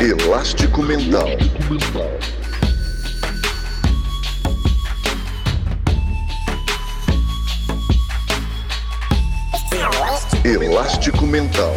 Elástico 0.00 0.80
Mental. 0.80 1.26
Elástico 10.44 11.26
Mental. 11.26 11.72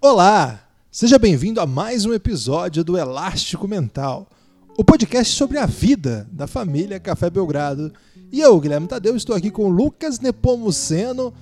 Olá! 0.00 0.58
Seja 0.90 1.20
bem-vindo 1.20 1.60
a 1.60 1.66
mais 1.68 2.04
um 2.04 2.12
episódio 2.12 2.82
do 2.82 2.98
Elástico 2.98 3.68
Mental, 3.68 4.28
o 4.76 4.82
podcast 4.82 5.32
sobre 5.36 5.56
a 5.56 5.66
vida 5.66 6.28
da 6.32 6.48
família 6.48 6.98
Café 6.98 7.30
Belgrado. 7.30 7.92
E 8.32 8.40
eu, 8.40 8.58
Guilherme 8.58 8.88
Tadeu, 8.88 9.14
estou 9.14 9.36
aqui 9.36 9.52
com 9.52 9.68
Lucas 9.68 10.18
Nepomuceno, 10.18 11.32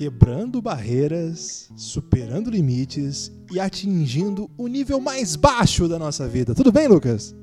quebrando 0.00 0.62
barreiras, 0.62 1.70
superando 1.76 2.48
limites 2.48 3.30
e 3.52 3.60
atingindo 3.60 4.50
o 4.56 4.66
nível 4.66 4.98
mais 4.98 5.36
baixo 5.36 5.86
da 5.86 5.98
nossa 5.98 6.26
vida. 6.26 6.54
Tudo 6.54 6.72
bem, 6.72 6.88
Lucas? 6.88 7.36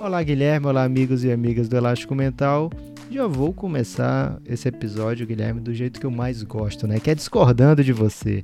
Olá, 0.00 0.22
Guilherme. 0.22 0.68
Olá, 0.68 0.84
amigos 0.84 1.22
e 1.22 1.30
amigas 1.30 1.68
do 1.68 1.76
Elástico 1.76 2.14
Mental. 2.14 2.72
Já 3.10 3.26
vou 3.26 3.52
começar 3.52 4.40
esse 4.46 4.66
episódio, 4.66 5.26
Guilherme, 5.26 5.60
do 5.60 5.74
jeito 5.74 6.00
que 6.00 6.06
eu 6.06 6.10
mais 6.10 6.42
gosto, 6.42 6.86
né? 6.86 6.98
Que 6.98 7.10
é 7.10 7.14
discordando 7.14 7.84
de 7.84 7.92
você. 7.92 8.42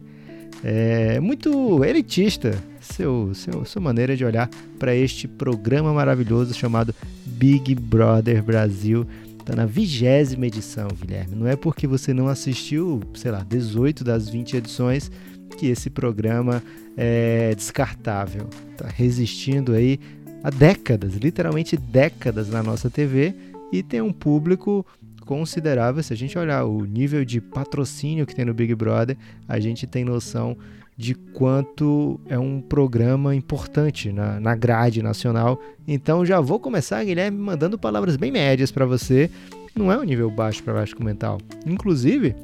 É 0.63 1.19
muito 1.19 1.83
elitista 1.83 2.53
seu, 2.83 3.35
seu, 3.35 3.65
sua 3.65 3.81
maneira 3.81 4.15
de 4.15 4.27
olhar 4.27 4.51
para 4.79 4.95
este 4.95 5.27
programa 5.27 5.91
maravilhoso 5.95 6.53
chamado 6.53 6.95
Big 7.25 7.75
Brother 7.77 8.43
Brasil. 8.43 9.07
Está 9.43 9.57
na 9.57 9.67
vigésima 9.67 10.47
edição, 10.47 10.87
Guilherme. 10.89 11.35
Não 11.35 11.49
é 11.49 11.57
porque 11.57 11.85
você 11.85 12.15
não 12.15 12.29
assistiu, 12.29 13.01
sei 13.13 13.33
lá, 13.33 13.43
18 13.43 14.05
das 14.05 14.29
20 14.29 14.57
edições 14.57 15.11
que 15.59 15.67
esse 15.67 15.91
programa 15.91 16.63
é 16.97 17.53
descartável. 17.53 18.49
Está 18.71 18.87
resistindo 18.87 19.73
aí 19.73 19.99
há 20.45 20.49
décadas, 20.49 21.15
literalmente 21.15 21.77
décadas 21.77 22.49
na 22.49 22.63
nossa 22.63 22.89
TV 22.89 23.35
e 23.73 23.83
tem 23.83 24.01
um 24.01 24.13
público 24.13 24.87
considerável. 25.27 26.05
Se 26.05 26.13
a 26.13 26.17
gente 26.17 26.39
olhar 26.39 26.65
o 26.65 26.85
nível 26.85 27.25
de 27.25 27.41
patrocínio 27.41 28.25
que 28.25 28.37
tem 28.37 28.45
no 28.45 28.55
Big 28.55 28.73
Brother, 28.77 29.17
a 29.49 29.59
gente 29.59 29.89
tem 29.89 30.05
noção 30.05 30.57
de 31.03 31.17
quanto 31.17 32.21
é 32.29 32.39
um 32.39 32.61
programa 32.61 33.35
importante 33.35 34.13
na, 34.13 34.39
na 34.39 34.55
grade 34.55 35.03
nacional. 35.03 35.61
Então 35.87 36.25
já 36.25 36.41
vou 36.41 36.61
começar, 36.61 37.03
Guilherme, 37.03 37.37
mandando 37.37 37.77
palavras 37.77 38.17
bem 38.17 38.31
médias 38.31 38.71
para 38.71 38.87
você. 38.87 39.29
Não 39.75 39.91
é 39.91 39.99
um 39.99 40.05
nível 40.05 40.31
baixo 40.31 40.63
para 40.63 40.75
baixo 40.75 40.95
mental. 41.03 41.41
Inclusive, 41.67 42.37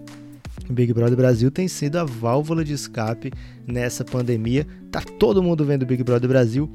Big 0.69 0.93
Brother 0.93 1.17
Brasil 1.17 1.53
tem 1.53 1.69
sido 1.69 1.99
a 1.99 2.05
válvula 2.05 2.65
de 2.65 2.73
escape 2.73 3.33
nessa 3.65 4.05
pandemia. 4.05 4.67
Tá 4.91 5.03
todo 5.21 5.41
mundo 5.41 5.65
vendo 5.65 5.87
Big 5.87 6.03
Brother 6.03 6.29
Brasil, 6.29 6.69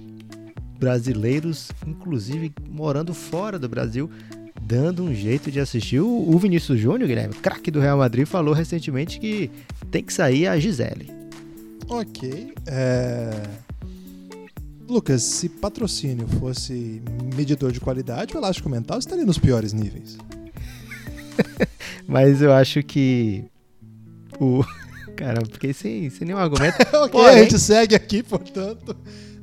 brasileiros, 0.79 1.69
inclusive 1.85 2.53
morando 2.69 3.13
fora 3.13 3.59
do 3.59 3.67
Brasil, 3.67 4.09
dando 4.61 5.03
um 5.03 5.13
jeito 5.13 5.51
de 5.51 5.59
assistir. 5.59 5.99
O, 5.99 6.37
Vinícius 6.37 6.79
Júnior, 6.79 7.09
Guilherme, 7.09 7.33
craque 7.33 7.69
do 7.69 7.81
Real 7.81 7.97
Madrid, 7.97 8.25
falou 8.25 8.53
recentemente 8.53 9.19
que 9.19 9.51
tem 9.91 10.01
que 10.01 10.13
sair 10.13 10.47
a 10.47 10.57
Gisele. 10.57 11.22
Ok. 11.89 12.53
É... 12.65 13.31
Lucas, 14.87 15.23
se 15.23 15.49
patrocínio 15.49 16.27
fosse 16.27 17.01
medidor 17.35 17.71
de 17.71 17.79
qualidade, 17.79 18.35
o 18.35 18.37
elástico 18.37 18.69
mental 18.69 18.99
estaria 18.99 19.25
nos 19.25 19.37
piores 19.37 19.73
níveis. 19.73 20.17
Mas 22.07 22.41
eu 22.41 22.51
acho 22.51 22.83
que 22.83 23.45
o. 24.39 24.63
Caramba, 25.15 25.47
fiquei 25.51 25.73
sem, 25.73 26.09
sem 26.09 26.27
nenhum 26.27 26.39
argumento. 26.39 26.75
ok, 26.93 27.09
Porém... 27.09 27.27
a 27.27 27.43
gente 27.43 27.59
segue 27.59 27.95
aqui, 27.95 28.21
portanto. 28.23 28.95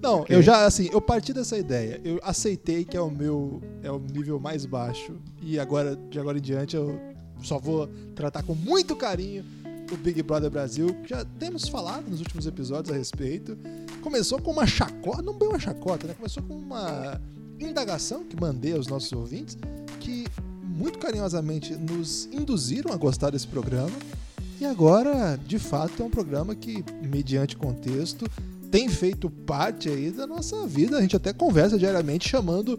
Não, 0.02 0.20
okay. 0.20 0.34
eu 0.34 0.42
já, 0.42 0.64
assim, 0.64 0.88
eu 0.92 1.00
parti 1.00 1.32
dessa 1.32 1.58
ideia. 1.58 2.00
Eu 2.04 2.18
aceitei 2.22 2.84
que 2.84 2.96
é 2.96 3.00
o 3.00 3.10
meu 3.10 3.60
é 3.82 3.90
o 3.90 3.98
nível 3.98 4.40
mais 4.40 4.64
baixo. 4.64 5.16
E 5.42 5.58
agora, 5.58 5.96
de 6.10 6.18
agora 6.18 6.38
em 6.38 6.40
diante, 6.40 6.74
eu 6.74 6.98
só 7.42 7.58
vou 7.58 7.86
tratar 8.14 8.42
com 8.42 8.54
muito 8.54 8.96
carinho 8.96 9.44
o 9.90 9.96
Big 9.96 10.22
Brother 10.22 10.50
Brasil. 10.50 10.96
Já 11.06 11.24
temos 11.38 11.68
falado 11.68 12.08
nos 12.08 12.20
últimos 12.20 12.46
episódios 12.46 12.94
a 12.94 12.98
respeito. 12.98 13.56
Começou 14.02 14.40
com 14.40 14.50
uma 14.52 14.66
chacota, 14.66 15.22
não 15.22 15.34
bem 15.34 15.48
uma 15.48 15.58
chacota, 15.58 16.06
né? 16.06 16.14
Começou 16.14 16.42
com 16.42 16.54
uma 16.54 17.20
indagação 17.58 18.24
que 18.24 18.40
mandei 18.40 18.72
aos 18.72 18.86
nossos 18.86 19.12
ouvintes, 19.12 19.58
que 20.00 20.24
muito 20.62 20.98
carinhosamente 20.98 21.74
nos 21.74 22.26
induziram 22.26 22.92
a 22.92 22.96
gostar 22.96 23.30
desse 23.30 23.46
programa. 23.46 23.96
E 24.60 24.64
agora, 24.64 25.38
de 25.46 25.58
fato, 25.58 26.02
é 26.02 26.06
um 26.06 26.10
programa 26.10 26.54
que, 26.54 26.84
mediante 27.02 27.56
contexto, 27.56 28.26
tem 28.70 28.88
feito 28.88 29.28
parte 29.28 29.88
aí 29.88 30.10
da 30.10 30.26
nossa 30.26 30.66
vida. 30.66 30.96
A 30.96 31.02
gente 31.02 31.16
até 31.16 31.32
conversa 31.32 31.78
diariamente 31.78 32.28
chamando 32.28 32.78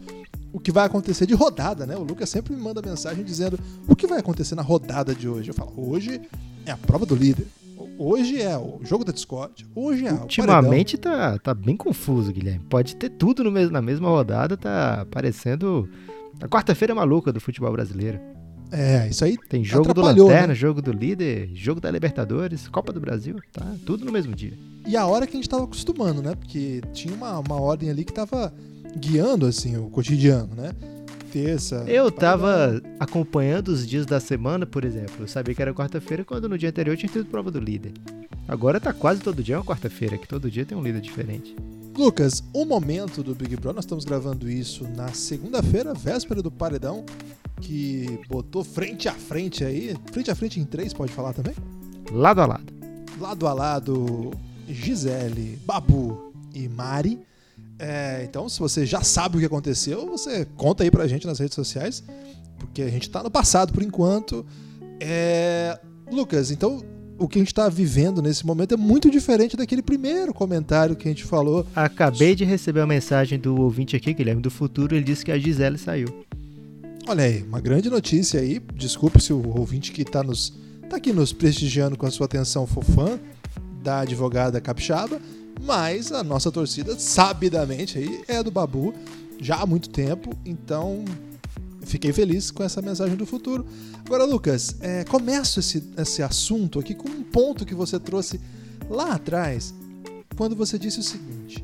o 0.54 0.60
que 0.60 0.72
vai 0.72 0.86
acontecer 0.86 1.26
de 1.26 1.34
rodada, 1.34 1.86
né? 1.86 1.96
O 1.96 2.04
Lucas 2.04 2.30
sempre 2.30 2.56
me 2.56 2.62
manda 2.62 2.82
mensagem 2.82 3.24
dizendo 3.24 3.60
o 3.88 3.96
que 3.96 4.08
vai 4.08 4.20
acontecer 4.20 4.56
na 4.56 4.62
rodada 4.62 5.16
de 5.16 5.28
hoje. 5.28 5.50
Eu 5.50 5.54
falo, 5.54 5.74
hoje 5.76 6.22
é 6.66 6.72
a 6.72 6.78
prova 6.78 7.06
do 7.06 7.16
líder. 7.16 7.48
Hoje 7.98 8.42
é 8.42 8.58
o 8.58 8.80
jogo 8.84 9.06
da 9.06 9.12
Discord. 9.12 9.66
Hoje 9.76 10.08
é 10.08 10.14
Ultimamente 10.14 10.98
tá, 10.98 11.38
tá 11.38 11.54
bem 11.54 11.78
confuso, 11.78 12.32
Guilherme. 12.32 12.66
Pode 12.70 12.96
ter 12.96 13.10
tudo 13.10 13.44
no 13.44 13.52
mesmo, 13.52 13.72
na 13.72 13.82
mesma 13.82 14.10
rodada, 14.10 14.58
tá 14.58 15.06
parecendo 15.12 15.88
a 16.42 16.48
quarta-feira 16.48 16.96
maluca 16.96 17.32
do 17.32 17.40
futebol 17.40 17.72
brasileiro. 17.72 18.20
É, 18.72 19.08
isso 19.10 19.24
aí. 19.26 19.38
Tem 19.38 19.64
jogo 19.64 19.94
do 19.94 20.02
Lanterna, 20.02 20.48
né? 20.48 20.56
jogo 20.56 20.82
do 20.82 20.92
líder, 20.92 21.50
jogo 21.54 21.82
da 21.82 21.92
Libertadores, 21.92 22.68
Copa 22.70 22.94
do 22.94 23.02
Brasil, 23.02 23.36
tá? 23.52 23.66
Tudo 23.86 24.06
no 24.06 24.12
mesmo 24.12 24.34
dia. 24.34 24.54
E 24.88 24.96
a 24.96 25.06
hora 25.06 25.28
que 25.28 25.34
a 25.34 25.36
gente 25.36 25.50
tava 25.50 25.66
acostumando, 25.66 26.22
né? 26.22 26.36
Porque 26.36 26.82
tinha 26.94 27.14
uma, 27.14 27.38
uma 27.40 27.60
ordem 27.60 27.90
ali 27.90 28.06
que 28.06 28.14
tava 28.14 28.54
guiando, 28.98 29.46
assim, 29.46 29.78
o 29.78 29.90
cotidiano, 29.90 30.54
né? 30.56 30.72
Terça. 31.32 31.86
Eu 31.88 32.12
tava 32.12 32.82
acompanhando 33.00 33.70
os 33.70 33.88
dias 33.88 34.06
da 34.06 34.20
semana, 34.20 34.66
por 34.66 34.84
exemplo. 34.84 35.16
Eu 35.20 35.28
sabia 35.28 35.56
que 35.56 35.62
era 35.62 35.74
quarta-feira 35.74 36.26
quando 36.26 36.50
no 36.50 36.58
dia 36.58 36.70
anterior 36.70 36.98
tinha 36.98 37.12
tido 37.12 37.26
prova 37.26 37.50
do 37.50 37.60
líder. 37.60 37.94
Agora 38.48 38.80
tá 38.80 38.92
quase 38.92 39.22
todo 39.22 39.42
dia 39.42 39.58
uma 39.58 39.64
quarta-feira, 39.64 40.18
que 40.18 40.28
todo 40.28 40.52
dia 40.52 40.66
tem 40.66 40.78
um 40.78 40.84
líder 40.84 41.00
diferente. 41.00 41.56
Lucas, 41.98 42.44
o 42.54 42.66
momento 42.66 43.24
do 43.24 43.36
Big 43.36 43.56
Brother, 43.56 43.76
nós 43.76 43.86
estamos 43.86 44.04
gravando 44.04 44.50
isso 44.50 44.86
na 44.96 45.10
segunda-feira, 45.10 45.94
véspera 45.94 46.42
do 46.42 46.52
paredão 46.52 47.06
que 47.62 48.20
botou 48.28 48.64
frente 48.64 49.08
a 49.08 49.14
frente 49.14 49.64
aí. 49.64 49.96
Frente 50.12 50.32
a 50.32 50.36
frente 50.36 50.60
em 50.60 50.66
três, 50.66 50.94
pode 50.94 51.14
falar 51.14 51.34
também? 51.34 51.54
Lado 52.12 52.42
a 52.42 52.46
lado. 52.46 52.74
Lado 53.20 53.48
a 53.48 53.54
lado, 53.54 54.32
Gisele, 54.68 55.60
Babu 55.66 56.34
e 56.54 56.68
Mari. 56.68 57.20
É, 57.84 58.24
então, 58.24 58.48
se 58.48 58.60
você 58.60 58.86
já 58.86 59.02
sabe 59.02 59.38
o 59.38 59.40
que 59.40 59.46
aconteceu, 59.48 60.06
você 60.06 60.46
conta 60.56 60.84
aí 60.84 60.92
pra 60.92 61.08
gente 61.08 61.26
nas 61.26 61.40
redes 61.40 61.56
sociais, 61.56 62.04
porque 62.60 62.84
a 62.84 62.90
gente 62.90 63.10
tá 63.10 63.24
no 63.24 63.32
passado 63.32 63.74
por 63.74 63.82
enquanto. 63.82 64.46
É... 65.00 65.80
Lucas, 66.12 66.52
então 66.52 66.84
o 67.18 67.28
que 67.28 67.40
a 67.40 67.42
gente 67.42 67.48
está 67.48 67.68
vivendo 67.70 68.22
nesse 68.22 68.46
momento 68.46 68.76
é 68.76 68.78
muito 68.78 69.10
diferente 69.10 69.58
daquele 69.58 69.82
primeiro 69.82 70.32
comentário 70.32 70.96
que 70.96 71.08
a 71.08 71.12
gente 71.12 71.24
falou. 71.24 71.66
Acabei 71.76 72.36
de 72.36 72.46
receber 72.46 72.82
uma 72.82 72.88
mensagem 72.88 73.40
do 73.40 73.60
ouvinte 73.60 73.96
aqui, 73.96 74.14
Guilherme, 74.14 74.44
do 74.44 74.52
futuro, 74.52 74.96
ele 74.96 75.04
disse 75.04 75.26
que 75.26 75.32
a 75.32 75.40
Gisele 75.40 75.80
saiu. 75.80 76.08
Olha 77.08 77.24
aí, 77.24 77.42
uma 77.42 77.60
grande 77.60 77.90
notícia 77.90 78.40
aí. 78.40 78.62
Desculpe 78.76 79.20
se 79.20 79.34
o 79.34 79.58
ouvinte 79.58 79.92
que 79.92 80.04
está 80.04 80.22
nos, 80.22 80.54
tá 80.88 80.98
aqui 80.98 81.12
nos 81.12 81.34
prestigiando 81.34 81.98
com 81.98 82.06
a 82.06 82.12
sua 82.12 82.28
atenção 82.28 82.68
fofã 82.68 83.20
da 83.82 84.02
advogada 84.02 84.62
capixaba, 84.62 85.20
mas 85.62 86.12
a 86.12 86.24
nossa 86.24 86.52
torcida, 86.52 86.98
sabidamente, 86.98 87.98
aí, 87.98 88.24
é 88.28 88.42
do 88.44 88.52
Babu 88.52 88.94
já 89.40 89.58
há 89.58 89.66
muito 89.66 89.90
tempo, 89.90 90.38
então 90.46 91.04
fiquei 91.82 92.14
feliz 92.14 92.52
com 92.52 92.64
essa 92.64 92.82
mensagem 92.82 93.16
do 93.16 93.26
futuro. 93.26 93.66
Agora, 94.06 94.24
Lucas, 94.24 94.76
é, 94.80 95.04
começo 95.04 95.60
esse, 95.60 95.84
esse 95.98 96.22
assunto 96.22 96.80
aqui 96.80 96.94
com 96.94 97.10
um 97.10 97.24
ponto 97.24 97.66
que 97.66 97.74
você 97.74 98.00
trouxe 98.00 98.40
lá 98.90 99.14
atrás, 99.14 99.74
quando 100.38 100.56
você 100.56 100.78
disse 100.78 101.00
o 101.00 101.04
seguinte: 101.04 101.64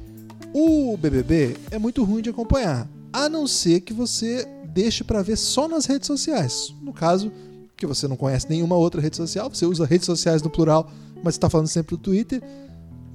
o 0.53 0.97
BBB 0.97 1.55
é 1.71 1.77
muito 1.77 2.03
ruim 2.03 2.21
de 2.21 2.29
acompanhar, 2.29 2.87
a 3.13 3.29
não 3.29 3.47
ser 3.47 3.81
que 3.81 3.93
você 3.93 4.47
deixe 4.65 5.03
para 5.03 5.21
ver 5.21 5.37
só 5.37 5.67
nas 5.67 5.85
redes 5.85 6.07
sociais. 6.07 6.73
No 6.81 6.93
caso, 6.93 7.31
que 7.75 7.85
você 7.85 8.07
não 8.07 8.15
conhece 8.15 8.49
nenhuma 8.49 8.75
outra 8.75 8.99
rede 8.99 9.15
social, 9.15 9.49
você 9.49 9.65
usa 9.65 9.85
redes 9.85 10.05
sociais 10.05 10.41
no 10.41 10.49
plural, 10.49 10.91
mas 11.23 11.35
está 11.35 11.49
falando 11.49 11.67
sempre 11.67 11.95
do 11.95 12.01
Twitter. 12.01 12.41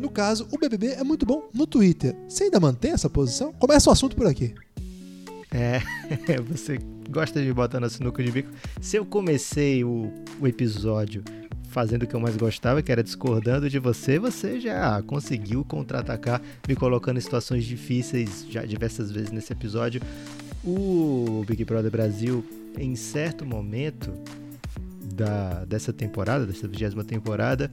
No 0.02 0.10
caso, 0.10 0.48
o 0.50 0.58
BBB 0.58 0.88
é 0.88 1.04
muito 1.04 1.24
bom 1.24 1.48
no 1.54 1.64
Twitter. 1.64 2.16
Você 2.28 2.42
ainda 2.44 2.58
mantém 2.58 2.90
essa 2.90 3.08
posição? 3.08 3.52
Começa 3.52 3.88
o 3.88 3.92
assunto 3.92 4.16
por 4.16 4.26
aqui. 4.26 4.52
É, 5.48 5.80
você 6.42 6.80
gosta 7.08 7.40
de 7.40 7.52
botar 7.52 7.78
na 7.78 7.88
sinuca 7.88 8.20
de 8.20 8.32
bico. 8.32 8.50
Se 8.80 8.96
eu 8.96 9.06
comecei 9.06 9.84
o, 9.84 10.12
o 10.40 10.48
episódio 10.48 11.22
fazendo 11.68 12.02
o 12.02 12.06
que 12.08 12.16
eu 12.16 12.20
mais 12.20 12.36
gostava, 12.36 12.82
que 12.82 12.90
era 12.90 13.00
discordando 13.00 13.70
de 13.70 13.78
você, 13.78 14.18
você 14.18 14.58
já 14.58 15.00
conseguiu 15.02 15.64
contra-atacar, 15.64 16.42
me 16.66 16.74
colocando 16.74 17.18
em 17.18 17.20
situações 17.20 17.64
difíceis 17.64 18.44
já 18.50 18.64
diversas 18.64 19.12
vezes 19.12 19.30
nesse 19.30 19.52
episódio. 19.52 20.02
O 20.64 21.44
Big 21.46 21.64
Brother 21.64 21.92
Brasil, 21.92 22.44
em 22.76 22.96
certo 22.96 23.46
momento 23.46 24.12
da, 25.14 25.64
dessa 25.64 25.92
temporada, 25.92 26.44
dessa 26.44 26.66
vigésima 26.66 27.04
temporada, 27.04 27.70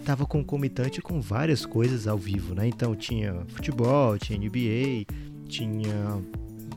estava 0.00 0.26
concomitante 0.26 1.00
com 1.00 1.20
várias 1.20 1.64
coisas 1.64 2.06
ao 2.06 2.18
vivo, 2.18 2.54
né? 2.54 2.66
Então 2.66 2.94
tinha 2.94 3.44
futebol, 3.48 4.18
tinha 4.18 4.38
NBA, 4.38 5.06
tinha, 5.48 6.20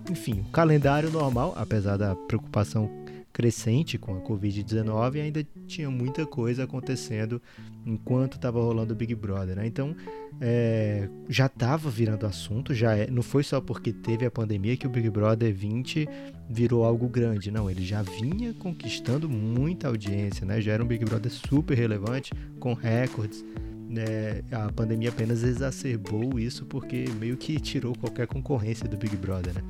enfim, 0.10 0.42
o 0.48 0.52
calendário 0.52 1.10
normal, 1.10 1.54
apesar 1.58 1.98
da 1.98 2.16
preocupação 2.16 2.90
crescente 3.33 3.97
com 3.97 4.15
a 4.15 4.21
Covid-19 4.21 5.19
ainda 5.19 5.45
tinha 5.65 5.89
muita 5.89 6.24
coisa 6.24 6.65
acontecendo 6.65 7.41
enquanto 7.83 8.35
estava 8.35 8.62
rolando 8.62 8.94
o 8.94 8.95
Big 8.95 9.15
Brother, 9.15 9.56
né? 9.56 9.65
Então 9.65 9.95
é, 10.39 11.09
já 11.27 11.47
estava 11.47 11.89
virando 11.89 12.27
assunto, 12.27 12.75
já 12.75 12.95
é, 12.95 13.09
não 13.09 13.24
foi 13.24 13.44
só 13.44 13.59
porque 13.59 13.91
teve 13.91 14.24
a 14.24 14.31
pandemia 14.31 14.77
que 14.77 14.85
o 14.85 14.89
Big 14.89 15.09
Brother 15.09 15.53
20 15.53 16.07
virou 16.47 16.85
algo 16.85 17.09
grande, 17.09 17.50
não, 17.50 17.69
ele 17.69 17.83
já 17.83 18.03
vinha 18.03 18.53
conquistando 18.53 19.27
muita 19.27 19.88
audiência, 19.88 20.45
né? 20.45 20.62
Já 20.62 20.74
era 20.74 20.83
um 20.83 20.88
Big 20.88 21.03
Brother 21.03 21.31
super 21.31 21.75
relevante, 21.75 22.31
com 22.59 22.74
recordes. 22.74 23.44
né? 23.89 24.44
a 24.51 24.71
pandemia 24.71 25.09
apenas 25.09 25.44
exacerbou 25.44 26.39
isso 26.39 26.65
porque 26.68 27.06
meio 27.19 27.36
que 27.36 27.59
tirou 27.59 27.95
qualquer 27.97 28.27
concorrência 28.27 28.88
do 28.88 28.95
Big 28.95 29.18
Brother, 29.18 29.56
né? 29.56 29.63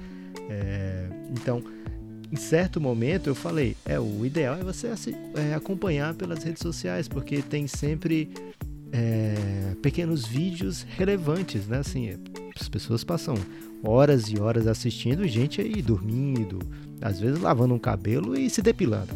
É, 0.50 1.08
então 1.32 1.64
em 2.34 2.36
certo 2.36 2.82
momento 2.82 3.30
eu 3.30 3.36
falei, 3.36 3.78
é 3.86 4.00
o 4.00 4.26
ideal 4.26 4.56
é 4.56 4.64
você 4.64 4.88
é, 5.36 5.54
acompanhar 5.54 6.16
pelas 6.16 6.44
redes 6.44 6.64
sociais, 6.64 7.08
porque 7.08 7.44
tem 7.44 7.68
sempre 7.68 8.28
é, 8.92 9.76
pequenos 9.84 10.26
vídeos 10.26 10.82
relevantes, 10.98 11.68
né? 11.68 11.78
Assim, 11.78 12.18
as 12.60 12.68
pessoas 12.68 13.04
passam 13.04 13.36
horas 13.84 14.32
e 14.32 14.40
horas 14.40 14.66
assistindo, 14.66 15.28
gente 15.28 15.62
aí 15.62 15.80
dormindo, 15.80 16.58
às 17.00 17.20
vezes 17.20 17.40
lavando 17.40 17.76
um 17.76 17.80
cabelo 17.80 18.36
e 18.36 18.50
se 18.50 18.64
depilando. 18.64 19.14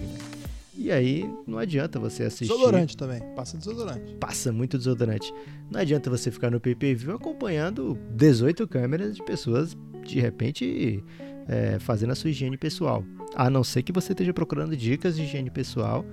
E 0.77 0.91
aí 0.91 1.27
não 1.47 1.57
adianta 1.57 1.99
você 1.99 2.21
assistir. 2.21 2.53
Desodorante 2.53 2.95
também, 2.95 3.19
passa 3.35 3.57
desodorante. 3.57 4.13
Passa 4.19 4.51
muito 4.51 4.77
desodorante. 4.77 5.33
Não 5.71 5.79
adianta 5.79 6.07
você 6.07 6.29
ficar 6.29 6.51
no 6.51 6.59
PPV 6.59 7.13
acompanhando 7.13 7.97
18 8.11 8.67
câmeras 8.67 9.15
de 9.15 9.25
pessoas 9.25 9.75
de 10.05 10.19
repente 10.19 11.03
é, 11.47 11.77
fazendo 11.79 12.11
a 12.11 12.15
sua 12.15 12.29
higiene 12.29 12.57
pessoal. 12.57 13.03
A 13.35 13.49
não 13.49 13.63
ser 13.63 13.83
que 13.83 13.91
você 13.91 14.11
esteja 14.11 14.33
procurando 14.33 14.75
dicas 14.75 15.15
de 15.15 15.23
higiene 15.23 15.49
pessoal. 15.49 16.05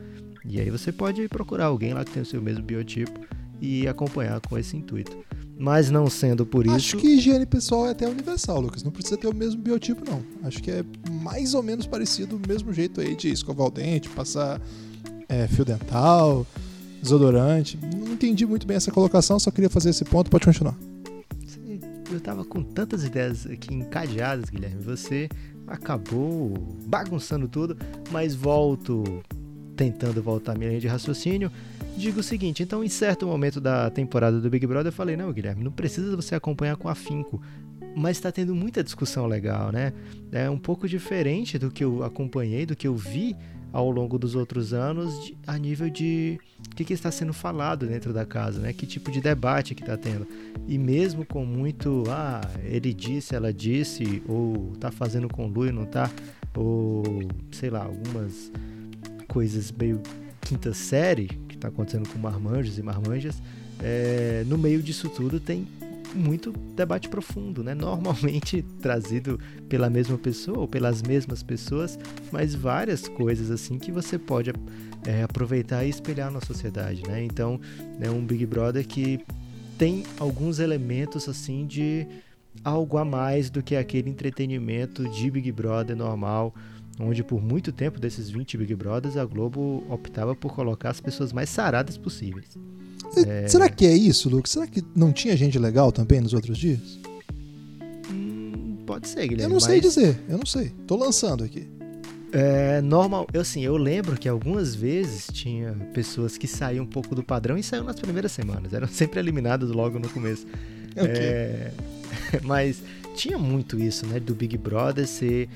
E 0.44 0.60
aí 0.60 0.70
você 0.70 0.92
pode 0.92 1.26
procurar 1.28 1.66
alguém 1.66 1.94
lá 1.94 2.04
que 2.04 2.12
tem 2.12 2.22
o 2.22 2.26
seu 2.26 2.40
mesmo 2.40 2.62
biotipo 2.62 3.18
e 3.60 3.88
acompanhar 3.88 4.40
com 4.40 4.58
esse 4.58 4.76
intuito. 4.76 5.16
Mas 5.56 5.90
não 5.90 6.10
sendo 6.10 6.44
por 6.44 6.66
Acho 6.66 6.76
isso. 6.76 6.96
Acho 6.96 6.96
que 6.98 7.14
higiene 7.14 7.46
pessoal 7.46 7.86
é 7.86 7.90
até 7.90 8.06
universal, 8.06 8.60
Lucas. 8.60 8.82
Não 8.82 8.90
precisa 8.90 9.16
ter 9.16 9.28
o 9.28 9.34
mesmo 9.34 9.62
biotipo, 9.62 10.02
não. 10.08 10.22
Acho 10.42 10.62
que 10.62 10.70
é 10.70 10.84
mais 11.10 11.54
ou 11.54 11.62
menos 11.62 11.86
parecido, 11.86 12.36
do 12.36 12.48
mesmo 12.48 12.72
jeito 12.72 13.00
aí 13.00 13.14
de 13.14 13.30
escovar 13.30 13.68
o 13.68 13.70
dente, 13.70 14.08
passar 14.10 14.60
é, 15.28 15.46
fio 15.46 15.64
dental, 15.64 16.46
desodorante. 17.00 17.78
Não 17.96 18.12
entendi 18.12 18.44
muito 18.44 18.66
bem 18.66 18.76
essa 18.76 18.90
colocação, 18.90 19.38
só 19.38 19.50
queria 19.50 19.70
fazer 19.70 19.90
esse 19.90 20.04
ponto. 20.04 20.28
Pode 20.28 20.44
continuar 20.44 20.76
eu 22.14 22.20
tava 22.20 22.44
com 22.44 22.62
tantas 22.62 23.04
ideias 23.04 23.46
aqui 23.46 23.74
encadeadas, 23.74 24.48
Guilherme. 24.50 24.82
Você 24.82 25.28
acabou 25.66 26.52
bagunçando 26.86 27.48
tudo, 27.48 27.76
mas 28.10 28.34
volto 28.34 29.22
tentando 29.76 30.22
voltar 30.22 30.52
a 30.52 30.54
minha 30.54 30.68
linha 30.68 30.80
de 30.80 30.88
raciocínio. 30.88 31.50
Digo 31.96 32.20
o 32.20 32.22
seguinte, 32.22 32.62
então 32.62 32.82
em 32.82 32.88
certo 32.88 33.26
momento 33.26 33.60
da 33.60 33.90
temporada 33.90 34.40
do 34.40 34.50
Big 34.50 34.66
Brother 34.66 34.88
eu 34.88 34.92
falei, 34.92 35.16
não, 35.16 35.32
Guilherme, 35.32 35.62
não 35.62 35.70
precisa 35.70 36.16
você 36.16 36.34
acompanhar 36.34 36.76
com 36.76 36.88
afinco, 36.88 37.40
mas 37.94 38.16
está 38.16 38.32
tendo 38.32 38.54
muita 38.54 38.82
discussão 38.82 39.26
legal, 39.26 39.70
né? 39.70 39.92
É 40.32 40.50
um 40.50 40.58
pouco 40.58 40.88
diferente 40.88 41.58
do 41.58 41.70
que 41.70 41.84
eu 41.84 42.02
acompanhei, 42.02 42.66
do 42.66 42.74
que 42.74 42.88
eu 42.88 42.96
vi 42.96 43.36
ao 43.74 43.90
longo 43.90 44.16
dos 44.20 44.36
outros 44.36 44.72
anos 44.72 45.12
de, 45.24 45.36
a 45.44 45.58
nível 45.58 45.90
de 45.90 46.38
o 46.64 46.76
que, 46.76 46.84
que, 46.84 46.92
está 46.92 47.10
sendo 47.10 47.32
falado 47.32 47.88
dentro 47.88 48.12
da 48.12 48.24
casa, 48.24 48.60
né? 48.60 48.72
Que 48.72 48.86
tipo 48.86 49.10
de 49.10 49.20
debate 49.20 49.74
que 49.74 49.82
está 49.82 49.96
tendo. 49.96 50.28
E 50.68 50.78
mesmo 50.78 51.26
com 51.26 51.44
muito, 51.44 52.04
ah, 52.08 52.40
ele 52.62 52.94
disse, 52.94 53.34
ela 53.34 53.52
disse, 53.52 54.22
ou 54.28 54.76
tá 54.78 54.92
fazendo 54.92 55.28
com 55.28 55.48
Lu 55.48 55.66
e 55.66 55.72
não 55.72 55.84
tá, 55.84 56.08
ou 56.56 57.02
sei 57.50 57.68
lá, 57.68 57.82
algumas 57.82 58.52
coisas 59.26 59.72
meio 59.72 60.00
quinta 60.40 60.72
série 60.72 61.26
que 61.48 61.56
está 61.56 61.66
acontecendo 61.66 62.08
com 62.08 62.18
marmanjos 62.18 62.78
e 62.78 62.82
marmanjas, 62.82 63.42
é, 63.82 64.44
no 64.46 64.56
meio 64.56 64.80
disso 64.80 65.08
tudo 65.08 65.40
tem 65.40 65.66
muito 66.14 66.52
debate 66.74 67.08
profundo, 67.08 67.62
né? 67.62 67.74
Normalmente 67.74 68.62
trazido 68.80 69.38
pela 69.68 69.90
mesma 69.90 70.16
pessoa 70.16 70.60
ou 70.60 70.68
pelas 70.68 71.02
mesmas 71.02 71.42
pessoas, 71.42 71.98
mas 72.30 72.54
várias 72.54 73.08
coisas 73.08 73.50
assim 73.50 73.78
que 73.78 73.90
você 73.90 74.18
pode 74.18 74.52
é, 75.06 75.22
aproveitar 75.22 75.84
e 75.84 75.88
espelhar 75.88 76.30
na 76.30 76.40
sociedade, 76.40 77.02
né? 77.06 77.22
Então, 77.22 77.60
é 78.00 78.10
um 78.10 78.24
Big 78.24 78.46
Brother 78.46 78.86
que 78.86 79.20
tem 79.76 80.04
alguns 80.18 80.58
elementos 80.58 81.28
assim 81.28 81.66
de 81.66 82.06
algo 82.62 82.98
a 82.98 83.04
mais 83.04 83.50
do 83.50 83.62
que 83.62 83.74
aquele 83.74 84.08
entretenimento 84.08 85.08
de 85.08 85.30
Big 85.30 85.50
Brother 85.50 85.96
normal, 85.96 86.54
onde 87.00 87.24
por 87.24 87.42
muito 87.42 87.72
tempo 87.72 87.98
desses 87.98 88.30
20 88.30 88.56
Big 88.58 88.74
Brothers 88.74 89.16
a 89.16 89.24
Globo 89.24 89.84
optava 89.88 90.34
por 90.36 90.54
colocar 90.54 90.90
as 90.90 91.00
pessoas 91.00 91.32
mais 91.32 91.50
saradas 91.50 91.98
possíveis. 91.98 92.56
É... 93.16 93.48
Será 93.48 93.68
que 93.68 93.86
é 93.86 93.94
isso, 93.94 94.28
Lucas? 94.28 94.52
Será 94.52 94.66
que 94.66 94.82
não 94.94 95.12
tinha 95.12 95.36
gente 95.36 95.58
legal 95.58 95.92
também 95.92 96.20
nos 96.20 96.32
outros 96.32 96.58
dias? 96.58 96.98
Hum, 98.10 98.76
pode 98.86 99.08
ser, 99.08 99.28
Guilherme. 99.28 99.44
Eu 99.44 99.50
não 99.50 99.60
sei 99.60 99.80
dizer, 99.80 100.18
eu 100.28 100.38
não 100.38 100.46
sei. 100.46 100.72
Tô 100.86 100.96
lançando 100.96 101.44
aqui. 101.44 101.68
É 102.36 102.80
normal, 102.80 103.28
eu 103.32 103.42
assim, 103.42 103.62
eu 103.62 103.76
lembro 103.76 104.16
que 104.16 104.28
algumas 104.28 104.74
vezes 104.74 105.28
tinha 105.32 105.72
pessoas 105.94 106.36
que 106.36 106.48
saíam 106.48 106.82
um 106.82 106.86
pouco 106.86 107.14
do 107.14 107.22
padrão 107.22 107.56
e 107.56 107.62
saíam 107.62 107.84
nas 107.84 108.00
primeiras 108.00 108.32
semanas, 108.32 108.72
eram 108.72 108.88
sempre 108.90 109.20
eliminadas 109.20 109.70
logo 109.70 110.00
no 110.00 110.08
começo. 110.08 110.44
Okay. 110.96 111.04
É, 111.06 111.70
mas 112.42 112.82
tinha 113.14 113.38
muito 113.38 113.78
isso, 113.78 114.04
né, 114.06 114.18
do 114.18 114.34
Big 114.34 114.58
Brother 114.58 115.06
ser 115.06 115.48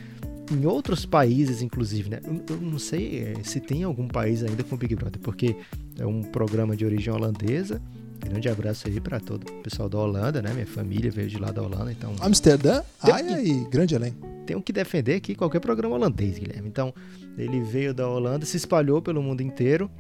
em 0.51 0.67
outros 0.67 1.05
países, 1.05 1.63
inclusive, 1.63 2.11
né? 2.11 2.21
Eu, 2.25 2.57
eu 2.57 2.61
não 2.61 2.79
sei 2.79 3.19
é, 3.19 3.43
se 3.43 3.61
tem 3.61 3.83
algum 3.83 4.09
país 4.09 4.43
ainda 4.43 4.65
com 4.65 4.77
Big 4.77 4.95
Brother, 4.95 5.21
porque 5.21 5.57
é 5.99 6.07
um 6.07 6.23
programa 6.23 6.77
de 6.77 6.85
origem 6.85 7.13
holandesa. 7.13 7.81
Grande 8.19 8.49
abraço 8.49 8.89
aí 8.89 9.01
para 9.01 9.21
todo 9.21 9.49
o 9.49 9.63
pessoal 9.63 9.89
da 9.89 9.99
Holanda, 9.99 10.43
né? 10.43 10.53
Minha 10.53 10.67
família 10.67 11.11
veio 11.11 11.29
de 11.29 11.39
lá 11.39 11.51
da 11.51 11.63
Holanda, 11.63 11.93
então. 11.93 12.15
Amsterdã, 12.21 12.83
Haia 13.01 13.41
e 13.41 13.65
Grande 13.69 13.95
Além. 13.95 14.15
Tenho 14.45 14.61
que 14.61 14.73
defender 14.73 15.15
aqui 15.15 15.35
qualquer 15.35 15.61
programa 15.61 15.95
holandês, 15.95 16.39
Guilherme. 16.39 16.69
Então, 16.69 16.93
ele 17.37 17.61
veio 17.61 17.95
da 17.95 18.09
Holanda, 18.09 18.45
se 18.45 18.57
espalhou 18.57 19.01
pelo 19.01 19.23
mundo 19.23 19.43
inteiro 19.43 19.91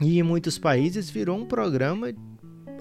e 0.00 0.18
em 0.18 0.22
muitos 0.22 0.58
países 0.58 1.10
virou 1.10 1.38
um 1.38 1.44
programa 1.44 2.12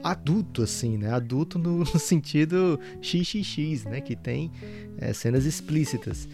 adulto, 0.03 0.63
assim, 0.63 0.97
né? 0.97 1.11
Adulto 1.11 1.59
no, 1.59 1.79
no 1.79 1.85
sentido 1.99 2.79
XXX, 3.01 3.85
né? 3.85 4.01
Que 4.01 4.15
tem 4.15 4.51
é, 4.97 5.13
cenas 5.13 5.45
explícitas. 5.45 6.27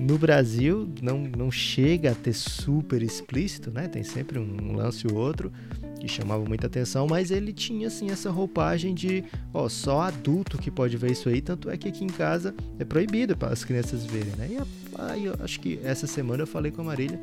No 0.00 0.16
Brasil 0.16 0.88
não, 1.02 1.18
não 1.18 1.50
chega 1.50 2.12
a 2.12 2.14
ter 2.14 2.32
super 2.32 3.02
explícito, 3.02 3.70
né? 3.70 3.86
Tem 3.86 4.02
sempre 4.02 4.38
um 4.38 4.74
lance 4.74 5.06
ou 5.06 5.14
outro 5.14 5.52
que 6.00 6.08
chamava 6.08 6.42
muita 6.42 6.68
atenção, 6.68 7.06
mas 7.06 7.30
ele 7.30 7.52
tinha 7.52 7.88
assim 7.88 8.10
essa 8.10 8.30
roupagem 8.30 8.94
de, 8.94 9.22
ó, 9.52 9.68
só 9.68 10.00
adulto 10.00 10.56
que 10.56 10.70
pode 10.70 10.96
ver 10.96 11.10
isso 11.10 11.28
aí, 11.28 11.42
tanto 11.42 11.68
é 11.68 11.76
que 11.76 11.86
aqui 11.86 12.02
em 12.02 12.08
casa 12.08 12.54
é 12.78 12.84
proibido 12.86 13.36
para 13.36 13.52
as 13.52 13.62
crianças 13.62 14.06
verem, 14.06 14.32
né? 14.38 14.48
E 14.50 15.00
aí 15.02 15.26
eu 15.26 15.34
acho 15.40 15.60
que 15.60 15.78
essa 15.84 16.06
semana 16.06 16.44
eu 16.44 16.46
falei 16.46 16.72
com 16.72 16.80
a 16.80 16.84
Marília, 16.84 17.20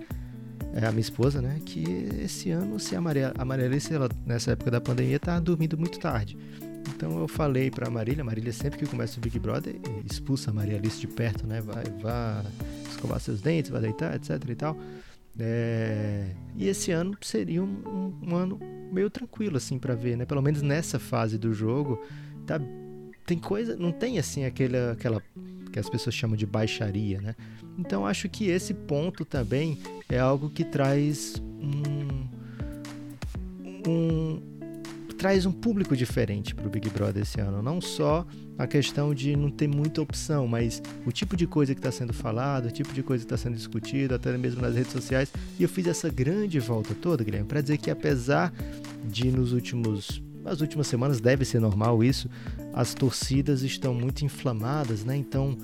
é, 0.75 0.85
a 0.85 0.91
minha 0.91 1.01
esposa, 1.01 1.41
né, 1.41 1.59
que 1.65 1.83
esse 2.23 2.51
ano 2.51 2.79
se 2.79 2.95
a 2.95 3.01
Maria, 3.01 3.33
a 3.35 3.43
Maria 3.43 3.67
ela, 3.89 4.07
nessa 4.23 4.51
época 4.51 4.69
da 4.69 4.79
pandemia, 4.79 5.19
tá 5.19 5.39
dormindo 5.39 5.75
muito 5.75 5.97
tarde. 5.97 6.37
Então 6.87 7.19
eu 7.19 7.27
falei 7.27 7.69
pra 7.69 7.89
Marília, 7.89 8.23
Marília 8.23 8.51
sempre 8.53 8.79
que 8.79 8.85
começa 8.85 9.17
o 9.17 9.21
Big 9.21 9.37
Brother, 9.39 9.75
expulsa 10.09 10.51
a 10.51 10.53
Maria 10.53 10.77
Alice 10.77 10.99
de 10.99 11.07
perto, 11.07 11.45
né? 11.45 11.61
Vai, 11.61 11.83
vá 12.01 12.43
escovar 12.89 13.19
seus 13.19 13.41
dentes, 13.41 13.69
vai 13.69 13.81
deitar, 13.81 14.15
etc 14.15 14.49
e 14.49 14.55
tal. 14.55 14.77
É... 15.39 16.31
E 16.55 16.67
esse 16.67 16.91
ano 16.91 17.15
seria 17.21 17.63
um, 17.63 17.67
um, 17.85 18.29
um 18.31 18.35
ano 18.35 18.59
meio 18.91 19.09
tranquilo, 19.09 19.57
assim, 19.57 19.77
para 19.77 19.93
ver, 19.93 20.17
né? 20.17 20.25
Pelo 20.25 20.41
menos 20.41 20.61
nessa 20.61 20.97
fase 20.97 21.37
do 21.37 21.53
jogo, 21.53 22.01
tá... 22.45 22.59
tem 23.25 23.37
coisa, 23.37 23.75
não 23.75 23.91
tem 23.91 24.17
assim 24.17 24.45
aquela, 24.45 24.93
aquela 24.93 25.21
que 25.71 25.79
as 25.79 25.89
pessoas 25.89 26.15
chamam 26.15 26.35
de 26.35 26.45
baixaria, 26.45 27.21
né? 27.21 27.35
Então 27.77 28.07
acho 28.07 28.27
que 28.27 28.47
esse 28.47 28.73
ponto 28.73 29.23
também 29.23 29.77
é 30.09 30.17
algo 30.17 30.49
que 30.49 30.63
traz 30.63 31.35
um, 31.61 32.27
um 33.87 34.56
traz 35.17 35.45
um 35.45 35.51
público 35.51 35.97
diferente 35.97 36.53
para 36.53 36.67
o 36.67 36.69
Big 36.69 36.89
Brother 36.89 37.23
esse 37.23 37.41
ano. 37.41 37.61
Não 37.61 37.81
só 37.81 38.25
a 38.57 38.67
questão 38.67 39.13
de 39.13 39.35
não 39.35 39.49
ter 39.49 39.67
muita 39.67 40.01
opção, 40.01 40.47
mas 40.47 40.81
o 41.05 41.11
tipo 41.11 41.35
de 41.35 41.47
coisa 41.47 41.73
que 41.73 41.79
está 41.79 41.91
sendo 41.91 42.13
falado, 42.13 42.67
o 42.67 42.71
tipo 42.71 42.93
de 42.93 43.01
coisa 43.01 43.25
que 43.25 43.33
está 43.33 43.37
sendo 43.37 43.55
discutido, 43.55 44.15
até 44.15 44.37
mesmo 44.37 44.61
nas 44.61 44.75
redes 44.75 44.91
sociais. 44.91 45.31
E 45.59 45.63
eu 45.63 45.69
fiz 45.69 45.87
essa 45.87 46.09
grande 46.09 46.59
volta 46.59 46.93
toda, 46.93 47.23
Guilherme, 47.23 47.47
para 47.47 47.61
dizer 47.61 47.77
que 47.77 47.89
apesar 47.89 48.53
de 49.09 49.31
nos 49.31 49.53
últimos 49.53 50.21
nas 50.43 50.61
últimas 50.61 50.87
semanas 50.87 51.19
deve 51.19 51.43
ser 51.43 51.59
normal 51.59 52.01
isso, 52.01 52.29
as 52.73 52.93
torcidas 52.93 53.63
estão 53.63 53.93
muito 53.93 54.23
inflamadas, 54.23 55.03
né? 55.03 55.17
Então 55.17 55.57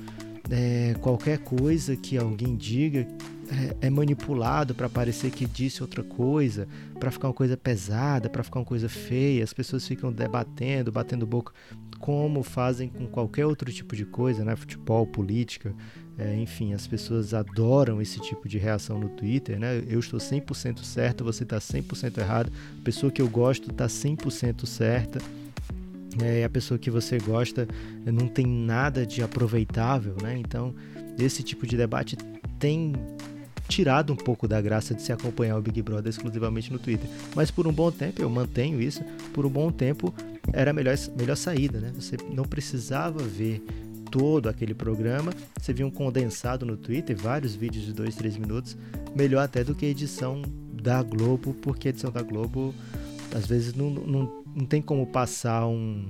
é, 0.50 0.94
qualquer 1.00 1.38
coisa 1.40 1.96
que 1.96 2.18
alguém 2.18 2.58
diga 2.58 3.08
é, 3.50 3.88
é 3.88 3.90
manipulado 3.90 4.74
para 4.74 4.90
parecer 4.90 5.32
que 5.32 5.46
disse 5.46 5.82
outra 5.82 6.04
coisa, 6.04 6.68
para 7.00 7.12
ficar 7.12 7.28
uma 7.28 7.34
coisa 7.34 7.58
pesada, 7.58 8.30
para 8.30 8.44
ficar 8.44 8.60
uma 8.60 8.66
coisa 8.66 8.88
feia. 8.88 9.44
As 9.44 9.54
pessoas 9.54 9.88
ficam 9.88 10.12
debatendo, 10.12 10.92
batendo 10.92 11.26
boca, 11.26 11.54
como 12.00 12.44
fazem 12.44 12.90
com 12.90 13.08
qualquer 13.08 13.46
outro 13.46 13.72
tipo 13.72 13.96
de 13.96 14.06
coisa, 14.06 14.44
né? 14.44 14.56
Futebol, 14.56 15.06
política. 15.08 15.74
É, 16.18 16.36
enfim, 16.36 16.74
as 16.74 16.86
pessoas 16.86 17.34
adoram 17.34 18.02
esse 18.02 18.20
tipo 18.20 18.48
de 18.48 18.58
reação 18.58 19.00
no 19.00 19.10
Twitter, 19.10 19.60
né? 19.60 19.84
Eu 19.88 20.00
estou 20.00 20.20
100% 20.20 20.84
certo, 20.84 21.24
você 21.24 21.44
está 21.44 21.58
100% 21.58 22.18
errado. 22.20 22.52
A 22.80 22.84
pessoa 22.84 23.12
que 23.12 23.22
eu 23.22 23.28
gosto 23.28 23.72
está 23.72 23.88
100% 23.88 24.66
certa. 24.66 25.20
É, 26.22 26.44
a 26.44 26.50
pessoa 26.50 26.78
que 26.78 26.92
você 26.92 27.18
gosta 27.18 27.68
não 28.06 28.28
tem 28.28 28.46
nada 28.46 29.04
de 29.04 29.24
aproveitável, 29.24 30.16
né? 30.22 30.38
Então, 30.38 30.76
esse 31.18 31.42
tipo 31.42 31.66
de 31.66 31.76
debate 31.76 32.16
tem 32.60 32.94
tirado 33.74 34.13
um 34.13 34.15
pouco 34.15 34.48
da 34.48 34.62
graça 34.62 34.94
de 34.94 35.01
se 35.01 35.12
acompanhar 35.12 35.58
o 35.58 35.62
Big 35.62 35.82
Brother 35.82 36.08
exclusivamente 36.08 36.72
no 36.72 36.77
Twitter. 36.77 37.10
Mas 37.36 37.50
por 37.50 37.65
um 37.65 37.74
bom 37.74 37.92
tempo, 37.92 38.22
eu 38.22 38.30
mantenho 38.30 38.80
isso, 38.80 39.03
por 39.34 39.48
um 39.48 39.50
bom 39.50 39.72
tempo 39.72 40.13
era 40.53 40.70
a 40.70 40.74
melhor, 40.74 40.96
melhor 41.18 41.36
saída, 41.36 41.80
né? 41.80 41.92
Você 41.96 42.15
não 42.32 42.44
precisava 42.44 43.24
ver 43.24 43.63
todo 44.12 44.48
aquele 44.48 44.75
programa, 44.75 45.34
você 45.60 45.74
via 45.74 45.88
um 45.88 45.89
condensado 45.89 46.68
no 46.68 46.77
Twitter, 46.77 47.18
vários 47.18 47.56
vídeos 47.56 47.84
de 47.86 47.94
2, 47.94 48.15
3 48.15 48.38
minutos, 48.38 48.77
melhor 49.15 49.42
até 49.42 49.63
do 49.63 49.74
que 49.74 49.88
a 49.88 49.89
edição 49.89 50.44
da 50.72 51.01
Globo, 51.01 51.56
porque 51.56 51.88
a 51.88 51.89
edição 51.89 52.12
da 52.12 52.22
Globo 52.22 52.75
às 53.34 53.48
vezes 53.48 53.74
não, 53.74 53.89
não, 53.89 54.44
não 54.56 54.65
tem 54.68 54.84
como 54.84 55.08
passar 55.08 55.65
um, 55.65 56.06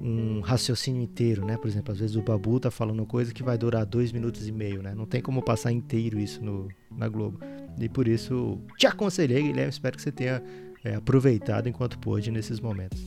um 0.00 0.40
raciocínio 0.40 1.02
inteiro, 1.02 1.44
né? 1.44 1.58
Por 1.58 1.68
exemplo, 1.68 1.92
às 1.92 1.98
vezes 1.98 2.16
o 2.16 2.22
Babu 2.22 2.58
tá 2.58 2.70
falando 2.70 3.04
coisa 3.04 3.34
que 3.34 3.42
vai 3.42 3.58
durar 3.58 3.84
dois 3.84 4.12
minutos 4.12 4.48
e 4.48 4.52
meio, 4.52 4.82
né? 4.82 4.94
Não 4.94 5.04
tem 5.04 5.20
como 5.20 5.42
passar 5.42 5.72
inteiro 5.72 6.18
isso 6.18 6.42
no, 6.42 6.68
na 6.96 7.08
Globo. 7.08 7.38
E 7.78 7.88
por 7.88 8.08
isso, 8.08 8.58
te 8.78 8.86
aconselhei, 8.86 9.42
Guilherme, 9.42 9.70
espero 9.70 9.96
que 9.96 10.02
você 10.02 10.12
tenha 10.12 10.42
é, 10.82 10.94
aproveitado 10.94 11.68
enquanto 11.68 11.98
pôde 11.98 12.30
nesses 12.30 12.60
momentos. 12.60 13.00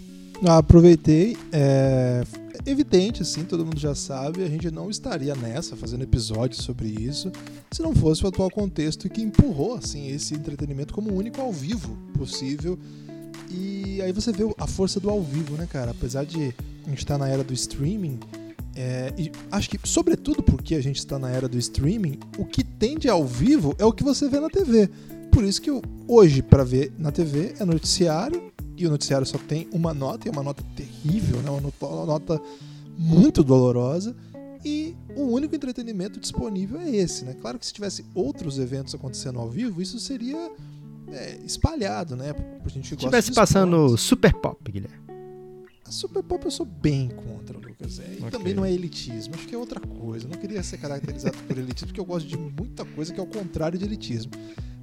Ah, 0.45 0.57
aproveitei. 0.57 1.35
É 1.51 2.23
evidente, 2.65 3.21
assim, 3.21 3.43
todo 3.43 3.65
mundo 3.65 3.79
já 3.79 3.95
sabe, 3.95 4.43
a 4.43 4.47
gente 4.47 4.69
não 4.69 4.89
estaria 4.89 5.35
nessa, 5.35 5.75
fazendo 5.75 6.03
episódios 6.03 6.61
sobre 6.61 6.87
isso, 6.87 7.31
se 7.71 7.81
não 7.81 7.95
fosse 7.95 8.23
o 8.23 8.27
atual 8.27 8.49
contexto 8.49 9.09
que 9.09 9.21
empurrou, 9.21 9.75
assim, 9.75 10.09
esse 10.09 10.33
entretenimento 10.33 10.93
como 10.93 11.11
o 11.11 11.15
único 11.15 11.41
ao 11.41 11.51
vivo 11.51 11.97
possível. 12.17 12.77
E 13.49 14.01
aí 14.01 14.11
você 14.11 14.31
vê 14.31 14.43
a 14.57 14.67
força 14.67 14.99
do 14.99 15.09
ao 15.09 15.21
vivo, 15.23 15.55
né, 15.55 15.67
cara? 15.71 15.91
Apesar 15.91 16.25
de 16.25 16.53
a 16.85 16.89
gente 16.89 16.99
estar 16.99 17.17
tá 17.17 17.25
na 17.25 17.29
era 17.29 17.43
do 17.43 17.53
streaming, 17.53 18.19
é, 18.75 19.13
e 19.17 19.31
acho 19.51 19.69
que, 19.69 19.79
sobretudo 19.83 20.41
porque 20.43 20.75
a 20.75 20.81
gente 20.81 20.97
está 20.97 21.17
na 21.17 21.29
era 21.29 21.47
do 21.47 21.57
streaming, 21.57 22.19
o 22.37 22.45
que 22.45 22.63
tem 22.63 22.97
de 22.97 23.09
ao 23.09 23.25
vivo 23.25 23.75
é 23.77 23.85
o 23.85 23.91
que 23.91 24.03
você 24.03 24.29
vê 24.29 24.39
na 24.39 24.49
TV. 24.49 24.89
Por 25.31 25.43
isso 25.43 25.61
que 25.61 25.69
eu, 25.69 25.81
hoje, 26.07 26.41
para 26.41 26.63
ver 26.63 26.91
na 26.97 27.11
TV, 27.11 27.53
é 27.59 27.65
noticiário 27.65 28.51
e 28.77 28.87
o 28.87 28.89
noticiário 28.89 29.25
só 29.25 29.37
tem 29.37 29.67
uma 29.71 29.93
nota, 29.93 30.27
e 30.27 30.29
é 30.29 30.31
uma 30.31 30.43
nota 30.43 30.63
terrível, 30.75 31.41
né? 31.41 31.49
uma 31.49 32.05
nota 32.05 32.41
muito 32.97 33.43
dolorosa. 33.43 34.15
E 34.63 34.95
o 35.15 35.23
único 35.23 35.55
entretenimento 35.55 36.19
disponível 36.19 36.79
é 36.81 36.89
esse, 36.89 37.23
né? 37.23 37.33
Claro 37.39 37.57
que 37.57 37.65
se 37.65 37.71
tivesse 37.71 38.05
outros 38.13 38.59
eventos 38.59 38.93
acontecendo 38.93 39.39
ao 39.39 39.49
vivo, 39.49 39.81
isso 39.81 39.97
seria 39.99 40.51
é, 41.11 41.37
espalhado, 41.45 42.15
né? 42.15 42.35
Gente 42.67 42.89
se 42.89 42.95
tivesse 42.97 43.31
passando 43.31 43.97
Super 43.97 44.33
Pop, 44.33 44.59
Guilherme. 44.69 45.08
A 45.89 45.91
Super 45.91 46.21
Pop 46.21 46.45
eu 46.45 46.51
sou 46.51 46.67
bem 46.67 47.09
contra, 47.09 47.57
Lucas. 47.57 47.99
É, 47.99 48.03
e 48.03 48.17
okay. 48.17 48.29
também 48.29 48.53
não 48.53 48.63
é 48.63 48.71
elitismo, 48.71 49.33
acho 49.33 49.47
que 49.47 49.55
é 49.55 49.57
outra 49.57 49.79
coisa. 49.79 50.27
Eu 50.27 50.29
não 50.29 50.37
queria 50.37 50.61
ser 50.61 50.77
caracterizado 50.77 51.35
por 51.47 51.57
elitismo, 51.57 51.87
porque 51.87 51.99
eu 51.99 52.05
gosto 52.05 52.27
de 52.27 52.37
muita 52.37 52.85
coisa 52.85 53.11
que 53.11 53.19
é 53.19 53.23
o 53.23 53.25
contrário 53.25 53.77
de 53.79 53.85
elitismo. 53.85 54.31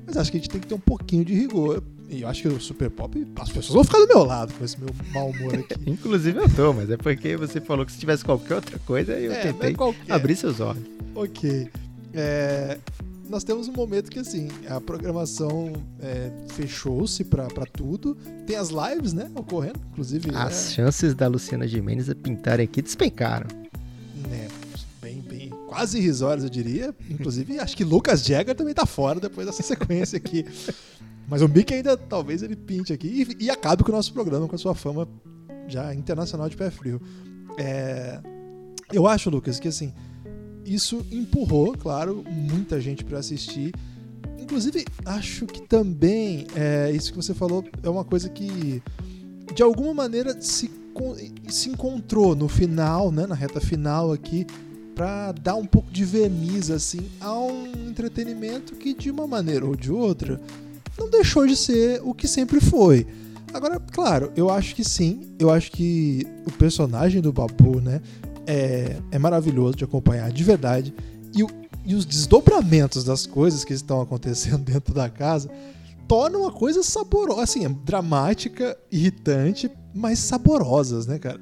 Mas 0.04 0.16
acho 0.16 0.32
que 0.32 0.36
a 0.36 0.40
gente 0.40 0.50
tem 0.50 0.60
que 0.60 0.66
ter 0.66 0.75
um 0.75 0.80
pouquinho 0.80 1.25
de 1.25 1.32
rigor. 1.32 1.80
E 2.08 2.22
eu 2.22 2.28
acho 2.28 2.42
que 2.42 2.48
o 2.48 2.60
Super 2.60 2.90
Pop, 2.90 3.25
as 3.36 3.48
pessoas 3.50 3.75
vão 3.75 3.84
ficar 3.84 3.98
do 3.98 4.08
meu 4.08 4.25
lado 4.25 4.52
com 4.54 4.64
esse 4.64 4.80
meu 4.80 4.88
mau 5.12 5.30
humor 5.30 5.54
aqui. 5.54 5.76
Inclusive 5.88 6.40
eu 6.40 6.52
tô, 6.52 6.72
mas 6.72 6.90
é 6.90 6.96
porque 6.96 7.36
você 7.36 7.60
falou 7.60 7.86
que 7.86 7.92
se 7.92 8.00
tivesse 8.00 8.25
qualquer 8.25 8.56
outra 8.56 8.78
coisa, 8.80 9.12
eu 9.12 9.30
é, 9.30 9.42
tentei 9.42 9.76
é 10.08 10.12
abrir 10.12 10.34
seus 10.34 10.58
olhos. 10.58 10.82
Ok. 11.14 11.70
É, 12.14 12.78
nós 13.28 13.45
temos 13.45 13.68
um 13.68 13.73
momento 13.73 14.11
que, 14.11 14.18
assim, 14.18 14.49
a 14.68 14.80
programação 14.80 15.73
é, 16.00 16.30
fechou-se 16.50 17.25
pra 17.25 17.49
tudo. 17.73 18.16
Tem 18.47 18.56
as 18.56 18.71
lives, 18.71 19.12
né, 19.12 19.30
ocorrendo, 19.35 19.80
inclusive. 19.90 20.30
As 20.35 20.71
é 20.71 20.75
chances 20.75 21.14
da 21.14 21.26
Luciana 21.26 21.66
Gimenez 21.66 22.09
pintarem 22.14 22.64
aqui 22.64 22.83
despencaram. 22.83 23.49
Né, 24.28 24.49
quase 25.76 25.99
irrisórias, 25.99 26.42
eu 26.42 26.50
diria. 26.50 26.95
Inclusive, 27.11 27.59
acho 27.59 27.76
que 27.76 27.85
Lucas 27.85 28.25
Jagger 28.25 28.54
também 28.54 28.73
tá 28.73 28.87
fora 28.87 29.21
depois 29.21 29.47
dessa 29.47 29.62
sequência 29.62 30.16
aqui. 30.16 30.47
Mas 31.28 31.42
o 31.42 31.49
Mickey 31.49 31.75
ainda, 31.75 31.97
talvez 31.97 32.42
ele 32.42 32.56
pinte 32.56 32.92
aqui 32.92 33.26
e, 33.38 33.45
e, 33.45 33.50
acabe 33.50 33.85
com 33.85 33.90
o 33.90 33.95
nosso 33.95 34.12
programa, 34.12 34.49
com 34.49 34.54
a 34.54 34.59
sua 34.59 34.75
fama 34.75 35.06
já 35.68 35.95
internacional 35.95 36.49
de 36.49 36.56
pé 36.56 36.71
frio. 36.71 37.00
É, 37.59 38.21
eu 38.92 39.06
acho, 39.06 39.28
Lucas, 39.28 39.61
que 39.61 39.68
assim, 39.68 39.92
isso 40.66 41.04
empurrou, 41.11 41.76
claro, 41.76 42.25
muita 42.30 42.80
gente 42.80 43.04
para 43.04 43.18
assistir. 43.18 43.73
Inclusive, 44.38 44.85
acho 45.04 45.46
que 45.46 45.62
também 45.62 46.46
é, 46.54 46.90
isso 46.92 47.12
que 47.12 47.16
você 47.16 47.35
falou 47.35 47.64
é 47.82 47.88
uma 47.88 48.04
coisa 48.04 48.28
que, 48.28 48.82
de 49.54 49.62
alguma 49.62 49.94
maneira, 49.94 50.40
se, 50.40 50.70
se 51.49 51.68
encontrou 51.70 52.35
no 52.35 52.49
final, 52.49 53.11
né, 53.11 53.26
na 53.26 53.35
reta 53.35 53.61
final 53.61 54.12
aqui, 54.12 54.46
para 54.94 55.32
dar 55.32 55.56
um 55.56 55.66
pouco 55.66 55.90
de 55.90 56.04
verniz 56.04 56.70
assim 56.70 57.00
a 57.20 57.38
um 57.38 57.66
entretenimento 57.87 58.75
que 58.75 58.94
de 58.94 59.11
uma 59.11 59.26
maneira 59.26 59.66
ou 59.66 59.76
de 59.76 59.92
outra 59.92 60.40
não 60.99 61.11
deixou 61.11 61.46
de 61.46 61.54
ser 61.54 62.00
o 62.02 62.14
que 62.14 62.26
sempre 62.26 62.61
foi. 62.61 63.06
Agora, 63.52 63.78
claro, 63.78 64.32
eu 64.37 64.50
acho 64.50 64.75
que 64.75 64.82
sim, 64.82 65.35
eu 65.38 65.50
acho 65.50 65.70
que 65.70 66.26
o 66.46 66.50
personagem 66.52 67.20
do 67.20 67.32
Babu, 67.32 67.80
né, 67.80 68.00
é, 68.46 68.96
é 69.10 69.18
maravilhoso 69.18 69.76
de 69.76 69.84
acompanhar 69.84 70.30
de 70.30 70.44
verdade 70.44 70.94
e, 71.34 71.44
e 71.84 71.94
os 71.94 72.04
desdobramentos 72.04 73.04
das 73.04 73.26
coisas 73.26 73.64
que 73.64 73.72
estão 73.72 74.00
acontecendo 74.00 74.58
dentro 74.64 74.94
da 74.94 75.08
casa 75.08 75.50
tornam 76.08 76.46
a 76.46 76.52
coisa 76.52 76.84
saborosa, 76.84 77.42
assim, 77.42 77.68
dramática, 77.84 78.78
irritante, 78.92 79.68
mas 79.92 80.20
saborosas, 80.20 81.06
né, 81.06 81.18
cara? 81.18 81.40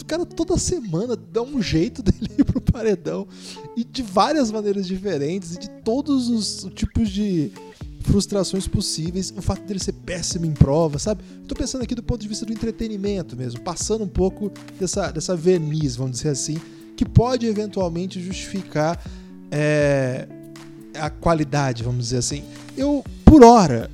o 0.00 0.06
cara 0.06 0.26
toda 0.26 0.58
semana 0.58 1.16
dá 1.16 1.40
um 1.42 1.62
jeito 1.62 2.02
dele 2.04 2.30
ir 2.38 2.44
pro 2.44 2.60
paredão 2.60 3.26
e 3.76 3.82
de 3.82 4.02
várias 4.02 4.50
maneiras 4.50 4.86
diferentes 4.86 5.54
e 5.54 5.58
de 5.58 5.70
todos 5.82 6.28
os 6.28 6.68
tipos 6.74 7.08
de 7.08 7.50
frustrações 8.04 8.68
possíveis, 8.68 9.32
o 9.36 9.42
fato 9.42 9.62
dele 9.62 9.80
ser 9.80 9.92
péssimo 9.92 10.46
em 10.46 10.52
prova, 10.52 10.98
sabe? 10.98 11.22
Tô 11.48 11.54
pensando 11.54 11.82
aqui 11.82 11.94
do 11.94 12.02
ponto 12.02 12.20
de 12.20 12.28
vista 12.28 12.46
do 12.46 12.52
entretenimento 12.52 13.36
mesmo, 13.36 13.60
passando 13.60 14.04
um 14.04 14.08
pouco 14.08 14.52
dessa, 14.78 15.10
dessa 15.10 15.34
verniz, 15.34 15.96
vamos 15.96 16.18
dizer 16.18 16.28
assim, 16.28 16.60
que 16.96 17.04
pode 17.04 17.46
eventualmente 17.46 18.20
justificar 18.20 19.02
é, 19.50 20.28
a 20.94 21.10
qualidade, 21.10 21.82
vamos 21.82 22.04
dizer 22.04 22.18
assim. 22.18 22.44
Eu, 22.76 23.04
por 23.24 23.42
hora, 23.42 23.90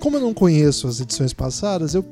como 0.00 0.16
eu 0.16 0.20
não 0.20 0.34
conheço 0.34 0.86
as 0.88 1.00
edições 1.00 1.32
passadas, 1.32 1.94
eu 1.94 2.04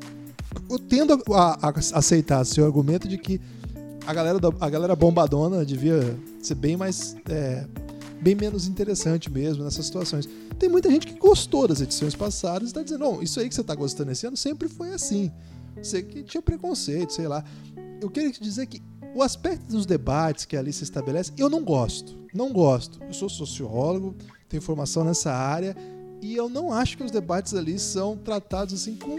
eu 0.68 0.78
tendo 0.78 1.20
a, 1.32 1.68
a, 1.68 1.72
aceitar 1.94 2.44
seu 2.44 2.64
argumento 2.64 3.06
de 3.06 3.18
que 3.18 3.40
a 4.06 4.12
galera, 4.12 4.38
da, 4.38 4.50
a 4.60 4.70
galera 4.70 4.96
bombadona 4.96 5.64
devia 5.64 6.16
ser 6.42 6.54
bem 6.54 6.76
mais. 6.76 7.16
É, 7.28 7.64
bem 8.20 8.34
menos 8.34 8.66
interessante 8.66 9.30
mesmo 9.30 9.64
nessas 9.64 9.86
situações. 9.86 10.28
Tem 10.58 10.68
muita 10.68 10.90
gente 10.90 11.06
que 11.06 11.18
gostou 11.18 11.66
das 11.66 11.80
edições 11.80 12.14
passadas 12.14 12.62
e 12.62 12.66
está 12.66 12.82
dizendo: 12.82 13.04
não, 13.04 13.22
isso 13.22 13.40
aí 13.40 13.48
que 13.48 13.54
você 13.54 13.60
está 13.60 13.74
gostando 13.74 14.10
esse 14.10 14.26
ano 14.26 14.36
sempre 14.36 14.68
foi 14.68 14.92
assim. 14.92 15.30
Você 15.76 16.02
que 16.02 16.22
tinha 16.22 16.42
preconceito, 16.42 17.12
sei 17.12 17.28
lá. 17.28 17.44
Eu 18.00 18.10
queria 18.10 18.30
te 18.30 18.42
dizer 18.42 18.66
que 18.66 18.82
o 19.14 19.22
aspecto 19.22 19.66
dos 19.66 19.86
debates 19.86 20.44
que 20.44 20.56
ali 20.56 20.72
se 20.72 20.84
estabelece, 20.84 21.32
eu 21.36 21.48
não 21.48 21.62
gosto. 21.62 22.18
Não 22.32 22.52
gosto. 22.52 23.02
Eu 23.02 23.12
sou 23.12 23.28
sociólogo, 23.28 24.14
tenho 24.48 24.62
formação 24.62 25.04
nessa 25.04 25.32
área 25.32 25.76
e 26.22 26.34
eu 26.34 26.48
não 26.48 26.72
acho 26.72 26.96
que 26.96 27.04
os 27.04 27.10
debates 27.10 27.54
ali 27.54 27.78
são 27.78 28.16
tratados 28.16 28.74
assim 28.74 28.96
com 28.96 29.16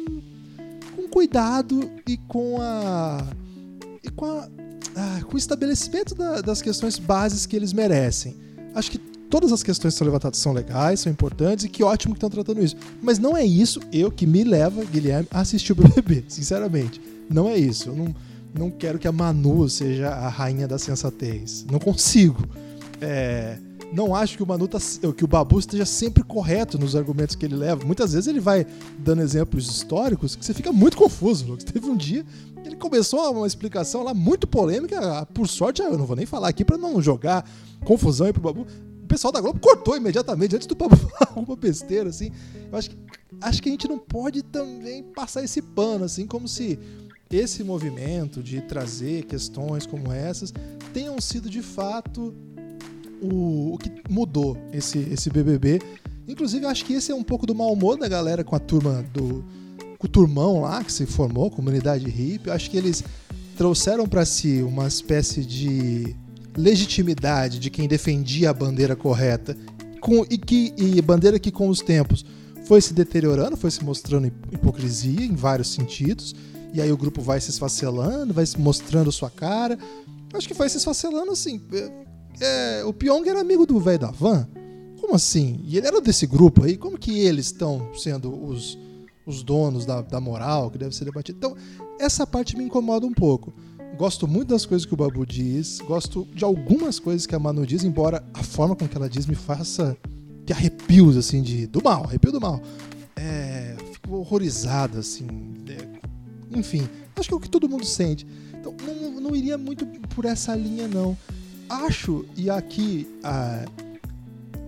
com 0.95 1.07
cuidado 1.07 1.89
e 2.07 2.17
com 2.17 2.57
a. 2.61 3.25
E 4.03 4.09
com, 4.09 4.25
a, 4.25 4.49
ah, 4.95 5.21
com 5.23 5.35
o 5.35 5.37
estabelecimento 5.37 6.15
da, 6.15 6.41
das 6.41 6.61
questões 6.61 6.97
bases 6.97 7.45
que 7.45 7.55
eles 7.55 7.71
merecem. 7.71 8.35
Acho 8.73 8.91
que 8.91 8.97
todas 8.97 9.51
as 9.51 9.63
questões 9.63 9.93
que 9.93 9.97
são 9.97 10.05
levantadas 10.05 10.37
são 10.37 10.53
legais, 10.53 10.99
são 10.99 11.11
importantes 11.11 11.65
e 11.65 11.69
que 11.69 11.83
ótimo 11.83 12.13
que 12.13 12.17
estão 12.17 12.29
tratando 12.29 12.63
isso. 12.63 12.75
Mas 13.01 13.17
não 13.17 13.35
é 13.35 13.43
isso 13.45 13.79
eu 13.91 14.11
que 14.11 14.27
me 14.27 14.43
leva, 14.43 14.83
Guilherme, 14.83 15.27
a 15.31 15.39
assistir 15.39 15.71
o 15.71 15.75
BBB, 15.75 16.25
sinceramente. 16.29 17.01
Não 17.29 17.47
é 17.47 17.57
isso. 17.57 17.89
Eu 17.89 17.95
não, 17.95 18.15
não 18.53 18.69
quero 18.69 18.99
que 18.99 19.07
a 19.07 19.11
Manu 19.11 19.67
seja 19.69 20.09
a 20.09 20.27
rainha 20.27 20.67
da 20.67 20.77
sensatez. 20.77 21.65
Não 21.71 21.79
consigo. 21.79 22.45
É, 22.99 23.57
não 23.91 24.15
acho 24.15 24.37
que 24.37 24.43
o 24.43 24.47
Manu 24.47 24.67
tá, 24.67 24.79
que 25.15 25.23
o 25.23 25.27
Babu 25.27 25.59
esteja 25.59 25.85
sempre 25.85 26.23
correto 26.23 26.79
nos 26.79 26.95
argumentos 26.95 27.35
que 27.35 27.45
ele 27.45 27.55
leva. 27.55 27.85
Muitas 27.85 28.13
vezes 28.13 28.27
ele 28.27 28.39
vai 28.39 28.65
dando 28.97 29.21
exemplos 29.21 29.67
históricos 29.67 30.35
que 30.35 30.45
você 30.45 30.53
fica 30.53 30.71
muito 30.71 30.95
confuso. 30.95 31.45
Lucas. 31.45 31.63
Teve 31.71 31.85
um 31.87 31.97
dia 31.97 32.25
que 32.61 32.69
ele 32.69 32.77
começou 32.77 33.19
uma 33.31 33.47
explicação 33.47 34.03
lá 34.03 34.13
muito 34.13 34.47
polêmica. 34.47 35.25
Por 35.33 35.47
sorte, 35.47 35.81
eu 35.81 35.97
não 35.97 36.05
vou 36.05 36.15
nem 36.15 36.25
falar 36.25 36.47
aqui 36.47 36.63
para 36.63 36.77
não 36.77 37.01
jogar 37.01 37.45
confusão 37.83 38.27
aí 38.27 38.33
pro 38.33 38.41
Babu. 38.41 38.65
pessoal 39.07 39.33
da 39.33 39.41
Globo 39.41 39.59
cortou 39.59 39.97
imediatamente 39.97 40.55
antes 40.55 40.67
do 40.67 40.75
Pablo 40.75 40.95
falar 41.19 41.31
alguma 41.35 41.57
besteira, 41.57 42.09
assim. 42.09 42.31
Eu 42.71 42.77
acho 42.77 42.89
que, 42.91 42.97
acho 43.41 43.61
que 43.61 43.69
a 43.69 43.71
gente 43.73 43.87
não 43.89 43.97
pode 43.97 44.41
também 44.41 45.03
passar 45.03 45.43
esse 45.43 45.61
pano, 45.61 46.05
assim, 46.05 46.25
como 46.25 46.47
se 46.47 46.79
esse 47.29 47.63
movimento 47.63 48.43
de 48.43 48.61
trazer 48.61 49.23
questões 49.23 49.85
como 49.85 50.11
essas 50.11 50.53
tenham 50.93 51.19
sido 51.21 51.49
de 51.49 51.61
fato 51.61 52.33
o, 53.21 53.73
o 53.73 53.77
que 53.77 53.91
mudou 54.09 54.57
esse, 54.73 54.99
esse 55.11 55.29
BBB. 55.29 55.81
Inclusive, 56.27 56.65
acho 56.65 56.85
que 56.85 56.93
esse 56.93 57.11
é 57.11 57.15
um 57.15 57.23
pouco 57.23 57.45
do 57.45 57.53
mau 57.53 57.71
humor 57.71 57.97
da 57.97 58.07
galera 58.07 58.43
com 58.43 58.55
a 58.55 58.59
turma 58.59 59.03
do. 59.13 59.43
com 59.97 60.07
o 60.07 60.09
turmão 60.09 60.61
lá 60.61 60.83
que 60.83 60.91
se 60.91 61.05
formou, 61.05 61.51
comunidade 61.51 62.09
hippie. 62.09 62.49
Acho 62.49 62.69
que 62.69 62.77
eles 62.77 63.03
trouxeram 63.57 64.07
para 64.07 64.25
si 64.25 64.61
uma 64.61 64.87
espécie 64.87 65.45
de 65.45 66.15
legitimidade 66.57 67.59
de 67.59 67.69
quem 67.69 67.87
defendia 67.87 68.49
a 68.49 68.53
bandeira 68.53 68.95
correta 68.95 69.55
com, 70.01 70.25
e 70.29 70.37
que 70.37 70.73
e 70.75 71.01
bandeira 71.01 71.39
que 71.39 71.51
com 71.51 71.69
os 71.69 71.79
tempos 71.79 72.25
foi 72.65 72.81
se 72.81 72.93
deteriorando, 72.93 73.55
foi 73.55 73.71
se 73.71 73.83
mostrando 73.83 74.27
hipocrisia 74.51 75.25
em 75.25 75.35
vários 75.35 75.69
sentidos. 75.69 76.35
E 76.73 76.81
aí 76.81 76.91
o 76.91 76.97
grupo 76.97 77.21
vai 77.21 77.39
se 77.41 77.49
esfacelando, 77.49 78.33
vai 78.33 78.45
se 78.45 78.59
mostrando 78.59 79.11
sua 79.11 79.29
cara. 79.29 79.77
Acho 80.33 80.47
que 80.47 80.53
foi 80.53 80.69
se 80.69 80.77
esfacelando 80.77 81.31
assim. 81.31 81.61
É, 82.39 82.83
o 82.85 82.93
Pyong 82.93 83.27
era 83.27 83.41
amigo 83.41 83.65
do 83.65 83.79
velho 83.79 83.99
da 83.99 84.11
van. 84.11 84.47
Como 84.99 85.15
assim? 85.15 85.59
E 85.65 85.77
ele 85.77 85.87
era 85.87 85.99
desse 85.99 86.27
grupo 86.27 86.63
aí? 86.63 86.77
Como 86.77 86.97
que 86.97 87.19
eles 87.19 87.47
estão 87.47 87.89
sendo 87.95 88.31
os, 88.31 88.77
os 89.25 89.43
donos 89.43 89.85
da, 89.85 90.01
da 90.01 90.21
moral 90.21 90.69
que 90.69 90.77
deve 90.77 90.95
ser 90.95 91.05
debatido? 91.05 91.37
Então, 91.37 91.57
essa 91.99 92.25
parte 92.25 92.55
me 92.55 92.63
incomoda 92.63 93.05
um 93.05 93.13
pouco. 93.13 93.53
Gosto 93.97 94.27
muito 94.27 94.49
das 94.49 94.65
coisas 94.65 94.85
que 94.85 94.93
o 94.93 94.97
Babu 94.97 95.25
diz, 95.25 95.79
gosto 95.79 96.27
de 96.33 96.43
algumas 96.43 96.97
coisas 96.97 97.27
que 97.27 97.35
a 97.35 97.39
Manu 97.39 97.65
diz, 97.65 97.83
embora 97.83 98.23
a 98.33 98.41
forma 98.41 98.75
com 98.75 98.87
que 98.87 98.95
ela 98.95 99.09
diz 99.09 99.25
me 99.25 99.35
faça 99.35 99.97
que 100.45 100.53
arrepios, 100.53 101.17
assim, 101.17 101.41
de, 101.41 101.67
do 101.67 101.83
mal, 101.83 102.05
arrepio 102.05 102.31
do 102.31 102.41
mal. 102.41 102.61
É, 103.15 103.75
fico 103.93 104.15
horrorizado, 104.15 104.97
assim. 104.97 105.27
É, 105.67 106.57
enfim, 106.57 106.87
acho 107.15 107.27
que 107.27 107.33
é 107.33 107.37
o 107.37 107.39
que 107.39 107.49
todo 107.49 107.69
mundo 107.69 107.85
sente. 107.85 108.25
Então, 108.59 108.75
não, 108.85 109.21
não 109.21 109.35
iria 109.35 109.57
muito 109.57 109.85
por 110.15 110.25
essa 110.25 110.55
linha, 110.55 110.87
não. 110.87 111.17
Acho, 111.71 112.25
e 112.35 112.49
aqui 112.49 113.07
ah, 113.23 113.65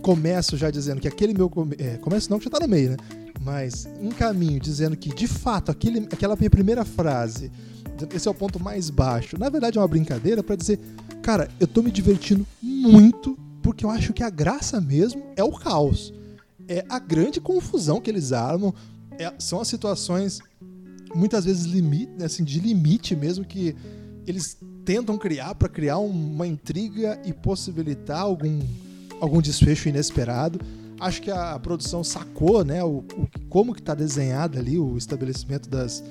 começo 0.01 0.55
já 0.55 0.71
dizendo 0.71 1.01
que 1.01 1.07
aquele 1.07 1.33
meu. 1.33 1.51
É, 1.77 1.97
começo 1.97 2.29
não, 2.29 2.37
que 2.37 2.45
já 2.45 2.51
tá 2.51 2.59
no 2.59 2.67
meio, 2.67 2.91
né? 2.91 2.97
Mas 3.41 3.87
um 3.99 4.09
caminho 4.09 4.59
dizendo 4.59 4.95
que, 4.95 5.09
de 5.09 5.27
fato, 5.27 5.69
aquele, 5.69 6.07
aquela 6.11 6.35
minha 6.35 6.49
primeira 6.49 6.85
frase 6.85 7.51
esse 8.13 8.27
é 8.27 8.31
o 8.31 8.33
ponto 8.33 8.59
mais 8.59 8.89
baixo. 8.89 9.37
Na 9.37 9.49
verdade, 9.49 9.77
é 9.77 9.81
uma 9.81 9.87
brincadeira 9.87 10.41
para 10.41 10.55
dizer, 10.55 10.79
cara, 11.21 11.49
eu 11.59 11.67
tô 11.67 11.81
me 11.81 11.91
divertindo 11.91 12.45
muito 12.61 13.37
porque 13.61 13.85
eu 13.85 13.89
acho 13.89 14.13
que 14.13 14.23
a 14.23 14.29
graça 14.29 14.81
mesmo 14.81 15.23
é 15.35 15.43
o 15.43 15.51
caos. 15.51 16.13
É 16.67 16.83
a 16.89 16.99
grande 16.99 17.39
confusão 17.39 18.01
que 18.01 18.09
eles 18.09 18.31
armam. 18.31 18.73
É, 19.17 19.31
são 19.37 19.61
as 19.61 19.67
situações, 19.67 20.39
muitas 21.13 21.45
vezes, 21.45 21.65
limite, 21.65 22.23
assim, 22.23 22.43
de 22.43 22.59
limite 22.59 23.15
mesmo, 23.15 23.45
que 23.45 23.75
eles 24.27 24.57
tentam 24.85 25.17
criar 25.17 25.55
para 25.55 25.69
criar 25.69 25.97
uma 25.97 26.47
intriga 26.47 27.19
e 27.25 27.33
possibilitar 27.33 28.21
algum, 28.21 28.59
algum 29.19 29.41
desfecho 29.41 29.89
inesperado. 29.89 30.59
Acho 30.99 31.21
que 31.21 31.31
a 31.31 31.57
produção 31.59 32.03
sacou 32.03 32.63
né, 32.63 32.83
o, 32.83 33.03
o 33.17 33.27
como 33.49 33.73
que 33.73 33.81
está 33.81 33.93
desenhado 33.93 34.57
ali 34.57 34.77
o 34.77 34.97
estabelecimento 34.97 35.69
das, 35.69 36.03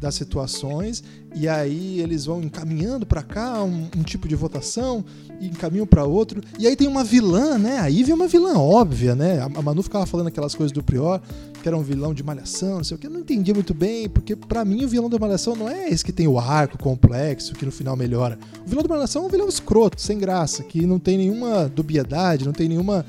das 0.00 0.14
situações. 0.14 1.02
E 1.34 1.48
aí 1.48 2.00
eles 2.00 2.24
vão 2.24 2.42
encaminhando 2.42 3.04
para 3.04 3.22
cá 3.22 3.62
um, 3.62 3.88
um, 3.96 4.02
tipo 4.02 4.28
de 4.28 4.34
votação 4.34 5.04
e 5.40 5.46
encaminham 5.48 5.86
para 5.86 6.04
outro. 6.04 6.40
E 6.58 6.66
aí 6.66 6.76
tem 6.76 6.88
uma 6.88 7.04
vilã 7.04 7.58
né 7.58 7.78
a 7.78 7.86
Ivy 7.86 8.12
é 8.12 8.14
uma 8.14 8.28
vilã 8.28 8.54
óbvia 8.58 9.14
né. 9.14 9.40
A 9.40 9.62
Manu 9.62 9.82
ficava 9.82 10.06
falando 10.06 10.28
aquelas 10.28 10.54
coisas 10.54 10.72
do 10.72 10.82
Prior 10.82 11.20
que 11.60 11.68
era 11.68 11.76
um 11.76 11.82
vilão 11.82 12.14
de 12.14 12.22
malhação 12.22 12.76
não 12.76 12.84
sei 12.84 12.96
o 12.96 13.00
que 13.00 13.06
eu 13.06 13.10
não 13.10 13.20
entendi 13.20 13.52
muito 13.52 13.74
bem 13.74 14.08
porque 14.08 14.34
para 14.34 14.64
mim 14.64 14.84
o 14.84 14.88
vilão 14.88 15.10
da 15.10 15.18
malhação 15.18 15.54
não 15.54 15.68
é 15.68 15.88
esse 15.88 16.04
que 16.04 16.12
tem 16.12 16.26
o 16.26 16.38
arco 16.38 16.78
complexo 16.78 17.54
que 17.54 17.64
no 17.64 17.72
final 17.72 17.96
melhora 17.96 18.38
o 18.64 18.68
vilão 18.68 18.82
da 18.82 18.88
malhação 18.88 19.24
é 19.24 19.26
um 19.26 19.28
vilão 19.28 19.48
escroto 19.48 20.00
sem 20.00 20.18
graça 20.18 20.62
que 20.64 20.86
não 20.86 20.98
tem 20.98 21.18
nenhuma 21.18 21.68
dubiedade 21.68 22.44
não 22.44 22.52
tem 22.52 22.68
nenhuma 22.68 23.04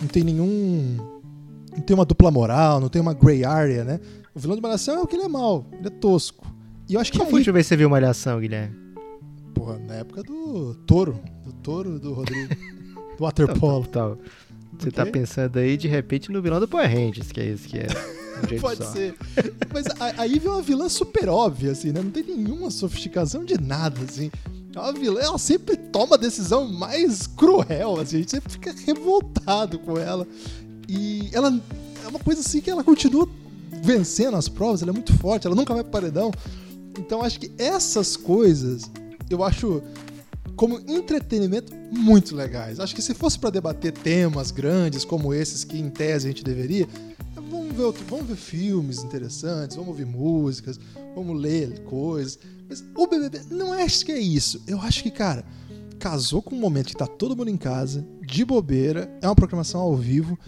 não 0.00 0.08
tem 0.08 0.24
nenhum 0.24 0.96
não 1.72 1.80
tem 1.80 1.94
uma 1.94 2.04
dupla 2.04 2.30
moral 2.30 2.80
não 2.80 2.88
tem 2.88 3.00
uma 3.00 3.14
gray 3.14 3.44
area 3.44 3.84
né 3.84 4.00
o 4.34 4.38
vilão 4.38 4.56
de 4.56 4.62
Malhação 4.62 4.96
é 4.96 5.02
o 5.02 5.06
que 5.06 5.16
ele 5.16 5.24
é 5.24 5.28
mal, 5.28 5.66
ele 5.72 5.88
é 5.88 5.90
tosco. 5.90 6.46
E 6.88 6.94
eu 6.94 7.00
acho 7.00 7.10
que 7.10 7.18
Qual 7.18 7.26
foi 7.26 7.34
a 7.34 7.40
última 7.40 7.54
vez 7.54 7.66
que 7.66 7.68
você 7.68 7.76
viu 7.76 7.90
Malhação, 7.90 8.40
Guilherme? 8.40 8.76
Porra, 9.54 9.78
na 9.78 9.94
época 9.94 10.22
do 10.22 10.74
Touro, 10.86 11.20
do 11.44 11.52
Touro 11.52 11.98
do 11.98 12.12
Rodrigo, 12.12 12.54
do 13.18 13.24
Waterpolo. 13.24 13.86
Tá, 13.86 14.10
tá, 14.10 14.16
tá. 14.16 14.22
Você 14.80 14.90
tá 14.90 15.04
pensando 15.04 15.58
aí, 15.58 15.76
de 15.76 15.86
repente, 15.86 16.32
no 16.32 16.40
vilão 16.40 16.58
do 16.58 16.66
Power 16.66 16.88
Rangers, 16.88 17.30
que 17.30 17.40
é 17.40 17.46
isso 17.46 17.68
que 17.68 17.78
é. 17.78 17.86
Um 18.56 18.58
Pode 18.60 18.82
só. 18.82 18.90
ser. 18.92 19.14
Mas 19.72 19.86
a, 19.98 20.22
a 20.22 20.26
Eve 20.26 20.46
é 20.46 20.50
uma 20.50 20.62
vilã 20.62 20.88
super 20.88 21.28
óbvia, 21.28 21.72
assim, 21.72 21.92
né? 21.92 22.00
Não 22.02 22.10
tem 22.10 22.22
nenhuma 22.22 22.70
sofisticação 22.70 23.44
de 23.44 23.60
nada, 23.60 24.00
assim. 24.02 24.30
É 24.74 24.78
uma 24.78 24.92
vilã, 24.92 25.20
ela 25.20 25.38
sempre 25.38 25.76
toma 25.76 26.14
a 26.14 26.18
decisão 26.18 26.66
mais 26.66 27.26
cruel, 27.26 28.00
assim. 28.00 28.16
A 28.16 28.20
gente 28.20 28.30
sempre 28.30 28.52
fica 28.52 28.74
revoltado 28.86 29.78
com 29.78 29.98
ela. 29.98 30.26
E 30.88 31.28
ela 31.32 31.60
é 32.04 32.08
uma 32.08 32.18
coisa 32.18 32.40
assim 32.40 32.60
que 32.60 32.70
ela 32.70 32.82
continua 32.82 33.28
vencendo 33.82 34.36
as 34.36 34.48
provas, 34.48 34.82
ela 34.82 34.90
é 34.90 34.94
muito 34.94 35.16
forte, 35.18 35.46
ela 35.46 35.56
nunca 35.56 35.74
vai 35.74 35.82
pro 35.82 35.92
paredão. 35.92 36.30
Então 36.98 37.22
acho 37.22 37.38
que 37.38 37.50
essas 37.58 38.16
coisas 38.16 38.90
eu 39.28 39.44
acho 39.44 39.82
como 40.60 40.78
entretenimento 40.86 41.72
muito 41.90 42.36
legais. 42.36 42.78
Acho 42.78 42.94
que 42.94 43.00
se 43.00 43.14
fosse 43.14 43.38
para 43.38 43.48
debater 43.48 43.92
temas 43.92 44.50
grandes 44.50 45.06
como 45.06 45.32
esses 45.32 45.64
que 45.64 45.78
em 45.78 45.88
tese 45.88 46.26
a 46.26 46.30
gente 46.30 46.44
deveria, 46.44 46.86
vamos 47.34 47.74
ver, 47.74 47.82
outro, 47.82 48.04
vamos 48.10 48.26
ver 48.26 48.36
filmes 48.36 49.02
interessantes, 49.02 49.74
vamos 49.74 49.88
ouvir 49.88 50.04
músicas, 50.04 50.78
vamos 51.14 51.40
ler 51.40 51.80
coisas. 51.84 52.38
Mas 52.68 52.84
o 52.94 53.06
BBB 53.06 53.40
não 53.50 53.72
acho 53.72 54.04
que 54.04 54.12
é 54.12 54.18
isso. 54.18 54.62
Eu 54.66 54.78
acho 54.82 55.02
que, 55.02 55.10
cara, 55.10 55.46
casou 55.98 56.42
com 56.42 56.54
um 56.54 56.60
momento 56.60 56.88
que 56.88 56.96
tá 56.96 57.06
todo 57.06 57.34
mundo 57.34 57.48
em 57.48 57.56
casa, 57.56 58.06
de 58.20 58.44
bobeira, 58.44 59.10
é 59.22 59.26
uma 59.26 59.34
programação 59.34 59.80
ao 59.80 59.96
vivo 59.96 60.38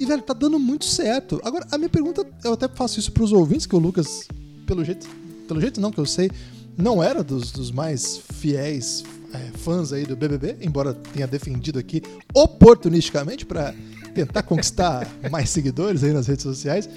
e, 0.00 0.04
velho, 0.04 0.22
tá 0.22 0.34
dando 0.34 0.58
muito 0.58 0.84
certo. 0.84 1.40
Agora, 1.44 1.64
a 1.70 1.78
minha 1.78 1.88
pergunta, 1.88 2.26
eu 2.42 2.54
até 2.54 2.66
faço 2.66 2.98
isso 2.98 3.12
pros 3.12 3.30
ouvintes, 3.30 3.66
que 3.66 3.76
o 3.76 3.78
Lucas, 3.78 4.26
pelo 4.66 4.84
jeito, 4.84 5.06
pelo 5.46 5.60
jeito 5.60 5.80
não, 5.80 5.92
que 5.92 6.00
eu 6.00 6.06
sei, 6.06 6.28
não 6.76 7.00
era 7.00 7.22
dos, 7.22 7.52
dos 7.52 7.70
mais 7.70 8.16
fiéis 8.16 9.04
é, 9.32 9.58
fãs 9.58 9.92
aí 9.92 10.04
do 10.04 10.16
BBB, 10.16 10.56
embora 10.60 10.94
tenha 10.94 11.26
defendido 11.26 11.78
aqui 11.78 12.02
oportunisticamente 12.34 13.46
para 13.46 13.74
tentar 14.14 14.42
conquistar 14.42 15.08
mais 15.30 15.50
seguidores 15.50 16.02
aí 16.02 16.12
nas 16.12 16.26
redes 16.26 16.42
sociais. 16.42 16.88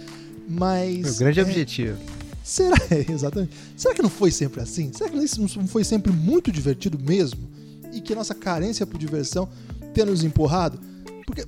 Mas. 0.48 1.15
O 1.15 1.19
grande 1.19 1.39
é, 1.39 1.43
objetivo. 1.43 1.98
Será? 2.43 2.76
exatamente. 3.10 3.54
Será 3.78 3.93
que 3.93 4.02
não 4.02 4.10
foi 4.10 4.32
sempre 4.32 4.62
assim? 4.62 4.91
Será 4.93 5.10
que 5.10 5.17
isso 5.17 5.41
não 5.41 5.67
foi 5.67 5.84
sempre 5.84 6.12
muito 6.12 6.52
divertido 6.52 7.00
mesmo? 7.00 7.50
E 7.93 8.02
que 8.02 8.13
a 8.13 8.15
nossa 8.15 8.34
carência 8.34 8.86
por 8.86 8.98
diversão 8.98 9.48
tenha 9.93 10.06
nos 10.06 10.24
empurrado? 10.24 10.80
Porque 11.26 11.46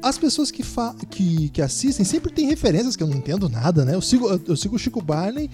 as 0.00 0.16
pessoas 0.16 0.50
que, 0.50 0.62
que, 1.10 1.48
que, 1.50 1.60
assistem 1.60 2.04
sempre 2.04 2.32
tem 2.32 2.46
referências 2.46 2.96
que 2.96 3.02
eu 3.02 3.06
não 3.06 3.16
entendo 3.16 3.48
nada, 3.48 3.84
né? 3.84 3.94
Eu 3.94 4.00
sigo, 4.00 4.28
eu 4.46 4.56
sigo 4.56 4.76
o 4.76 4.78
Chico 4.78 5.02
Barney 5.02 5.50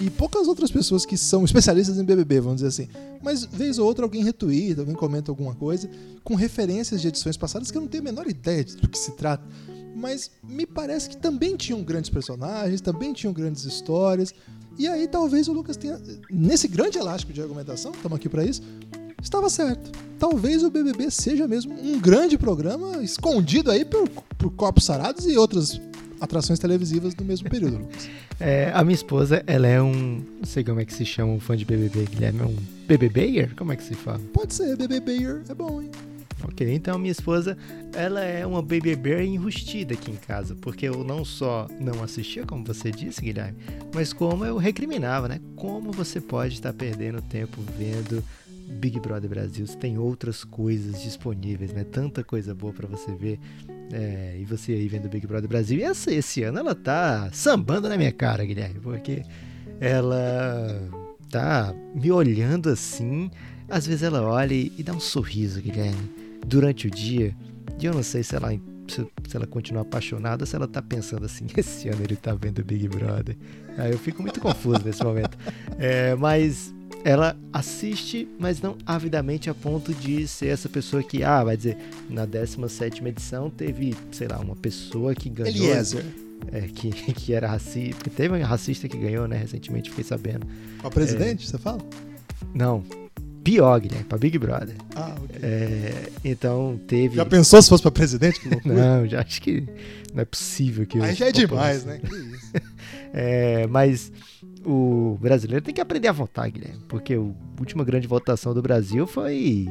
e 0.00 0.08
poucas 0.08 0.48
outras 0.48 0.70
pessoas 0.70 1.04
que 1.04 1.16
são 1.16 1.44
especialistas 1.44 1.98
em 1.98 2.04
BBB, 2.04 2.40
vamos 2.40 2.62
dizer 2.62 2.68
assim. 2.68 2.88
Mas 3.22 3.44
vez 3.44 3.78
ou 3.78 3.86
outra 3.86 4.04
alguém 4.04 4.24
retuita, 4.24 4.80
alguém 4.80 4.94
comenta 4.94 5.30
alguma 5.30 5.54
coisa 5.54 5.90
com 6.24 6.34
referências 6.34 7.02
de 7.02 7.08
edições 7.08 7.36
passadas 7.36 7.70
que 7.70 7.76
eu 7.76 7.82
não 7.82 7.88
tenho 7.88 8.02
a 8.02 8.04
menor 8.04 8.26
ideia 8.26 8.64
do 8.64 8.88
que 8.88 8.98
se 8.98 9.12
trata. 9.12 9.44
Mas 9.94 10.30
me 10.42 10.64
parece 10.64 11.10
que 11.10 11.16
também 11.16 11.54
tinham 11.54 11.82
grandes 11.82 12.08
personagens, 12.08 12.80
também 12.80 13.12
tinham 13.12 13.32
grandes 13.32 13.64
histórias. 13.64 14.32
E 14.78 14.88
aí 14.88 15.06
talvez 15.06 15.48
o 15.48 15.52
Lucas 15.52 15.76
tenha, 15.76 16.00
nesse 16.30 16.66
grande 16.66 16.96
elástico 16.96 17.32
de 17.32 17.42
argumentação, 17.42 17.92
estamos 17.92 18.16
aqui 18.16 18.28
para 18.28 18.44
isso, 18.44 18.62
estava 19.22 19.50
certo. 19.50 19.90
Talvez 20.18 20.62
o 20.62 20.70
BBB 20.70 21.10
seja 21.10 21.46
mesmo 21.46 21.74
um 21.74 22.00
grande 22.00 22.38
programa 22.38 23.02
escondido 23.02 23.70
aí 23.70 23.84
por, 23.84 24.08
por 24.38 24.50
Corpos 24.52 24.84
Sarados 24.84 25.26
e 25.26 25.36
outras 25.36 25.78
atrações 26.20 26.58
televisivas 26.58 27.14
do 27.14 27.24
mesmo 27.24 27.48
período, 27.48 27.78
Lucas. 27.78 28.08
É, 28.42 28.72
a 28.74 28.82
minha 28.82 28.94
esposa, 28.94 29.44
ela 29.46 29.68
é 29.68 29.82
um. 29.82 30.24
Não 30.38 30.46
sei 30.46 30.64
como 30.64 30.80
é 30.80 30.84
que 30.86 30.94
se 30.94 31.04
chama 31.04 31.30
um 31.30 31.38
fã 31.38 31.54
de 31.54 31.66
BBB, 31.66 32.06
Guilherme. 32.06 32.40
É 32.40 32.44
um 32.46 32.56
BBBer? 32.88 33.54
Como 33.54 33.70
é 33.70 33.76
que 33.76 33.82
se 33.82 33.94
fala? 33.94 34.18
Pode 34.32 34.54
ser, 34.54 34.78
BBBer 34.78 35.42
é 35.46 35.52
bom, 35.52 35.82
hein? 35.82 35.90
Ok, 36.42 36.72
então 36.72 36.98
minha 36.98 37.12
esposa, 37.12 37.56
ela 37.92 38.22
é 38.22 38.46
uma 38.46 38.62
baby 38.62 38.96
bear 38.96 39.22
enrustida 39.22 39.94
aqui 39.94 40.10
em 40.10 40.16
casa, 40.16 40.56
porque 40.60 40.88
eu 40.88 41.04
não 41.04 41.24
só 41.24 41.66
não 41.78 42.02
assistia, 42.02 42.46
como 42.46 42.64
você 42.64 42.90
disse, 42.90 43.20
Guilherme, 43.20 43.58
mas 43.94 44.12
como 44.12 44.44
eu 44.44 44.56
recriminava, 44.56 45.28
né? 45.28 45.38
Como 45.54 45.92
você 45.92 46.20
pode 46.20 46.54
estar 46.54 46.72
perdendo 46.72 47.20
tempo 47.20 47.60
vendo 47.78 48.24
Big 48.70 49.00
Brother 49.00 49.28
Brasil, 49.28 49.66
você 49.66 49.76
tem 49.76 49.98
outras 49.98 50.44
coisas 50.44 51.02
disponíveis, 51.02 51.72
né? 51.72 51.84
Tanta 51.84 52.22
coisa 52.22 52.54
boa 52.54 52.72
para 52.72 52.86
você 52.86 53.12
ver. 53.12 53.38
É, 53.92 54.36
e 54.40 54.44
você 54.44 54.72
aí 54.72 54.86
vendo 54.86 55.08
Big 55.08 55.26
Brother 55.26 55.48
Brasil. 55.48 55.78
E 55.78 55.82
essa, 55.82 56.12
esse 56.12 56.42
ano 56.42 56.60
ela 56.60 56.74
tá 56.74 57.28
sambando 57.32 57.88
na 57.88 57.96
minha 57.96 58.12
cara, 58.12 58.44
Guilherme, 58.44 58.78
porque 58.80 59.22
ela 59.80 60.88
tá 61.28 61.74
me 61.94 62.12
olhando 62.12 62.68
assim. 62.68 63.30
Às 63.68 63.86
vezes 63.86 64.02
ela 64.02 64.22
olha 64.22 64.54
e, 64.54 64.72
e 64.78 64.82
dá 64.82 64.92
um 64.92 65.00
sorriso, 65.00 65.60
Guilherme. 65.60 66.10
Durante 66.46 66.86
o 66.86 66.90
dia, 66.90 67.34
E 67.80 67.84
eu 67.84 67.92
não 67.92 68.02
sei 68.02 68.22
se 68.22 68.34
ela, 68.36 68.50
se, 68.88 69.06
ela 69.34 69.46
continua 69.46 69.82
apaixonada 69.82 70.46
se 70.46 70.54
ela 70.56 70.68
tá 70.68 70.80
pensando 70.80 71.26
assim, 71.26 71.46
esse 71.56 71.88
ano 71.88 72.02
ele 72.02 72.16
tá 72.16 72.34
vendo 72.34 72.64
Big 72.64 72.88
Brother. 72.88 73.36
Aí 73.76 73.90
eu 73.90 73.98
fico 73.98 74.22
muito 74.22 74.40
confuso 74.40 74.82
nesse 74.84 75.02
momento. 75.02 75.36
É, 75.78 76.14
mas 76.14 76.72
ela 77.04 77.36
assiste, 77.52 78.28
mas 78.38 78.60
não 78.60 78.76
avidamente 78.84 79.48
a 79.48 79.54
ponto 79.54 79.92
de 79.94 80.26
ser 80.28 80.48
essa 80.48 80.68
pessoa 80.68 81.02
que, 81.02 81.22
ah, 81.22 81.42
vai 81.42 81.56
dizer, 81.56 81.76
na 82.08 82.24
17 82.24 83.04
edição 83.06 83.50
teve, 83.50 83.96
sei 84.12 84.28
lá, 84.28 84.38
uma 84.38 84.56
pessoa 84.56 85.14
que 85.14 85.28
ganhou. 85.28 85.70
Eliezer. 85.70 86.04
É, 86.52 86.62
que, 86.62 86.90
que 87.12 87.32
era 87.32 87.48
racista. 87.48 87.96
Porque 87.96 88.10
teve 88.10 88.34
um 88.34 88.42
racista 88.42 88.88
que 88.88 88.96
ganhou, 88.96 89.26
né? 89.26 89.36
Recentemente, 89.36 89.90
fiquei 89.90 90.04
sabendo. 90.04 90.46
O 90.82 90.90
presidente, 90.90 91.46
você 91.46 91.58
fala? 91.58 91.80
Não. 92.54 92.82
Pior, 93.42 93.80
Guilherme, 93.80 94.04
pra 94.04 94.18
Big 94.18 94.38
Brother. 94.38 94.76
Ah, 94.94 95.16
ok. 95.22 95.36
É, 95.42 96.10
então 96.24 96.78
teve. 96.86 97.16
Já 97.16 97.24
pensou 97.24 97.62
se 97.62 97.68
fosse 97.68 97.82
pra 97.82 97.90
presidente? 97.90 98.40
Não, 98.66 99.06
já 99.06 99.20
acho 99.20 99.40
que 99.40 99.66
não 100.12 100.20
é 100.20 100.24
possível 100.26 100.86
que. 100.86 100.98
Aí 101.00 101.14
já 101.14 101.28
é 101.28 101.32
demais, 101.32 101.84
né? 101.84 101.98
Que 101.98 102.14
isso. 102.14 102.52
É, 103.12 103.66
mas 103.66 104.12
o 104.64 105.16
brasileiro 105.20 105.64
tem 105.64 105.74
que 105.74 105.80
aprender 105.80 106.08
a 106.08 106.12
votar, 106.12 106.50
Guilherme, 106.50 106.82
porque 106.88 107.14
a 107.14 107.20
última 107.58 107.84
grande 107.84 108.06
votação 108.06 108.52
do 108.54 108.60
Brasil 108.62 109.06
foi 109.06 109.68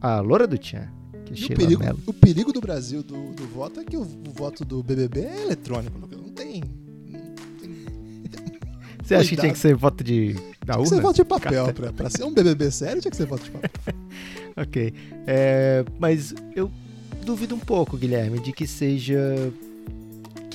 a 0.00 0.20
Loura 0.20 0.46
do 0.46 0.56
Tchan. 0.58 0.88
É 1.28 1.44
o 1.52 1.56
perigo, 1.56 1.82
o 2.06 2.12
perigo 2.12 2.52
do 2.52 2.60
Brasil 2.60 3.02
do, 3.02 3.32
do 3.32 3.46
voto 3.48 3.80
é 3.80 3.84
que 3.84 3.96
o, 3.96 4.02
o 4.02 4.32
voto 4.32 4.64
do 4.64 4.80
BBB 4.82 5.20
é 5.22 5.42
eletrônico. 5.42 5.98
Não 5.98 6.06
tem. 6.08 6.16
Não 6.20 6.30
tem 6.30 6.62
Você 9.02 9.14
acha 9.16 9.30
que 9.30 9.36
tinha 9.36 9.52
que 9.52 9.58
ser 9.58 9.74
voto 9.74 10.04
de 10.04 10.34
da 10.64 10.74
Tinha 10.74 10.82
que 10.84 10.88
ser 10.88 10.94
urna? 10.96 11.02
voto 11.08 11.16
de 11.16 11.24
papel. 11.24 11.74
Pra, 11.74 11.92
pra 11.92 12.10
ser 12.10 12.22
um 12.24 12.32
BBB 12.32 12.70
sério, 12.70 13.00
tinha 13.00 13.10
que 13.10 13.16
ser 13.16 13.26
voto 13.26 13.44
de 13.44 13.50
papel. 13.50 13.70
Ok. 14.58 14.94
É, 15.26 15.84
mas 15.98 16.34
eu 16.54 16.70
duvido 17.26 17.54
um 17.54 17.58
pouco, 17.58 17.94
Guilherme, 17.98 18.40
de 18.40 18.52
que 18.52 18.66
seja. 18.66 19.52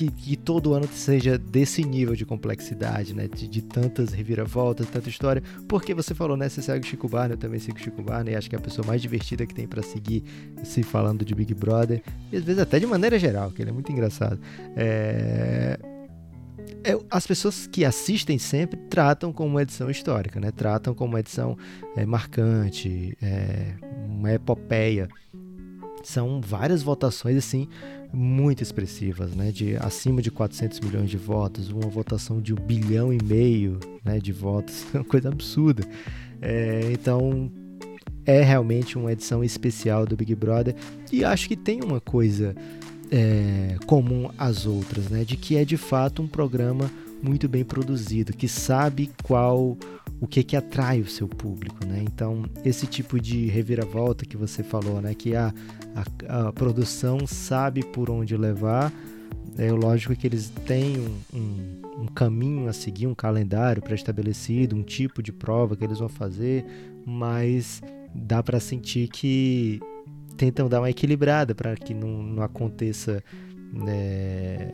Que, 0.02 0.10
que 0.10 0.36
todo 0.36 0.74
ano 0.74 0.88
seja 0.88 1.38
desse 1.38 1.84
nível 1.84 2.16
de 2.16 2.24
complexidade, 2.24 3.14
né? 3.14 3.28
De, 3.28 3.46
de 3.46 3.62
tantas 3.62 4.12
reviravoltas, 4.12 4.88
tanta 4.88 5.08
história. 5.08 5.42
Porque 5.68 5.94
você 5.94 6.14
falou, 6.14 6.36
né? 6.36 6.48
Você 6.48 6.60
segue 6.60 6.84
o 6.84 6.88
Chico 6.88 7.08
Barney, 7.08 7.34
eu 7.34 7.38
também 7.38 7.60
sigo 7.60 7.78
o 7.78 7.80
Chico 7.80 8.02
Barney. 8.02 8.34
Acho 8.34 8.50
que 8.50 8.56
é 8.56 8.58
a 8.58 8.62
pessoa 8.62 8.86
mais 8.86 9.00
divertida 9.00 9.46
que 9.46 9.54
tem 9.54 9.66
pra 9.66 9.82
seguir 9.82 10.24
se 10.64 10.82
falando 10.82 11.24
de 11.24 11.34
Big 11.34 11.54
Brother. 11.54 12.02
E 12.32 12.36
às 12.36 12.42
vezes 12.42 12.60
até 12.60 12.80
de 12.80 12.86
maneira 12.86 13.18
geral, 13.18 13.52
que 13.52 13.62
ele 13.62 13.70
é 13.70 13.72
muito 13.72 13.92
engraçado. 13.92 14.40
É, 14.74 15.78
é, 16.84 16.98
as 17.08 17.26
pessoas 17.26 17.66
que 17.68 17.84
assistem 17.84 18.38
sempre 18.38 18.76
tratam 18.90 19.32
como 19.32 19.50
uma 19.50 19.62
edição 19.62 19.88
histórica, 19.88 20.40
né? 20.40 20.50
Tratam 20.50 20.94
como 20.94 21.12
uma 21.12 21.20
edição 21.20 21.56
é, 21.96 22.04
marcante, 22.04 23.16
é, 23.22 23.74
uma 24.08 24.32
epopeia. 24.32 25.08
São 26.02 26.40
várias 26.40 26.82
votações 26.82 27.36
assim 27.36 27.68
muito 28.12 28.62
expressivas, 28.62 29.34
né? 29.34 29.50
De 29.50 29.76
acima 29.76 30.20
de 30.20 30.30
400 30.30 30.80
milhões 30.80 31.08
de 31.08 31.16
votos, 31.16 31.70
uma 31.70 31.88
votação 31.88 32.40
de 32.40 32.52
um 32.52 32.56
bilhão 32.56 33.12
e 33.12 33.18
meio, 33.22 33.78
né? 34.04 34.18
De 34.18 34.32
votos, 34.32 34.84
uma 34.92 35.04
coisa 35.04 35.28
absurda. 35.28 35.82
É, 36.40 36.90
então 36.92 37.50
é 38.24 38.42
realmente 38.42 38.96
uma 38.96 39.12
edição 39.12 39.42
especial 39.42 40.06
do 40.06 40.16
Big 40.16 40.34
Brother 40.34 40.74
e 41.10 41.24
acho 41.24 41.48
que 41.48 41.56
tem 41.56 41.82
uma 41.82 42.00
coisa 42.00 42.54
é, 43.10 43.76
comum 43.86 44.30
às 44.38 44.66
outras, 44.66 45.08
né? 45.08 45.24
De 45.24 45.36
que 45.36 45.56
é 45.56 45.64
de 45.64 45.76
fato 45.76 46.22
um 46.22 46.28
programa 46.28 46.90
muito 47.22 47.48
bem 47.48 47.64
produzido, 47.64 48.32
que 48.32 48.48
sabe 48.48 49.10
qual 49.22 49.76
o 50.20 50.26
que 50.26 50.42
que 50.42 50.56
atrai 50.56 51.00
o 51.00 51.06
seu 51.06 51.28
público, 51.28 51.84
né? 51.86 52.02
Então 52.02 52.44
esse 52.64 52.86
tipo 52.86 53.20
de 53.20 53.46
reviravolta 53.46 54.24
que 54.24 54.36
você 54.36 54.62
falou, 54.62 55.00
né? 55.00 55.14
Que 55.14 55.34
a, 55.34 55.52
a, 56.28 56.48
a 56.48 56.52
produção 56.52 57.26
sabe 57.26 57.84
por 57.84 58.10
onde 58.10 58.36
levar. 58.36 58.92
É 59.58 59.70
lógico 59.70 60.16
que 60.16 60.26
eles 60.26 60.48
têm 60.64 60.96
um, 60.98 61.18
um, 61.34 62.02
um 62.02 62.06
caminho 62.06 62.68
a 62.68 62.72
seguir, 62.72 63.06
um 63.06 63.14
calendário 63.14 63.82
pré-estabelecido, 63.82 64.74
um 64.74 64.82
tipo 64.82 65.22
de 65.22 65.32
prova 65.32 65.76
que 65.76 65.84
eles 65.84 65.98
vão 65.98 66.08
fazer, 66.08 66.64
mas 67.04 67.82
dá 68.14 68.42
para 68.42 68.58
sentir 68.58 69.08
que 69.08 69.80
tentam 70.36 70.68
dar 70.68 70.80
uma 70.80 70.90
equilibrada 70.90 71.54
para 71.54 71.76
que 71.76 71.92
não, 71.92 72.22
não 72.22 72.42
aconteça 72.42 73.22
né, 73.72 74.72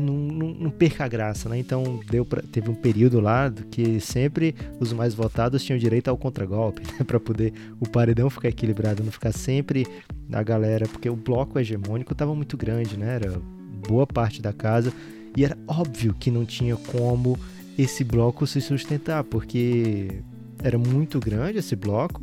não, 0.00 0.14
não, 0.14 0.48
não 0.54 0.70
perca 0.70 1.04
a 1.04 1.08
graça, 1.08 1.48
né? 1.48 1.58
Então 1.58 2.00
deu 2.10 2.24
pra, 2.24 2.42
teve 2.42 2.70
um 2.70 2.74
período 2.74 3.20
lá 3.20 3.52
que 3.70 4.00
sempre 4.00 4.54
os 4.78 4.92
mais 4.92 5.14
votados 5.14 5.64
tinham 5.64 5.78
direito 5.78 6.08
ao 6.08 6.16
contragolpe, 6.16 6.82
né? 6.82 7.04
para 7.06 7.18
poder 7.18 7.52
o 7.80 7.88
paredão 7.88 8.28
ficar 8.28 8.48
equilibrado, 8.48 9.02
não 9.02 9.12
ficar 9.12 9.32
sempre 9.32 9.86
a 10.32 10.42
galera, 10.42 10.86
porque 10.86 11.08
o 11.08 11.16
bloco 11.16 11.58
hegemônico 11.58 12.12
estava 12.12 12.34
muito 12.34 12.56
grande, 12.56 12.96
né? 12.96 13.16
Era 13.16 13.40
boa 13.88 14.06
parte 14.06 14.42
da 14.42 14.52
casa 14.52 14.92
e 15.36 15.44
era 15.44 15.56
óbvio 15.66 16.14
que 16.14 16.30
não 16.30 16.44
tinha 16.44 16.76
como 16.76 17.38
esse 17.78 18.02
bloco 18.02 18.46
se 18.46 18.60
sustentar, 18.60 19.22
porque 19.24 20.22
era 20.62 20.78
muito 20.78 21.20
grande 21.20 21.58
esse 21.58 21.76
bloco, 21.76 22.22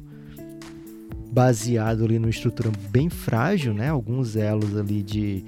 baseado 1.32 2.04
ali 2.04 2.20
numa 2.20 2.30
estrutura 2.30 2.72
bem 2.90 3.10
frágil, 3.10 3.74
né? 3.74 3.90
Alguns 3.90 4.36
elos 4.36 4.76
ali 4.76 5.02
de 5.02 5.44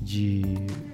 de 0.00 0.42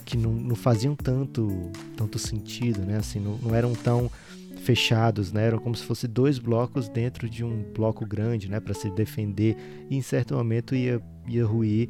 que 0.05 0.16
não, 0.16 0.33
não 0.33 0.57
faziam 0.57 0.95
tanto 0.97 1.71
tanto 1.97 2.19
sentido, 2.19 2.81
né? 2.81 2.97
Assim, 2.97 3.21
não, 3.21 3.38
não 3.38 3.55
eram 3.55 3.73
tão 3.75 4.11
fechados, 4.57 5.33
né? 5.33 5.47
Eram 5.47 5.59
como 5.59 5.77
se 5.77 5.85
fossem 5.85 6.11
dois 6.11 6.38
blocos 6.38 6.88
dentro 6.88 7.29
de 7.31 7.45
um 7.45 7.62
bloco 7.73 8.05
grande, 8.05 8.49
né? 8.49 8.59
Para 8.59 8.75
se 8.75 8.90
defender. 8.90 9.57
E 9.88 9.97
em 9.97 10.03
certo 10.03 10.35
momento 10.35 10.75
ia 10.75 11.01
ia 11.29 11.45
ruir, 11.45 11.88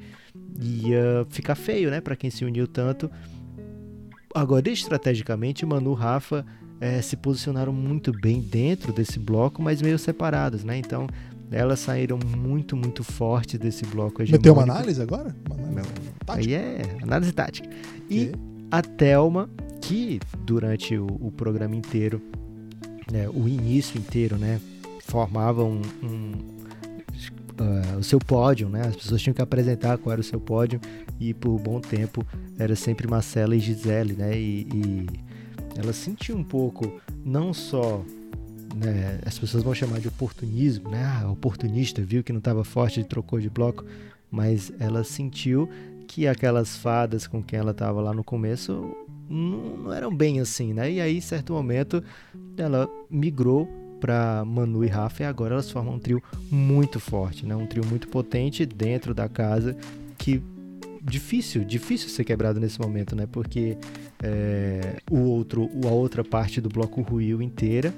ia 0.60 1.26
ficar 1.28 1.54
feio, 1.54 1.90
né? 1.90 2.00
Para 2.00 2.16
quem 2.16 2.30
se 2.30 2.44
uniu 2.44 2.66
tanto. 2.66 3.10
Agora, 4.34 4.68
estrategicamente, 4.68 5.64
Manu 5.64 5.94
Rafa 5.94 6.44
eh, 6.80 7.00
se 7.00 7.16
posicionaram 7.16 7.72
muito 7.72 8.12
bem 8.12 8.40
dentro 8.40 8.92
desse 8.92 9.18
bloco, 9.18 9.62
mas 9.62 9.80
meio 9.80 9.98
separados, 9.98 10.64
né? 10.64 10.76
Então, 10.76 11.06
elas 11.50 11.80
saíram 11.80 12.18
muito, 12.18 12.76
muito 12.76 13.04
fortes 13.04 13.58
desse 13.58 13.84
bloco 13.86 14.20
Meteu 14.22 14.52
uma 14.52 14.62
hegemônico. 14.62 14.72
análise 14.72 15.02
agora? 15.02 15.36
Uma 15.46 15.56
análise 15.56 15.76
Não, 15.76 16.12
tática? 16.24 16.48
Aí 16.48 16.54
é 16.54 16.82
análise 17.02 17.32
tática. 17.32 17.68
E 18.10 18.32
a 18.70 18.82
Thelma, 18.82 19.48
que 19.80 20.20
durante 20.44 20.96
o, 20.96 21.06
o 21.20 21.30
programa 21.30 21.76
inteiro, 21.76 22.20
né, 23.10 23.28
o 23.28 23.48
início 23.48 23.98
inteiro, 23.98 24.36
né, 24.36 24.60
formava 25.00 25.62
um, 25.62 25.80
um, 26.02 26.32
ah, 27.58 27.96
o 27.98 28.02
seu 28.02 28.18
pódio, 28.18 28.68
né? 28.68 28.82
As 28.88 28.96
pessoas 28.96 29.22
tinham 29.22 29.34
que 29.34 29.40
apresentar 29.40 29.96
qual 29.98 30.12
era 30.12 30.20
o 30.20 30.24
seu 30.24 30.40
pódio 30.40 30.80
e 31.18 31.32
por 31.32 31.50
um 31.50 31.56
bom 31.56 31.80
tempo 31.80 32.26
era 32.58 32.76
sempre 32.76 33.08
Marcela 33.08 33.56
e 33.56 33.60
Gisele, 33.60 34.14
né? 34.14 34.36
E, 34.36 34.66
e 34.74 35.06
ela 35.76 35.92
sentia 35.92 36.36
um 36.36 36.44
pouco, 36.44 37.00
não 37.24 37.54
só 37.54 38.04
né, 38.76 39.18
as 39.24 39.38
pessoas 39.38 39.62
vão 39.62 39.74
chamar 39.74 40.00
de 40.00 40.08
oportunismo, 40.08 40.90
né? 40.90 41.02
Ah, 41.04 41.30
oportunista, 41.30 42.02
viu 42.02 42.22
que 42.22 42.32
não 42.32 42.38
estava 42.38 42.62
forte 42.62 43.00
e 43.00 43.04
trocou 43.04 43.40
de 43.40 43.48
bloco, 43.48 43.84
mas 44.30 44.72
ela 44.78 45.02
sentiu 45.02 45.68
que 46.06 46.26
aquelas 46.26 46.76
fadas 46.76 47.26
com 47.26 47.42
quem 47.42 47.58
ela 47.58 47.70
estava 47.70 48.00
lá 48.00 48.12
no 48.12 48.22
começo 48.22 48.94
não, 49.28 49.76
não 49.76 49.92
eram 49.92 50.14
bem 50.14 50.40
assim, 50.40 50.72
né? 50.72 50.90
E 50.90 51.00
aí, 51.00 51.16
em 51.16 51.20
certo 51.20 51.52
momento, 51.52 52.02
ela 52.56 52.88
migrou 53.10 53.68
para 53.98 54.44
Manu 54.44 54.84
e 54.84 54.88
Rafa 54.88 55.22
e 55.22 55.26
agora 55.26 55.54
elas 55.54 55.70
formam 55.70 55.94
um 55.94 55.98
trio 55.98 56.22
muito 56.50 57.00
forte, 57.00 57.46
né? 57.46 57.56
Um 57.56 57.66
trio 57.66 57.84
muito 57.86 58.08
potente 58.08 58.66
dentro 58.66 59.14
da 59.14 59.28
casa 59.28 59.76
que 60.18 60.42
difícil, 61.02 61.64
difícil 61.64 62.08
ser 62.08 62.24
quebrado 62.24 62.60
nesse 62.60 62.80
momento, 62.80 63.16
né? 63.16 63.26
Porque 63.26 63.78
é, 64.22 64.96
o 65.10 65.18
outro, 65.20 65.70
a 65.86 65.90
outra 65.90 66.22
parte 66.22 66.60
do 66.60 66.68
bloco 66.68 67.00
ruiu 67.00 67.40
inteira 67.40 67.94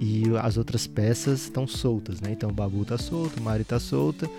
e 0.00 0.24
as 0.40 0.56
outras 0.56 0.86
peças 0.86 1.42
estão 1.42 1.66
soltas, 1.66 2.20
né? 2.20 2.32
Então 2.32 2.50
o 2.50 2.52
Babu 2.52 2.84
tá 2.84 2.96
solto, 2.96 3.40
Mari 3.42 3.64
tá 3.64 3.80
solta, 3.80 4.30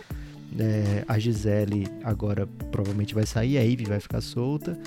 é, 0.57 1.03
a 1.07 1.19
Gisele 1.19 1.87
agora 2.03 2.47
provavelmente 2.71 3.13
vai 3.13 3.25
sair, 3.25 3.57
a 3.57 3.61
Ivy 3.61 3.85
vai 3.85 3.99
ficar 3.99 4.21
solta 4.21 4.77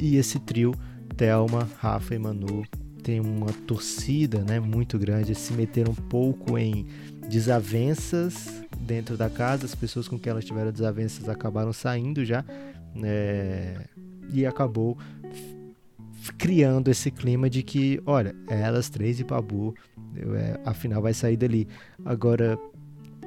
e 0.00 0.16
esse 0.16 0.38
trio 0.38 0.74
Thelma, 1.16 1.68
Rafa 1.78 2.14
e 2.14 2.18
Manu 2.18 2.64
tem 3.02 3.20
uma 3.20 3.52
torcida, 3.66 4.38
né, 4.44 4.60
muito 4.60 4.98
grande, 4.98 5.34
se 5.34 5.52
meteram 5.52 5.90
um 5.90 6.08
pouco 6.08 6.56
em 6.56 6.86
desavenças 7.28 8.62
dentro 8.78 9.16
da 9.16 9.28
casa, 9.28 9.66
as 9.66 9.74
pessoas 9.74 10.06
com 10.06 10.18
quem 10.18 10.30
elas 10.30 10.44
tiveram 10.44 10.70
desavenças 10.70 11.28
acabaram 11.28 11.72
saindo 11.72 12.24
já, 12.24 12.44
né, 12.94 13.84
e 14.32 14.46
acabou 14.46 14.96
criando 16.38 16.88
esse 16.88 17.10
clima 17.10 17.50
de 17.50 17.62
que, 17.62 18.00
olha, 18.06 18.34
elas 18.48 18.88
três 18.88 19.18
e 19.18 19.24
Babu, 19.24 19.74
é, 20.16 20.60
afinal 20.64 21.02
vai 21.02 21.14
sair 21.14 21.36
dali. 21.36 21.68
Agora, 22.04 22.58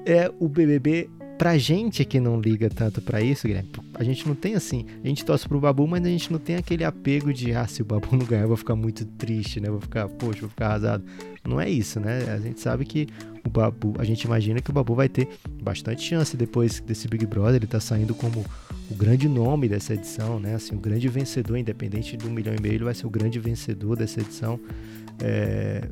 é 0.05 0.31
o 0.39 0.47
BBB 0.47 1.09
pra 1.37 1.57
gente 1.57 2.03
que 2.05 2.19
não 2.19 2.39
liga 2.39 2.69
tanto 2.69 3.01
pra 3.01 3.21
isso, 3.21 3.47
Guilherme, 3.47 3.69
a 3.93 4.03
gente 4.03 4.27
não 4.27 4.35
tem 4.35 4.55
assim, 4.55 4.85
a 5.03 5.07
gente 5.07 5.25
torce 5.25 5.47
pro 5.47 5.59
Babu, 5.59 5.87
mas 5.87 6.03
a 6.05 6.09
gente 6.09 6.31
não 6.31 6.39
tem 6.39 6.55
aquele 6.55 6.83
apego 6.83 7.33
de, 7.33 7.53
ah, 7.53 7.67
se 7.67 7.81
o 7.81 7.85
Babu 7.85 8.15
não 8.15 8.25
ganhar, 8.25 8.43
eu 8.43 8.47
vou 8.47 8.57
ficar 8.57 8.75
muito 8.75 9.05
triste, 9.05 9.59
né? 9.59 9.69
Vou 9.69 9.81
ficar, 9.81 10.07
poxa, 10.07 10.41
vou 10.41 10.49
ficar 10.49 10.67
arrasado. 10.67 11.03
Não 11.43 11.59
é 11.59 11.69
isso, 11.69 11.99
né? 11.99 12.23
A 12.33 12.39
gente 12.39 12.59
sabe 12.59 12.85
que 12.85 13.07
o 13.45 13.49
Babu, 13.49 13.93
a 13.99 14.03
gente 14.03 14.23
imagina 14.23 14.61
que 14.61 14.69
o 14.69 14.73
Babu 14.73 14.95
vai 14.95 15.09
ter 15.09 15.27
bastante 15.61 16.01
chance 16.01 16.35
depois 16.35 16.79
desse 16.79 17.07
Big 17.07 17.25
Brother, 17.25 17.55
ele 17.55 17.67
tá 17.67 17.79
saindo 17.79 18.15
como 18.15 18.43
o 18.89 18.95
grande 18.95 19.27
nome 19.27 19.67
dessa 19.67 19.93
edição, 19.93 20.39
né? 20.39 20.55
Assim, 20.55 20.75
o 20.75 20.79
grande 20.79 21.07
vencedor, 21.07 21.57
independente 21.57 22.15
do 22.17 22.29
milhão 22.29 22.55
e 22.55 22.61
meio, 22.61 22.75
ele 22.75 22.83
vai 22.83 22.93
ser 22.93 23.07
o 23.07 23.09
grande 23.09 23.39
vencedor 23.39 23.95
dessa 23.95 24.21
edição. 24.21 24.59
É, 25.21 25.87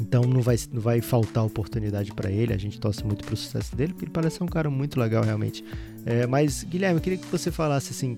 então 0.00 0.22
não 0.22 0.40
vai, 0.40 0.56
não 0.72 0.80
vai 0.80 1.00
faltar 1.00 1.44
oportunidade 1.44 2.12
para 2.12 2.30
ele. 2.30 2.52
A 2.52 2.58
gente 2.58 2.78
torce 2.78 3.04
muito 3.04 3.24
pro 3.24 3.36
sucesso 3.36 3.74
dele, 3.74 3.92
porque 3.92 4.04
ele 4.04 4.12
parece 4.12 4.42
um 4.42 4.46
cara 4.46 4.70
muito 4.70 4.98
legal 4.98 5.24
realmente. 5.24 5.64
É, 6.06 6.26
mas, 6.26 6.62
Guilherme, 6.64 6.98
eu 6.98 7.02
queria 7.02 7.18
que 7.18 7.26
você 7.26 7.50
falasse 7.50 7.92
assim: 7.92 8.16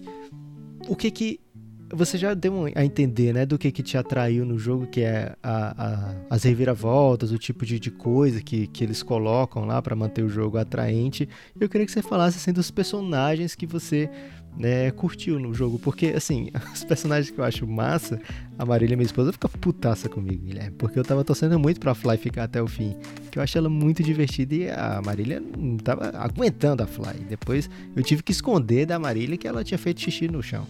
o 0.88 0.94
que 0.94 1.10
que. 1.10 1.40
Você 1.92 2.16
já 2.16 2.34
deu 2.34 2.66
a 2.72 2.84
entender, 2.84 3.34
né, 3.34 3.44
do 3.44 3.58
que 3.58 3.72
que 3.72 3.82
te 3.82 3.98
atraiu 3.98 4.44
no 4.44 4.56
jogo, 4.56 4.86
que 4.86 5.00
é 5.00 5.34
a, 5.42 5.74
a, 5.76 6.14
as 6.30 6.44
reviravoltas, 6.44 7.32
o 7.32 7.38
tipo 7.38 7.66
de, 7.66 7.80
de 7.80 7.90
coisa 7.90 8.40
que, 8.40 8.68
que 8.68 8.84
eles 8.84 9.02
colocam 9.02 9.64
lá 9.64 9.82
para 9.82 9.96
manter 9.96 10.22
o 10.22 10.28
jogo 10.28 10.56
atraente. 10.56 11.28
Eu 11.58 11.68
queria 11.68 11.84
que 11.84 11.90
você 11.90 12.00
falasse 12.00 12.36
assim 12.36 12.52
dos 12.52 12.70
personagens 12.70 13.56
que 13.56 13.66
você 13.66 14.08
né, 14.56 14.90
curtiu 14.90 15.38
no 15.38 15.54
jogo. 15.54 15.78
Porque, 15.78 16.06
assim, 16.08 16.50
os 16.72 16.84
personagens 16.84 17.30
que 17.30 17.38
eu 17.38 17.44
acho 17.44 17.66
massa, 17.66 18.20
a 18.58 18.64
Marília, 18.64 18.96
minha 18.96 19.06
esposa, 19.06 19.32
fica 19.32 19.48
putaça 19.48 20.08
comigo, 20.08 20.44
Guilherme. 20.44 20.72
Porque 20.72 20.98
eu 20.98 21.04
tava 21.04 21.24
torcendo 21.24 21.58
muito 21.58 21.80
pra 21.80 21.94
Fly 21.94 22.16
ficar 22.16 22.44
até 22.44 22.62
o 22.62 22.66
fim. 22.66 22.96
Que 23.30 23.38
eu 23.38 23.42
acho 23.42 23.56
ela 23.56 23.68
muito 23.68 24.02
divertida 24.02 24.54
e 24.54 24.70
a 24.70 25.00
Marília 25.04 25.40
não 25.40 25.76
tava 25.76 26.10
aguentando 26.16 26.82
a 26.82 26.86
Fly. 26.86 27.24
Depois 27.28 27.70
eu 27.94 28.02
tive 28.02 28.22
que 28.22 28.32
esconder 28.32 28.86
da 28.86 28.98
Marília 28.98 29.36
que 29.36 29.46
ela 29.46 29.64
tinha 29.64 29.78
feito 29.78 30.00
xixi 30.00 30.28
no 30.28 30.42
chão. 30.42 30.66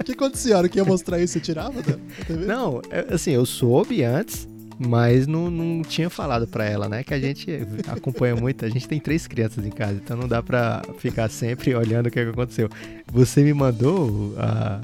O 0.00 0.04
que 0.04 0.12
aconteceu? 0.12 0.56
A 0.56 0.58
hora 0.58 0.68
que 0.68 0.78
ia 0.78 0.84
mostrar 0.84 1.18
isso, 1.20 1.34
você 1.34 1.40
tirava 1.40 1.80
da 1.82 1.96
TV? 2.26 2.44
Não, 2.44 2.82
é, 2.90 3.14
assim, 3.14 3.30
eu 3.30 3.46
soube 3.46 4.02
antes, 4.02 4.48
mas 4.82 5.26
não, 5.26 5.50
não 5.50 5.82
tinha 5.82 6.08
falado 6.08 6.48
para 6.48 6.64
ela, 6.64 6.88
né? 6.88 7.04
Que 7.04 7.12
a 7.12 7.20
gente 7.20 7.46
acompanha 7.86 8.34
muito, 8.34 8.64
a 8.64 8.68
gente 8.70 8.88
tem 8.88 8.98
três 8.98 9.26
crianças 9.26 9.66
em 9.66 9.70
casa, 9.70 10.00
então 10.02 10.16
não 10.16 10.26
dá 10.26 10.42
para 10.42 10.82
ficar 10.96 11.28
sempre 11.28 11.74
olhando 11.74 12.06
o 12.06 12.10
que, 12.10 12.18
é 12.18 12.24
que 12.24 12.30
aconteceu. 12.30 12.68
Você 13.12 13.42
me 13.42 13.52
mandou 13.52 14.34
a, 14.38 14.80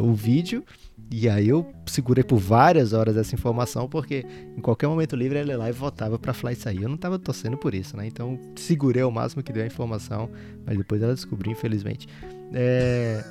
o 0.00 0.14
vídeo 0.14 0.64
e 1.10 1.28
aí 1.28 1.48
eu 1.48 1.70
segurei 1.86 2.24
por 2.24 2.38
várias 2.38 2.94
horas 2.94 3.18
essa 3.18 3.34
informação, 3.34 3.86
porque 3.86 4.24
em 4.56 4.62
qualquer 4.62 4.86
momento 4.86 5.14
livre 5.14 5.38
ela 5.38 5.50
ia 5.50 5.58
lá 5.58 5.68
e 5.68 5.72
voltava 5.72 6.18
pra 6.18 6.32
Fly 6.32 6.56
sair. 6.56 6.82
Eu 6.82 6.88
não 6.88 6.96
tava 6.96 7.18
torcendo 7.18 7.58
por 7.58 7.74
isso, 7.74 7.98
né? 7.98 8.06
Então 8.06 8.40
segurei 8.56 9.02
o 9.02 9.10
máximo 9.10 9.42
que 9.42 9.52
deu 9.52 9.62
a 9.62 9.66
informação, 9.66 10.30
mas 10.64 10.78
depois 10.78 11.02
ela 11.02 11.14
descobriu, 11.14 11.52
infelizmente. 11.52 12.08
É... 12.54 13.22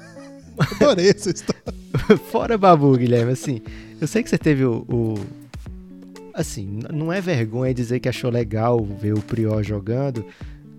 Adorei 0.59 1.09
essa 1.09 1.31
história. 1.31 1.63
Fora 2.29 2.55
Babu, 2.55 2.95
Guilherme, 2.95 3.31
assim, 3.31 3.61
eu 3.99 4.05
sei 4.05 4.21
que 4.21 4.29
você 4.29 4.37
teve 4.37 4.63
o, 4.63 4.85
o 4.87 5.42
assim, 6.33 6.79
não 6.91 7.11
é 7.11 7.21
vergonha 7.21 7.73
dizer 7.73 7.99
que 7.99 8.09
achou 8.09 8.29
legal 8.29 8.83
ver 8.83 9.13
o 9.13 9.21
Prior 9.21 9.63
jogando. 9.63 10.25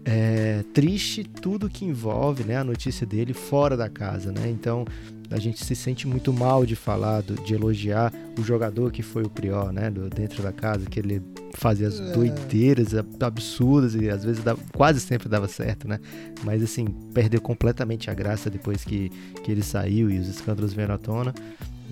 É 0.04 0.62
triste 0.74 1.24
tudo 1.24 1.70
que 1.70 1.84
envolve 1.84 2.44
né, 2.44 2.58
a 2.58 2.64
notícia 2.64 3.06
dele 3.06 3.32
fora 3.32 3.74
da 3.74 3.88
casa, 3.88 4.30
né? 4.30 4.50
Então 4.50 4.84
a 5.30 5.38
gente 5.38 5.64
se 5.64 5.74
sente 5.74 6.06
muito 6.06 6.32
mal 6.32 6.66
de 6.66 6.76
falar, 6.76 7.22
do, 7.22 7.34
de 7.34 7.54
elogiar 7.54 8.12
o 8.38 8.42
jogador 8.42 8.92
que 8.92 9.02
foi 9.02 9.22
o 9.22 9.30
Prior, 9.30 9.72
né? 9.72 9.90
Do, 9.90 10.10
dentro 10.10 10.42
da 10.42 10.52
casa, 10.52 10.84
que 10.84 11.00
ele 11.00 11.22
fazia 11.54 11.88
as 11.88 11.98
é. 11.98 12.12
doideiras 12.12 12.88
absurdas 13.20 13.94
e 13.94 14.10
às 14.10 14.24
vezes 14.24 14.44
dava, 14.44 14.60
quase 14.74 15.00
sempre 15.00 15.28
dava 15.28 15.48
certo, 15.48 15.88
né? 15.88 15.98
Mas 16.42 16.62
assim, 16.62 16.84
perdeu 17.14 17.40
completamente 17.40 18.10
a 18.10 18.14
graça 18.14 18.50
depois 18.50 18.84
que, 18.84 19.10
que 19.42 19.50
ele 19.50 19.62
saiu 19.62 20.10
e 20.10 20.18
os 20.18 20.28
escândalos 20.28 20.74
vieram 20.74 20.96
à 20.96 20.98
tona. 20.98 21.32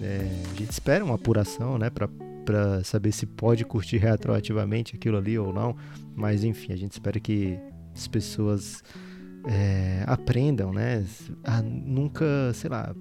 É, 0.02 0.28
a 0.52 0.58
gente 0.58 0.70
espera 0.70 1.02
uma 1.02 1.14
apuração, 1.14 1.78
né? 1.78 1.88
Pra, 1.88 2.08
para 2.44 2.82
saber 2.84 3.12
se 3.12 3.26
pode 3.26 3.64
curtir 3.64 3.98
retroativamente 3.98 4.94
aquilo 4.96 5.16
ali 5.16 5.38
ou 5.38 5.52
não. 5.52 5.76
Mas 6.14 6.44
enfim, 6.44 6.72
a 6.72 6.76
gente 6.76 6.92
espera 6.92 7.18
que 7.18 7.58
as 7.94 8.06
pessoas 8.06 8.82
é, 9.46 10.04
aprendam, 10.06 10.72
né? 10.72 11.04
A 11.44 11.62
nunca, 11.62 12.52
sei 12.54 12.70
lá. 12.70 12.94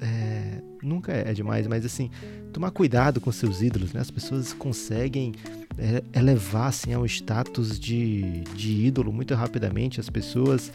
É, 0.00 0.60
nunca 0.82 1.12
é 1.12 1.32
demais, 1.32 1.66
mas 1.66 1.84
assim, 1.84 2.10
tomar 2.52 2.70
cuidado 2.70 3.20
com 3.20 3.30
seus 3.30 3.62
ídolos, 3.62 3.92
né? 3.92 4.00
As 4.00 4.10
pessoas 4.10 4.52
conseguem 4.52 5.32
é, 5.78 6.02
elevar 6.18 6.68
assim, 6.68 6.92
a 6.92 6.98
um 6.98 7.06
status 7.06 7.78
de, 7.78 8.42
de 8.56 8.86
ídolo 8.86 9.12
muito 9.12 9.34
rapidamente. 9.34 10.00
As 10.00 10.10
pessoas 10.10 10.72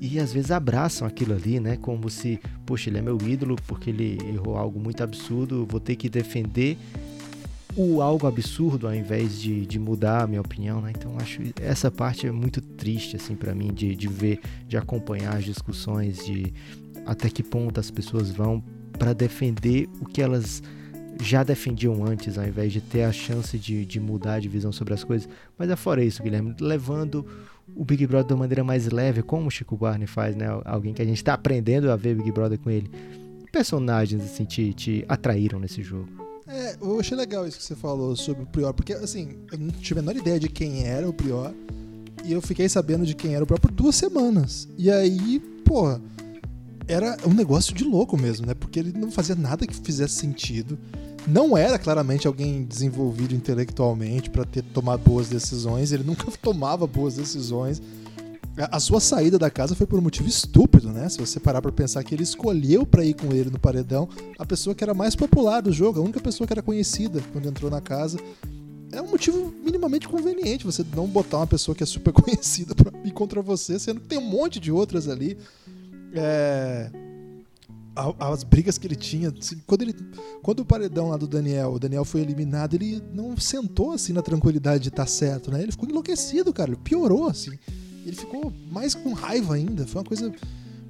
e 0.00 0.18
às 0.18 0.32
vezes 0.32 0.50
abraçam 0.50 1.06
aquilo 1.06 1.34
ali, 1.34 1.58
né? 1.58 1.76
Como 1.76 2.08
se, 2.08 2.40
poxa, 2.64 2.88
ele 2.88 2.98
é 2.98 3.02
meu 3.02 3.16
ídolo 3.16 3.56
porque 3.66 3.90
ele 3.90 4.18
errou 4.28 4.56
algo 4.56 4.78
muito 4.78 5.02
absurdo, 5.02 5.66
vou 5.68 5.80
ter 5.80 5.96
que 5.96 6.08
defender 6.08 6.78
o 7.76 8.00
algo 8.00 8.26
absurdo 8.26 8.86
ao 8.86 8.94
invés 8.94 9.40
de, 9.40 9.66
de 9.66 9.78
mudar 9.78 10.22
a 10.22 10.26
minha 10.26 10.40
opinião, 10.40 10.80
né? 10.80 10.92
Então 10.96 11.16
acho 11.18 11.40
essa 11.60 11.90
parte 11.90 12.26
é 12.26 12.32
muito 12.32 12.60
triste 12.60 13.16
assim 13.16 13.34
para 13.34 13.54
mim 13.54 13.72
de, 13.72 13.94
de 13.94 14.08
ver, 14.08 14.40
de 14.66 14.76
acompanhar 14.76 15.36
as 15.36 15.44
discussões, 15.44 16.24
de 16.24 16.52
até 17.06 17.28
que 17.28 17.42
ponto 17.42 17.78
as 17.78 17.90
pessoas 17.90 18.30
vão 18.30 18.62
para 18.98 19.12
defender 19.12 19.88
o 20.00 20.06
que 20.06 20.20
elas 20.20 20.62
já 21.20 21.42
defendiam 21.42 22.04
antes, 22.04 22.38
ao 22.38 22.46
invés 22.46 22.72
de 22.72 22.80
ter 22.80 23.02
a 23.02 23.12
chance 23.12 23.58
de, 23.58 23.84
de 23.84 23.98
mudar 23.98 24.40
de 24.40 24.48
visão 24.48 24.70
sobre 24.70 24.94
as 24.94 25.02
coisas. 25.02 25.28
Mas 25.56 25.68
é 25.68 25.76
fora 25.76 26.04
isso, 26.04 26.22
Guilherme, 26.22 26.54
levando 26.60 27.26
o 27.74 27.84
Big 27.84 28.06
Brother 28.06 28.26
de 28.26 28.32
uma 28.34 28.40
maneira 28.40 28.64
mais 28.64 28.88
leve, 28.88 29.22
como 29.22 29.46
o 29.46 29.50
Chico 29.50 29.76
Barney 29.76 30.06
faz, 30.06 30.34
né? 30.34 30.46
Alguém 30.64 30.92
que 30.92 31.02
a 31.02 31.04
gente 31.04 31.18
está 31.18 31.34
aprendendo 31.34 31.90
a 31.90 31.96
ver 31.96 32.16
Big 32.16 32.32
Brother 32.32 32.58
com 32.58 32.70
ele. 32.70 32.90
Personagens 33.52 34.22
assim 34.22 34.44
te, 34.44 34.72
te 34.74 35.04
atraíram 35.08 35.58
nesse 35.58 35.82
jogo? 35.82 36.08
É, 36.46 36.76
eu 36.80 36.98
achei 36.98 37.16
legal 37.16 37.46
isso 37.46 37.58
que 37.58 37.64
você 37.64 37.76
falou 37.76 38.16
sobre 38.16 38.42
o 38.42 38.46
Prior, 38.46 38.72
porque 38.72 38.94
assim, 38.94 39.36
eu 39.52 39.58
não 39.58 39.68
tive 39.68 40.00
a 40.00 40.02
menor 40.02 40.18
ideia 40.18 40.40
de 40.40 40.48
quem 40.48 40.86
era 40.86 41.08
o 41.08 41.12
Prior. 41.12 41.52
E 42.24 42.32
eu 42.32 42.42
fiquei 42.42 42.68
sabendo 42.68 43.06
de 43.06 43.14
quem 43.14 43.34
era 43.34 43.44
o 43.44 43.46
Prior 43.46 43.60
por 43.60 43.70
duas 43.70 43.94
semanas. 43.94 44.68
E 44.76 44.90
aí, 44.90 45.40
pô, 45.64 45.98
era 46.88 47.16
um 47.26 47.34
negócio 47.34 47.74
de 47.74 47.84
louco 47.84 48.16
mesmo, 48.16 48.46
né? 48.46 48.54
Porque 48.54 48.78
ele 48.78 48.92
não 48.92 49.10
fazia 49.10 49.34
nada 49.34 49.66
que 49.66 49.74
fizesse 49.74 50.14
sentido 50.14 50.78
não 51.28 51.56
era 51.56 51.78
claramente 51.78 52.26
alguém 52.26 52.64
desenvolvido 52.64 53.34
intelectualmente 53.34 54.30
para 54.30 54.44
ter 54.44 54.62
tomado 54.62 55.00
boas 55.00 55.28
decisões, 55.28 55.92
ele 55.92 56.04
nunca 56.04 56.30
tomava 56.42 56.86
boas 56.86 57.14
decisões. 57.14 57.82
A 58.56 58.80
sua 58.80 58.98
saída 58.98 59.38
da 59.38 59.48
casa 59.48 59.76
foi 59.76 59.86
por 59.86 60.00
um 60.00 60.02
motivo 60.02 60.28
estúpido, 60.28 60.88
né? 60.88 61.08
Se 61.08 61.20
você 61.20 61.38
parar 61.38 61.62
para 61.62 61.70
pensar 61.70 62.02
que 62.02 62.12
ele 62.12 62.24
escolheu 62.24 62.84
para 62.84 63.04
ir 63.04 63.14
com 63.14 63.32
ele 63.32 63.50
no 63.50 63.58
paredão 63.58 64.08
a 64.36 64.44
pessoa 64.44 64.74
que 64.74 64.82
era 64.82 64.92
mais 64.92 65.14
popular 65.14 65.60
do 65.60 65.72
jogo, 65.72 66.00
a 66.00 66.02
única 66.02 66.18
pessoa 66.18 66.44
que 66.44 66.52
era 66.52 66.62
conhecida 66.62 67.22
quando 67.32 67.46
entrou 67.46 67.70
na 67.70 67.80
casa. 67.80 68.18
É 68.90 69.00
um 69.00 69.08
motivo 69.08 69.54
minimamente 69.62 70.08
conveniente 70.08 70.64
você 70.64 70.84
não 70.96 71.06
botar 71.06 71.36
uma 71.36 71.46
pessoa 71.46 71.74
que 71.74 71.84
é 71.84 71.86
super 71.86 72.10
conhecida 72.14 72.74
para 72.74 72.90
ir 73.04 73.12
contra 73.12 73.40
você, 73.40 73.78
sendo 73.78 74.00
que 74.00 74.08
tem 74.08 74.18
um 74.18 74.28
monte 74.28 74.58
de 74.58 74.72
outras 74.72 75.08
ali. 75.08 75.38
É 76.12 76.90
as 78.18 78.44
brigas 78.44 78.78
que 78.78 78.86
ele 78.86 78.96
tinha. 78.96 79.32
Assim, 79.36 79.60
quando, 79.66 79.82
ele, 79.82 79.94
quando 80.42 80.60
o 80.60 80.64
paredão 80.64 81.08
lá 81.08 81.16
do 81.16 81.26
Daniel, 81.26 81.72
o 81.72 81.78
Daniel 81.78 82.04
foi 82.04 82.20
eliminado, 82.20 82.74
ele 82.74 83.02
não 83.12 83.36
sentou 83.36 83.92
assim 83.92 84.12
na 84.12 84.22
tranquilidade 84.22 84.84
de 84.84 84.88
estar 84.88 85.04
tá 85.04 85.08
certo, 85.08 85.50
né? 85.50 85.62
Ele 85.62 85.72
ficou 85.72 85.88
enlouquecido, 85.88 86.52
cara. 86.52 86.70
Ele 86.70 86.80
piorou, 86.82 87.28
assim. 87.28 87.58
Ele 88.06 88.16
ficou 88.16 88.52
mais 88.70 88.94
com 88.94 89.12
raiva 89.12 89.54
ainda. 89.54 89.86
Foi 89.86 90.00
uma 90.00 90.06
coisa 90.06 90.32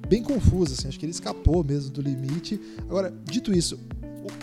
bem 0.07 0.23
confusa, 0.23 0.73
assim. 0.73 0.87
Acho 0.87 0.99
que 0.99 1.05
ele 1.05 1.11
escapou 1.11 1.63
mesmo 1.63 1.91
do 1.91 2.01
limite. 2.01 2.59
Agora, 2.87 3.13
dito 3.25 3.53
isso, 3.53 3.79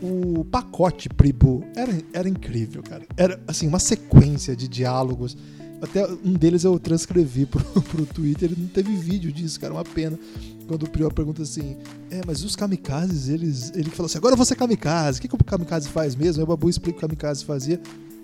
o, 0.03 0.41
o 0.41 0.45
pacote 0.45 1.09
Pribu 1.09 1.65
era, 1.75 1.93
era 2.13 2.29
incrível, 2.29 2.83
cara. 2.83 3.07
Era, 3.17 3.41
assim, 3.47 3.67
uma 3.67 3.79
sequência 3.79 4.57
de 4.57 4.69
diálogos. 4.69 5.37
Até 5.81 6.07
um 6.07 6.33
deles 6.33 6.65
eu 6.65 6.79
transcrevi 6.79 7.47
pro, 7.47 7.62
pro 7.83 8.07
Twitter, 8.07 8.51
não 8.57 8.67
teve 8.69 8.95
vídeo 8.97 9.33
disso, 9.33 9.61
cara, 9.61 9.75
uma 9.75 9.85
pena 9.85 10.19
quando 10.67 10.83
o 10.83 10.91
Prior 10.91 11.12
pergunta 11.12 11.43
assim, 11.43 11.77
é, 12.11 12.21
mas 12.27 12.45
os 12.45 12.57
kamikazes, 12.57 13.29
eles. 13.29 13.73
Ele 13.75 13.89
fala 13.91 14.07
assim, 14.07 14.19
agora 14.19 14.37
vou 14.37 14.45
ser 14.45 14.57
kamikaze. 14.57 15.19
O 15.19 15.23
que, 15.23 15.29
que 15.29 15.35
o 15.35 15.39
kamikaze 15.39 15.89
faz 15.89 16.15
mesmo? 16.15 16.41
Aí 16.41 16.45
o 16.45 16.47
Babu 16.47 16.69
explica 16.69 16.97
o 16.97 17.01
que 17.01 17.05
o 17.05 17.09
kamikaze 17.09 17.45
fazia. 17.45 17.81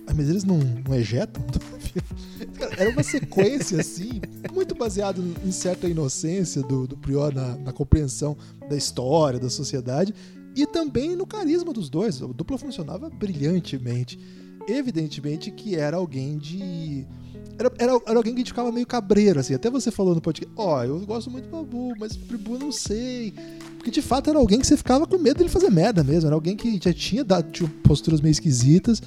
Ah, 0.06 0.12
mas 0.14 0.28
eles 0.28 0.42
não, 0.42 0.58
não 0.58 0.94
ejetam? 0.96 1.44
era 2.76 2.90
uma 2.90 3.02
sequência, 3.04 3.80
assim, 3.80 4.20
muito 4.52 4.74
baseado 4.74 5.22
em 5.44 5.52
certa 5.52 5.86
inocência 5.88 6.60
do, 6.62 6.88
do 6.88 6.96
Prior 6.96 7.32
na, 7.32 7.56
na 7.56 7.72
compreensão 7.72 8.36
da 8.68 8.76
história, 8.76 9.38
da 9.38 9.48
sociedade, 9.48 10.12
e 10.56 10.66
também 10.66 11.14
no 11.14 11.26
carisma 11.26 11.72
dos 11.72 11.88
dois. 11.88 12.20
O 12.20 12.34
dupla 12.34 12.58
funcionava 12.58 13.08
brilhantemente. 13.08 14.18
Evidentemente 14.68 15.50
que 15.50 15.76
era 15.76 15.96
alguém 15.96 16.36
de 16.38 17.06
era, 17.62 17.72
era, 17.78 18.00
era, 18.06 18.16
alguém 18.16 18.34
que 18.34 18.42
a 18.42 18.44
ficava 18.44 18.72
meio 18.72 18.86
cabreiro, 18.86 19.40
assim. 19.40 19.54
Até 19.54 19.70
você 19.70 19.90
falou 19.90 20.14
no 20.14 20.20
podcast, 20.20 20.52
ó, 20.56 20.78
oh, 20.78 20.84
eu 20.84 21.00
gosto 21.00 21.30
muito 21.30 21.48
do 21.48 21.50
Babu, 21.50 21.94
mas 21.98 22.14
o 22.14 22.18
Babu 22.20 22.58
não 22.58 22.72
sei. 22.72 23.32
Porque 23.76 23.90
de 23.90 24.02
fato 24.02 24.30
era 24.30 24.38
alguém 24.38 24.60
que 24.60 24.66
você 24.66 24.76
ficava 24.76 25.06
com 25.06 25.18
medo 25.18 25.38
dele 25.38 25.48
fazer 25.48 25.70
merda 25.70 26.04
mesmo. 26.04 26.28
Era 26.28 26.34
alguém 26.34 26.56
que 26.56 26.80
já 26.82 26.92
tinha 26.92 27.24
dado 27.24 27.68
posturas 27.82 28.20
meio 28.20 28.32
esquisitas. 28.32 29.02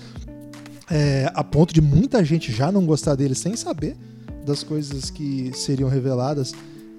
é, 0.90 1.32
a 1.34 1.44
ponto 1.44 1.74
de 1.74 1.82
muita 1.82 2.24
gente 2.24 2.52
já 2.52 2.72
não 2.72 2.86
gostar 2.86 3.16
dele 3.16 3.36
sem 3.36 3.56
saber 3.56 3.96
das 4.46 4.64
coisas 4.64 5.10
que 5.10 5.52
seriam 5.56 5.90
reveladas, 5.90 6.54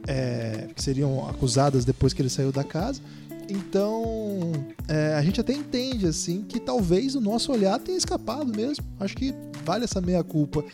é, 0.07 0.69
que 0.75 0.83
seriam 0.83 1.29
acusadas 1.29 1.85
depois 1.85 2.13
que 2.13 2.21
ele 2.21 2.29
saiu 2.29 2.51
da 2.51 2.65
casa. 2.65 3.01
Então, 3.49 4.53
é, 4.89 5.15
a 5.15 5.23
gente 5.23 5.41
até 5.41 5.53
entende 5.53 6.07
assim 6.07 6.43
que 6.43 6.59
talvez 6.59 7.15
o 7.15 7.21
nosso 7.21 7.53
olhar 7.53 7.79
tenha 7.79 7.97
escapado 7.97 8.47
mesmo. 8.47 8.85
Acho 8.99 9.15
que 9.17 9.33
vale 9.65 9.85
essa 9.85 10.01
meia 10.01 10.25
culpa. 10.25 10.65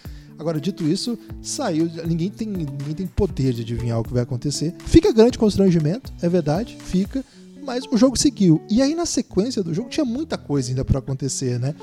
Agora, 0.43 0.61
dito 0.61 0.83
isso, 0.83 1.17
saiu. 1.41 1.89
Ninguém 2.05 2.29
tem, 2.29 2.49
ninguém 2.49 2.95
tem 2.97 3.07
poder 3.07 3.53
de 3.53 3.63
adivinhar 3.63 4.01
o 4.01 4.03
que 4.03 4.13
vai 4.13 4.25
acontecer. 4.25 4.75
Fica 4.85 5.13
grande 5.13 5.39
constrangimento, 5.39 6.13
é 6.21 6.29
verdade, 6.29 6.77
fica. 6.81 7.25
Mas 7.65 7.85
o 7.93 7.97
jogo 7.97 8.19
seguiu. 8.19 8.61
E 8.69 8.83
aí, 8.83 8.93
na 8.93 9.07
sequência 9.07 9.63
do 9.63 9.73
jogo, 9.73 9.89
tinha 9.89 10.05
muita 10.05 10.37
coisa 10.37 10.71
ainda 10.71 10.85
para 10.85 10.99
acontecer, 10.99 11.61
né? 11.61 11.77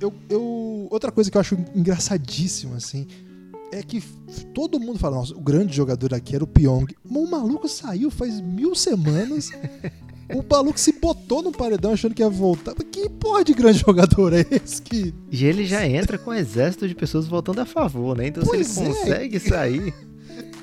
Eu, 0.00 0.14
eu, 0.30 0.88
outra 0.90 1.12
coisa 1.12 1.30
que 1.30 1.36
eu 1.36 1.40
acho 1.42 1.58
engraçadíssima, 1.74 2.76
assim, 2.76 3.06
é 3.70 3.82
que 3.82 4.02
todo 4.54 4.80
mundo 4.80 4.98
fala, 4.98 5.16
nossa, 5.16 5.34
o 5.34 5.40
grande 5.40 5.76
jogador 5.76 6.14
aqui 6.14 6.34
era 6.34 6.42
o 6.42 6.46
Pyong. 6.46 6.86
Mas 7.04 7.22
o 7.22 7.30
maluco 7.30 7.68
saiu 7.68 8.10
faz 8.10 8.40
mil 8.40 8.74
semanas. 8.74 9.50
o 10.34 10.44
maluco 10.48 10.78
se 10.78 10.92
botou 10.92 11.42
no 11.42 11.52
paredão 11.52 11.92
achando 11.92 12.14
que 12.14 12.22
ia 12.22 12.28
voltar. 12.28 12.74
Mas 12.76 12.86
que 12.90 13.08
porra 13.08 13.44
de 13.44 13.54
grande 13.54 13.78
jogador 13.78 14.32
é 14.32 14.44
esse 14.50 14.82
que. 14.82 15.14
E 15.30 15.44
ele 15.44 15.64
já 15.64 15.86
entra 15.86 16.18
com 16.18 16.30
um 16.30 16.34
exército 16.34 16.88
de 16.88 16.94
pessoas 16.94 17.26
votando 17.26 17.60
a 17.60 17.66
favor, 17.66 18.16
né? 18.16 18.28
Então 18.28 18.42
pois 18.44 18.66
se 18.66 18.80
ele 18.80 18.90
é. 18.90 18.94
consegue 18.94 19.40
sair. 19.40 19.94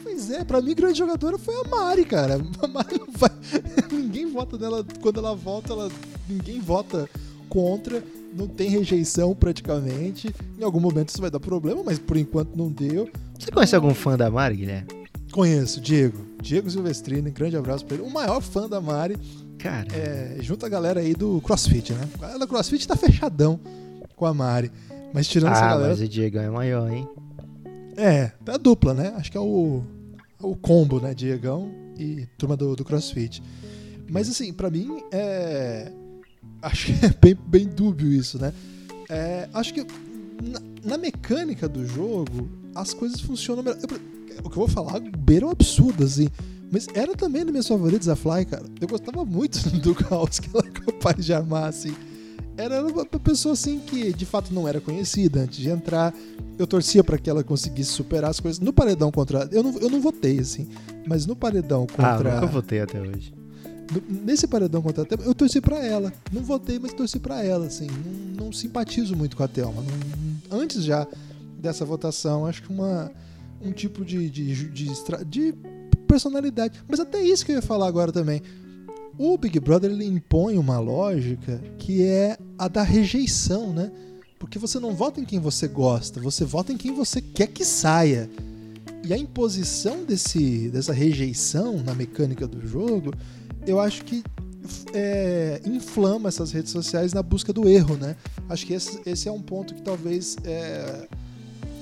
Pois 0.04 0.30
é, 0.30 0.43
pra 0.43 0.62
mim, 0.62 0.76
grande 0.76 0.97
jogadora 0.97 1.38
foi 1.38 1.56
a 1.56 1.67
Mari, 1.67 2.06
cara. 2.06 2.41
A 2.62 2.67
Mari 2.67 2.99
não 2.99 3.08
vai. 3.12 3.32
ninguém 3.91 4.32
vota 4.32 4.58
nela. 4.58 4.86
Quando 5.02 5.19
ela 5.19 5.36
volta, 5.36 5.73
ela... 5.73 5.91
ninguém 6.30 6.60
vota 6.60 7.10
contra 7.49 8.04
não 8.36 8.47
tem 8.47 8.69
rejeição 8.69 9.34
praticamente. 9.36 10.34
Em 10.60 10.63
algum 10.63 10.80
momento 10.80 11.10
isso 11.10 11.21
vai 11.21 11.30
dar 11.30 11.39
problema, 11.39 11.84
mas 11.86 11.99
por 11.99 12.17
enquanto 12.17 12.56
não 12.56 12.69
deu. 12.69 13.10
Você 13.38 13.52
conhece 13.52 13.76
algum 13.76 13.93
fã 13.93 14.17
da 14.17 14.30
Mari, 14.30 14.58
Guilherme? 14.58 14.88
Conheço, 15.32 15.80
Diego. 15.80 16.26
Diego 16.41 16.69
Silvestrini, 16.69 17.32
grande 17.32 17.56
abraço 17.56 17.86
pra 17.86 17.95
ele. 17.95 18.06
O 18.06 18.10
maior 18.10 18.41
fã 18.41 18.67
da 18.67 18.82
Mari. 18.82 19.17
Cara. 19.63 19.88
É, 19.95 20.38
junto 20.41 20.65
a 20.65 20.69
galera 20.69 20.99
aí 20.99 21.13
do 21.13 21.39
CrossFit, 21.39 21.93
né? 21.93 22.06
A 22.15 22.17
galera 22.17 22.39
do 22.39 22.47
CrossFit 22.49 22.86
tá 22.86 22.97
fechadão 22.97 23.58
com 24.13 24.26
a 24.26 24.34
Mari. 24.34 24.69
Mas 25.13 25.26
tirando 25.26 25.54
ah, 25.54 25.56
essa 25.56 25.65
galera. 25.67 25.89
Mas 25.89 26.02
o 26.02 26.08
Diego 26.10 26.38
é 26.38 26.49
maior, 26.49 26.91
hein? 26.91 27.08
É, 27.95 28.32
é 28.45 28.52
a 28.52 28.58
dupla, 28.58 28.93
né? 28.93 29.13
Acho 29.15 29.32
que 29.32 29.38
é 29.38 29.39
o, 29.39 29.82
o 30.41 30.54
combo, 30.58 30.99
né? 30.99 31.13
Diegão 31.13 31.71
e 31.97 32.28
turma 32.38 32.58
do, 32.58 32.76
do 32.76 32.84
CrossFit. 32.84 33.41
Mas 34.10 34.30
assim, 34.30 34.52
para 34.52 34.69
mim 34.69 35.02
é 35.13 35.93
acho 36.62 36.88
que 36.88 36.93
é 37.06 37.10
bem, 37.10 37.38
bem 37.47 37.65
dúbio 37.65 38.12
isso, 38.12 38.38
né? 38.38 38.54
É, 39.10 39.47
acho 39.54 39.73
que 39.73 39.88
na, 40.41 40.62
na, 40.84 40.97
mecânica 40.97 41.69
do 41.69 41.86
jogo, 41.86 42.49
as 42.76 42.93
coisas 42.93 43.21
funcionam 43.21 43.63
melhor. 43.63 43.80
Eu, 43.82 44.43
o 44.43 44.49
que 44.49 44.58
eu 44.58 44.65
vou 44.65 44.67
falar 44.67 44.99
beira 44.99 45.45
um 45.45 45.52
absurdo, 45.52 46.04
assim. 46.04 46.28
Mas 46.74 46.88
era 46.96 47.16
também 47.16 47.44
dos 47.44 47.54
meus 47.54 47.68
favoritos 47.68 48.10
a 48.10 48.16
Fly, 48.16 48.46
cara. 48.46 48.66
Eu 48.82 48.88
gostava 48.88 49.24
muito 49.24 49.70
do 49.80 49.94
caos 49.94 50.40
que 50.40 50.50
ela 50.52 50.66
é 50.66 50.72
capaz 50.72 51.24
de 51.24 51.32
armar, 51.32 51.66
assim. 51.66 51.96
Era 52.58 52.84
uma 52.84 53.06
pessoa, 53.06 53.54
assim, 53.54 53.80
que 53.80 54.12
de 54.12 54.26
fato 54.26 54.52
não 54.52 54.68
era 54.68 54.82
conhecida 54.82 55.42
antes 55.42 55.60
de 55.60 55.70
entrar. 55.70 56.12
Eu 56.58 56.66
torcia 56.66 57.04
para 57.04 57.20
que 57.20 57.30
ela 57.30 57.44
conseguisse 57.44 57.92
superar 57.92 58.32
as 58.32 58.40
coisas. 58.40 58.60
No 58.60 58.74
paredão 58.74 59.12
contra. 59.12 59.48
Eu 59.52 59.62
não, 59.62 59.78
eu 59.78 59.90
não 59.90 60.02
votei, 60.02 60.40
assim. 60.40 60.68
Mas 61.06 61.28
no 61.28 61.36
paredão 61.36 61.86
ah, 61.90 61.96
contra. 61.96 62.32
Ah, 62.32 62.36
nunca 62.42 62.48
votei 62.48 62.80
até 62.82 63.00
hoje 63.00 63.34
nesse 64.10 64.48
paredão 64.48 64.82
contra 64.82 65.04
a 65.04 65.06
Thelma, 65.06 65.26
eu 65.26 65.36
torci 65.36 65.62
para 65.62 65.86
ela. 65.86 66.12
Não 66.32 66.42
votei, 66.42 66.80
mas 66.80 66.94
torci 66.94 67.20
para 67.20 67.44
ela, 67.44 67.68
assim. 67.68 67.88
Não, 68.36 68.46
não, 68.46 68.52
simpatizo 68.52 69.16
muito 69.16 69.36
com 69.36 69.44
a 69.44 69.48
Thelma. 69.48 69.84
Não, 70.50 70.60
antes 70.60 70.84
já 70.84 71.08
dessa 71.60 71.86
votação, 71.86 72.46
acho 72.46 72.64
que 72.64 72.72
uma, 72.72 73.12
um 73.62 73.72
tipo 73.72 74.04
de, 74.04 74.30
de, 74.30 74.70
de, 74.70 74.90
de, 75.26 75.56
personalidade. 76.13 76.80
Mas 76.88 76.99
até 76.99 77.21
isso 77.21 77.45
que 77.45 77.52
eu 77.52 77.56
ia 77.56 77.62
falar 77.62 77.88
agora 77.88 78.12
também. 78.12 78.41
O 79.17 79.38
Big 79.38 79.60
Brother 79.60 79.91
ele 79.91 80.06
impõe 80.06 80.58
uma 80.58 80.80
lógica 80.80 81.62
que 81.78 82.04
é 82.04 82.38
a 82.58 82.67
da 82.67 82.84
rejeição, 82.84 83.73
né? 83.73 83.91
Porque 84.39 84.60
você 84.60 84.80
não 84.80 84.93
vota 84.93 85.19
em 85.19 85.26
quem 85.26 85.39
você 85.39 85.67
gosta, 85.67 86.19
você 86.19 86.43
vota 86.43 86.73
em 86.73 86.78
quem 86.78 86.93
você 86.93 87.21
quer 87.21 87.47
que 87.47 87.63
saia. 87.63 88.30
E 89.06 89.13
a 89.13 89.17
imposição 89.17 90.04
desse, 90.04 90.69
dessa 90.69 90.93
rejeição 90.93 91.82
na 91.84 91.93
mecânica 91.93 92.47
do 92.47 92.65
jogo 92.65 93.12
eu 93.65 93.80
acho 93.80 94.04
que 94.04 94.23
é, 94.93 95.62
inflama 95.65 96.30
essas 96.30 96.52
redes 96.52 96.71
sociais 96.71 97.13
na 97.13 97.23
busca 97.23 97.52
do 97.54 97.67
erro, 97.67 97.97
né? 97.97 98.15
Acho 98.49 98.65
que 98.65 98.73
esse, 98.73 99.02
esse 99.06 99.28
é 99.28 99.32
um 99.32 99.41
ponto 99.41 99.73
que 99.73 99.82
talvez 99.82 100.36
é, 100.43 101.08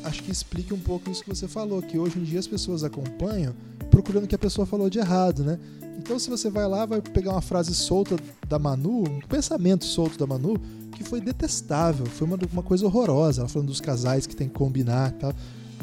acho 0.03 0.23
que 0.23 0.31
explique 0.31 0.73
um 0.73 0.79
pouco 0.79 1.09
isso 1.09 1.23
que 1.23 1.29
você 1.29 1.47
falou, 1.47 1.81
que 1.81 1.97
hoje 1.97 2.19
em 2.19 2.23
dia 2.23 2.39
as 2.39 2.47
pessoas 2.47 2.83
acompanham 2.83 3.53
procurando 3.89 4.23
o 4.23 4.27
que 4.27 4.35
a 4.35 4.39
pessoa 4.39 4.65
falou 4.65 4.89
de 4.89 4.99
errado, 4.99 5.43
né? 5.43 5.59
Então 5.97 6.17
se 6.17 6.29
você 6.29 6.49
vai 6.49 6.67
lá, 6.67 6.85
vai 6.85 7.01
pegar 7.01 7.31
uma 7.31 7.41
frase 7.41 7.75
solta 7.75 8.15
da 8.47 8.57
Manu, 8.57 9.03
um 9.03 9.19
pensamento 9.27 9.85
solto 9.85 10.17
da 10.17 10.25
Manu, 10.25 10.59
que 10.95 11.03
foi 11.03 11.19
detestável, 11.19 12.05
foi 12.05 12.27
uma, 12.27 12.39
uma 12.51 12.63
coisa 12.63 12.85
horrorosa, 12.85 13.41
ela 13.41 13.49
falando 13.49 13.67
dos 13.67 13.81
casais 13.81 14.25
que 14.25 14.35
tem 14.35 14.47
que 14.47 14.53
combinar 14.53 15.09
e 15.09 15.13
tal. 15.13 15.33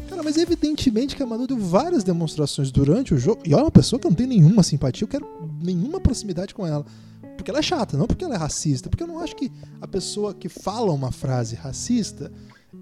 Cara, 0.09 0.22
mas 0.22 0.38
evidentemente 0.38 1.14
que 1.14 1.22
a 1.22 1.26
Manu 1.26 1.46
deu 1.46 1.59
várias 1.59 2.02
demonstrações 2.02 2.70
durante 2.70 3.12
o 3.12 3.18
jogo. 3.18 3.42
E 3.44 3.54
olha, 3.54 3.64
uma 3.64 3.70
pessoa 3.70 4.00
que 4.00 4.09
não 4.09 4.14
tenho 4.14 4.31
nenhuma 4.31 4.62
simpatia, 4.62 5.04
eu 5.04 5.09
quero 5.09 5.28
nenhuma 5.62 6.00
proximidade 6.00 6.54
com 6.54 6.66
ela. 6.66 6.85
Porque 7.37 7.50
ela 7.50 7.61
é 7.61 7.62
chata, 7.62 7.96
não 7.96 8.07
porque 8.07 8.24
ela 8.24 8.35
é 8.35 8.38
racista. 8.38 8.88
Porque 8.88 9.02
eu 9.02 9.07
não 9.07 9.18
acho 9.18 9.37
que 9.37 9.52
a 9.81 9.87
pessoa 9.87 10.33
que 10.33 10.48
fala 10.48 10.92
uma 10.92 11.12
frase 11.12 11.54
racista, 11.54 12.33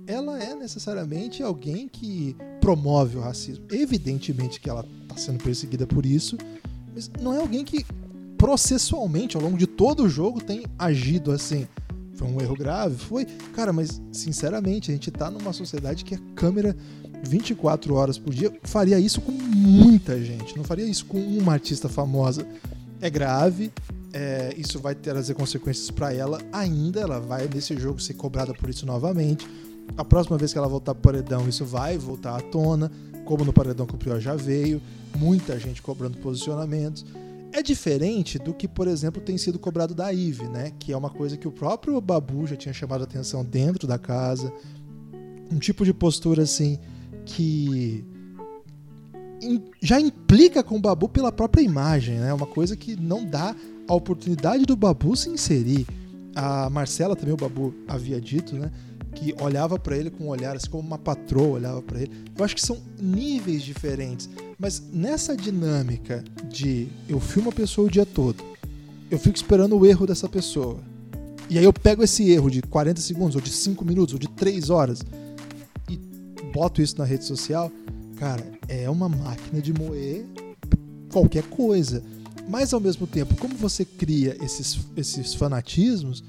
ela 0.07 0.43
é 0.43 0.55
necessariamente 0.55 1.43
alguém 1.43 1.89
que 1.89 2.37
promove 2.61 3.17
o 3.17 3.21
racismo. 3.21 3.65
Evidentemente 3.71 4.61
que 4.61 4.69
ela 4.69 4.87
está 5.03 5.17
sendo 5.17 5.43
perseguida 5.43 5.87
por 5.87 6.05
isso, 6.05 6.37
mas 6.95 7.11
não 7.21 7.33
é 7.33 7.39
alguém 7.39 7.65
que 7.65 7.85
processualmente, 8.37 9.37
ao 9.37 9.43
longo 9.43 9.57
de 9.57 9.67
todo 9.67 10.05
o 10.05 10.09
jogo, 10.09 10.43
tem 10.43 10.65
agido 10.79 11.33
assim. 11.33 11.67
Foi 12.15 12.29
um 12.29 12.41
erro 12.41 12.57
grave? 12.57 12.97
Foi. 12.97 13.25
Cara, 13.55 13.73
mas 13.73 14.01
sinceramente, 14.13 14.91
a 14.91 14.95
gente 14.95 15.11
tá 15.11 15.31
numa 15.31 15.53
sociedade 15.53 16.05
que 16.05 16.15
a 16.15 16.21
câmera 16.35 16.77
24 17.23 17.95
horas 17.95 18.19
por 18.19 18.33
dia 18.33 18.53
faria 18.63 18.99
isso 18.99 19.21
com 19.21 19.33
muita 19.33 20.23
gente, 20.23 20.57
não 20.57 20.65
faria 20.65 20.85
isso 20.85 21.07
com 21.07 21.19
uma 21.19 21.53
artista 21.53 21.89
famosa. 21.89 22.47
É 23.01 23.11
grave, 23.11 23.71
é, 24.13 24.55
isso 24.57 24.79
vai 24.79 24.95
trazer 24.95 25.35
consequências 25.35 25.91
para 25.91 26.13
ela 26.13 26.41
ainda, 26.53 27.01
ela 27.01 27.21
vai 27.21 27.49
nesse 27.53 27.77
jogo 27.77 28.01
ser 28.01 28.15
cobrada 28.15 28.55
por 28.55 28.71
isso 28.71 28.87
novamente. 28.87 29.47
A 29.97 30.05
próxima 30.05 30.37
vez 30.39 30.53
que 30.53 30.59
ela 30.59 30.69
voltar 30.69 30.95
pro 30.95 31.13
paredão, 31.13 31.49
isso 31.49 31.65
vai 31.65 31.99
voltar 31.99 32.37
à 32.37 32.41
tona, 32.41 32.91
como 33.25 33.45
no 33.45 33.53
paredão 33.53 33.87
que 33.87 33.95
o 33.95 33.99
Prior 33.99 34.21
já 34.21 34.35
veio, 34.35 34.81
muita 35.17 35.59
gente 35.59 35.83
cobrando 35.83 36.19
posicionamentos. 36.19 37.05
É 37.53 37.63
diferente 37.63 38.39
do 38.39 38.53
que, 38.53 38.69
por 38.69 38.87
exemplo, 38.87 39.21
tem 39.21 39.39
sido 39.39 39.59
cobrado 39.59 39.95
da 39.95 40.13
Ive, 40.13 40.47
né? 40.49 40.73
Que 40.79 40.93
é 40.93 40.97
uma 40.97 41.11
coisa 41.11 41.37
que 41.37 41.49
o 41.49 41.51
próprio 41.51 42.01
Babu 42.01 42.47
já 42.47 42.57
tinha 42.57 42.73
chamado 42.73 43.01
a 43.01 43.05
atenção 43.05 43.45
dentro 43.45 43.87
da 43.87 43.99
casa. 43.99 44.53
Um 45.51 45.59
tipo 45.59 45.85
de 45.85 45.95
postura 45.95 46.43
assim 46.43 46.79
que 47.25 48.05
já 49.83 50.01
implica 50.01 50.63
com 50.63 50.77
o 50.77 50.81
Babu 50.81 51.09
pela 51.09 51.33
própria 51.33 51.63
imagem, 51.63 52.19
né? 52.19 52.33
Uma 52.33 52.47
coisa 52.47 52.77
que 52.77 52.97
não 52.97 53.25
dá 53.25 53.55
a 53.89 53.95
oportunidade 53.95 54.65
do 54.65 54.77
Babu 54.77 55.17
se 55.17 55.29
inserir. 55.29 55.87
A 56.35 56.69
Marcela 56.69 57.17
também 57.17 57.33
o 57.33 57.37
Babu 57.37 57.75
havia 57.89 58.21
dito, 58.21 58.55
né? 58.57 58.71
Que 59.17 59.35
olhava 59.41 59.79
para 59.79 59.97
ele 59.97 60.11
com 60.11 60.25
um 60.25 60.29
olhar 60.29 60.55
assim 60.55 60.71
como 60.71 60.87
uma 60.87 60.99
patroa 60.99 61.55
olhava 61.55 61.83
para 61.83 62.01
ele. 62.01 62.13
Eu 62.37 62.45
acho 62.45 62.55
que 62.55 62.65
são 62.65 62.79
níveis 63.01 63.63
diferentes, 63.63 64.29
mas 64.59 64.81
nessa 64.93 65.37
dinâmica 65.37 66.23
de 66.49 66.89
eu 67.09 67.19
filmo 67.19 67.51
a 67.51 67.53
pessoa 67.53 67.89
o 67.89 67.91
dia 67.91 68.07
todo, 68.07 68.45
eu 69.11 69.19
fico 69.19 69.37
esperando 69.37 69.77
o 69.77 69.85
erro 69.85 70.07
dessa 70.07 70.29
pessoa. 70.29 70.79
E 71.51 71.59
aí 71.59 71.65
eu 71.65 71.73
pego 71.73 72.05
esse 72.05 72.31
erro 72.31 72.51
de 72.51 72.63
40 72.63 73.01
segundos, 73.01 73.37
ou 73.37 73.41
de 73.41 73.51
5 73.51 73.85
minutos, 73.85 74.15
ou 74.15 74.21
de 74.21 74.29
3 74.29 74.71
horas, 74.71 75.01
boto 76.57 76.81
isso 76.81 76.97
na 76.97 77.05
rede 77.05 77.25
social, 77.25 77.71
cara, 78.17 78.43
é 78.67 78.89
uma 78.89 79.11
máquina 79.11 79.61
de 79.61 79.75
moer 79.75 80.25
qualquer 81.13 81.45
coisa. 81.45 82.03
Mas 82.49 82.73
ao 82.73 82.81
mesmo 82.81 83.07
tempo, 83.07 83.37
como 83.37 83.55
você 83.55 83.85
cria 83.85 84.37
esses, 84.43 84.79
esses 84.97 85.35
fanatismos, 85.35 86.25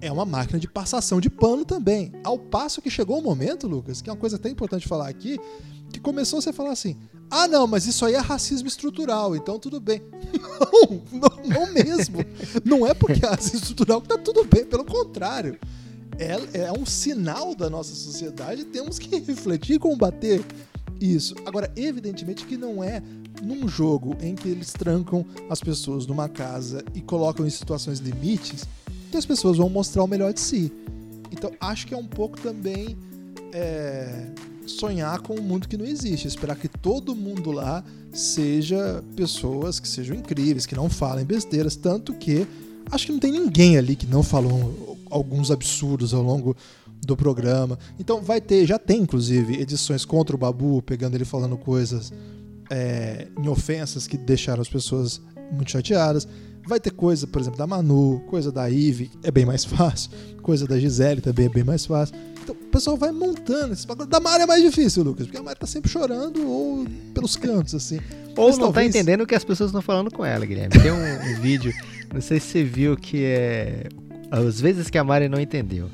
é 0.00 0.10
uma 0.10 0.24
máquina 0.24 0.58
de 0.58 0.68
passação 0.68 1.20
de 1.20 1.30
pano 1.30 1.64
também. 1.64 2.12
Ao 2.24 2.38
passo 2.38 2.82
que 2.82 2.90
chegou 2.90 3.18
um 3.18 3.22
momento, 3.22 3.66
Lucas, 3.66 4.02
que 4.02 4.10
é 4.10 4.12
uma 4.12 4.18
coisa 4.18 4.36
até 4.36 4.48
importante 4.48 4.86
falar 4.86 5.08
aqui, 5.08 5.38
que 5.92 6.00
começou 6.00 6.40
você 6.40 6.50
a 6.50 6.52
falar 6.52 6.72
assim: 6.72 6.96
ah, 7.30 7.48
não, 7.48 7.66
mas 7.66 7.86
isso 7.86 8.04
aí 8.04 8.14
é 8.14 8.18
racismo 8.18 8.68
estrutural, 8.68 9.34
então 9.34 9.58
tudo 9.58 9.80
bem. 9.80 10.02
Não, 10.56 11.02
não, 11.12 11.48
não 11.48 11.72
mesmo. 11.72 12.18
Não 12.64 12.86
é 12.86 12.94
porque 12.94 13.24
é 13.24 13.28
racismo 13.28 13.60
estrutural 13.60 14.00
que 14.00 14.08
tá 14.08 14.18
tudo 14.18 14.44
bem, 14.44 14.64
pelo 14.64 14.84
contrário 14.84 15.58
é, 16.18 16.66
é 16.66 16.72
um 16.72 16.86
sinal 16.86 17.54
da 17.54 17.68
nossa 17.68 17.94
sociedade, 17.94 18.64
temos 18.64 18.98
que 18.98 19.18
refletir 19.18 19.76
e 19.76 19.78
combater 19.78 20.44
isso. 21.00 21.34
Agora, 21.44 21.70
evidentemente 21.76 22.44
que 22.44 22.56
não 22.56 22.82
é 22.82 23.02
num 23.42 23.68
jogo 23.68 24.16
em 24.20 24.34
que 24.34 24.48
eles 24.48 24.72
trancam 24.72 25.24
as 25.50 25.60
pessoas 25.60 26.06
numa 26.06 26.28
casa 26.28 26.82
e 26.94 27.00
colocam 27.02 27.46
em 27.46 27.50
situações 27.50 27.98
limites 27.98 28.66
que 29.16 29.18
as 29.18 29.26
pessoas 29.26 29.56
vão 29.56 29.70
mostrar 29.70 30.04
o 30.04 30.06
melhor 30.06 30.32
de 30.32 30.40
si. 30.40 30.70
Então 31.32 31.50
acho 31.58 31.86
que 31.86 31.94
é 31.94 31.96
um 31.96 32.06
pouco 32.06 32.38
também 32.38 32.96
é, 33.52 34.26
sonhar 34.66 35.20
com 35.20 35.34
um 35.34 35.42
mundo 35.42 35.66
que 35.66 35.76
não 35.76 35.86
existe, 35.86 36.28
esperar 36.28 36.56
que 36.56 36.68
todo 36.68 37.14
mundo 37.14 37.50
lá 37.50 37.82
seja 38.12 39.02
pessoas 39.16 39.80
que 39.80 39.88
sejam 39.88 40.14
incríveis, 40.14 40.66
que 40.66 40.74
não 40.74 40.90
falem 40.90 41.24
besteiras, 41.24 41.76
tanto 41.76 42.12
que 42.12 42.46
acho 42.90 43.06
que 43.06 43.12
não 43.12 43.18
tem 43.18 43.32
ninguém 43.32 43.78
ali 43.78 43.96
que 43.96 44.06
não 44.06 44.22
falou 44.22 44.98
alguns 45.10 45.50
absurdos 45.50 46.12
ao 46.12 46.22
longo 46.22 46.54
do 47.00 47.16
programa. 47.16 47.78
Então 47.98 48.20
vai 48.20 48.40
ter, 48.40 48.66
já 48.66 48.78
tem 48.78 49.00
inclusive 49.00 49.54
edições 49.60 50.04
contra 50.04 50.36
o 50.36 50.38
Babu, 50.38 50.82
pegando 50.82 51.14
ele 51.14 51.24
falando 51.24 51.56
coisas 51.56 52.12
é, 52.68 53.28
em 53.38 53.48
ofensas 53.48 54.06
que 54.06 54.18
deixaram 54.18 54.60
as 54.60 54.68
pessoas 54.68 55.22
muito 55.50 55.70
chateadas. 55.70 56.28
Vai 56.66 56.80
ter 56.80 56.90
coisa, 56.90 57.26
por 57.26 57.40
exemplo, 57.40 57.58
da 57.58 57.66
Manu, 57.66 58.20
coisa 58.26 58.50
da 58.50 58.68
Ive, 58.68 59.10
é 59.22 59.30
bem 59.30 59.44
mais 59.44 59.64
fácil. 59.64 60.10
Coisa 60.42 60.66
da 60.66 60.78
Gisele 60.78 61.20
também 61.20 61.46
é 61.46 61.48
bem 61.48 61.64
mais 61.64 61.86
fácil. 61.86 62.14
Então 62.42 62.54
o 62.54 62.70
pessoal 62.70 62.96
vai 62.96 63.10
montando 63.10 63.72
esse 63.72 63.86
bagulho. 63.86 64.08
Da 64.08 64.20
Mari 64.20 64.44
é 64.44 64.46
mais 64.46 64.62
difícil, 64.62 65.02
Lucas, 65.02 65.26
porque 65.26 65.38
a 65.38 65.42
Mari 65.42 65.58
tá 65.58 65.66
sempre 65.66 65.90
chorando 65.90 66.48
ou 66.48 66.86
pelos 67.12 67.34
cantos, 67.36 67.74
assim. 67.74 67.98
Ou 68.36 68.46
Mas 68.46 68.58
não 68.58 68.68
tá 68.68 68.74
talvez... 68.74 68.92
tá 68.92 68.98
entendendo 68.98 69.22
o 69.22 69.26
que 69.26 69.34
as 69.34 69.44
pessoas 69.44 69.70
estão 69.70 69.82
falando 69.82 70.12
com 70.12 70.24
ela, 70.24 70.46
Guilherme. 70.46 70.70
Tem 70.80 70.92
um, 70.92 70.96
um 70.96 71.34
vídeo, 71.42 71.72
não 72.12 72.20
sei 72.20 72.38
se 72.38 72.46
você 72.46 72.64
viu, 72.64 72.96
que 72.96 73.24
é. 73.24 73.88
As 74.30 74.60
vezes 74.60 74.90
que 74.90 74.98
a 74.98 75.04
Mari 75.04 75.28
não 75.28 75.40
entendeu. 75.40 75.88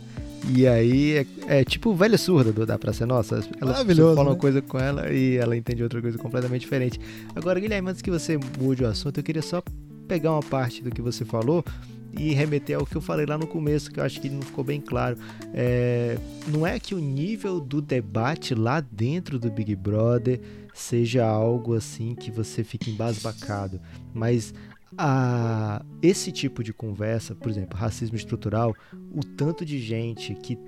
E 0.49 0.67
aí 0.67 1.19
é, 1.19 1.61
é, 1.61 1.65
tipo 1.65 1.91
o 1.91 1.95
velho 1.95 2.19
surdo 2.19 2.53
do, 2.53 2.67
da 2.67 2.79
Praça 2.79 3.07
Nossa. 3.07 3.41
Ela 3.61 3.75
fala 3.75 4.23
uma 4.23 4.31
né? 4.33 4.37
coisa 4.37 4.61
com 4.61 4.79
ela 4.79 5.11
e 5.13 5.37
ela 5.37 5.57
entende 5.57 5.83
outra 5.83 6.01
coisa 6.03 6.19
completamente 6.19 6.63
diferente. 6.63 6.99
Agora, 7.35 7.61
Guilherme, 7.61 7.91
antes 7.91 8.03
que 8.03 8.11
você 8.11 8.39
mude 8.59 8.83
o 8.83 8.87
assunto, 8.87 9.19
eu 9.19 9.25
queria 9.25 9.43
só 9.43 9.63
pegar 10.13 10.33
uma 10.33 10.43
parte 10.43 10.83
do 10.83 10.91
que 10.91 11.01
você 11.01 11.25
falou 11.25 11.65
e 12.13 12.35
remeter 12.35 12.77
ao 12.77 12.85
que 12.85 12.95
eu 12.95 13.01
falei 13.01 13.25
lá 13.25 13.39
no 13.39 13.47
começo, 13.47 13.91
que 13.91 13.99
eu 13.99 14.05
acho 14.05 14.21
que 14.21 14.29
não 14.29 14.43
ficou 14.43 14.63
bem 14.63 14.79
claro. 14.79 15.17
É, 15.55 16.19
não 16.49 16.67
é 16.67 16.79
que 16.79 16.95
o 16.95 16.99
nível 16.99 17.59
do 17.59 17.81
debate 17.81 18.55
lá 18.55 18.81
dentro 18.81 19.39
do 19.39 19.51
Big 19.51 19.75
Brother 19.75 20.39
seja 20.75 21.25
algo 21.25 21.75
assim 21.75 22.15
que 22.15 22.31
você 22.31 22.63
fique 22.63 22.91
embasbacado, 22.91 23.81
mas 24.13 24.53
a, 24.99 25.83
esse 26.03 26.31
tipo 26.31 26.63
de 26.63 26.75
conversa, 26.75 27.35
por 27.35 27.51
exemplo, 27.51 27.79
racismo 27.79 28.17
estrutural, 28.17 28.77
o 29.11 29.25
tanto 29.25 29.65
de 29.65 29.79
gente 29.79 30.35
que 30.35 30.59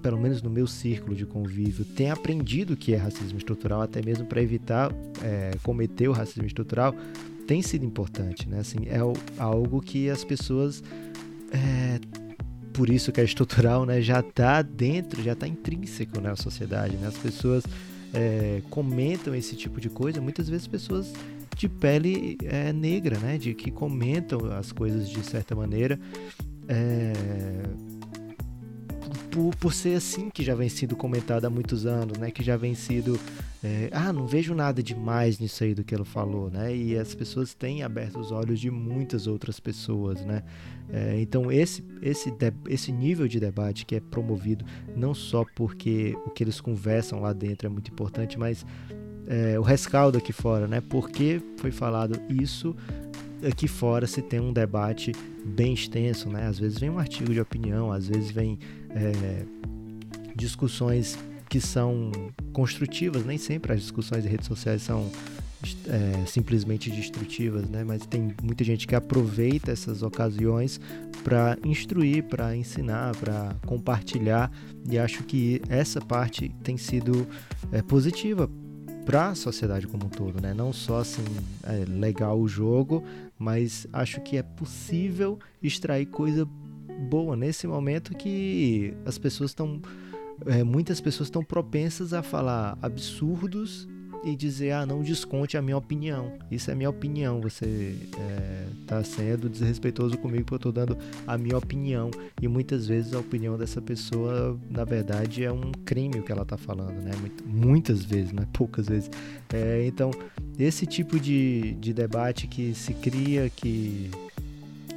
pelo 0.00 0.20
menos 0.20 0.40
no 0.40 0.48
meu 0.48 0.68
círculo 0.68 1.16
de 1.16 1.26
convívio, 1.26 1.84
tem 1.84 2.12
aprendido 2.12 2.74
o 2.74 2.76
que 2.76 2.94
é 2.94 2.96
racismo 2.96 3.38
estrutural, 3.38 3.82
até 3.82 4.00
mesmo 4.00 4.24
para 4.24 4.40
evitar 4.40 4.92
é, 5.20 5.50
cometer 5.64 6.06
o 6.06 6.12
racismo 6.12 6.46
estrutural, 6.46 6.94
tem 7.46 7.62
sido 7.62 7.84
importante, 7.84 8.48
né? 8.48 8.60
Assim, 8.60 8.86
é 8.86 8.98
algo 9.38 9.80
que 9.80 10.10
as 10.10 10.24
pessoas 10.24 10.82
é, 11.52 12.00
por 12.72 12.90
isso 12.90 13.10
que 13.10 13.20
é 13.20 13.24
estrutural, 13.24 13.86
né? 13.86 14.02
Já 14.02 14.20
está 14.20 14.60
dentro, 14.60 15.22
já 15.22 15.32
está 15.32 15.48
intrínseco 15.48 16.20
na 16.20 16.36
sociedade, 16.36 16.96
né? 16.96 17.06
As 17.06 17.16
pessoas 17.16 17.64
é, 18.12 18.60
comentam 18.68 19.34
esse 19.34 19.56
tipo 19.56 19.80
de 19.80 19.88
coisa, 19.88 20.20
muitas 20.20 20.48
vezes 20.48 20.66
pessoas 20.66 21.12
de 21.56 21.68
pele 21.68 22.36
é, 22.44 22.72
negra, 22.72 23.18
né? 23.18 23.38
De 23.38 23.54
que 23.54 23.70
comentam 23.70 24.52
as 24.52 24.72
coisas 24.72 25.08
de 25.08 25.22
certa 25.24 25.54
maneira. 25.54 25.98
É, 26.68 27.12
por, 29.36 29.54
por 29.56 29.74
ser 29.74 29.94
assim 29.98 30.30
que 30.30 30.42
já 30.42 30.54
vem 30.54 30.66
sendo 30.66 30.96
comentado 30.96 31.44
há 31.44 31.50
muitos 31.50 31.84
anos, 31.84 32.16
né? 32.16 32.30
Que 32.30 32.42
já 32.42 32.56
vem 32.56 32.74
sido 32.74 33.20
é, 33.62 33.90
ah, 33.92 34.10
não 34.10 34.26
vejo 34.26 34.54
nada 34.54 34.82
demais 34.82 35.38
nisso 35.38 35.62
aí 35.62 35.74
do 35.74 35.84
que 35.84 35.94
ele 35.94 36.06
falou, 36.06 36.50
né? 36.50 36.74
E 36.74 36.96
as 36.96 37.14
pessoas 37.14 37.52
têm 37.52 37.82
aberto 37.82 38.18
os 38.18 38.32
olhos 38.32 38.58
de 38.58 38.70
muitas 38.70 39.26
outras 39.26 39.60
pessoas, 39.60 40.24
né? 40.24 40.42
É, 40.90 41.20
então 41.20 41.52
esse 41.52 41.84
esse 42.00 42.32
esse 42.66 42.90
nível 42.90 43.28
de 43.28 43.38
debate 43.38 43.84
que 43.84 43.96
é 43.96 44.00
promovido 44.00 44.64
não 44.96 45.12
só 45.12 45.44
porque 45.54 46.16
o 46.24 46.30
que 46.30 46.42
eles 46.42 46.58
conversam 46.58 47.20
lá 47.20 47.34
dentro 47.34 47.66
é 47.66 47.70
muito 47.70 47.90
importante, 47.90 48.38
mas 48.38 48.64
é, 49.26 49.58
o 49.58 49.62
rescaldo 49.62 50.16
aqui 50.16 50.32
fora, 50.32 50.66
né? 50.66 50.80
Porque 50.80 51.42
foi 51.58 51.70
falado 51.70 52.18
isso 52.30 52.74
aqui 53.46 53.68
fora 53.68 54.06
se 54.06 54.22
tem 54.22 54.40
um 54.40 54.52
debate 54.52 55.12
bem 55.44 55.74
extenso, 55.74 56.30
né? 56.30 56.46
Às 56.46 56.58
vezes 56.58 56.78
vem 56.78 56.88
um 56.88 56.98
artigo 56.98 57.34
de 57.34 57.40
opinião, 57.40 57.92
às 57.92 58.08
vezes 58.08 58.30
vem 58.30 58.58
é, 58.96 59.44
discussões 60.34 61.18
que 61.48 61.60
são 61.60 62.10
construtivas, 62.52 63.24
nem 63.24 63.38
sempre 63.38 63.72
as 63.72 63.80
discussões 63.80 64.24
em 64.24 64.28
redes 64.28 64.46
sociais 64.46 64.82
são 64.82 65.10
é, 65.88 66.26
simplesmente 66.26 66.90
destrutivas, 66.90 67.68
né? 67.68 67.84
Mas 67.84 68.06
tem 68.06 68.34
muita 68.42 68.64
gente 68.64 68.86
que 68.86 68.94
aproveita 68.94 69.70
essas 69.70 70.02
ocasiões 70.02 70.80
para 71.22 71.56
instruir, 71.64 72.24
para 72.24 72.56
ensinar, 72.56 73.14
para 73.16 73.54
compartilhar 73.66 74.50
e 74.88 74.98
acho 74.98 75.24
que 75.24 75.60
essa 75.68 76.00
parte 76.00 76.48
tem 76.62 76.76
sido 76.76 77.26
é, 77.72 77.82
positiva 77.82 78.50
para 79.04 79.28
a 79.28 79.34
sociedade 79.34 79.86
como 79.86 80.06
um 80.06 80.08
todo, 80.08 80.40
né? 80.40 80.52
Não 80.52 80.72
só 80.72 81.00
assim 81.00 81.24
é 81.62 81.84
legal 81.86 82.40
o 82.40 82.48
jogo, 82.48 83.04
mas 83.38 83.86
acho 83.92 84.20
que 84.20 84.36
é 84.36 84.42
possível 84.42 85.38
extrair 85.62 86.06
coisa 86.06 86.46
boa 86.98 87.36
nesse 87.36 87.66
momento 87.66 88.14
que 88.16 88.94
as 89.04 89.18
pessoas 89.18 89.50
estão 89.50 89.80
é, 90.44 90.62
muitas 90.62 91.00
pessoas 91.00 91.28
estão 91.28 91.42
propensas 91.42 92.12
a 92.12 92.22
falar 92.22 92.76
absurdos 92.82 93.88
e 94.24 94.34
dizer, 94.34 94.72
ah, 94.72 94.84
não 94.84 95.02
desconte 95.02 95.56
a 95.56 95.62
minha 95.62 95.76
opinião. 95.76 96.32
Isso 96.50 96.68
é 96.68 96.74
minha 96.74 96.90
opinião. 96.90 97.40
Você 97.40 97.96
está 98.80 98.98
é, 98.98 99.04
sendo 99.04 99.48
desrespeitoso 99.48 100.18
comigo 100.18 100.44
porque 100.44 100.54
eu 100.54 100.70
estou 100.70 100.72
dando 100.72 100.98
a 101.26 101.38
minha 101.38 101.56
opinião. 101.56 102.10
E 102.42 102.48
muitas 102.48 102.88
vezes 102.88 103.14
a 103.14 103.20
opinião 103.20 103.56
dessa 103.56 103.80
pessoa, 103.80 104.58
na 104.68 104.84
verdade, 104.84 105.44
é 105.44 105.52
um 105.52 105.70
crime 105.84 106.18
o 106.18 106.22
que 106.24 106.32
ela 106.32 106.42
está 106.42 106.56
falando, 106.56 107.00
né? 107.02 107.12
Muitas 107.44 108.04
vezes, 108.04 108.32
não 108.32 108.42
é 108.42 108.46
poucas 108.52 108.88
vezes. 108.88 109.08
É, 109.52 109.86
então, 109.86 110.10
esse 110.58 110.86
tipo 110.86 111.20
de, 111.20 111.74
de 111.74 111.92
debate 111.92 112.48
que 112.48 112.74
se 112.74 112.94
cria, 112.94 113.48
que 113.48 114.10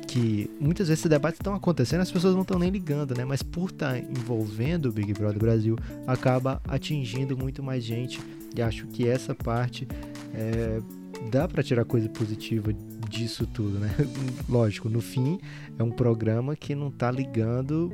que 0.10 0.50
muitas 0.60 0.88
vezes 0.88 1.02
esses 1.02 1.10
debates 1.10 1.40
estão 1.40 1.54
acontecendo, 1.54 2.02
as 2.02 2.12
pessoas 2.12 2.34
não 2.34 2.42
estão 2.42 2.58
nem 2.58 2.72
ligando, 2.72 3.16
né? 3.16 3.24
Mas 3.24 3.44
por 3.44 3.70
estar 3.70 3.92
tá 3.92 4.00
envolvendo 4.00 4.88
o 4.88 4.92
Big 4.92 5.14
Brother 5.14 5.38
Brasil, 5.38 5.76
acaba 6.08 6.60
atingindo 6.68 7.38
muito 7.38 7.62
mais 7.62 7.84
gente. 7.84 8.20
E 8.56 8.62
acho 8.62 8.88
que 8.88 9.08
essa 9.08 9.36
parte 9.36 9.88
é, 10.34 10.82
dá 11.30 11.48
para 11.48 11.62
tirar 11.62 11.86
coisa 11.86 12.10
positiva 12.10 12.74
disso 13.08 13.46
tudo, 13.46 13.78
né? 13.78 13.90
Lógico, 14.50 14.90
no 14.90 15.00
fim 15.00 15.40
é 15.78 15.84
um 15.84 15.92
programa 15.92 16.56
que 16.56 16.74
não 16.74 16.88
está 16.88 17.12
ligando 17.12 17.94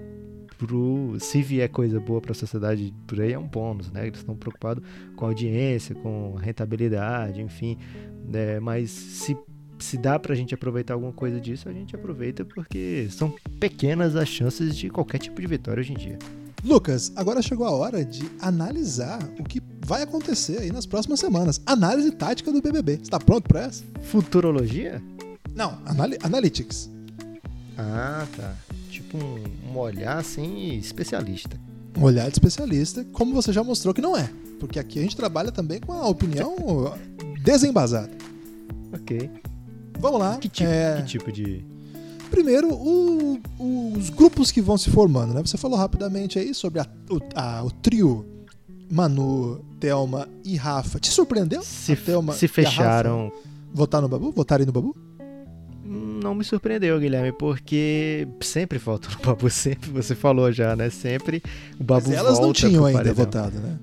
pro 0.58 1.18
se 1.20 1.42
vier 1.42 1.68
coisa 1.68 2.00
boa 2.00 2.22
para 2.22 2.32
a 2.32 2.36
sociedade 2.36 2.94
por 3.06 3.20
aí 3.20 3.34
é 3.34 3.38
um 3.40 3.46
bônus, 3.46 3.92
né? 3.92 4.08
Eles 4.08 4.20
estão 4.20 4.38
preocupados 4.38 4.82
com 5.18 5.26
audiência, 5.26 5.94
com 5.96 6.36
rentabilidade, 6.36 7.42
enfim, 7.42 7.78
né? 8.26 8.58
Mas 8.62 8.90
se 8.90 9.36
se 9.80 9.98
dá 9.98 10.18
pra 10.18 10.36
gente 10.36 10.54
aproveitar 10.54 10.94
alguma 10.94 11.12
coisa 11.12 11.40
disso, 11.40 11.68
a 11.70 11.74
gente 11.74 11.96
aproveita 11.96 12.46
porque 12.46 13.08
são 13.12 13.34
pequenas 13.60 14.16
as 14.16 14.28
chances 14.28 14.76
de 14.76 14.90
qualquer 14.90 15.20
tipo 15.20 15.40
de 15.40 15.48
vitória 15.48 15.82
hoje 15.82 15.94
em 15.94 15.98
dia. 15.98 16.20
Lucas, 16.64 17.12
agora 17.16 17.42
chegou 17.42 17.68
a 17.68 17.72
hora 17.72 18.04
de 18.04 18.30
analisar 18.42 19.20
o 19.40 19.44
que 19.44 19.62
vai 19.86 20.02
acontecer 20.02 20.58
aí 20.60 20.72
nas 20.72 20.86
próximas 20.86 21.20
semanas. 21.20 21.62
Análise 21.66 22.12
tática 22.12 22.52
do 22.52 22.62
BBB. 22.62 23.00
Está 23.04 23.20
pronto 23.20 23.48
para 23.48 23.66
essa? 23.66 23.84
Futurologia? 24.02 25.02
Não, 25.54 25.78
anali 25.86 26.18
Analytics. 26.24 26.90
Ah, 27.78 28.26
tá. 28.36 28.56
Tipo 28.90 29.18
um, 29.18 29.44
um 29.72 29.78
olhar 29.78 30.18
assim 30.18 30.76
especialista. 30.78 31.60
Um 31.96 32.04
olhar 32.04 32.26
de 32.26 32.34
especialista, 32.34 33.06
como 33.14 33.34
você 33.34 33.54
já 33.54 33.64
mostrou 33.64 33.94
que 33.94 34.02
não 34.02 34.18
é. 34.18 34.30
Porque 34.60 34.80
aqui 34.80 34.98
a 34.98 35.02
gente 35.04 35.16
trabalha 35.16 35.52
também 35.52 35.80
com 35.80 35.94
a 35.94 36.08
opinião 36.08 36.56
desembasada. 37.44 38.12
Ok. 38.92 39.30
Vamos 40.00 40.20
lá. 40.20 40.38
Que 40.38 40.50
tipo, 40.50 40.70
é... 40.70 40.98
que 40.98 41.04
tipo 41.04 41.32
de. 41.32 41.66
Primeiro, 42.30 42.74
o, 42.74 43.40
os 43.96 44.10
grupos 44.10 44.52
que 44.52 44.62
vão 44.62 44.78
se 44.78 44.90
formando, 44.90 45.34
né? 45.34 45.42
Você 45.46 45.58
falou 45.58 45.78
rapidamente 45.78 46.40
aí 46.40 46.54
sobre 46.54 46.80
a, 46.80 46.88
o, 47.10 47.20
a, 47.36 47.64
o 47.64 47.72
trio 47.72 48.26
Manu, 48.90 49.64
Thelma 49.80 50.28
e 50.44 50.56
Rafa. 50.56 51.00
Te 51.00 51.10
surpreendeu? 51.10 51.62
Se, 51.62 51.96
Thelma 51.96 52.34
se 52.34 52.48
fecharam. 52.48 53.32
Votar 53.74 54.02
no 54.02 54.08
Babu? 54.08 54.32
Votarem 54.32 54.66
no 54.66 54.72
Babu? 54.72 54.96
Não 55.84 56.34
me 56.34 56.44
surpreendeu, 56.44 57.00
Guilherme, 57.00 57.32
porque 57.32 58.28
sempre 58.42 58.80
falta 58.80 59.10
no 59.10 59.20
Babu, 59.20 59.50
sempre 59.52 59.92
você 59.92 60.16
falou 60.16 60.52
já, 60.52 60.76
né? 60.76 60.90
Sempre 60.90 61.44
o 61.80 61.84
Babu 61.84 62.08
Mas 62.08 62.18
elas 62.18 62.40
não 62.40 62.54
tinham 62.54 62.86
ainda 62.86 63.14
votado, 63.14 63.60
né? 63.60 63.78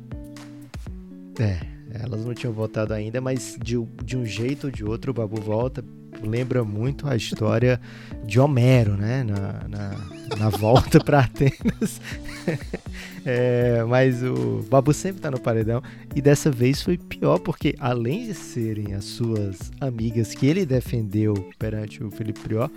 É, 1.38 1.60
elas 2.02 2.24
não 2.24 2.34
tinham 2.34 2.52
votado 2.52 2.92
ainda, 2.92 3.20
mas 3.20 3.56
de, 3.62 3.80
de 4.04 4.16
um 4.16 4.24
jeito 4.24 4.64
ou 4.68 4.70
de 4.70 4.84
outro 4.84 5.10
o 5.12 5.14
Babu 5.14 5.40
volta. 5.40 5.84
Lembra 6.22 6.64
muito 6.64 7.08
a 7.08 7.16
história 7.16 7.80
de 8.24 8.38
Homero, 8.38 8.96
né? 8.96 9.24
Na, 9.24 9.68
na, 9.68 10.36
na 10.36 10.48
volta 10.48 10.98
para 11.02 11.20
Atenas. 11.20 12.00
é, 13.24 13.84
mas 13.84 14.22
o 14.22 14.64
Babu 14.70 14.92
sempre 14.92 15.20
tá 15.20 15.30
no 15.30 15.40
paredão. 15.40 15.82
E 16.14 16.20
dessa 16.20 16.50
vez 16.50 16.82
foi 16.82 16.96
pior, 16.96 17.38
porque 17.38 17.74
além 17.78 18.26
de 18.26 18.34
serem 18.34 18.94
as 18.94 19.04
suas 19.04 19.70
amigas 19.80 20.34
que 20.34 20.46
ele 20.46 20.64
defendeu 20.64 21.34
perante 21.58 22.02
o 22.02 22.10
Felipe 22.10 22.40
Prior, 22.40 22.70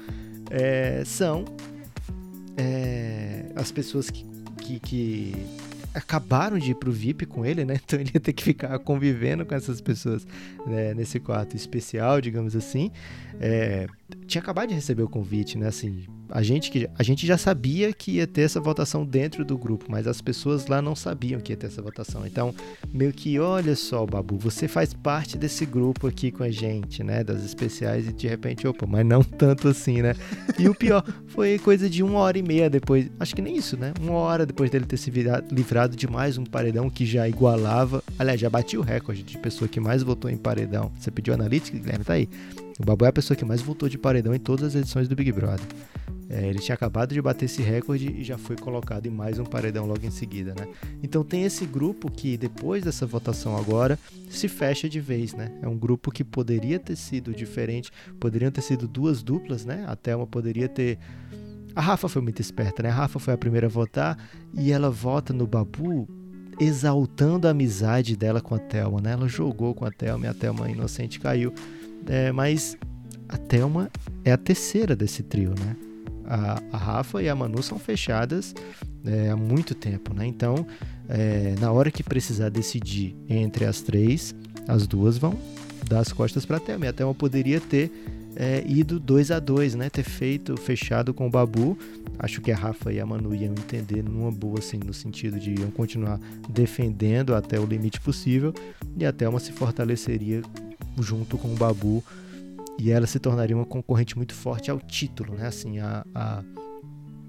é, 0.50 1.04
são 1.06 1.46
é, 2.58 3.46
as 3.56 3.72
pessoas 3.72 4.10
que 4.10 4.36
que, 4.66 4.80
que 4.80 5.36
acabaram 5.96 6.60
de 6.60 6.72
ir 6.72 6.76
pro 6.76 6.92
VIP 6.92 7.26
com 7.26 7.46
ele, 7.46 7.64
né? 7.64 7.80
Então 7.86 8.00
ele 8.00 8.12
ia 8.14 8.20
ter 8.20 8.34
que 8.34 8.44
ficar 8.44 8.78
convivendo 8.80 9.46
com 9.46 9.56
essas 9.56 9.80
pessoas 9.80 10.28
né? 10.66 10.94
nesse 10.94 11.20
quarto 11.20 11.56
especial, 11.56 12.20
digamos 12.20 12.56
assim. 12.56 12.92
É, 13.40 13.88
tinha 14.26 14.42
acabado 14.42 14.70
de 14.70 14.76
receber 14.76 15.04
o 15.04 15.10
convite, 15.10 15.58
né? 15.58 15.68
Assim, 15.68 16.06
a 16.36 16.44
gente, 16.44 16.70
que, 16.70 16.90
a 17.00 17.02
gente 17.02 17.26
já 17.26 17.38
sabia 17.38 17.94
que 17.94 18.18
ia 18.18 18.28
ter 18.28 18.42
essa 18.42 18.60
votação 18.60 19.06
dentro 19.06 19.46
do 19.46 19.58
grupo, 19.58 19.86
mas 19.88 20.06
as 20.06 20.20
pessoas 20.20 20.68
lá 20.68 20.82
não 20.82 20.94
sabiam 20.94 21.40
que 21.40 21.54
ia 21.54 21.56
ter 21.56 21.68
essa 21.68 21.82
votação. 21.82 22.28
Então, 22.28 22.54
meio 22.94 23.14
que, 23.14 23.40
olha 23.40 23.74
só, 23.74 24.06
Babu, 24.06 24.38
você 24.38 24.68
faz 24.68 24.94
parte 24.94 25.38
desse 25.38 25.66
grupo 25.66 26.08
aqui 26.08 26.32
com 26.32 26.44
a 26.44 26.52
gente, 26.52 27.02
né? 27.06 27.24
Das 27.24 27.42
especiais, 27.42 28.10
e 28.10 28.12
de 28.12 28.28
repente, 28.28 28.68
opa, 28.68 28.86
mas 28.86 29.06
não 29.06 29.24
tanto 29.24 29.70
assim, 29.70 30.02
né? 30.02 30.14
E 30.60 30.68
o 30.68 30.76
pior, 30.76 31.06
foi 31.28 31.58
coisa 31.58 31.90
de 31.90 32.04
uma 32.04 32.20
hora 32.20 32.38
e 32.38 32.44
meia 32.44 32.70
depois, 32.70 33.10
acho 33.18 33.34
que 33.34 33.42
nem 33.42 33.56
isso, 33.56 33.78
né? 33.78 33.94
Uma 34.02 34.16
hora 34.16 34.46
depois 34.46 34.70
dele 34.70 34.86
ter 34.86 34.98
se 34.98 35.10
virado, 35.10 35.56
livrado 35.56 35.96
de 35.96 36.06
mais 36.06 36.38
um 36.38 36.44
paredão 36.44 36.90
que 36.90 37.06
já 37.06 37.30
igualava, 37.30 38.04
aliás, 38.20 38.42
já 38.42 38.50
batia 38.50 38.78
o 38.78 38.84
recorde 38.84 39.24
de 39.24 39.38
pessoa 39.38 39.70
que 39.70 39.80
mais 39.80 40.04
votou 40.04 40.30
em 40.30 40.36
paredão. 40.36 40.92
Você 41.00 41.10
pediu 41.10 41.34
analítica, 41.34 41.78
Guilherme? 41.78 42.04
Tá 42.04 42.16
aí. 42.16 42.28
O 42.78 42.84
Babu 42.84 43.06
é 43.06 43.08
a 43.08 43.14
pessoa 43.14 43.38
que 43.38 43.46
mais 43.46 43.62
votou 43.62 43.88
de 43.88 43.98
paredão 43.98 44.36
em 44.36 44.40
todas 44.40 44.66
as 44.66 44.76
edições 44.76 45.08
do 45.08 45.16
Big 45.16 45.32
Brother. 45.32 45.66
É, 46.30 46.48
ele 46.48 46.60
tinha 46.60 46.76
acabado 46.76 47.14
de 47.14 47.22
bater 47.22 47.46
esse 47.46 47.62
recorde 47.62 48.12
e 48.12 48.24
já 48.24 48.38
foi 48.38 48.56
colocado 48.56 49.06
em 49.06 49.12
mais 49.12 49.38
um 49.38 49.44
paredão 49.44 49.86
logo 49.86 50.06
em 50.06 50.12
seguida, 50.12 50.56
né? 50.58 50.68
Então 51.04 51.24
tem 51.24 51.44
esse 51.44 51.66
grupo 51.66 52.10
que 52.12 52.36
depois 52.36 52.84
dessa 52.84 53.06
votação 53.06 53.56
agora 53.56 53.98
se 54.30 54.48
fecha 54.48 54.90
de 54.90 55.00
vez, 55.00 55.34
né? 55.34 55.52
É 55.62 55.68
um 55.68 55.78
grupo 55.78 56.12
que 56.12 56.24
poderia 56.24 56.80
ter 56.80 56.96
sido 56.96 57.34
diferente, 57.34 57.92
poderiam 58.20 58.52
ter 58.52 58.62
sido 58.62 58.88
duas 58.88 59.22
duplas, 59.22 59.66
né? 59.66 59.86
A 59.88 59.96
Thelma 59.96 60.26
poderia 60.26 60.68
ter 60.68 60.98
a 61.76 61.82
Rafa 61.82 62.08
foi 62.08 62.22
muito 62.22 62.42
esperta, 62.42 62.82
né? 62.82 62.90
A 62.90 62.94
Rafa 62.94 63.20
foi 63.20 63.34
a 63.34 63.38
primeira 63.38 63.68
a 63.68 63.70
votar 63.70 64.18
e 64.54 64.72
ela 64.72 64.90
vota 64.90 65.34
no 65.34 65.46
Babu 65.46 66.08
exaltando 66.60 67.48
a 67.48 67.52
amizade 67.52 68.16
dela 68.16 68.40
com 68.40 68.56
a 68.56 68.60
Thelma, 68.60 69.02
né? 69.02 69.12
Ela 69.12 69.28
jogou 69.28 69.76
com 69.76 69.86
a 69.86 69.92
Thelma 69.92 70.26
e 70.26 70.30
a 70.30 70.34
Thelma 70.34 70.70
inocente 70.70 71.20
caiu. 71.20 71.54
É, 72.08 72.32
mas 72.32 72.78
a 73.28 73.38
Thelma 73.38 73.92
é 74.24 74.32
a 74.32 74.38
terceira 74.38 74.96
desse 74.96 75.22
trio, 75.22 75.50
né? 75.50 75.76
A, 76.28 76.62
a 76.72 76.78
Rafa 76.78 77.22
e 77.22 77.30
a 77.30 77.36
Manu 77.36 77.62
são 77.62 77.80
fechadas 77.80 78.54
é, 79.06 79.30
há 79.30 79.36
muito 79.36 79.76
tempo, 79.76 80.14
né? 80.14 80.26
Então, 80.26 80.66
é, 81.08 81.56
na 81.60 81.72
hora 81.72 81.92
que 81.92 82.04
precisar 82.04 82.50
decidir 82.50 83.16
entre 83.30 83.66
as 83.66 83.82
três, 83.82 84.36
as 84.68 84.88
duas 84.88 85.18
vão 85.18 85.38
dar 85.88 86.00
as 86.00 86.12
costas 86.12 86.46
para 86.46 86.58
a 86.58 86.60
Thelma. 86.60 86.86
E 86.86 86.88
a 86.88 86.94
Thelma 86.94 87.14
poderia 87.14 87.62
ter 87.62 87.92
é, 88.36 88.64
ido 88.68 89.00
2 89.00 89.32
a 89.32 89.40
2 89.40 89.76
né? 89.76 89.90
Ter 89.90 90.04
feito, 90.04 90.58
fechado 90.58 91.14
com 91.14 91.28
o 91.28 91.30
Babu. 91.30 91.78
Acho 92.18 92.42
que 92.42 92.52
a 92.52 92.56
Rafa 92.56 92.92
e 92.92 93.00
a 93.00 93.06
Manu 93.06 93.36
iam 93.36 93.52
entender 93.54 94.04
numa 94.04 94.32
boa, 94.32 94.60
assim, 94.60 94.78
no 94.78 94.94
sentido 94.94 95.40
de 95.40 95.60
iam 95.60 95.70
continuar 95.70 96.20
defendendo 96.50 97.36
até 97.36 97.60
o 97.60 97.66
limite 97.66 98.02
possível. 98.02 98.54
E 98.98 99.06
a 99.06 99.12
Thelma 99.12 99.40
se 99.40 99.52
fortaleceria 99.52 100.42
junto 101.00 101.38
com 101.38 101.54
o 101.54 101.56
Babu 101.56 102.04
e 102.80 102.92
ela 102.92 103.08
se 103.08 103.20
tornaria 103.20 103.56
uma 103.56 103.66
concorrente 103.66 104.16
muito 104.16 104.34
forte 104.34 104.70
ao 104.70 104.80
título, 104.80 105.36
né? 105.36 105.48
Assim, 105.48 105.80
a, 105.80 106.06
a, 106.14 106.44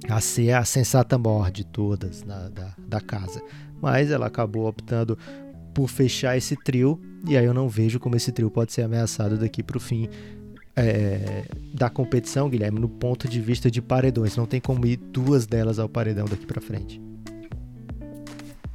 a 0.09 0.21
ser 0.21 0.53
a 0.53 0.65
sensata 0.65 1.17
maior 1.17 1.51
de 1.51 1.65
todas 1.65 2.23
da, 2.23 2.49
da, 2.49 2.75
da 2.79 3.01
casa. 3.01 3.43
Mas 3.81 4.11
ela 4.11 4.27
acabou 4.27 4.67
optando 4.67 5.17
por 5.75 5.89
fechar 5.89 6.37
esse 6.37 6.57
trio, 6.57 7.01
e 7.29 7.37
aí 7.37 7.45
eu 7.45 7.53
não 7.53 7.69
vejo 7.69 8.01
como 8.01 8.17
esse 8.17 8.33
trio 8.33 8.51
pode 8.51 8.73
ser 8.73 8.83
ameaçado 8.83 9.39
daqui 9.39 9.63
para 9.63 9.77
o 9.77 9.81
fim 9.81 10.09
é, 10.77 11.45
da 11.73 11.89
competição, 11.89 12.49
Guilherme, 12.51 12.79
no 12.79 12.89
ponto 12.89 13.27
de 13.27 13.41
vista 13.41 13.71
de 13.71 13.81
paredões. 13.81 14.37
Não 14.37 14.47
tem 14.47 14.61
como 14.61 14.87
ir 14.87 14.97
duas 14.97 15.47
delas 15.47 15.79
ao 15.79 15.89
paredão 15.89 16.27
daqui 16.27 16.47
para 16.47 16.61
frente. 16.61 17.01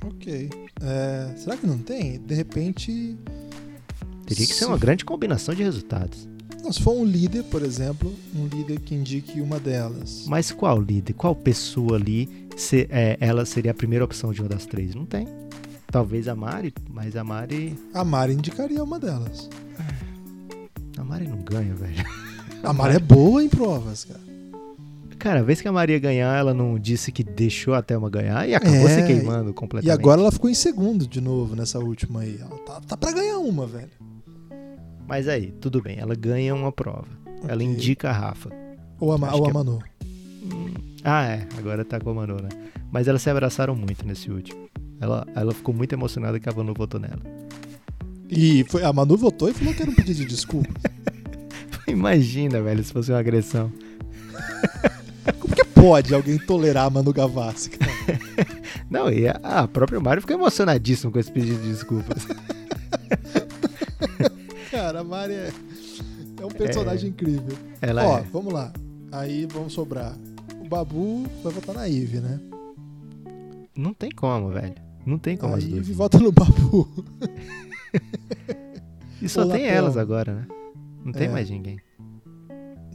Ok. 0.03 0.49
É, 0.81 1.33
será 1.37 1.55
que 1.55 1.67
não 1.67 1.77
tem? 1.77 2.19
De 2.19 2.33
repente. 2.33 3.17
Teria 4.25 4.47
que 4.47 4.53
ser 4.53 4.65
uma 4.65 4.77
grande 4.77 5.05
combinação 5.05 5.53
de 5.53 5.61
resultados. 5.61 6.27
Não, 6.63 6.71
se 6.71 6.81
for 6.81 6.93
um 6.93 7.03
líder, 7.03 7.43
por 7.45 7.63
exemplo, 7.63 8.13
um 8.35 8.45
líder 8.47 8.79
que 8.79 8.93
indique 8.93 9.41
uma 9.41 9.59
delas. 9.59 10.25
Mas 10.27 10.51
qual 10.51 10.79
líder? 10.79 11.13
Qual 11.13 11.35
pessoa 11.35 11.95
ali 11.95 12.47
se, 12.55 12.87
é, 12.89 13.17
ela 13.19 13.45
seria 13.45 13.71
a 13.71 13.73
primeira 13.73 14.05
opção 14.05 14.31
de 14.31 14.41
uma 14.41 14.49
das 14.49 14.65
três? 14.65 14.93
Não 14.93 15.05
tem. 15.05 15.27
Talvez 15.87 16.27
a 16.27 16.35
Mari, 16.35 16.73
mas 16.89 17.15
a 17.15 17.23
Mari. 17.23 17.77
A 17.93 18.03
Mari 18.03 18.33
indicaria 18.33 18.83
uma 18.83 18.99
delas. 18.99 19.49
A 20.97 21.03
Mari 21.03 21.27
não 21.27 21.39
ganha, 21.39 21.73
velho. 21.73 22.05
A 22.63 22.71
Mari 22.71 22.97
é 22.97 22.99
boa 22.99 23.43
em 23.43 23.49
provas, 23.49 24.05
cara. 24.05 24.19
Cara, 25.17 25.39
a 25.39 25.43
vez 25.43 25.61
que 25.61 25.67
a 25.67 25.71
Maria 25.71 25.99
ganhar, 25.99 26.35
ela 26.37 26.53
não 26.53 26.79
disse 26.79 27.11
que 27.11 27.23
deixou 27.23 27.75
a 27.75 27.81
Thelma 27.81 28.09
ganhar 28.09 28.47
e 28.49 28.55
acabou 28.55 28.87
é, 28.87 28.95
se 28.95 29.05
queimando 29.05 29.53
completamente. 29.53 29.87
E 29.87 29.91
agora 29.91 30.19
ela 30.19 30.31
ficou 30.31 30.49
em 30.49 30.53
segundo 30.55 31.07
de 31.07 31.21
novo 31.21 31.55
nessa 31.55 31.77
última 31.77 32.21
aí. 32.21 32.39
Ela 32.39 32.57
tá, 32.65 32.81
tá 32.81 32.97
pra 32.97 33.11
ganhar 33.11 33.37
uma, 33.37 33.67
velho. 33.67 33.89
Mas 35.07 35.27
aí, 35.27 35.51
tudo 35.59 35.81
bem, 35.81 35.97
ela 35.99 36.15
ganha 36.15 36.53
uma 36.55 36.71
prova. 36.71 37.07
Okay. 37.25 37.49
Ela 37.49 37.63
indica 37.63 38.09
a 38.09 38.13
Rafa. 38.13 38.49
Ou 38.99 39.11
a, 39.11 39.35
ou 39.35 39.45
a 39.45 39.49
é 39.49 39.53
Manu. 39.53 39.79
É... 39.83 39.91
Ah, 41.03 41.25
é, 41.25 41.47
agora 41.57 41.83
tá 41.83 41.99
com 41.99 42.11
a 42.11 42.13
Manu, 42.13 42.35
né? 42.35 42.49
Mas 42.91 43.07
elas 43.07 43.21
se 43.21 43.29
abraçaram 43.29 43.75
muito 43.75 44.05
nesse 44.05 44.29
último. 44.29 44.69
Ela, 44.99 45.25
ela 45.35 45.53
ficou 45.53 45.73
muito 45.73 45.93
emocionada 45.93 46.39
que 46.39 46.47
a 46.47 46.53
Manu 46.53 46.73
votou 46.73 46.99
nela. 46.99 47.21
E 48.29 48.63
foi, 48.69 48.83
a 48.83 48.93
Manu 48.93 49.17
votou 49.17 49.49
e 49.49 49.53
falou 49.53 49.73
que 49.73 49.81
era 49.81 49.89
um 49.89 49.95
pedido 49.95 50.19
de 50.19 50.25
desculpa. 50.25 50.69
Imagina, 51.87 52.61
velho, 52.61 52.83
se 52.83 52.93
fosse 52.93 53.11
uma 53.11 53.19
agressão. 53.19 53.71
Como 55.39 55.55
que 55.55 55.65
pode 55.65 56.13
alguém 56.13 56.37
tolerar 56.37 56.85
a 56.85 56.89
Manu 56.89 57.11
Gavassi? 57.11 57.71
Não, 58.89 59.11
e 59.11 59.27
a, 59.27 59.39
a 59.41 59.67
própria 59.67 59.99
Mário 59.99 60.21
ficou 60.21 60.35
emocionadíssimo 60.35 61.11
com 61.11 61.19
esse 61.19 61.31
pedido 61.31 61.61
de 61.61 61.69
desculpas. 61.69 62.27
Cara, 64.71 65.01
a 65.01 65.03
Mari 65.03 65.33
é, 65.33 65.51
é 66.39 66.45
um 66.45 66.49
personagem 66.49 67.07
é, 67.07 67.09
incrível. 67.09 67.57
Ela 67.81 68.07
Ó, 68.07 68.19
é. 68.19 68.21
vamos 68.21 68.53
lá. 68.53 68.71
Aí 69.11 69.45
vamos 69.45 69.73
sobrar. 69.73 70.17
O 70.63 70.69
Babu 70.69 71.27
vai 71.43 71.51
votar 71.51 71.75
na 71.75 71.89
Ive, 71.89 72.21
né? 72.21 72.39
Não 73.75 73.93
tem 73.93 74.09
como, 74.09 74.49
velho. 74.49 74.75
Não 75.05 75.17
tem 75.17 75.35
como 75.35 75.55
a 75.55 75.57
as. 75.57 75.65
Ive 75.65 75.91
vota 75.91 76.17
no 76.19 76.31
Babu. 76.31 76.87
e 79.21 79.27
só 79.27 79.45
tem 79.45 79.65
elas 79.65 79.97
agora, 79.97 80.33
né? 80.33 80.47
Não 81.03 81.11
tem 81.11 81.27
é. 81.27 81.29
mais 81.29 81.49
ninguém. 81.49 81.77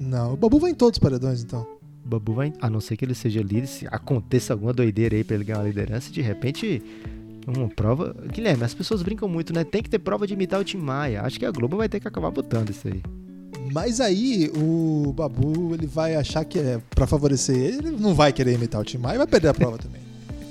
Não, 0.00 0.32
o 0.32 0.36
Babu 0.36 0.58
vai 0.58 0.70
em 0.70 0.74
todos 0.74 0.96
os 0.96 0.98
paredões, 0.98 1.42
então. 1.42 1.66
O 2.06 2.08
Babu 2.08 2.32
vai, 2.32 2.54
a 2.58 2.70
não 2.70 2.80
ser 2.80 2.96
que 2.96 3.04
ele 3.04 3.14
seja 3.14 3.42
líder, 3.42 3.66
se 3.66 3.86
aconteça 3.88 4.54
alguma 4.54 4.72
doideira 4.72 5.14
aí 5.14 5.22
pra 5.22 5.34
ele 5.34 5.44
ganhar 5.44 5.58
uma 5.58 5.68
liderança, 5.68 6.10
de 6.10 6.22
repente 6.22 6.82
uma 7.46 7.68
prova. 7.68 8.14
Guilherme, 8.32 8.64
as 8.64 8.74
pessoas 8.74 9.02
brincam 9.02 9.28
muito, 9.28 9.52
né? 9.52 9.64
Tem 9.64 9.82
que 9.82 9.90
ter 9.90 9.98
prova 9.98 10.26
de 10.26 10.34
imitar 10.34 10.60
o 10.60 10.64
Tim 10.64 10.78
Maia. 10.78 11.22
Acho 11.22 11.38
que 11.38 11.46
a 11.46 11.50
Globo 11.50 11.76
vai 11.76 11.88
ter 11.88 12.00
que 12.00 12.08
acabar 12.08 12.30
botando 12.30 12.70
isso 12.70 12.88
aí. 12.88 13.02
Mas 13.72 14.00
aí 14.00 14.50
o 14.56 15.12
Babu 15.12 15.74
ele 15.74 15.86
vai 15.86 16.14
achar 16.14 16.44
que 16.44 16.58
é 16.58 16.80
para 16.90 17.06
favorecer 17.06 17.56
ele, 17.56 17.88
ele 17.88 17.96
não 17.98 18.14
vai 18.14 18.32
querer 18.32 18.54
imitar 18.54 18.80
o 18.80 18.84
Tim 18.84 18.98
Maia 18.98 19.16
e 19.16 19.18
vai 19.18 19.26
perder 19.26 19.48
a 19.48 19.54
prova 19.54 19.78
também. 19.78 20.00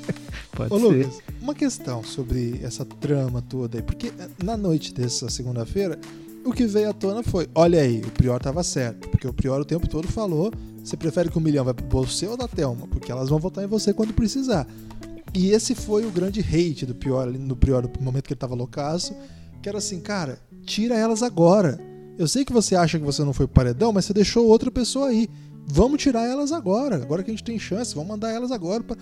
Pode 0.51 0.73
Ô, 0.73 0.79
ser. 0.79 0.85
Lucas, 0.85 1.21
uma 1.41 1.53
questão 1.53 2.03
sobre 2.03 2.59
essa 2.63 2.83
trama 2.85 3.41
toda 3.41 3.77
aí, 3.77 3.83
porque 3.83 4.11
na 4.43 4.57
noite 4.57 4.93
dessa 4.93 5.29
segunda-feira, 5.29 5.99
o 6.45 6.51
que 6.51 6.65
veio 6.65 6.89
à 6.89 6.93
tona 6.93 7.23
foi: 7.23 7.47
olha 7.55 7.81
aí, 7.81 8.01
o 8.01 8.11
Prior 8.11 8.39
tava 8.39 8.63
certo, 8.63 9.09
porque 9.09 9.27
o 9.27 9.33
Prior 9.33 9.59
o 9.61 9.65
tempo 9.65 9.87
todo 9.87 10.07
falou: 10.07 10.51
você 10.83 10.95
prefere 10.95 11.29
que 11.29 11.37
o 11.37 11.41
milhão 11.41 11.65
vai 11.65 11.73
pro 11.73 11.87
você 11.87 12.27
ou 12.27 12.37
da 12.37 12.47
Thelma? 12.47 12.87
Porque 12.87 13.11
elas 13.11 13.29
vão 13.29 13.39
votar 13.39 13.63
em 13.63 13.67
você 13.67 13.93
quando 13.93 14.13
precisar. 14.13 14.67
E 15.35 15.51
esse 15.51 15.75
foi 15.75 16.05
o 16.05 16.11
grande 16.11 16.39
hate 16.39 16.85
do 16.85 16.95
pior 16.95 17.27
no 17.27 17.57
pior 17.57 17.83
no 17.83 17.91
momento 18.01 18.23
que 18.23 18.33
ele 18.33 18.39
tava 18.39 18.55
loucaço, 18.55 19.13
que 19.61 19.67
era 19.67 19.79
assim, 19.79 19.99
cara, 19.99 20.39
tira 20.65 20.95
elas 20.95 21.21
agora. 21.21 21.77
Eu 22.17 22.25
sei 22.25 22.45
que 22.45 22.53
você 22.53 22.73
acha 22.73 22.97
que 22.97 23.03
você 23.03 23.21
não 23.21 23.33
foi 23.33 23.45
pro 23.45 23.55
paredão, 23.55 23.91
mas 23.91 24.05
você 24.05 24.13
deixou 24.13 24.47
outra 24.47 24.71
pessoa 24.71 25.09
aí. 25.09 25.29
Vamos 25.67 26.01
tirar 26.01 26.25
elas 26.25 26.53
agora. 26.53 26.95
Agora 26.95 27.21
que 27.21 27.31
a 27.31 27.33
gente 27.33 27.43
tem 27.43 27.59
chance, 27.59 27.93
vamos 27.93 28.07
mandar 28.07 28.31
elas 28.31 28.49
agora. 28.49 28.81
Pra... 28.81 28.95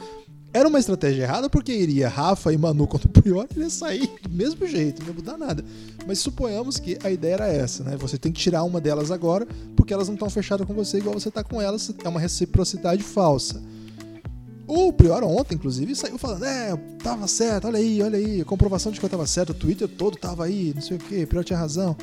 Era 0.52 0.68
uma 0.68 0.80
estratégia 0.80 1.22
errada 1.22 1.52
porque 1.52 1.72
iria 1.72 2.10
Rafa 2.10 2.52
e 2.52 2.58
Manu 2.58 2.88
contra 2.88 3.08
o 3.08 3.12
Prior 3.12 3.46
e 3.56 3.60
ia 3.60 3.70
sair 3.70 4.10
do 4.24 4.30
mesmo 4.32 4.66
jeito, 4.66 5.02
não 5.02 5.10
ia 5.10 5.14
mudar 5.14 5.38
nada. 5.38 5.64
Mas 6.08 6.18
suponhamos 6.18 6.80
que 6.80 6.98
a 7.04 7.12
ideia 7.12 7.34
era 7.34 7.48
essa, 7.48 7.84
né? 7.84 7.96
Você 7.98 8.18
tem 8.18 8.32
que 8.32 8.42
tirar 8.42 8.64
uma 8.64 8.82
delas 8.82 9.12
agora 9.12 9.48
porque 9.76 9.94
elas 9.94 10.08
não 10.08 10.16
estão 10.16 10.32
fechadas 10.32 10.66
com 10.66 10.74
você 10.74 10.98
igual 10.98 11.14
você 11.14 11.30
tá 11.30 11.44
com 11.44 11.62
elas. 11.62 11.94
É 12.04 12.10
uma 12.10 12.20
reciprocidade 12.20 13.04
falsa. 13.04 13.62
O 14.68 14.94
Prior 14.94 15.24
ontem, 15.24 15.56
inclusive, 15.56 15.96
saiu 15.96 16.18
falando: 16.18 16.46
é, 16.46 16.76
tava 17.02 17.28
certo, 17.28 17.68
olha 17.68 17.78
aí, 17.78 18.02
olha 18.02 18.18
aí, 18.18 18.44
comprovação 18.44 18.92
de 18.92 19.00
que 19.00 19.06
eu 19.06 19.10
tava 19.10 19.28
certo, 19.28 19.50
o 19.50 19.54
Twitter 19.54 19.88
todo 19.88 20.18
tava 20.18 20.46
aí, 20.46 20.72
não 20.74 20.82
sei 20.82 20.98
o 20.98 21.00
que, 21.00 21.26
Prior 21.26 21.44
tinha 21.44 21.60
razão. 21.60 21.96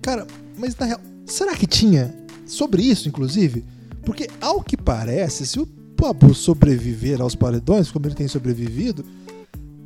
Cara, 0.00 0.26
mas 0.58 0.74
na 0.76 0.86
real, 0.86 1.00
será 1.26 1.54
que 1.54 1.66
tinha 1.66 2.14
sobre 2.46 2.82
isso, 2.82 3.08
inclusive? 3.08 3.64
Porque, 4.04 4.28
ao 4.40 4.62
que 4.62 4.76
parece, 4.76 5.46
se 5.46 5.60
o 5.60 5.66
Pabu 5.66 6.34
sobreviver 6.34 7.20
aos 7.20 7.34
paredões, 7.34 7.90
como 7.90 8.06
ele 8.06 8.14
tem 8.14 8.26
sobrevivido, 8.26 9.04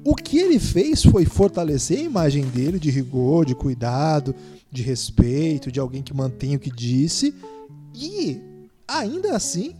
o 0.02 0.14
que 0.14 0.38
ele 0.38 0.59
fez 0.59 1.02
foi 1.02 1.26
fortalecer 1.26 1.98
a 1.98 2.02
imagem 2.02 2.44
dele 2.44 2.78
de 2.78 2.90
rigor, 2.90 3.44
de 3.44 3.54
cuidado, 3.54 4.34
de 4.70 4.82
respeito, 4.82 5.70
de 5.70 5.80
alguém 5.80 6.02
que 6.02 6.14
mantém 6.14 6.57
o 6.57 6.61
que 6.61 6.70
disse, 6.70 7.34
e 7.94 8.40
ainda 8.86 9.36
assim 9.36 9.74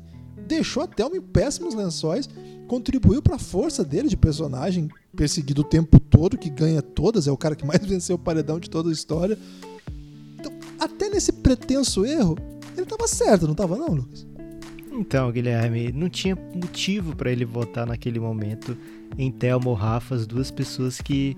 deixou 0.47 0.82
a 0.82 0.86
Thelma 0.86 1.16
em 1.16 1.20
péssimos 1.20 1.74
lençóis 1.74 2.28
contribuiu 2.66 3.22
pra 3.22 3.38
força 3.38 3.84
dele 3.84 4.09
de 4.09 4.16
personagem, 4.16 4.88
perseguido 5.14 5.62
o 5.62 5.64
tempo 5.64 5.99
todo, 5.99 6.36
que 6.36 6.51
ganha 6.51 6.82
todas, 6.82 7.26
é 7.26 7.32
o 7.32 7.36
cara 7.36 7.55
que 7.55 7.64
mais 7.64 7.80
venceu 7.86 8.16
o 8.16 8.18
paredão 8.18 8.59
de 8.59 8.68
toda 8.68 8.88
a 8.88 8.92
história. 8.92 9.38
Então, 10.38 10.53
até 10.78 11.09
nesse 11.09 11.32
pretenso 11.32 12.05
erro, 12.05 12.36
ele 12.76 12.86
tava 12.86 13.07
certo, 13.07 13.47
não 13.47 13.55
tava 13.55 13.76
não, 13.76 13.88
Lucas? 13.88 14.26
Então, 14.92 15.30
Guilherme, 15.30 15.92
não 15.92 16.09
tinha 16.09 16.36
motivo 16.55 17.14
para 17.14 17.30
ele 17.30 17.44
votar 17.44 17.86
naquele 17.86 18.18
momento 18.18 18.76
em 19.18 19.30
Thelma 19.30 19.68
ou 19.68 19.74
Rafa, 19.74 20.14
as 20.14 20.26
duas 20.26 20.51
pessoas 20.51 21.01
que 21.01 21.36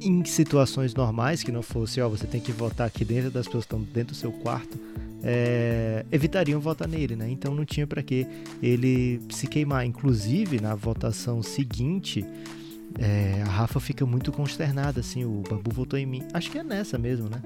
em 0.00 0.24
situações 0.24 0.94
normais, 0.94 1.42
que 1.42 1.52
não 1.52 1.62
fosse, 1.62 2.00
ó, 2.00 2.08
você 2.08 2.26
tem 2.26 2.40
que 2.40 2.52
votar 2.52 2.86
aqui 2.86 3.04
dentro 3.04 3.30
das 3.30 3.46
pessoas 3.46 3.64
estão 3.64 3.80
dentro 3.80 4.14
do 4.14 4.14
seu 4.14 4.32
quarto, 4.32 4.78
é, 5.22 6.04
evitariam 6.10 6.60
votar 6.60 6.88
nele, 6.88 7.14
né? 7.14 7.28
Então 7.28 7.54
não 7.54 7.64
tinha 7.64 7.86
para 7.86 8.02
que 8.02 8.26
ele 8.62 9.20
se 9.30 9.46
queimar. 9.46 9.84
Inclusive, 9.84 10.60
na 10.60 10.74
votação 10.74 11.42
seguinte, 11.42 12.24
é, 12.98 13.42
a 13.42 13.50
Rafa 13.50 13.78
fica 13.80 14.06
muito 14.06 14.32
consternada, 14.32 15.00
assim, 15.00 15.24
o 15.24 15.42
Babu 15.48 15.70
votou 15.70 15.98
em 15.98 16.06
mim. 16.06 16.22
Acho 16.32 16.50
que 16.50 16.58
é 16.58 16.64
nessa 16.64 16.96
mesmo, 16.96 17.28
né? 17.28 17.42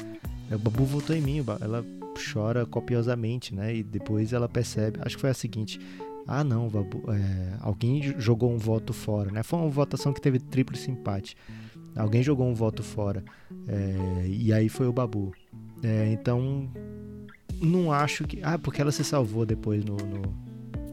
O 0.51 0.59
Babu 0.59 0.85
votou 0.85 1.17
em 1.17 1.21
mim, 1.21 1.45
ela 1.61 1.85
chora 2.33 2.65
copiosamente, 2.65 3.55
né? 3.55 3.75
E 3.75 3.83
depois 3.83 4.33
ela 4.33 4.49
percebe, 4.49 5.01
acho 5.03 5.17
que 5.17 5.21
foi 5.21 5.31
a 5.31 5.35
seguinte, 5.35 5.81
ah 6.27 6.45
não, 6.45 6.69
Babu, 6.69 7.03
é, 7.09 7.55
alguém 7.61 8.15
jogou 8.19 8.53
um 8.53 8.59
voto 8.59 8.93
fora, 8.93 9.31
né? 9.31 9.43
Foi 9.43 9.59
uma 9.59 9.69
votação 9.69 10.13
que 10.13 10.21
teve 10.21 10.39
triplo 10.39 10.77
empate. 10.89 11.37
Alguém 11.97 12.23
jogou 12.23 12.47
um 12.47 12.55
voto 12.55 12.83
fora. 12.83 13.25
É, 13.69 14.27
e 14.27 14.53
aí 14.53 14.69
foi 14.69 14.87
o 14.87 14.93
Babu. 14.93 15.33
É, 15.83 16.13
então, 16.13 16.69
não 17.61 17.93
acho 17.93 18.25
que. 18.25 18.41
Ah, 18.43 18.59
porque 18.59 18.81
ela 18.81 18.91
se 18.91 19.05
salvou 19.05 19.47
depois 19.47 19.85
no, 19.85 19.97
no, 19.97 20.23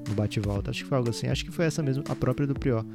no 0.07 0.15
bate-volta. 0.15 0.69
Acho 0.69 0.83
que 0.83 0.89
foi 0.89 0.97
algo 0.97 1.09
assim. 1.09 1.27
Acho 1.27 1.45
que 1.45 1.51
foi 1.51 1.65
essa 1.65 1.81
mesmo, 1.81 2.03
a 2.07 2.15
própria 2.15 2.45
do 2.45 2.53
Prior. 2.53 2.85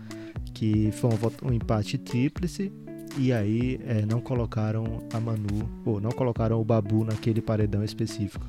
Que 0.55 0.91
foi 0.93 1.11
um, 1.11 1.17
voto, 1.17 1.47
um 1.47 1.53
empate 1.53 1.99
tríplice. 1.99 2.73
E 3.19 3.33
aí 3.33 3.81
é, 3.87 4.05
não 4.05 4.21
colocaram 4.21 5.03
a 5.13 5.19
Manu, 5.19 5.69
ou 5.85 6.01
não 6.01 6.11
colocaram 6.11 6.61
o 6.61 6.65
Babu 6.65 7.05
naquele 7.05 7.41
paredão 7.41 7.83
específico. 7.83 8.47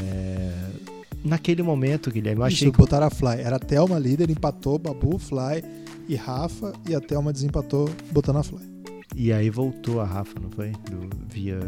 É, 0.00 0.54
naquele 1.24 1.62
momento, 1.62 2.10
Guilherme, 2.10 2.40
eu 2.40 2.46
achei. 2.46 2.68
Isso, 2.68 2.72
que... 2.72 2.78
botaram 2.78 3.06
a 3.06 3.10
Fly. 3.10 3.40
Era 3.40 3.56
a 3.56 3.60
Thelma 3.60 3.98
líder, 3.98 4.30
empatou 4.30 4.78
Babu, 4.78 5.18
Fly 5.18 5.62
e 6.08 6.16
Rafa. 6.16 6.72
E 6.88 6.94
a 6.94 7.00
Thelma 7.00 7.32
desempatou 7.32 7.90
botando 8.10 8.38
a 8.38 8.42
Fly. 8.42 8.71
E 9.14 9.32
aí 9.32 9.50
voltou 9.50 10.00
a 10.00 10.04
Rafa, 10.04 10.38
não 10.40 10.50
foi? 10.50 10.70
Do, 10.70 11.08
via. 11.28 11.58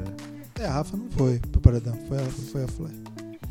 É, 0.58 0.64
a 0.64 0.72
Rafa 0.72 0.96
não 0.96 1.10
foi 1.10 1.38
pro 1.38 1.60
paredão, 1.60 1.94
foi 2.08 2.18
a, 2.18 2.24
foi 2.24 2.64
a 2.64 2.68
Fly. 2.68 2.90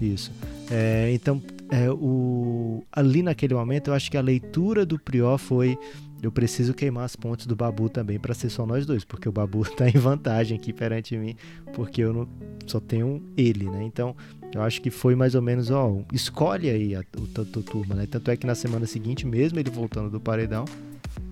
Isso. 0.02 0.32
É, 0.72 1.12
então, 1.14 1.42
é, 1.70 1.90
o, 1.90 2.84
ali 2.92 3.22
naquele 3.22 3.54
momento, 3.54 3.90
eu 3.90 3.94
acho 3.94 4.10
que 4.10 4.18
a 4.18 4.22
leitura 4.22 4.86
do 4.86 5.00
Prior 5.00 5.38
foi. 5.38 5.78
Eu 6.22 6.32
preciso 6.32 6.74
queimar 6.74 7.04
as 7.04 7.18
pontes 7.18 7.46
do 7.46 7.54
Babu 7.54 7.90
também 7.90 8.18
para 8.18 8.34
ser 8.34 8.50
só 8.50 8.66
nós 8.66 8.86
dois, 8.86 9.04
porque 9.04 9.28
o 9.28 9.32
Babu 9.32 9.66
tá 9.76 9.90
em 9.90 10.00
vantagem 10.00 10.58
aqui 10.58 10.72
perante 10.72 11.18
mim, 11.18 11.36
porque 11.74 12.02
eu 12.02 12.14
não 12.14 12.28
só 12.66 12.80
tenho 12.80 13.22
ele, 13.36 13.70
né? 13.70 13.84
Então, 13.84 14.16
eu 14.56 14.62
acho 14.62 14.82
que 14.82 14.90
foi 14.90 15.16
mais 15.16 15.36
ou 15.36 15.42
menos, 15.42 15.70
ó, 15.70 16.02
escolhe 16.14 16.70
aí 16.70 16.96
a, 16.96 17.04
o 17.18 17.28
tanto 17.28 17.62
turma, 17.62 17.94
né? 17.96 18.08
Tanto 18.10 18.32
é 18.32 18.38
que 18.38 18.48
na 18.48 18.56
semana 18.56 18.86
seguinte, 18.86 19.28
mesmo 19.28 19.60
ele 19.60 19.70
voltando 19.70 20.10
do 20.10 20.20
paredão, 20.20 20.64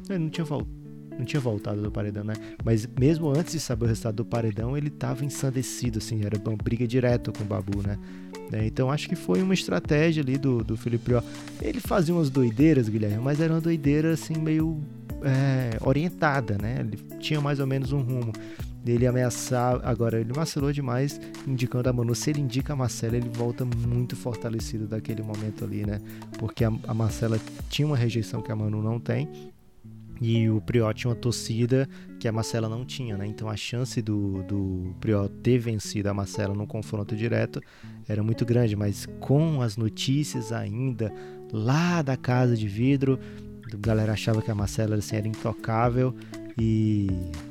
ele 0.09 0.19
não 0.19 0.29
tinha 0.29 0.43
voltado 0.43 0.80
não 1.21 1.25
tinha 1.25 1.39
voltado 1.39 1.81
do 1.81 1.91
paredão, 1.91 2.23
né? 2.23 2.33
Mas 2.63 2.87
mesmo 2.99 3.29
antes 3.29 3.53
de 3.53 3.59
saber 3.59 3.85
o 3.85 3.87
resultado 3.87 4.15
do 4.15 4.25
paredão, 4.25 4.75
ele 4.75 4.89
tava 4.89 5.23
ensandecido, 5.23 5.99
assim, 5.99 6.25
era 6.25 6.37
uma 6.45 6.57
briga 6.57 6.87
direto 6.87 7.31
com 7.31 7.43
o 7.43 7.45
Babu, 7.45 7.81
né? 7.85 7.97
É, 8.51 8.65
então 8.65 8.91
acho 8.91 9.07
que 9.07 9.15
foi 9.15 9.41
uma 9.41 9.53
estratégia 9.53 10.21
ali 10.21 10.37
do, 10.37 10.63
do 10.63 10.75
Felipe 10.75 11.05
Prior. 11.05 11.23
Ele 11.61 11.79
fazia 11.79 12.13
umas 12.13 12.29
doideiras, 12.29 12.89
Guilherme, 12.89 13.23
mas 13.23 13.39
era 13.39 13.53
uma 13.53 13.61
doideira 13.61 14.11
assim 14.13 14.33
meio 14.33 14.81
é, 15.23 15.77
orientada, 15.81 16.57
né? 16.61 16.77
Ele 16.79 16.97
tinha 17.19 17.39
mais 17.39 17.59
ou 17.59 17.67
menos 17.67 17.93
um 17.93 18.01
rumo. 18.01 18.33
Ele 18.83 19.05
ameaçar, 19.05 19.79
agora 19.83 20.19
ele 20.19 20.33
vacilou 20.33 20.73
demais, 20.73 21.21
indicando 21.47 21.87
a 21.87 21.93
Manu. 21.93 22.15
Se 22.15 22.31
ele 22.31 22.41
indica 22.41 22.73
a 22.73 22.75
Marcela, 22.75 23.15
ele 23.15 23.29
volta 23.29 23.63
muito 23.63 24.15
fortalecido 24.15 24.87
daquele 24.87 25.21
momento 25.21 25.63
ali, 25.63 25.85
né? 25.85 26.01
Porque 26.39 26.65
a, 26.65 26.73
a 26.87 26.93
Marcela 26.93 27.39
tinha 27.69 27.85
uma 27.85 27.95
rejeição 27.95 28.41
que 28.41 28.51
a 28.51 28.55
Manu 28.55 28.81
não 28.81 28.99
tem 28.99 29.29
e 30.21 30.47
o 30.47 30.61
Prior 30.61 30.93
tinha 30.93 31.09
uma 31.09 31.15
torcida 31.15 31.89
que 32.19 32.27
a 32.27 32.31
Marcela 32.31 32.69
não 32.69 32.85
tinha, 32.85 33.17
né? 33.17 33.25
Então 33.25 33.49
a 33.49 33.55
chance 33.55 33.99
do, 34.03 34.43
do 34.43 34.95
ter 35.41 35.57
vencido 35.57 36.07
a 36.09 36.13
Marcela 36.13 36.53
num 36.53 36.67
confronto 36.67 37.15
direto 37.15 37.59
era 38.07 38.21
muito 38.21 38.45
grande, 38.45 38.75
mas 38.75 39.07
com 39.19 39.63
as 39.63 39.75
notícias 39.75 40.51
ainda 40.51 41.11
lá 41.51 42.03
da 42.03 42.15
casa 42.15 42.55
de 42.55 42.67
vidro, 42.67 43.19
a 43.73 43.75
galera 43.77 44.13
achava 44.13 44.43
que 44.43 44.51
a 44.51 44.55
Marcela 44.55 44.95
assim, 44.95 45.15
era 45.15 45.27
intocável 45.27 46.15
e 46.55 47.07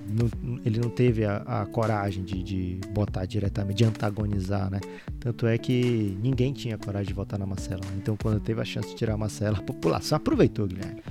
não, 0.09 0.61
ele 0.65 0.79
não 0.79 0.91
teve 0.91 1.25
a, 1.25 1.39
a 1.39 1.67
coragem 1.67 2.23
de, 2.23 2.41
de, 2.41 2.81
botar 2.93 3.25
diretamente, 3.25 3.79
de 3.79 3.85
antagonizar, 3.85 4.71
né? 4.71 4.79
Tanto 5.19 5.47
é 5.47 5.59
que 5.59 6.17
ninguém 6.23 6.53
tinha 6.53 6.79
coragem 6.79 7.09
de 7.09 7.15
votar 7.15 7.39
na 7.39 7.47
Marcela. 7.47 7.81
Então, 7.97 8.17
quando 8.17 8.39
teve 8.39 8.61
a 8.61 8.65
chance 8.65 8.89
de 8.91 8.95
tirar 8.95 9.15
a 9.15 9.19
Marcela, 9.19 9.59
a 9.59 9.63
população 9.63 10.17
aproveitou, 10.17 10.69
Guilherme. 10.69 11.03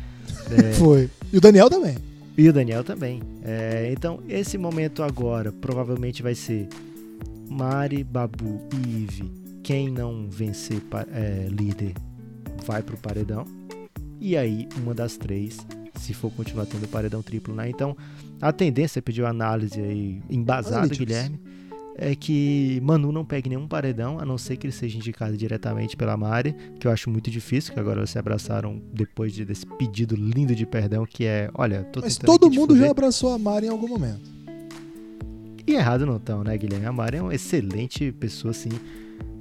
É, 0.52 0.74
Foi. 0.74 1.10
E 1.32 1.38
o 1.38 1.42
Daniel 1.42 1.70
também. 1.70 1.98
E 2.38 2.48
o 2.48 2.54
Daniel 2.54 2.84
também. 2.84 3.22
É, 3.44 3.90
então, 3.92 4.22
esse 4.28 4.58
momento 4.58 5.04
agora 5.04 5.52
provavelmente 5.52 6.24
vai 6.24 6.36
ser 6.36 6.68
Mari, 7.50 8.04
Babu 8.04 8.62
e 8.74 9.04
Ive. 9.04 9.32
Quem 9.62 9.90
não 9.92 10.28
vencer 10.30 10.82
é, 11.14 11.48
líder 11.50 11.94
vai 12.66 12.82
pro 12.82 12.98
paredão. 12.98 13.46
E 14.20 14.36
aí, 14.36 14.68
uma 14.78 14.94
das 14.94 15.18
três, 15.18 15.58
se 15.96 16.14
for 16.14 16.32
continuar 16.32 16.66
tendo 16.66 16.88
paredão 16.88 17.22
triplo, 17.22 17.54
né? 17.54 17.70
Então, 17.70 17.96
a 18.42 18.52
tendência, 18.52 19.02
pediu 19.02 19.28
análise 19.28 19.80
aí 19.80 20.22
embasada, 20.30 20.88
Guilherme 20.88 21.40
é 22.00 22.16
que 22.16 22.80
Manu 22.82 23.12
não 23.12 23.26
pegue 23.26 23.50
nenhum 23.50 23.68
paredão, 23.68 24.20
a 24.20 24.26
não 24.26 24.38
ser 24.38 24.56
que 24.56 24.66
ele 24.66 24.74
seja 24.74 24.98
indicado 24.98 25.36
diretamente 25.36 25.98
pela 25.98 26.16
Mari, 26.16 26.56
que 26.80 26.88
eu 26.88 26.92
acho 26.92 27.10
muito 27.10 27.30
difícil, 27.30 27.74
que 27.74 27.80
agora 27.80 28.06
se 28.08 28.18
abraçaram 28.18 28.82
depois 28.94 29.34
de, 29.34 29.44
desse 29.44 29.66
pedido 29.66 30.16
lindo 30.16 30.56
de 30.56 30.66
perdão, 30.66 31.06
que 31.06 31.26
é, 31.26 31.50
olha, 31.54 31.84
tô 31.84 32.00
Mas 32.00 32.18
todo 32.18 32.50
mundo 32.50 32.78
já 32.78 32.90
abraçou 32.90 33.34
a 33.34 33.38
Mari 33.38 33.68
em 33.68 33.70
algum 33.70 33.88
momento. 33.88 34.40
E 35.68 35.74
errado 35.74 36.06
não 36.06 36.16
estão, 36.16 36.44
né, 36.44 36.58
Guilherme? 36.58 36.86
A 36.86 36.92
Mari 36.92 37.18
é 37.18 37.22
uma 37.22 37.36
excelente 37.36 38.12
pessoa, 38.14 38.52
assim, 38.52 38.70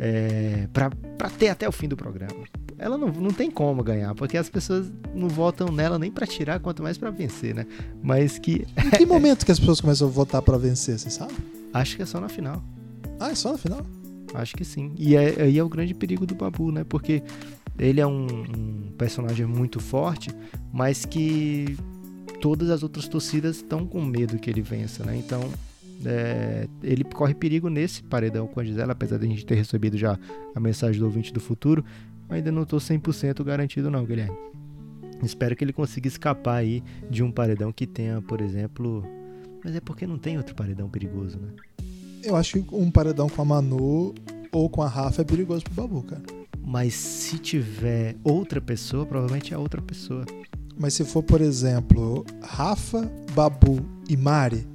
é, 0.00 0.68
pra, 0.72 0.90
pra 1.16 1.30
ter 1.30 1.48
até 1.48 1.68
o 1.68 1.72
fim 1.72 1.86
do 1.86 1.96
programa. 1.96 2.44
Ela 2.76 2.98
não, 2.98 3.08
não 3.08 3.30
tem 3.30 3.50
como 3.50 3.82
ganhar, 3.82 4.14
porque 4.14 4.36
as 4.36 4.48
pessoas 4.48 4.90
não 5.14 5.28
votam 5.28 5.68
nela 5.68 5.98
nem 5.98 6.10
para 6.10 6.26
tirar, 6.26 6.60
quanto 6.60 6.82
mais 6.82 6.98
para 6.98 7.10
vencer, 7.10 7.54
né? 7.54 7.66
Mas 8.02 8.38
que. 8.38 8.66
Em 8.76 8.90
que 8.90 9.06
momento 9.06 9.46
que 9.46 9.52
as 9.52 9.58
pessoas 9.58 9.80
começam 9.80 10.06
a 10.06 10.10
votar 10.10 10.42
para 10.42 10.58
vencer, 10.58 10.98
você 10.98 11.10
sabe? 11.10 11.34
Acho 11.72 11.96
que 11.96 12.02
é 12.02 12.06
só 12.06 12.20
na 12.20 12.28
final. 12.28 12.62
Ah, 13.20 13.30
é 13.30 13.34
só 13.34 13.52
na 13.52 13.58
final? 13.58 13.84
Acho 14.34 14.56
que 14.56 14.64
sim. 14.64 14.92
E 14.98 15.16
é, 15.16 15.42
aí 15.42 15.56
é, 15.56 15.60
é 15.60 15.64
o 15.64 15.68
grande 15.68 15.94
perigo 15.94 16.26
do 16.26 16.34
Babu, 16.34 16.70
né? 16.70 16.84
Porque 16.84 17.22
ele 17.78 18.00
é 18.00 18.06
um, 18.06 18.26
um 18.26 18.92
personagem 18.96 19.46
muito 19.46 19.80
forte, 19.80 20.30
mas 20.72 21.04
que 21.04 21.76
todas 22.40 22.70
as 22.70 22.82
outras 22.82 23.08
torcidas 23.08 23.56
estão 23.56 23.86
com 23.86 24.04
medo 24.04 24.38
que 24.38 24.50
ele 24.50 24.62
vença, 24.62 25.04
né? 25.04 25.16
Então, 25.16 25.48
é, 26.04 26.68
ele 26.82 27.04
corre 27.04 27.34
perigo 27.34 27.68
nesse 27.68 28.02
paredão 28.02 28.46
com 28.46 28.60
a 28.60 28.64
Gisela, 28.64 28.92
apesar 28.92 29.18
de 29.18 29.26
a 29.26 29.28
gente 29.28 29.46
ter 29.46 29.54
recebido 29.54 29.96
já 29.96 30.18
a 30.54 30.60
mensagem 30.60 30.98
do 31.00 31.06
ouvinte 31.06 31.32
do 31.32 31.40
futuro. 31.40 31.84
Ainda 32.28 32.52
não 32.52 32.62
estou 32.62 32.78
100% 32.78 33.42
garantido 33.42 33.90
não, 33.90 34.04
Guilherme. 34.04 34.36
Espero 35.22 35.56
que 35.56 35.64
ele 35.64 35.72
consiga 35.72 36.06
escapar 36.06 36.56
aí 36.56 36.82
de 37.10 37.22
um 37.22 37.32
paredão 37.32 37.72
que 37.72 37.86
tenha, 37.86 38.20
por 38.20 38.40
exemplo, 38.40 39.04
mas 39.64 39.74
é 39.74 39.80
porque 39.80 40.06
não 40.06 40.18
tem 40.18 40.36
outro 40.36 40.54
paredão 40.54 40.88
perigoso, 40.88 41.38
né? 41.38 41.48
Eu 42.22 42.36
acho 42.36 42.60
que 42.60 42.74
um 42.74 42.90
paredão 42.90 43.28
com 43.28 43.40
a 43.40 43.44
Manu 43.44 44.14
ou 44.52 44.68
com 44.68 44.82
a 44.82 44.88
Rafa 44.88 45.22
é 45.22 45.24
perigoso 45.24 45.64
pro 45.64 45.74
Babu, 45.74 46.02
cara. 46.02 46.22
Mas 46.64 46.94
se 46.94 47.38
tiver 47.38 48.16
outra 48.22 48.60
pessoa, 48.60 49.06
provavelmente 49.06 49.54
é 49.54 49.58
outra 49.58 49.80
pessoa. 49.80 50.24
Mas 50.76 50.94
se 50.94 51.04
for, 51.04 51.22
por 51.22 51.40
exemplo, 51.40 52.24
Rafa, 52.42 53.10
Babu 53.34 53.80
e 54.08 54.16
Mari, 54.16 54.66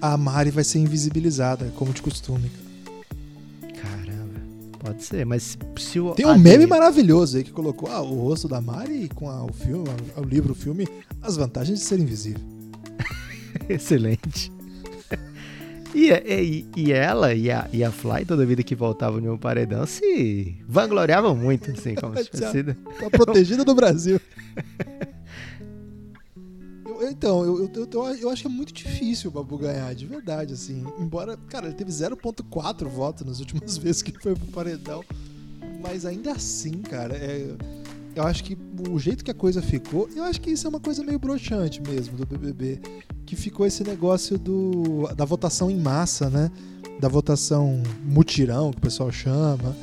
a 0.00 0.16
Mari 0.16 0.50
vai 0.50 0.64
ser 0.64 0.78
invisibilizada, 0.78 1.72
como 1.76 1.92
de 1.92 2.00
costume, 2.00 2.50
cara. 2.50 3.82
Caramba, 3.82 4.40
pode 4.78 5.04
ser, 5.04 5.26
mas 5.26 5.58
se 5.78 6.00
o. 6.00 6.14
Tem 6.14 6.26
um 6.26 6.38
meme 6.38 6.66
maravilhoso 6.66 7.38
aí 7.38 7.44
que 7.44 7.52
colocou 7.52 7.90
ah, 7.90 8.00
o 8.00 8.14
rosto 8.28 8.48
da 8.48 8.60
Mari 8.60 9.08
com 9.14 9.28
a, 9.28 9.44
o 9.44 9.52
filme, 9.52 9.88
o 10.16 10.22
livro, 10.22 10.52
o 10.52 10.56
filme, 10.56 10.86
as 11.20 11.36
vantagens 11.36 11.80
de 11.80 11.84
ser 11.84 11.98
invisível. 11.98 12.55
Excelente. 13.68 14.52
E, 15.94 16.10
e, 16.10 16.66
e, 16.76 16.92
ela 16.92 17.32
e 17.32 17.50
a, 17.50 17.68
e 17.72 17.82
a 17.82 17.90
Fly, 17.90 18.26
toda 18.26 18.44
vida 18.44 18.62
que 18.62 18.74
voltavam 18.74 19.32
um 19.32 19.38
paredão, 19.38 19.86
se 19.86 20.58
vangloriavam 20.68 21.34
muito, 21.34 21.70
assim, 21.70 21.94
como 21.94 22.14
se 22.18 22.28
fosse. 22.30 22.50
sido. 22.50 22.74
Tá 22.74 23.08
protegida 23.08 23.64
do 23.64 23.74
Brasil. 23.74 24.20
eu, 26.84 27.10
então, 27.10 27.44
eu, 27.44 27.60
eu, 27.60 27.88
eu, 27.90 28.16
eu, 28.16 28.30
acho 28.30 28.42
que 28.42 28.48
é 28.48 28.50
muito 28.50 28.74
difícil 28.74 29.30
o 29.30 29.32
Babu 29.32 29.56
ganhar, 29.56 29.94
de 29.94 30.04
verdade, 30.04 30.52
assim. 30.52 30.84
Embora, 30.98 31.38
cara, 31.48 31.66
ele 31.66 31.74
teve 31.74 31.90
0,4 31.90 32.86
votos 32.88 33.26
nas 33.26 33.40
últimas 33.40 33.78
vezes 33.78 34.02
que 34.02 34.12
foi 34.20 34.34
pro 34.34 34.46
paredão. 34.48 35.02
Mas 35.80 36.04
ainda 36.04 36.32
assim, 36.32 36.82
cara, 36.82 37.14
é 37.14 37.56
eu 38.16 38.24
acho 38.24 38.42
que 38.42 38.56
o 38.90 38.98
jeito 38.98 39.22
que 39.22 39.30
a 39.30 39.34
coisa 39.34 39.60
ficou, 39.60 40.08
eu 40.16 40.24
acho 40.24 40.40
que 40.40 40.50
isso 40.50 40.66
é 40.66 40.70
uma 40.70 40.80
coisa 40.80 41.04
meio 41.04 41.18
broxante 41.18 41.82
mesmo 41.82 42.16
do 42.16 42.24
BBB, 42.24 42.80
que 43.26 43.36
ficou 43.36 43.66
esse 43.66 43.84
negócio 43.84 44.38
do 44.38 45.06
da 45.14 45.26
votação 45.26 45.70
em 45.70 45.76
massa, 45.76 46.30
né? 46.30 46.50
Da 46.98 47.08
votação 47.08 47.82
mutirão, 48.02 48.70
que 48.70 48.78
o 48.78 48.80
pessoal 48.80 49.12
chama, 49.12 49.76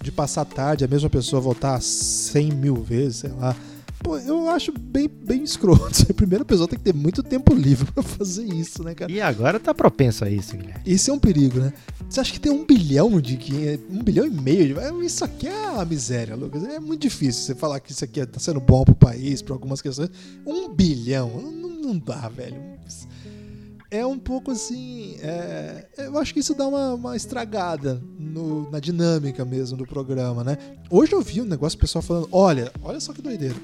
de 0.00 0.12
passar 0.12 0.44
tarde 0.44 0.84
a 0.84 0.88
mesma 0.88 1.10
pessoa 1.10 1.42
votar 1.42 1.82
100 1.82 2.52
mil 2.52 2.76
vezes, 2.76 3.16
sei 3.16 3.32
lá. 3.32 3.56
Pô, 4.02 4.18
eu 4.18 4.48
acho 4.48 4.72
bem, 4.72 5.08
bem 5.08 5.44
escroto. 5.44 6.02
A 6.10 6.14
primeira 6.14 6.44
pessoa 6.44 6.66
tem 6.66 6.78
que 6.78 6.84
ter 6.84 6.94
muito 6.94 7.22
tempo 7.22 7.54
livre 7.54 7.90
pra 7.92 8.02
fazer 8.02 8.44
isso, 8.44 8.82
né, 8.82 8.94
cara? 8.94 9.10
E 9.12 9.20
agora 9.20 9.60
tá 9.60 9.72
propenso 9.72 10.24
a 10.24 10.30
isso, 10.30 10.56
Guilherme. 10.56 10.82
Isso 10.84 11.10
é 11.10 11.14
um 11.14 11.18
perigo, 11.18 11.60
né? 11.60 11.72
Você 12.08 12.20
acha 12.20 12.32
que 12.32 12.40
tem 12.40 12.50
um 12.50 12.66
bilhão 12.66 13.20
de 13.20 13.38
um 13.88 14.02
bilhão 14.02 14.26
e 14.26 14.30
meio 14.30 14.74
de 14.74 15.06
isso 15.06 15.24
aqui 15.24 15.46
é 15.46 15.80
a 15.80 15.84
miséria, 15.84 16.34
Lucas. 16.34 16.64
É 16.64 16.80
muito 16.80 17.02
difícil 17.02 17.42
você 17.42 17.54
falar 17.54 17.78
que 17.80 17.92
isso 17.92 18.04
aqui 18.04 18.24
tá 18.26 18.40
sendo 18.40 18.60
bom 18.60 18.84
pro 18.84 18.94
país, 18.94 19.40
pra 19.40 19.54
algumas 19.54 19.80
questões. 19.80 20.10
Um 20.44 20.68
bilhão, 20.68 21.30
não, 21.40 21.70
não 21.70 21.98
dá, 21.98 22.28
velho. 22.28 22.60
É 23.90 24.04
um 24.04 24.18
pouco 24.18 24.50
assim. 24.50 25.16
É, 25.20 25.86
eu 25.98 26.18
acho 26.18 26.32
que 26.32 26.40
isso 26.40 26.54
dá 26.54 26.66
uma, 26.66 26.94
uma 26.94 27.16
estragada 27.16 28.02
no, 28.18 28.70
na 28.70 28.80
dinâmica 28.80 29.44
mesmo 29.44 29.76
do 29.76 29.86
programa, 29.86 30.42
né? 30.42 30.58
Hoje 30.90 31.12
eu 31.12 31.20
vi 31.20 31.40
um 31.40 31.44
negócio, 31.44 31.78
pessoal 31.78 32.02
falando: 32.02 32.28
olha, 32.32 32.72
olha 32.82 32.98
só 32.98 33.12
que 33.12 33.22
doideira 33.22 33.56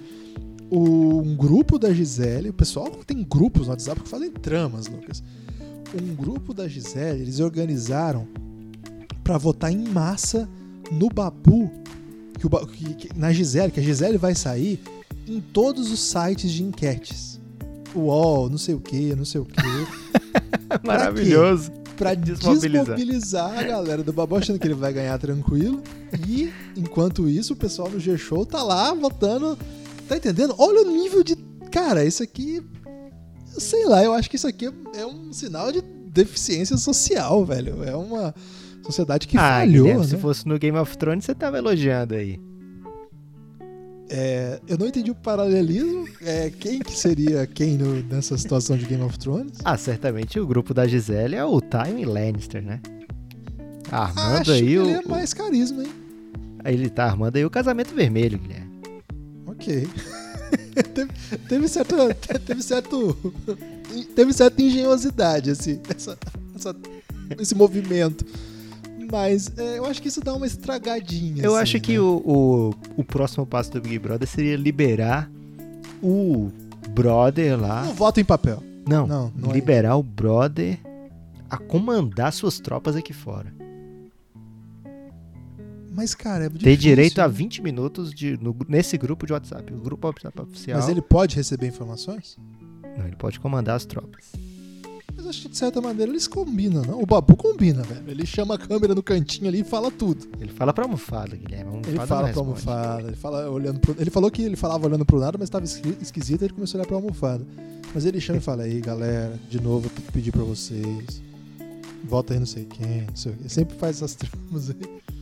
um 0.70 1.34
grupo 1.34 1.78
da 1.78 1.92
Gisele, 1.92 2.50
o 2.50 2.52
pessoal 2.52 2.90
tem 3.06 3.22
grupos 3.22 3.66
no 3.66 3.70
WhatsApp 3.70 4.02
que 4.02 4.08
fazem 4.08 4.30
tramas, 4.30 4.86
Lucas. 4.86 5.22
Um 5.94 6.14
grupo 6.14 6.52
da 6.52 6.68
Gisele, 6.68 7.22
eles 7.22 7.40
organizaram 7.40 8.28
para 9.24 9.38
votar 9.38 9.72
em 9.72 9.88
massa 9.88 10.48
no 10.90 11.08
Babu, 11.08 11.70
que 12.38 12.46
o, 12.46 12.50
que, 12.66 12.94
que, 12.94 13.18
na 13.18 13.32
Gisele, 13.32 13.72
que 13.72 13.80
a 13.80 13.82
Gisele 13.82 14.18
vai 14.18 14.34
sair 14.34 14.80
em 15.26 15.40
todos 15.40 15.90
os 15.90 16.00
sites 16.00 16.50
de 16.50 16.62
enquetes. 16.62 17.40
UOL, 17.94 18.50
não 18.50 18.58
sei 18.58 18.74
o 18.74 18.80
que, 18.80 19.14
não 19.14 19.24
sei 19.24 19.40
o 19.40 19.46
que. 19.46 19.62
Maravilhoso. 20.86 21.72
Pra 21.96 22.12
desmobilizar. 22.14 22.84
desmobilizar 22.84 23.58
a 23.58 23.62
galera 23.62 24.02
do 24.02 24.12
Babu, 24.12 24.36
achando 24.36 24.58
que 24.58 24.66
ele 24.66 24.74
vai 24.74 24.92
ganhar 24.92 25.18
tranquilo. 25.18 25.82
E, 26.26 26.52
enquanto 26.76 27.28
isso, 27.28 27.54
o 27.54 27.56
pessoal 27.56 27.90
no 27.90 27.98
G-Show 27.98 28.44
tá 28.44 28.62
lá 28.62 28.92
votando 28.94 29.58
Tá 30.08 30.16
entendendo? 30.16 30.54
Olha 30.58 30.82
o 30.82 30.90
nível 30.90 31.22
de. 31.22 31.36
Cara, 31.70 32.04
isso 32.04 32.22
aqui. 32.22 32.62
Sei 33.46 33.84
lá, 33.84 34.02
eu 34.02 34.14
acho 34.14 34.30
que 34.30 34.36
isso 34.36 34.46
aqui 34.46 34.70
é 34.94 35.04
um 35.04 35.32
sinal 35.32 35.70
de 35.70 35.82
deficiência 35.82 36.76
social, 36.78 37.44
velho. 37.44 37.84
É 37.84 37.94
uma 37.94 38.34
sociedade 38.82 39.28
que 39.28 39.36
ah, 39.36 39.58
falhou. 39.58 39.84
Guilherme, 39.84 40.00
né? 40.00 40.08
Se 40.08 40.16
fosse 40.16 40.48
no 40.48 40.58
Game 40.58 40.78
of 40.78 40.96
Thrones, 40.96 41.24
você 41.24 41.34
tava 41.34 41.58
elogiando 41.58 42.14
aí. 42.14 42.40
É, 44.10 44.58
eu 44.66 44.78
não 44.78 44.86
entendi 44.86 45.10
o 45.10 45.14
paralelismo. 45.14 46.08
É, 46.22 46.50
quem 46.50 46.78
que 46.78 46.96
seria 46.96 47.46
quem 47.46 47.76
no, 47.76 48.02
nessa 48.04 48.38
situação 48.38 48.78
de 48.78 48.86
Game 48.86 49.02
of 49.02 49.18
Thrones? 49.18 49.58
Ah, 49.62 49.76
certamente 49.76 50.40
o 50.40 50.46
grupo 50.46 50.72
da 50.72 50.86
Gisele 50.86 51.36
é 51.36 51.44
o 51.44 51.60
Time 51.60 52.06
Lannister, 52.06 52.62
né? 52.62 52.80
Armando 53.90 54.40
Acho 54.40 54.52
aí 54.52 54.66
que 54.66 54.78
o. 54.78 54.84
Ele 54.84 54.92
é 54.92 55.02
mais 55.02 55.34
carisma, 55.34 55.82
hein? 55.82 55.92
Ele 56.64 56.88
tá 56.88 57.04
armando 57.04 57.36
aí 57.36 57.44
o 57.44 57.50
casamento 57.50 57.94
vermelho, 57.94 58.38
Guilherme 58.38 58.67
ok. 59.58 59.88
teve, 60.94 61.12
teve, 61.48 61.68
certo, 61.68 61.96
teve 62.46 62.62
certo. 62.62 63.34
Teve 64.14 64.32
certa 64.32 64.62
engenhosidade 64.62 65.50
esse, 65.50 65.80
essa, 65.94 66.18
essa, 66.54 66.76
esse 67.38 67.54
movimento. 67.54 68.24
Mas 69.10 69.50
é, 69.56 69.78
eu 69.78 69.86
acho 69.86 70.02
que 70.02 70.08
isso 70.08 70.20
dá 70.20 70.34
uma 70.34 70.46
estragadinha. 70.46 71.42
Eu 71.42 71.54
assim, 71.54 71.62
acho 71.62 71.80
que 71.80 71.92
né? 71.94 71.98
o, 72.00 72.22
o, 72.24 72.74
o, 72.98 73.04
próximo 73.04 73.46
passo 73.46 73.70
do 73.72 73.80
Big 73.80 73.98
Brother 73.98 74.28
seria 74.28 74.56
liberar 74.56 75.30
o 76.02 76.50
brother 76.90 77.58
lá. 77.58 77.84
Não 77.84 77.94
voto 77.94 78.20
em 78.20 78.24
papel. 78.24 78.62
Não, 78.86 79.06
não, 79.06 79.32
não 79.34 79.50
é 79.50 79.54
liberar 79.54 79.92
é 79.92 79.94
o 79.94 80.02
brother 80.02 80.78
a 81.48 81.56
comandar 81.56 82.32
suas 82.32 82.60
tropas 82.60 82.96
aqui 82.96 83.14
fora. 83.14 83.57
Mas, 85.98 86.14
cara, 86.14 86.44
é 86.44 86.48
difícil. 86.48 86.64
Ter 86.64 86.76
direito 86.76 87.18
a 87.18 87.26
20 87.26 87.60
minutos 87.60 88.14
de, 88.14 88.38
no, 88.40 88.56
nesse 88.68 88.96
grupo 88.96 89.26
de 89.26 89.32
WhatsApp. 89.32 89.74
O 89.74 89.78
grupo 89.78 90.06
WhatsApp 90.06 90.42
oficial. 90.42 90.78
Mas 90.78 90.88
ele 90.88 91.02
pode 91.02 91.34
receber 91.34 91.66
informações? 91.66 92.38
Não, 92.96 93.04
ele 93.04 93.16
pode 93.16 93.40
comandar 93.40 93.74
as 93.74 93.84
tropas. 93.84 94.26
Mas 95.16 95.26
acho 95.26 95.42
que 95.42 95.48
de 95.48 95.56
certa 95.56 95.80
maneira 95.80 96.12
eles 96.12 96.28
combinam, 96.28 96.82
não? 96.82 97.02
O 97.02 97.04
Babu 97.04 97.36
combina, 97.36 97.82
velho. 97.82 98.08
Ele 98.08 98.24
chama 98.24 98.54
a 98.54 98.58
câmera 98.58 98.94
no 98.94 99.02
cantinho 99.02 99.48
ali 99.48 99.62
e 99.62 99.64
fala 99.64 99.90
tudo. 99.90 100.28
Ele 100.40 100.52
fala 100.52 100.72
pra 100.72 100.84
almofada, 100.84 101.34
Guilherme. 101.34 101.68
Almofada 101.68 101.90
ele 101.90 102.06
fala 102.06 102.28
pra 102.28 102.38
almofada. 102.38 103.08
Ele, 103.08 103.16
fala 103.16 103.50
olhando 103.50 103.80
pro... 103.80 103.96
ele 103.98 104.10
falou 104.10 104.30
que 104.30 104.42
ele 104.42 104.54
falava 104.54 104.86
olhando 104.86 105.04
pro 105.04 105.18
nada, 105.18 105.36
mas 105.36 105.50
tava 105.50 105.64
esquisito 105.64 106.42
e 106.42 106.44
ele 106.44 106.54
começou 106.54 106.78
a 106.78 106.82
olhar 106.82 106.86
pra 106.86 106.96
almofada. 106.96 107.44
Mas 107.92 108.04
ele 108.04 108.20
chama 108.20 108.38
e 108.38 108.40
fala: 108.40 108.62
aí, 108.62 108.80
galera, 108.80 109.36
de 109.50 109.60
novo, 109.60 109.86
eu 109.86 109.90
tenho 109.90 110.06
que 110.06 110.12
pedir 110.12 110.30
pra 110.30 110.44
vocês. 110.44 111.20
Volta 112.04 112.34
aí, 112.34 112.38
não 112.38 112.46
sei 112.46 112.66
quem, 112.66 113.02
não 113.08 113.16
sei 113.16 113.32
o 113.32 113.36
quê. 113.36 113.48
Sempre 113.48 113.76
faz 113.76 113.96
essas 113.96 114.14
tramas 114.14 114.70
aí. 114.70 115.17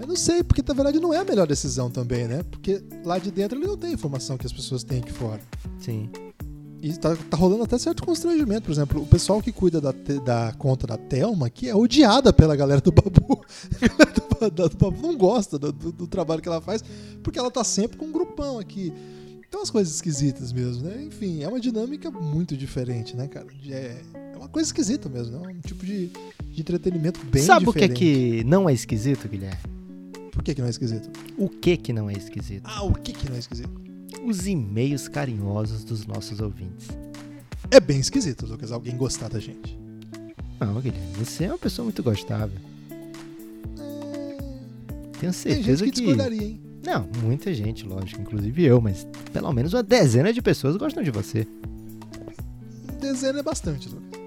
Eu 0.00 0.06
não 0.06 0.16
sei, 0.16 0.42
porque 0.42 0.62
na 0.66 0.72
verdade 0.72 0.98
não 0.98 1.12
é 1.12 1.18
a 1.18 1.24
melhor 1.24 1.46
decisão 1.46 1.90
também, 1.90 2.26
né? 2.26 2.42
Porque 2.50 2.82
lá 3.04 3.18
de 3.18 3.30
dentro 3.30 3.58
ele 3.58 3.66
não 3.66 3.76
tem 3.76 3.90
a 3.90 3.92
informação 3.92 4.38
que 4.38 4.46
as 4.46 4.52
pessoas 4.52 4.82
têm 4.82 5.00
aqui 5.00 5.12
fora. 5.12 5.40
Sim. 5.78 6.08
E 6.82 6.96
tá, 6.96 7.14
tá 7.14 7.36
rolando 7.36 7.64
até 7.64 7.76
certo 7.78 8.02
constrangimento. 8.02 8.62
Por 8.62 8.72
exemplo, 8.72 9.02
o 9.02 9.06
pessoal 9.06 9.42
que 9.42 9.52
cuida 9.52 9.78
da, 9.78 9.92
da 10.24 10.54
conta 10.54 10.86
da 10.86 10.96
Thelma, 10.96 11.50
que 11.50 11.68
é 11.68 11.74
odiada 11.74 12.32
pela 12.32 12.56
galera 12.56 12.80
do 12.80 12.90
Babu. 12.90 13.44
A 14.40 14.48
galera 14.48 14.68
do, 14.70 14.76
Babu 14.78 15.02
não 15.02 15.18
gosta 15.18 15.58
do, 15.58 15.70
do, 15.70 16.06
trabalho 16.06 16.40
que 16.40 16.48
ela 16.48 16.62
faz, 16.62 16.82
porque 17.22 17.38
ela 17.38 17.50
tá 17.50 17.62
sempre 17.62 17.98
com 17.98 18.06
um 18.06 18.12
grupão 18.12 18.58
aqui. 18.58 18.90
Então, 19.46 19.60
umas 19.60 19.70
coisas 19.70 19.94
esquisitas 19.94 20.52
mesmo, 20.52 20.84
né? 20.84 21.02
Enfim, 21.02 21.42
é 21.42 21.48
uma 21.48 21.60
dinâmica 21.60 22.10
muito 22.10 22.56
diferente, 22.56 23.14
né, 23.14 23.28
cara? 23.28 23.48
É, 23.68 24.00
é 24.32 24.36
uma 24.38 24.48
coisa 24.48 24.68
esquisita 24.68 25.10
mesmo, 25.10 25.38
né? 25.38 25.48
Um 25.54 25.60
tipo 25.60 25.84
de, 25.84 26.06
de 26.06 26.60
entretenimento 26.60 27.20
bem 27.26 27.42
Sabe 27.42 27.66
diferente. 27.66 27.88
Sabe 27.88 27.94
o 27.94 27.96
que 27.98 28.08
é 28.08 28.40
que 28.40 28.44
não 28.44 28.66
é 28.66 28.72
esquisito, 28.72 29.28
Guilherme? 29.28 29.79
Por 30.40 30.44
que, 30.44 30.54
que 30.54 30.60
não 30.62 30.68
é 30.68 30.70
esquisito? 30.70 31.10
O 31.36 31.50
que 31.50 31.76
que 31.76 31.92
não 31.92 32.08
é 32.08 32.14
esquisito? 32.14 32.62
Ah, 32.64 32.82
o 32.82 32.94
que 32.94 33.12
que 33.12 33.28
não 33.28 33.36
é 33.36 33.38
esquisito? 33.38 33.70
Os 34.24 34.46
e-mails 34.46 35.06
carinhosos 35.06 35.84
dos 35.84 36.06
nossos 36.06 36.40
ouvintes. 36.40 36.88
É 37.70 37.78
bem 37.78 38.00
esquisito, 38.00 38.46
Lucas, 38.46 38.72
alguém 38.72 38.96
gostar 38.96 39.28
da 39.28 39.38
gente. 39.38 39.78
Não, 40.58 40.80
Guilherme, 40.80 41.12
você 41.18 41.44
é 41.44 41.48
uma 41.48 41.58
pessoa 41.58 41.84
muito 41.84 42.02
gostável. 42.02 42.58
É... 43.78 44.38
Tenho 45.20 45.32
certeza 45.34 45.62
Tem 45.62 45.76
gente 45.76 45.84
que, 45.84 45.90
que 45.90 46.06
discordaria, 46.06 46.42
hein? 46.42 46.60
Não, 46.82 47.06
muita 47.22 47.52
gente, 47.52 47.84
lógico, 47.84 48.22
inclusive 48.22 48.64
eu, 48.64 48.80
mas 48.80 49.06
pelo 49.34 49.52
menos 49.52 49.74
uma 49.74 49.82
dezena 49.82 50.32
de 50.32 50.40
pessoas 50.40 50.74
gostam 50.78 51.02
de 51.02 51.10
você. 51.10 51.46
Dezena 52.98 53.40
é 53.40 53.42
bastante, 53.42 53.90
Lucas. 53.90 54.20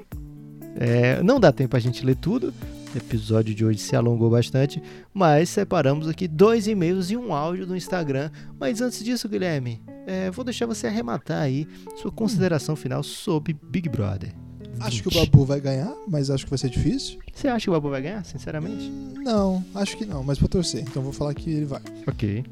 É, 0.76 1.24
não 1.24 1.40
dá 1.40 1.52
tempo 1.52 1.76
a 1.76 1.80
gente 1.80 2.06
ler 2.06 2.18
tudo, 2.18 2.54
episódio 2.96 3.54
de 3.54 3.66
hoje 3.66 3.80
se 3.80 3.96
alongou 3.96 4.30
bastante, 4.30 4.82
mas 5.14 5.50
separamos 5.50 6.08
aqui 6.08 6.28
dois 6.28 6.68
e-mails 6.68 7.12
e 7.12 7.18
um 7.18 7.34
áudio 7.34 7.66
do 7.66 7.76
Instagram. 7.76 8.30
Mas 8.60 8.82
antes 8.82 9.04
disso, 9.04 9.28
Guilherme, 9.28 9.82
é, 10.06 10.30
vou 10.32 10.44
deixar 10.44 10.66
você 10.66 10.88
arrematar 10.88 11.42
aí 11.42 11.68
sua 11.96 12.12
consideração 12.12 12.76
final 12.76 13.04
sobre 13.04 13.54
Big 13.54 13.90
Brother. 13.90 14.34
20. 14.74 14.82
Acho 14.82 15.04
que 15.04 15.08
o 15.08 15.12
Babu 15.12 15.46
vai 15.46 15.62
ganhar, 15.62 15.94
mas 16.08 16.30
acho 16.30 16.46
que 16.46 16.50
vai 16.50 16.58
ser 16.58 16.70
difícil. 16.70 17.20
Você 17.34 17.48
acha 17.48 17.66
que 17.66 17.70
o 17.70 17.74
Babu 17.74 17.90
vai 17.90 18.02
ganhar, 18.02 18.24
sinceramente? 18.26 18.86
Hum, 18.86 19.14
não, 19.24 19.64
acho 19.76 19.98
que 19.98 20.06
não, 20.06 20.24
mas 20.24 20.40
vou 20.40 20.50
torcer. 20.50 20.82
Então 20.82 21.04
vou 21.04 21.14
falar 21.14 21.34
que 21.34 21.50
ele 21.50 21.66
vai. 21.66 21.82
Ok. 22.08 22.44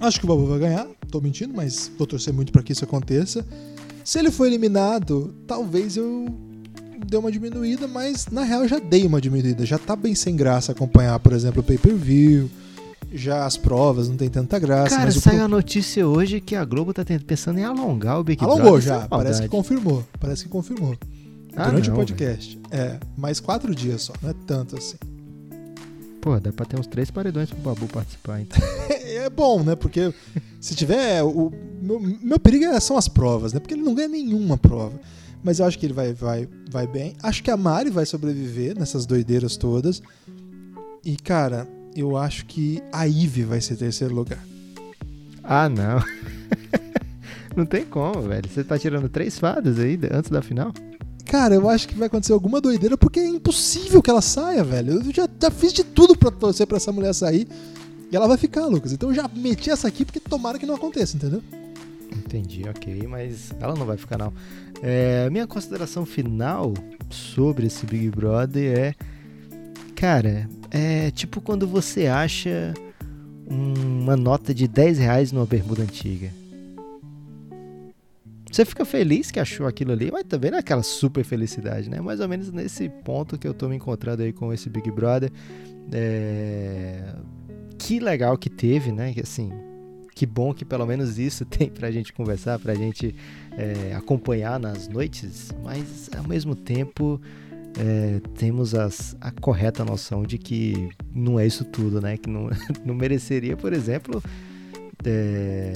Acho 0.00 0.18
que 0.18 0.26
o 0.26 0.28
Babu 0.28 0.46
vai 0.46 0.58
ganhar, 0.58 0.86
tô 1.10 1.20
mentindo, 1.20 1.54
mas 1.54 1.90
vou 1.96 2.06
torcer 2.06 2.32
muito 2.32 2.52
para 2.52 2.62
que 2.62 2.72
isso 2.72 2.84
aconteça. 2.84 3.46
Se 4.04 4.18
ele 4.18 4.30
for 4.30 4.46
eliminado, 4.46 5.34
talvez 5.46 5.96
eu 5.96 6.26
deu 7.06 7.20
uma 7.20 7.30
diminuída, 7.30 7.86
mas 7.86 8.26
na 8.28 8.42
real 8.42 8.66
já 8.66 8.78
dei 8.78 9.06
uma 9.06 9.20
diminuída. 9.20 9.64
Já 9.64 9.78
tá 9.78 9.94
bem 9.96 10.14
sem 10.14 10.36
graça 10.36 10.72
acompanhar, 10.72 11.18
por 11.18 11.32
exemplo, 11.32 11.60
o 11.60 11.64
pay-per-view. 11.64 12.50
Já 13.12 13.44
as 13.46 13.56
provas 13.56 14.08
não 14.08 14.16
tem 14.16 14.28
tanta 14.28 14.58
graça. 14.58 14.96
Cara, 14.96 15.10
saiu 15.12 15.36
pro... 15.36 15.44
a 15.44 15.48
notícia 15.48 16.06
hoje 16.06 16.40
que 16.40 16.56
a 16.56 16.64
Globo 16.64 16.92
tá 16.92 17.04
pensando 17.26 17.58
em 17.58 17.64
alongar 17.64 18.18
o 18.18 18.24
Big 18.24 18.40
Brother. 18.40 18.60
Alongou 18.60 18.80
já, 18.80 19.06
parece 19.06 19.42
que 19.42 19.48
confirmou. 19.48 20.04
Parece 20.18 20.44
que 20.44 20.48
confirmou. 20.48 20.96
Ah, 21.54 21.66
Durante 21.66 21.88
não, 21.88 21.94
o 21.94 21.98
podcast. 21.98 22.58
Véio. 22.68 22.82
É, 22.82 22.98
mais 23.16 23.38
quatro 23.38 23.72
dias 23.74 24.02
só, 24.02 24.12
não 24.20 24.30
é 24.30 24.34
tanto 24.46 24.76
assim. 24.76 24.96
Pô, 26.20 26.40
dá 26.40 26.50
pra 26.52 26.64
ter 26.64 26.80
uns 26.80 26.86
três 26.86 27.10
paredões 27.10 27.50
pro 27.50 27.58
Babu 27.58 27.86
participar, 27.86 28.40
então. 28.40 28.58
é 28.88 29.28
bom, 29.30 29.62
né? 29.62 29.76
Porque 29.76 30.12
se 30.58 30.74
tiver. 30.74 31.22
O, 31.22 31.52
meu, 31.80 32.00
meu 32.00 32.40
perigo 32.40 32.64
é, 32.64 32.80
são 32.80 32.96
as 32.96 33.06
provas, 33.06 33.52
né? 33.52 33.60
Porque 33.60 33.74
ele 33.74 33.82
não 33.82 33.94
ganha 33.94 34.08
nenhuma 34.08 34.56
prova 34.56 34.98
mas 35.44 35.58
eu 35.58 35.66
acho 35.66 35.78
que 35.78 35.84
ele 35.84 35.92
vai, 35.92 36.14
vai, 36.14 36.48
vai 36.70 36.86
bem. 36.86 37.14
Acho 37.22 37.42
que 37.42 37.50
a 37.50 37.56
Mari 37.56 37.90
vai 37.90 38.06
sobreviver 38.06 38.76
nessas 38.76 39.04
doideiras 39.04 39.58
todas. 39.58 40.02
E, 41.04 41.16
cara, 41.16 41.68
eu 41.94 42.16
acho 42.16 42.46
que 42.46 42.82
a 42.90 43.04
Ivy 43.04 43.44
vai 43.44 43.60
ser 43.60 43.76
terceiro 43.76 44.14
lugar. 44.14 44.42
Ah, 45.42 45.68
não. 45.68 46.02
não 47.54 47.66
tem 47.66 47.84
como, 47.84 48.22
velho. 48.22 48.48
Você 48.48 48.64
tá 48.64 48.78
tirando 48.78 49.06
três 49.10 49.38
fadas 49.38 49.78
aí 49.78 50.00
antes 50.10 50.30
da 50.30 50.40
final? 50.40 50.72
Cara, 51.26 51.54
eu 51.54 51.68
acho 51.68 51.88
que 51.88 51.94
vai 51.94 52.06
acontecer 52.06 52.32
alguma 52.32 52.58
doideira 52.58 52.96
porque 52.96 53.20
é 53.20 53.28
impossível 53.28 54.00
que 54.00 54.08
ela 54.08 54.22
saia, 54.22 54.64
velho. 54.64 54.94
Eu 54.94 55.12
já, 55.12 55.28
já 55.40 55.50
fiz 55.50 55.74
de 55.74 55.84
tudo 55.84 56.16
pra 56.16 56.30
torcer 56.30 56.66
pra 56.66 56.78
essa 56.78 56.90
mulher 56.90 57.12
sair. 57.12 57.46
E 58.10 58.16
ela 58.16 58.26
vai 58.26 58.38
ficar, 58.38 58.64
Lucas. 58.64 58.92
Então 58.92 59.10
eu 59.10 59.14
já 59.14 59.28
meti 59.28 59.70
essa 59.70 59.88
aqui 59.88 60.06
porque 60.06 60.20
tomara 60.20 60.58
que 60.58 60.64
não 60.64 60.74
aconteça, 60.74 61.16
entendeu? 61.16 61.42
Entendi, 62.12 62.62
ok, 62.68 63.06
mas 63.06 63.52
ela 63.60 63.74
não 63.74 63.86
vai 63.86 63.96
ficar 63.96 64.18
não. 64.18 64.32
É, 64.82 65.28
minha 65.30 65.46
consideração 65.46 66.04
final 66.04 66.72
sobre 67.10 67.66
esse 67.66 67.86
Big 67.86 68.10
Brother 68.10 68.78
é, 68.78 68.94
cara, 69.94 70.48
é 70.70 71.10
tipo 71.10 71.40
quando 71.40 71.66
você 71.66 72.06
acha 72.06 72.74
uma 73.46 74.16
nota 74.16 74.54
de 74.54 74.66
10 74.66 74.98
reais 74.98 75.32
numa 75.32 75.46
bermuda 75.46 75.82
antiga. 75.82 76.30
Você 78.50 78.64
fica 78.64 78.84
feliz 78.84 79.32
que 79.32 79.40
achou 79.40 79.66
aquilo 79.66 79.90
ali, 79.90 80.12
mas 80.12 80.22
também 80.28 80.50
não 80.50 80.58
é 80.58 80.60
aquela 80.60 80.82
super 80.82 81.24
felicidade, 81.24 81.90
né? 81.90 82.00
Mais 82.00 82.20
ou 82.20 82.28
menos 82.28 82.52
nesse 82.52 82.88
ponto 82.88 83.36
que 83.36 83.48
eu 83.48 83.52
tô 83.52 83.68
me 83.68 83.74
encontrando 83.74 84.22
aí 84.22 84.32
com 84.32 84.52
esse 84.52 84.70
Big 84.70 84.90
Brother. 84.92 85.30
É... 85.92 87.16
Que 87.76 87.98
legal 87.98 88.38
que 88.38 88.48
teve, 88.48 88.92
né? 88.92 89.12
Assim, 89.20 89.52
que 90.14 90.24
bom 90.24 90.54
que 90.54 90.64
pelo 90.64 90.86
menos 90.86 91.18
isso 91.18 91.44
tem 91.46 91.68
pra 91.68 91.90
gente 91.90 92.12
conversar, 92.12 92.58
pra 92.58 92.74
gente 92.74 93.14
é, 93.52 93.94
acompanhar 93.94 94.58
nas 94.60 94.88
noites, 94.88 95.50
mas 95.62 96.08
ao 96.16 96.26
mesmo 96.26 96.54
tempo 96.54 97.20
é, 97.78 98.20
temos 98.36 98.74
as, 98.74 99.16
a 99.20 99.30
correta 99.30 99.84
noção 99.84 100.22
de 100.22 100.38
que 100.38 100.88
não 101.12 101.38
é 101.38 101.46
isso 101.46 101.64
tudo, 101.64 102.00
né? 102.00 102.16
Que 102.16 102.30
não, 102.30 102.48
não 102.84 102.94
mereceria, 102.94 103.56
por 103.56 103.72
exemplo, 103.72 104.22
é, 105.04 105.72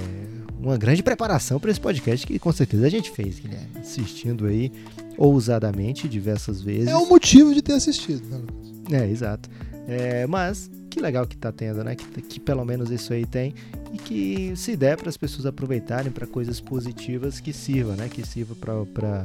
uma 0.58 0.76
grande 0.76 1.02
preparação 1.02 1.58
para 1.58 1.70
esse 1.70 1.80
podcast 1.80 2.26
que 2.26 2.38
com 2.38 2.52
certeza 2.52 2.86
a 2.86 2.90
gente 2.90 3.10
fez, 3.10 3.38
Guilherme. 3.38 3.68
Assistindo 3.78 4.46
aí 4.46 4.72
ousadamente 5.16 6.08
diversas 6.08 6.62
vezes. 6.62 6.88
É 6.88 6.96
o 6.96 7.08
motivo 7.08 7.52
de 7.52 7.60
ter 7.60 7.72
assistido, 7.72 8.24
né, 8.28 8.38
Lucas? 8.38 8.92
É, 8.92 9.10
exato. 9.10 9.50
É, 9.88 10.26
mas 10.26 10.70
que 10.90 11.00
legal 11.00 11.26
que 11.26 11.36
tá 11.36 11.50
tendo, 11.50 11.82
né? 11.82 11.96
Que, 11.96 12.20
que 12.20 12.38
pelo 12.38 12.62
menos 12.62 12.90
isso 12.90 13.12
aí 13.14 13.24
tem. 13.24 13.54
E 13.90 13.96
que 13.96 14.54
se 14.54 14.76
der 14.76 14.98
para 14.98 15.08
as 15.08 15.16
pessoas 15.16 15.46
aproveitarem 15.46 16.12
para 16.12 16.26
coisas 16.26 16.60
positivas 16.60 17.40
que 17.40 17.54
sirva, 17.54 17.96
né? 17.96 18.08
Que 18.08 18.24
sirva 18.24 18.54
para 18.54 19.24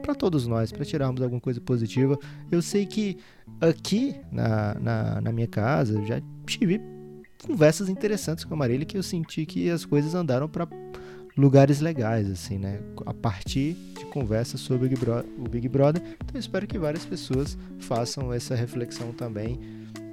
para 0.00 0.14
todos 0.14 0.46
nós, 0.46 0.70
para 0.70 0.84
tirarmos 0.84 1.20
alguma 1.20 1.40
coisa 1.40 1.60
positiva. 1.60 2.16
Eu 2.48 2.62
sei 2.62 2.86
que 2.86 3.18
aqui 3.60 4.14
na, 4.30 4.74
na, 4.74 5.20
na 5.20 5.32
minha 5.32 5.48
casa 5.48 6.00
já 6.04 6.22
tive 6.46 6.80
conversas 7.44 7.88
interessantes 7.88 8.44
com 8.44 8.54
a 8.54 8.56
Marília 8.56 8.86
que 8.86 8.96
eu 8.96 9.02
senti 9.02 9.44
que 9.44 9.68
as 9.68 9.84
coisas 9.84 10.14
andaram 10.14 10.48
para 10.48 10.68
lugares 11.36 11.80
legais, 11.80 12.30
assim, 12.30 12.58
né? 12.58 12.80
A 13.04 13.12
partir 13.12 13.76
de 13.98 14.04
conversas 14.06 14.60
sobre 14.60 14.86
o 14.86 15.48
Big, 15.48 15.68
Brother. 15.68 16.02
Então 16.24 16.38
espero 16.38 16.66
que 16.66 16.78
várias 16.78 17.04
pessoas 17.04 17.58
façam 17.80 18.32
essa 18.32 18.54
reflexão 18.54 19.12
também. 19.12 19.60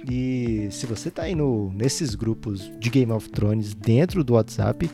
E 0.08 0.68
se 0.70 0.84
você 0.84 1.10
tá 1.10 1.22
aí 1.22 1.34
no, 1.34 1.72
nesses 1.72 2.14
grupos 2.14 2.70
de 2.78 2.90
Game 2.90 3.10
of 3.10 3.28
Thrones 3.30 3.72
dentro 3.72 4.22
do 4.22 4.34
WhatsApp, 4.34 4.90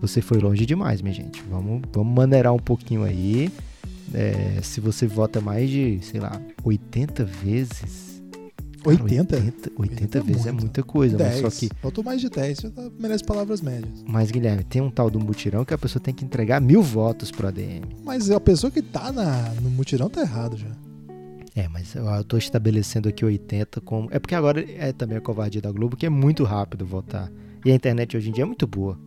você 0.00 0.20
foi 0.20 0.38
longe 0.38 0.64
demais, 0.64 1.02
minha 1.02 1.14
gente. 1.14 1.42
Vamos, 1.50 1.82
vamos 1.92 2.14
maneirar 2.14 2.52
um 2.54 2.58
pouquinho 2.58 3.02
aí. 3.02 3.50
É, 4.12 4.60
se 4.62 4.80
você 4.80 5.06
vota 5.08 5.40
mais 5.40 5.68
de, 5.68 5.98
sei 6.02 6.20
lá, 6.20 6.40
80 6.62 7.24
vezes, 7.24 8.03
80? 8.90 9.36
80, 9.36 9.72
80 9.76 10.20
vezes 10.22 10.46
é, 10.46 10.48
é 10.48 10.52
muita 10.52 10.82
coisa, 10.82 11.16
10. 11.16 11.40
mas 11.42 11.54
só 11.54 11.60
que. 11.60 11.70
Faltou 11.80 12.04
mais 12.04 12.20
de 12.20 12.28
10, 12.28 12.58
você 12.58 12.70
tá, 12.70 12.90
merece 12.98 13.24
palavras 13.24 13.60
médias. 13.60 14.04
Mas, 14.06 14.30
Guilherme, 14.30 14.64
tem 14.64 14.82
um 14.82 14.90
tal 14.90 15.10
do 15.10 15.18
mutirão 15.20 15.64
que 15.64 15.74
a 15.74 15.78
pessoa 15.78 16.02
tem 16.02 16.14
que 16.14 16.24
entregar 16.24 16.60
mil 16.60 16.82
votos 16.82 17.30
pro 17.30 17.48
ADM. 17.48 17.84
Mas 18.04 18.30
a 18.30 18.40
pessoa 18.40 18.70
que 18.70 18.82
tá 18.82 19.12
na, 19.12 19.54
no 19.60 19.70
mutirão 19.70 20.08
tá 20.08 20.20
errado 20.20 20.56
já. 20.56 20.70
É, 21.56 21.68
mas 21.68 21.94
eu, 21.94 22.04
eu 22.04 22.24
tô 22.24 22.36
estabelecendo 22.36 23.08
aqui 23.08 23.24
80 23.24 23.80
como. 23.80 24.08
É 24.10 24.18
porque 24.18 24.34
agora 24.34 24.64
é 24.76 24.92
também 24.92 25.16
a 25.16 25.20
covardia 25.20 25.60
da 25.60 25.70
Globo, 25.70 25.96
que 25.96 26.06
é 26.06 26.10
muito 26.10 26.42
rápido 26.44 26.84
votar. 26.84 27.30
E 27.64 27.70
a 27.70 27.74
internet 27.74 28.16
hoje 28.16 28.28
em 28.28 28.32
dia 28.32 28.42
é 28.42 28.46
muito 28.46 28.66
boa. 28.66 28.98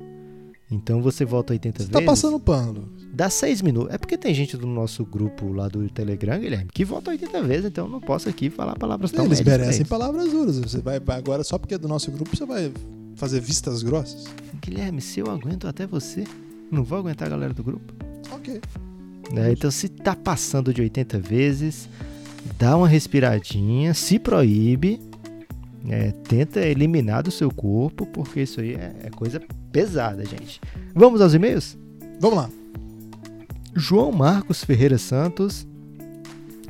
Então 0.70 1.02
você 1.02 1.24
volta 1.24 1.54
80 1.54 1.78
você 1.78 1.90
vezes. 1.90 1.92
Tá 1.92 2.02
passando 2.02 2.40
pano. 2.40 2.90
Dá 3.14 3.30
6 3.30 3.62
minutos. 3.62 3.94
É 3.94 3.98
porque 3.98 4.18
tem 4.18 4.34
gente 4.34 4.58
do 4.58 4.68
nosso 4.68 5.06
grupo 5.06 5.52
lá 5.52 5.68
do 5.68 5.90
Telegram, 5.90 6.40
Guilherme, 6.40 6.70
que 6.72 6.84
volta 6.84 7.12
80 7.12 7.42
vezes, 7.44 7.66
então 7.66 7.86
eu 7.86 7.92
não 7.92 8.02
posso 8.02 8.28
aqui 8.28 8.50
falar 8.50 8.76
palavras 8.76 9.12
tão 9.12 9.26
Eles 9.26 9.42
merecem 9.42 9.86
palavras 9.86 10.30
duras. 10.30 10.60
Você 10.60 10.80
vai 10.80 11.02
agora 11.08 11.44
só 11.44 11.58
porque 11.58 11.76
é 11.76 11.78
do 11.78 11.88
nosso 11.88 12.12
grupo 12.12 12.36
você 12.36 12.46
vai 12.46 12.72
fazer 13.16 13.40
vistas 13.40 13.82
grossas. 13.82 14.26
Guilherme, 14.62 15.02
se 15.02 15.20
eu 15.20 15.32
aguento 15.32 15.68
até 15.68 15.88
você, 15.88 16.26
não 16.70 16.84
vou 16.84 16.98
aguentar 16.98 17.28
a 17.28 17.32
galera 17.32 17.54
do 17.54 17.64
grupo. 17.64 17.94
OK. 18.32 18.62
É, 19.36 19.52
então 19.52 19.72
se 19.72 19.90
tá 19.90 20.16
passando 20.16 20.74
de 20.74 20.82
80 20.82 21.20
vezes, 21.20 21.90
dá 22.58 22.78
uma 22.78 22.88
respiradinha, 22.88 23.94
se 23.94 24.20
proíbe, 24.20 25.00
é, 25.88 26.12
tenta 26.12 26.60
eliminar 26.60 27.24
do 27.24 27.32
seu 27.32 27.50
corpo, 27.50 28.06
porque 28.06 28.42
isso 28.42 28.62
aí 28.62 28.74
é, 28.74 28.96
é 29.04 29.10
coisa 29.10 29.42
pesada, 29.78 30.26
gente. 30.26 30.60
Vamos 30.96 31.22
aos 31.22 31.36
e-mails? 31.36 31.78
Vamos 32.20 32.36
lá. 32.36 32.50
João 33.76 34.12
Marcos 34.12 34.64
Ferreira 34.64 34.98
Santos. 34.98 35.68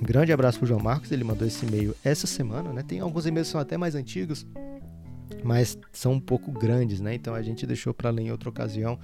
grande 0.01 0.33
abraço 0.33 0.59
pro 0.59 0.67
João 0.67 0.81
Marcos, 0.81 1.09
ele 1.09 1.23
mandou 1.23 1.47
esse 1.47 1.65
e-mail 1.65 1.95
essa 2.03 2.27
semana, 2.27 2.73
né? 2.73 2.83
Tem 2.85 2.99
alguns 2.99 3.25
e-mails 3.25 3.47
que 3.47 3.53
são 3.53 3.61
até 3.61 3.77
mais 3.77 3.95
antigos, 3.95 4.45
mas 5.41 5.79
são 5.93 6.11
um 6.11 6.19
pouco 6.19 6.51
grandes, 6.51 6.99
né? 6.99 7.15
Então 7.15 7.33
a 7.33 7.41
gente 7.41 7.65
deixou 7.65 7.93
para 7.93 8.09
ler 8.09 8.23
em 8.23 8.31
outra 8.31 8.49
ocasião. 8.49 8.99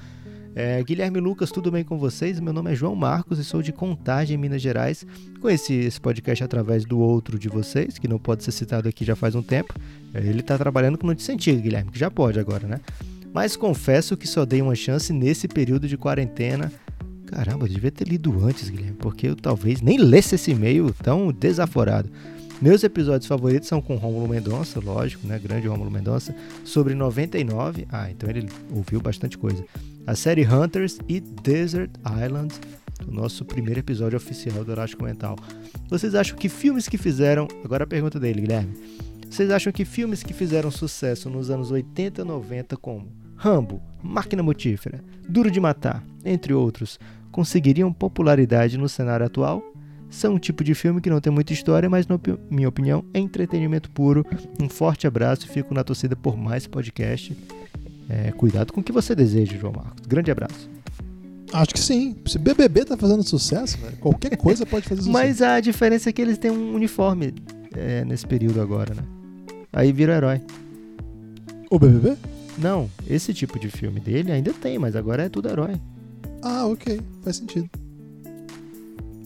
É, 0.54 0.84
Guilherme 0.84 1.22
Lucas, 1.22 1.50
tudo 1.50 1.72
bem 1.72 1.86
com 1.86 1.98
vocês? 1.98 2.42
Meu 2.42 2.52
nome 2.52 2.74
é 2.74 2.76
João 2.76 2.98
Marcos 2.98 3.40
e 3.40 3.44
sou 3.46 3.62
de 3.62 3.72
Contagem, 3.72 4.38
Minas 4.38 4.62
Gerais. 4.62 5.08
Conheci 5.40 5.76
esse 5.76 6.02
podcast 6.02 6.44
através 6.44 6.84
do 6.84 7.00
outro 7.00 7.40
de 7.40 7.48
vocês, 7.48 7.98
que 7.98 8.10
não 8.10 8.20
pode 8.20 8.44
ser 8.44 8.52
citado 8.52 8.90
aqui 8.90 9.06
já 9.06 9.16
faz 9.16 9.34
um 9.34 9.42
tempo. 9.42 9.74
É, 10.14 10.20
ele 10.20 10.42
está 10.42 10.58
trabalhando 10.58 10.98
com 10.98 11.08
notícia 11.08 11.34
antiga, 11.34 11.62
Guilherme, 11.62 11.90
que 11.90 11.98
já 11.98 12.12
pode 12.12 12.38
agora, 12.38 12.68
né? 12.68 12.82
Mas 13.34 13.56
confesso 13.56 14.16
que 14.16 14.28
só 14.28 14.46
dei 14.46 14.62
uma 14.62 14.76
chance 14.76 15.12
nesse 15.12 15.48
período 15.48 15.88
de 15.88 15.98
quarentena. 15.98 16.72
Caramba, 17.26 17.66
eu 17.66 17.70
devia 17.70 17.90
ter 17.90 18.08
lido 18.08 18.46
antes, 18.46 18.70
Guilherme, 18.70 18.96
porque 19.00 19.28
eu 19.28 19.36
talvez 19.36 19.82
nem 19.82 19.98
lesse 19.98 20.36
esse 20.36 20.52
e-mail 20.52 20.94
tão 21.02 21.32
desaforado. 21.32 22.10
Meus 22.62 22.84
episódios 22.84 23.28
favoritos 23.28 23.68
são 23.68 23.82
com 23.82 23.96
Rômulo 23.96 24.28
Mendonça, 24.30 24.80
lógico, 24.80 25.26
né? 25.26 25.40
Grande 25.40 25.68
Rômulo 25.68 25.90
Mendonça. 25.90 26.34
Sobre 26.64 26.94
99. 26.94 27.88
Ah, 27.92 28.10
então 28.12 28.30
ele 28.30 28.48
ouviu 28.72 29.02
bastante 29.02 29.36
coisa. 29.36 29.66
A 30.06 30.16
série 30.16 30.46
Hunters 30.46 31.00
e 31.10 31.20
Desert 31.20 31.90
Island, 32.24 32.54
o 33.08 33.12
nosso 33.12 33.44
primeiro 33.44 33.80
episódio 33.80 34.16
oficial 34.16 34.64
do 34.64 34.72
Elástico 34.72 35.04
Mental. 35.04 35.36
Vocês 35.90 36.14
acham 36.14 36.38
que 36.38 36.48
filmes 36.48 36.88
que 36.88 37.00
fizeram. 37.00 37.48
Agora 37.66 37.84
a 37.84 37.88
pergunta 37.88 38.20
dele, 38.20 38.42
Guilherme. 38.42 38.78
Vocês 39.28 39.50
acham 39.50 39.74
que 39.74 39.84
filmes 39.84 40.22
que 40.22 40.34
fizeram 40.34 40.70
sucesso 40.70 41.32
nos 41.32 41.50
anos 41.50 41.72
80 41.72 42.22
e 42.22 42.24
90, 42.24 42.78
como 42.78 43.23
Rambo, 43.44 43.82
Máquina 44.02 44.42
Mortífera, 44.42 45.04
Duro 45.28 45.52
de 45.52 45.60
Matar, 45.60 46.02
entre 46.24 46.54
outros, 46.54 46.98
conseguiriam 47.30 47.92
popularidade 47.92 48.78
no 48.78 48.88
cenário 48.88 49.26
atual? 49.26 49.62
São 50.10 50.36
um 50.36 50.40
tipo 50.40 50.64
de 50.64 50.74
filme 50.74 51.02
que 51.02 51.10
não 51.10 51.20
tem 51.20 51.34
muita 51.34 51.52
história, 51.52 51.90
mas, 51.90 52.08
na 52.08 52.18
minha 52.50 52.70
opinião, 52.70 53.04
é 53.14 53.20
entretenimento 53.20 53.92
puro. 53.92 54.26
Um 54.62 54.70
forte 54.70 55.06
abraço 55.06 55.46
e 55.46 55.50
fico 55.50 55.74
na 55.74 55.84
torcida 55.84 56.16
por 56.16 56.38
mais 56.38 56.68
podcast. 56.68 57.36
É, 58.08 58.32
cuidado 58.32 58.72
com 58.72 58.80
o 58.80 58.84
que 58.84 58.94
você 58.94 59.14
deseja, 59.14 59.58
João 59.58 59.74
Marcos. 59.74 60.08
Grande 60.08 60.32
abraço. 60.32 60.70
Acho 61.52 61.74
que 61.74 61.82
sim. 61.82 62.16
Se 62.26 62.40
BBB 62.40 62.86
tá 62.86 62.96
fazendo 62.96 63.24
sucesso, 63.24 63.78
véio, 63.78 63.98
qualquer 63.98 64.38
coisa 64.38 64.66
pode 64.66 64.88
fazer 64.88 65.02
sucesso. 65.04 65.12
Mas 65.12 65.42
a 65.42 65.60
diferença 65.60 66.10
é 66.10 66.14
que 66.14 66.22
eles 66.22 66.38
têm 66.38 66.50
um 66.50 66.74
uniforme 66.74 67.34
é, 67.76 68.06
nesse 68.06 68.26
período 68.26 68.62
agora, 68.62 68.94
né? 68.94 69.04
Aí 69.74 69.92
vira 69.92 70.16
herói. 70.16 70.42
O 71.70 71.78
BBB? 71.78 72.16
Não, 72.58 72.90
esse 73.08 73.34
tipo 73.34 73.60
de 73.60 73.70
filme 73.70 74.00
dele 74.00 74.32
ainda 74.32 74.54
tem, 74.54 74.78
mas 74.78 74.96
agora 74.96 75.24
é 75.24 75.30
tudo 75.30 75.50
herói. 75.50 75.76
Ah, 76.42 76.66
ok. 76.66 77.02
Faz 77.22 77.38
sentido. 77.38 77.70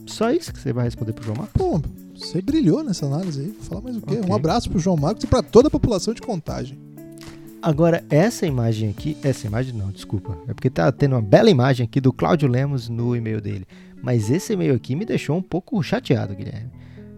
Só 0.05 0.31
isso 0.31 0.53
que 0.53 0.59
você 0.59 0.71
vai 0.71 0.85
responder 0.85 1.13
pro 1.13 1.25
João 1.25 1.37
Marcos? 1.37 1.53
Pô, 1.53 1.81
você 2.15 2.41
brilhou 2.41 2.83
nessa 2.83 3.05
análise 3.05 3.41
aí. 3.41 3.47
Vou 3.47 3.63
falar 3.63 3.81
mais 3.81 3.97
o 3.97 4.01
quê? 4.01 4.15
Okay. 4.15 4.29
Um 4.29 4.35
abraço 4.35 4.69
pro 4.69 4.79
João 4.79 4.95
Marcos 4.95 5.23
e 5.23 5.27
pra 5.27 5.43
toda 5.43 5.67
a 5.67 5.71
população 5.71 6.13
de 6.13 6.21
contagem. 6.21 6.77
Agora, 7.61 8.03
essa 8.09 8.45
imagem 8.45 8.89
aqui. 8.89 9.17
Essa 9.23 9.47
imagem 9.47 9.73
não, 9.73 9.91
desculpa. 9.91 10.37
É 10.47 10.53
porque 10.53 10.69
tá 10.69 10.91
tendo 10.91 11.13
uma 11.13 11.21
bela 11.21 11.49
imagem 11.49 11.83
aqui 11.83 11.99
do 11.99 12.13
Cláudio 12.13 12.47
Lemos 12.47 12.87
no 12.87 13.15
e-mail 13.15 13.41
dele. 13.41 13.65
Mas 14.01 14.29
esse 14.29 14.53
e-mail 14.53 14.75
aqui 14.75 14.95
me 14.95 15.05
deixou 15.05 15.35
um 15.35 15.41
pouco 15.41 15.81
chateado, 15.83 16.35
Guilherme. 16.35 16.71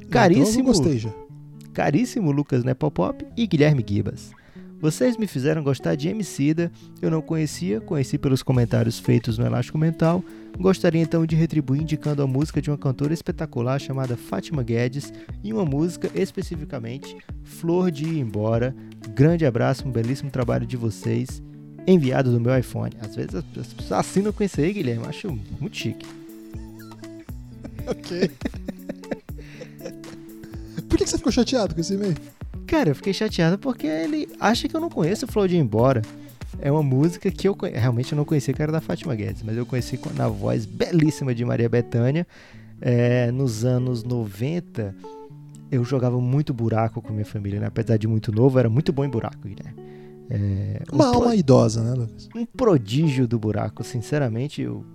Caríssimo. 0.09 0.61
Então 0.61 0.73
eu 0.73 0.79
gostei 0.79 0.97
já. 0.97 1.11
Caríssimo 1.73 2.31
Lucas 2.31 2.63
Nepopop 2.63 3.25
e 3.37 3.45
Guilherme 3.45 3.85
Gibas. 3.87 4.31
Vocês 4.79 5.17
me 5.17 5.27
fizeram 5.27 5.61
gostar 5.61 5.95
de 5.95 6.07
Emicida, 6.07 6.71
eu 7.01 7.11
não 7.11 7.21
conhecia, 7.21 7.81
conheci 7.81 8.17
pelos 8.17 8.41
comentários 8.41 8.97
feitos 8.97 9.37
no 9.37 9.45
Elástico 9.45 9.77
Mental. 9.77 10.23
Gostaria 10.57 11.01
então 11.01 11.25
de 11.25 11.35
retribuir 11.35 11.81
indicando 11.81 12.23
a 12.23 12.27
música 12.27 12.61
de 12.61 12.71
uma 12.71 12.77
cantora 12.77 13.13
espetacular 13.13 13.77
chamada 13.77 14.15
Fátima 14.15 14.63
Guedes 14.63 15.11
e 15.43 15.51
uma 15.51 15.65
música 15.65 16.09
especificamente 16.15 17.13
Flor 17.43 17.91
de 17.91 18.05
Ir 18.05 18.19
Embora. 18.19 18.73
Grande 19.13 19.45
abraço, 19.45 19.85
um 19.85 19.91
belíssimo 19.91 20.31
trabalho 20.31 20.65
de 20.65 20.77
vocês, 20.77 21.43
enviado 21.85 22.31
do 22.31 22.39
meu 22.39 22.57
iPhone. 22.57 22.95
Às 23.01 23.17
vezes 23.17 23.35
as 23.35 23.43
pessoas 23.43 23.91
assinam 23.91 24.31
com 24.31 24.45
esse 24.45 24.61
aí, 24.61 24.71
Guilherme, 24.71 25.05
acho 25.07 25.27
muito 25.59 25.75
chique. 25.75 26.07
Ok. 27.85 28.31
Por 30.87 30.97
que 30.97 31.05
você 31.05 31.17
ficou 31.17 31.33
chateado 31.33 31.75
com 31.75 31.81
esse 31.81 31.95
e-mail? 31.95 32.15
Cara, 32.69 32.89
eu 32.89 32.95
fiquei 32.95 33.13
chateado 33.13 33.57
porque 33.57 33.87
ele 33.87 34.29
acha 34.39 34.67
que 34.67 34.75
eu 34.75 34.79
não 34.81 34.89
conheço 34.89 35.25
o 35.25 35.27
Flow 35.31 35.47
de 35.47 35.57
Embora. 35.57 36.01
É 36.61 36.71
uma 36.71 36.83
música 36.83 37.29
que 37.31 37.47
eu 37.47 37.55
conhe... 37.55 37.73
realmente 37.73 38.11
eu 38.11 38.17
não 38.17 38.25
conhecia 38.25 38.53
que 38.53 38.61
era 38.61 38.71
da 38.71 38.81
Fátima 38.81 39.15
Guedes, 39.15 39.43
mas 39.43 39.55
eu 39.57 39.65
conheci 39.65 39.99
na 40.15 40.27
voz 40.27 40.65
belíssima 40.65 41.33
de 41.33 41.43
Maria 41.45 41.69
Bethânia. 41.69 42.27
É, 42.81 43.31
nos 43.31 43.65
anos 43.65 44.03
90, 44.03 44.95
eu 45.71 45.83
jogava 45.83 46.19
muito 46.19 46.53
buraco 46.53 47.01
com 47.01 47.11
minha 47.13 47.25
família, 47.25 47.59
né? 47.59 47.67
Apesar 47.67 47.97
de 47.97 48.07
muito 48.07 48.31
novo, 48.31 48.57
era 48.59 48.69
muito 48.69 48.91
bom 48.93 49.03
em 49.05 49.09
buraco, 49.09 49.37
Guilherme. 49.47 49.79
É, 50.29 50.81
um, 50.91 50.95
Uma 50.95 51.11
pro- 51.11 51.21
alma 51.21 51.35
idosa, 51.35 51.81
né, 51.83 51.93
Lucas? 51.93 52.29
um 52.35 52.45
prodígio 52.45 53.27
do 53.27 53.39
buraco, 53.39 53.83
sinceramente. 53.83 54.61
Eu 54.61 54.85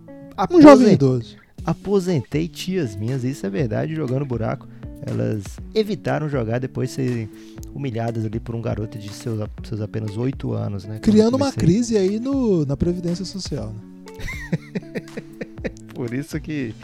Um 0.50 0.60
jovem 0.62 0.92
idoso. 0.94 1.36
aposentei 1.64 2.46
tias 2.48 2.94
minhas, 2.96 3.24
isso 3.24 3.44
é 3.44 3.50
verdade, 3.50 3.94
jogando 3.94 4.24
buraco. 4.24 4.66
Elas 5.02 5.42
evitaram 5.74 6.28
jogar 6.28 6.58
depois 6.58 6.90
de 6.90 6.94
serem 6.94 7.28
humilhadas 7.74 8.24
ali 8.24 8.40
por 8.40 8.54
um 8.54 8.62
garoto 8.62 8.98
de 8.98 9.10
seus, 9.10 9.38
seus 9.64 9.80
apenas 9.80 10.16
8 10.16 10.52
anos, 10.52 10.84
né? 10.84 10.98
Criando 11.00 11.36
uma 11.36 11.52
crise 11.52 11.96
aí 11.96 12.18
no, 12.18 12.64
na 12.64 12.76
Previdência 12.76 13.24
Social, 13.24 13.72
né? 13.72 13.80
Por 15.94 16.12
isso 16.12 16.40
que 16.40 16.74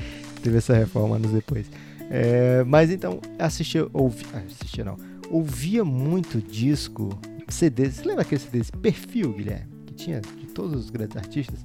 teve 0.43 0.59
essa 0.59 0.75
reforma 0.75 1.17
anos 1.17 1.31
depois. 1.33 1.67
É, 2.11 2.65
mas 2.65 2.91
então, 2.91 3.21
assistia, 3.39 3.87
ouvi, 3.93 4.25
ah, 4.35 4.43
assistia 4.47 4.85
não, 4.85 4.99
ouvia 5.31 5.85
muito 5.85 6.41
disco, 6.41 7.17
CDs, 7.49 7.95
você 7.95 8.05
lembra 8.05 8.23
aquele 8.23 8.41
CDs 8.41 8.71
Perfil, 8.71 9.33
Guilherme? 9.33 9.67
Que 9.87 9.95
tinha 9.95 10.21
de 10.21 10.47
todos 10.47 10.85
os 10.85 10.91
grandes 10.91 11.17
artistas? 11.17 11.65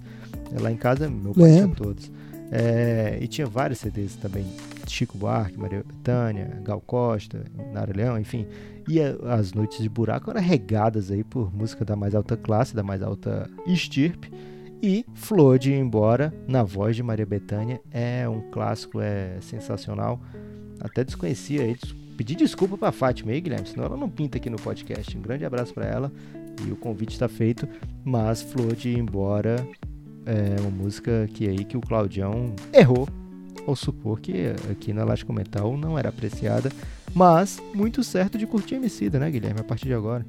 É, 0.56 0.60
Lá 0.62 0.72
em 0.72 0.78
casa, 0.78 1.10
meu 1.10 1.34
pai 1.34 1.50
tinha 1.50 1.62
Lembro. 1.62 1.84
todos. 1.84 2.12
É, 2.52 3.18
e 3.20 3.28
tinha 3.28 3.48
vários 3.48 3.80
CDs 3.80 4.16
também, 4.16 4.46
Chico 4.92 5.18
Buarque, 5.18 5.58
Maria 5.58 5.84
Bethânia, 5.84 6.62
Gal 6.64 6.82
Costa, 6.82 7.44
Nara 7.74 7.92
Leão, 7.96 8.20
enfim. 8.20 8.46
E 8.88 9.00
as 9.00 9.54
noites 9.54 9.80
de 9.80 9.90
buraco 9.90 10.30
eram 10.30 10.42
regadas 10.42 11.10
aí 11.10 11.24
por 11.24 11.54
música 11.54 11.84
da 11.84 11.96
mais 11.96 12.14
alta 12.14 12.38
classe, 12.38 12.76
da 12.76 12.84
mais 12.84 13.02
alta 13.02 13.50
estirpe. 13.66 14.32
E 14.82 15.06
Flor 15.16 15.58
de 15.58 15.74
Embora, 15.74 16.34
na 16.48 16.64
voz 16.64 16.96
de 16.96 17.02
Maria 17.02 17.26
Bethânia, 17.26 17.82
é 17.92 18.28
um 18.30 18.42
clássico, 18.52 19.02
é 19.02 19.38
sensacional. 19.42 20.20
Até 20.80 21.04
desconhecia 21.04 21.64
aí, 21.64 21.76
pedi 22.16 22.36
desculpa 22.36 22.78
pra 22.78 22.92
Fátima 22.92 23.32
aí, 23.32 23.42
Guilherme, 23.42 23.68
senão 23.68 23.86
ela 23.86 23.98
não 23.98 24.10
pinta 24.10 24.38
aqui 24.38 24.50
no 24.50 24.58
podcast. 24.58 25.18
Um 25.18 25.22
grande 25.22 25.46
abraço 25.46 25.74
pra 25.74 25.86
ela 25.86 26.12
e 26.66 26.72
o 26.72 26.76
convite 26.76 27.14
está 27.14 27.28
feito. 27.28 27.68
Mas 28.04 28.42
Flor 28.42 28.76
de 28.76 28.96
Embora 28.96 29.68
é 30.26 30.62
uma 30.62 30.70
música 30.70 31.28
que 31.34 31.48
aí 31.48 31.64
que 31.64 31.78
o 31.78 31.82
Claudião 31.82 32.54
errou 32.74 33.08
ao 33.68 33.76
supor 33.76 34.20
que 34.20 34.48
aqui 34.72 34.94
na 34.94 35.02
Elástico 35.02 35.34
Metal 35.34 35.76
não 35.78 35.98
era 35.98 36.10
apreciada, 36.10 36.72
mas 37.14 37.60
muito 37.74 38.04
certo 38.04 38.38
de 38.38 38.46
curtir 38.46 38.76
Emicida, 38.76 39.18
né, 39.20 39.30
Guilherme, 39.32 39.60
a 39.62 39.64
partir 39.64 39.86
de 39.88 39.94
agora. 39.94 40.26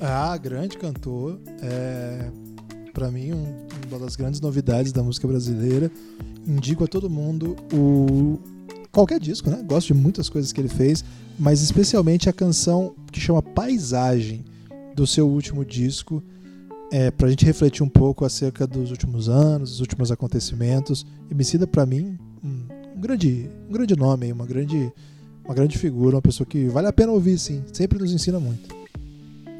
Ah, 0.00 0.36
grande 0.36 0.78
cantor. 0.78 1.38
É, 1.60 2.30
para 2.92 3.10
mim, 3.10 3.32
um- 3.32 3.66
uma 3.90 3.98
das 3.98 4.14
grandes 4.16 4.40
novidades 4.40 4.92
da 4.92 5.02
música 5.02 5.26
brasileira. 5.26 5.90
Indico 6.46 6.84
a 6.84 6.86
todo 6.86 7.10
mundo 7.10 7.56
o 7.72 8.38
qualquer 8.92 9.18
disco, 9.20 9.50
né? 9.50 9.62
Gosto 9.66 9.88
de 9.88 9.94
muitas 9.94 10.28
coisas 10.28 10.52
que 10.52 10.60
ele 10.60 10.68
fez, 10.68 11.04
mas 11.38 11.60
especialmente 11.62 12.28
a 12.28 12.32
canção 12.32 12.94
que 13.12 13.20
chama 13.20 13.42
Paisagem 13.42 14.44
do 14.94 15.06
seu 15.06 15.28
último 15.28 15.64
disco. 15.64 16.22
É, 16.90 17.10
pra 17.10 17.28
gente 17.28 17.44
refletir 17.44 17.82
um 17.82 17.88
pouco 17.88 18.24
acerca 18.24 18.66
dos 18.66 18.90
últimos 18.90 19.28
anos, 19.28 19.70
dos 19.70 19.80
últimos 19.80 20.10
acontecimentos. 20.10 21.04
Emicida, 21.30 21.66
pra 21.66 21.84
mim, 21.84 22.18
um, 22.98 23.00
grande, 23.00 23.48
um 23.68 23.72
grande 23.72 23.96
nome, 23.96 24.32
uma 24.32 24.44
grande, 24.46 24.92
uma 25.44 25.54
grande 25.54 25.78
figura, 25.78 26.16
uma 26.16 26.22
pessoa 26.22 26.46
que 26.46 26.66
vale 26.66 26.86
a 26.88 26.92
pena 26.92 27.12
ouvir, 27.12 27.38
sim. 27.38 27.62
Sempre 27.72 27.98
nos 27.98 28.12
ensina 28.12 28.38
muito. 28.40 28.76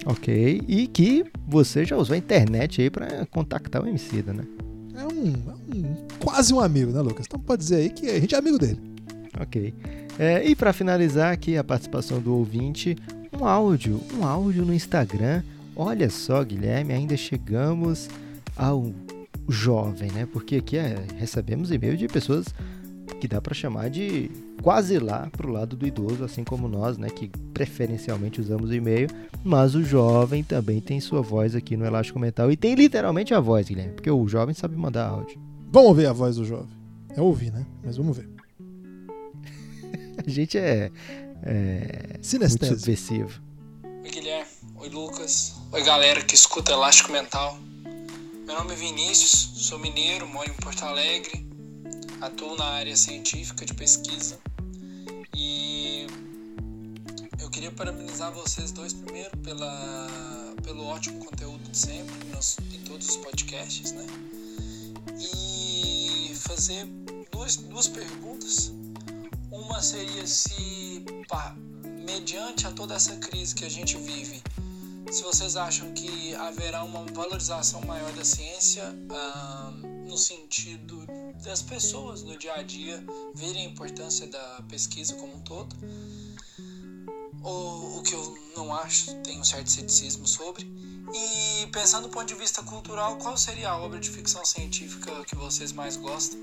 Ok, 0.07 0.62
e 0.66 0.86
que 0.86 1.24
você 1.47 1.84
já 1.84 1.97
usou 1.97 2.14
a 2.14 2.18
internet 2.18 2.80
aí 2.80 2.89
pra 2.91 3.26
contactar 3.26 3.82
o 3.82 3.86
Emicida, 3.89 4.32
né? 4.32 4.45
É 4.95 5.05
um, 5.07 5.28
é 5.28 5.76
um- 5.76 5.97
quase 6.18 6.53
um 6.53 6.61
amigo, 6.61 6.91
né, 6.93 7.01
Lucas? 7.01 7.26
Então 7.26 7.39
pode 7.39 7.62
dizer 7.62 7.76
aí 7.76 7.91
que 7.91 8.07
a 8.09 8.18
gente 8.18 8.34
é 8.34 8.39
amigo 8.39 8.59
dele. 8.59 8.80
Ok. 9.41 9.74
É, 10.18 10.45
e 10.49 10.57
para 10.57 10.72
finalizar 10.72 11.32
aqui 11.32 11.57
a 11.57 11.62
participação 11.62 12.20
do 12.20 12.34
ouvinte, 12.34 12.97
um 13.39 13.45
áudio, 13.45 14.01
um 14.18 14.24
áudio 14.24 14.64
no 14.64 14.74
Instagram. 14.74 15.43
Olha 15.76 16.11
só, 16.11 16.43
Guilherme, 16.43 16.93
ainda 16.93 17.16
chegamos 17.16 18.09
ao 18.57 18.93
jovem, 19.49 20.11
né? 20.11 20.26
Porque 20.32 20.57
aqui 20.57 20.76
é, 20.76 20.97
recebemos 21.18 21.70
e-mail 21.70 21.97
de 21.97 22.09
pessoas 22.09 22.47
que 23.16 23.28
dá 23.28 23.40
para 23.40 23.54
chamar 23.54 23.90
de 23.90 24.30
quase 24.62 24.98
lá 24.98 25.28
pro 25.30 25.50
lado 25.50 25.76
do 25.76 25.86
idoso, 25.86 26.24
assim 26.24 26.44
como 26.44 26.68
nós, 26.68 26.98
né? 26.98 27.09
Que 27.09 27.28
preferencialmente 27.52 28.40
usamos 28.40 28.70
o 28.70 28.74
e-mail, 28.74 29.09
mas 29.44 29.74
o 29.74 29.82
jovem 29.82 30.42
também 30.42 30.80
tem 30.80 31.00
sua 31.00 31.20
voz 31.20 31.54
aqui 31.54 31.76
no 31.76 31.84
Elástico 31.84 32.18
Mental 32.18 32.50
e 32.50 32.56
tem 32.56 32.74
literalmente 32.74 33.34
a 33.34 33.40
voz, 33.40 33.68
Guilherme, 33.68 33.94
porque 33.94 34.11
o 34.11 34.28
jovem 34.28 34.54
sabe 34.54 34.76
mandar 34.76 35.09
áudio. 35.09 35.40
Vamos 35.70 35.88
ouvir 35.88 36.06
a 36.06 36.12
voz 36.12 36.36
do 36.36 36.44
jovem. 36.44 36.76
É 37.16 37.20
ouvir, 37.20 37.52
né? 37.52 37.66
Mas 37.84 37.96
vamos 37.96 38.16
ver. 38.16 38.28
A 40.26 40.30
gente 40.30 40.59
é, 40.59 40.90
é 41.42 42.18
muito 42.38 42.66
subversivo. 42.66 43.40
Oi 44.02 44.11
Guilherme, 44.11 44.50
oi 44.76 44.88
Lucas, 44.88 45.54
oi 45.72 45.82
galera 45.82 46.22
que 46.22 46.34
escuta 46.34 46.72
Elástico 46.72 47.12
Mental. 47.12 47.59
Meu 48.46 48.56
nome 48.56 48.72
é 48.72 48.76
Vinícius, 48.76 49.50
sou 49.66 49.78
mineiro, 49.78 50.26
moro 50.26 50.50
em 50.50 50.54
Porto 50.54 50.82
Alegre, 50.82 51.47
atuo 52.20 52.56
na 52.56 52.64
área 52.64 52.96
científica 52.96 53.64
de 53.64 53.74
pesquisa 53.74 54.38
e 55.34 56.06
eu 57.38 57.48
queria 57.48 57.70
parabenizar 57.70 58.32
vocês 58.32 58.72
dois 58.72 58.92
primeiro 58.92 59.36
pela, 59.38 60.08
pelo 60.62 60.84
ótimo 60.84 61.24
conteúdo 61.24 61.62
de 61.70 61.78
sempre 61.78 62.14
nos, 62.34 62.58
em 62.74 62.80
todos 62.80 63.08
os 63.08 63.16
podcasts, 63.16 63.92
né? 63.92 64.06
E 65.18 66.32
fazer 66.34 66.86
duas, 67.32 67.56
duas 67.56 67.88
perguntas. 67.88 68.72
Uma 69.50 69.80
seria 69.80 70.26
se, 70.26 71.04
pá, 71.28 71.56
mediante 72.04 72.66
a 72.66 72.72
toda 72.72 72.94
essa 72.94 73.16
crise 73.16 73.54
que 73.54 73.64
a 73.64 73.70
gente 73.70 73.96
vive, 73.96 74.42
se 75.10 75.22
vocês 75.22 75.56
acham 75.56 75.92
que 75.92 76.34
haverá 76.34 76.84
uma 76.84 77.04
valorização 77.14 77.80
maior 77.82 78.12
da 78.12 78.24
ciência 78.24 78.84
ah, 79.10 79.72
no 80.06 80.18
sentido 80.18 81.06
das 81.45 81.62
pessoas 81.62 82.22
no 82.22 82.36
dia 82.36 82.55
a 82.55 82.62
dia 82.62 83.03
verem 83.34 83.66
a 83.66 83.68
importância 83.70 84.26
da 84.26 84.62
pesquisa 84.68 85.14
como 85.14 85.36
um 85.36 85.41
todo, 85.41 85.74
ou 87.43 87.99
o 87.99 88.03
que 88.03 88.14
eu 88.14 88.39
não 88.57 88.74
acho, 88.74 89.14
tenho 89.22 89.41
um 89.41 89.45
certo 89.45 89.70
ceticismo 89.70 90.26
sobre. 90.26 90.70
E 91.14 91.66
pensando 91.68 92.09
do 92.09 92.11
ponto 92.11 92.26
de 92.26 92.34
vista 92.34 92.62
cultural, 92.62 93.16
qual 93.16 93.36
seria 93.36 93.70
a 93.70 93.78
obra 93.78 93.99
de 93.99 94.11
ficção 94.11 94.45
científica 94.45 95.11
que 95.24 95.34
vocês 95.34 95.72
mais 95.72 95.97
gostam? 95.97 96.39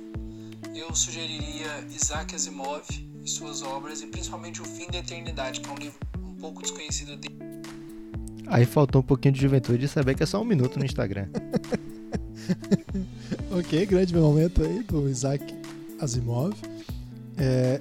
Eu 0.74 0.94
sugeriria 0.96 1.86
Isaac 1.90 2.34
Asimov 2.34 2.84
e 3.24 3.30
suas 3.30 3.62
obras, 3.62 4.02
e 4.02 4.08
principalmente 4.08 4.62
O 4.62 4.66
Fim 4.66 4.88
da 4.88 4.98
Eternidade, 4.98 5.62
que 5.62 5.70
é 5.70 5.72
um 5.72 5.78
livro 5.78 6.00
um 6.18 6.34
pouco 6.36 6.62
desconhecido 6.62 7.16
dele. 7.16 7.36
Aí 8.48 8.66
faltou 8.66 9.02
um 9.02 9.06
pouquinho 9.06 9.34
de 9.34 9.42
juventude 9.42 9.86
e 9.86 9.88
saber 9.88 10.16
que 10.16 10.24
é 10.24 10.26
só 10.26 10.42
um 10.42 10.46
minuto 10.46 10.80
no 10.80 10.86
Instagram. 10.86 11.28
Ok, 13.52 13.86
grande 13.86 14.14
momento 14.14 14.64
aí 14.64 14.84
do 14.84 15.10
Isaac 15.10 15.54
Asimov. 16.00 16.56
É, 17.38 17.80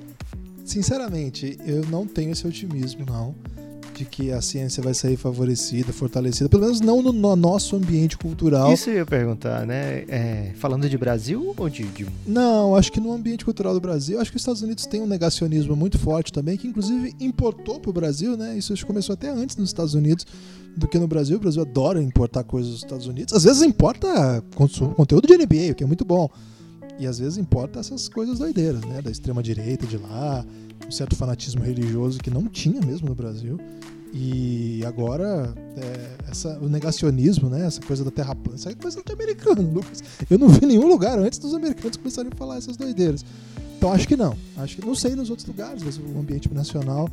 sinceramente, 0.64 1.58
eu 1.66 1.84
não 1.86 2.06
tenho 2.06 2.32
esse 2.32 2.46
otimismo, 2.46 3.04
não, 3.04 3.34
de 3.94 4.04
que 4.04 4.32
a 4.32 4.40
ciência 4.42 4.82
vai 4.82 4.92
sair 4.92 5.16
favorecida, 5.16 5.92
fortalecida, 5.92 6.48
pelo 6.48 6.62
menos 6.62 6.80
não 6.80 7.00
no, 7.00 7.12
no 7.12 7.36
nosso 7.36 7.76
ambiente 7.76 8.18
cultural. 8.18 8.72
Isso 8.72 8.90
eu 8.90 8.96
ia 8.96 9.06
perguntar, 9.06 9.64
né? 9.64 10.04
É, 10.08 10.50
falando 10.56 10.88
de 10.88 10.98
Brasil 10.98 11.54
ou 11.56 11.68
de, 11.70 11.84
de- 11.84 12.06
Não, 12.26 12.74
acho 12.76 12.90
que 12.90 13.00
no 13.00 13.12
ambiente 13.12 13.44
cultural 13.44 13.72
do 13.72 13.80
Brasil, 13.80 14.20
acho 14.20 14.30
que 14.30 14.36
os 14.36 14.42
Estados 14.42 14.62
Unidos 14.62 14.84
têm 14.86 15.00
um 15.00 15.06
negacionismo 15.06 15.76
muito 15.76 15.98
forte 15.98 16.32
também, 16.32 16.56
que 16.56 16.66
inclusive 16.66 17.14
importou 17.20 17.78
para 17.78 17.90
o 17.90 17.92
Brasil, 17.92 18.36
né? 18.36 18.58
Isso 18.58 18.74
começou 18.86 19.12
até 19.14 19.30
antes 19.30 19.56
nos 19.56 19.68
Estados 19.70 19.94
Unidos 19.94 20.26
do 20.76 20.88
que 20.88 20.98
no 20.98 21.06
Brasil. 21.06 21.36
O 21.36 21.40
Brasil 21.40 21.62
adora 21.62 22.02
importar 22.02 22.42
coisas 22.44 22.72
dos 22.72 22.82
Estados 22.82 23.06
Unidos. 23.06 23.32
Às 23.32 23.44
vezes 23.44 23.62
importa 23.62 24.42
conteúdo 24.54 25.26
de 25.28 25.36
NBA, 25.36 25.72
o 25.72 25.74
que 25.74 25.84
é 25.84 25.86
muito 25.86 26.04
bom. 26.04 26.28
E 26.98 27.06
às 27.06 27.18
vezes 27.18 27.38
importa 27.38 27.80
essas 27.80 28.08
coisas 28.08 28.38
doideiras, 28.38 28.80
né? 28.82 29.02
Da 29.02 29.10
extrema 29.10 29.42
direita 29.42 29.86
de 29.86 29.96
lá, 29.98 30.44
um 30.86 30.90
certo 30.90 31.16
fanatismo 31.16 31.62
religioso 31.62 32.20
que 32.20 32.30
não 32.30 32.46
tinha 32.46 32.80
mesmo 32.80 33.08
no 33.08 33.14
Brasil. 33.14 33.58
E 34.12 34.84
agora, 34.86 35.52
é, 35.76 36.30
essa, 36.30 36.56
o 36.60 36.68
negacionismo, 36.68 37.50
né? 37.50 37.66
Essa 37.66 37.80
coisa 37.80 38.04
da 38.04 38.12
terra 38.12 38.34
plana, 38.34 38.56
isso 38.56 38.68
é 38.68 38.74
coisa 38.74 39.02
de 39.04 39.12
americano, 39.12 39.60
Lucas. 39.74 40.04
Eu 40.30 40.38
não 40.38 40.48
vi 40.48 40.66
nenhum 40.66 40.86
lugar 40.86 41.18
antes 41.18 41.38
dos 41.38 41.52
americanos 41.52 41.96
começarem 41.96 42.30
a 42.32 42.36
falar 42.36 42.58
essas 42.58 42.76
doideiras. 42.76 43.24
Então 43.76 43.92
acho 43.92 44.06
que 44.06 44.16
não. 44.16 44.36
Acho 44.56 44.76
que 44.76 44.86
não 44.86 44.94
sei 44.94 45.16
nos 45.16 45.30
outros 45.30 45.48
lugares, 45.48 45.82
mas 45.82 45.98
o 45.98 46.18
ambiente 46.18 46.52
nacional 46.54 47.08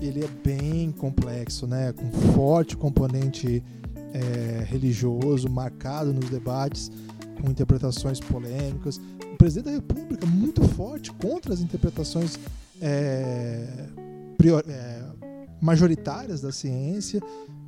ele 0.00 0.24
é 0.24 0.28
bem 0.44 0.92
complexo, 0.92 1.66
né? 1.66 1.92
Com 1.92 2.08
forte 2.32 2.76
componente 2.76 3.62
é, 4.12 4.64
religioso 4.64 5.48
marcado 5.48 6.12
nos 6.12 6.30
debates, 6.30 6.90
com 7.42 7.50
interpretações 7.50 8.20
polêmicas. 8.20 9.00
O 9.32 9.36
presidente 9.36 9.66
da 9.66 9.70
República 9.72 10.26
muito 10.26 10.66
forte 10.68 11.12
contra 11.12 11.52
as 11.52 11.60
interpretações 11.60 12.38
é, 12.80 13.66
prior- 14.36 14.64
é, 14.68 15.02
majoritárias 15.60 16.40
da 16.40 16.52
ciência. 16.52 17.20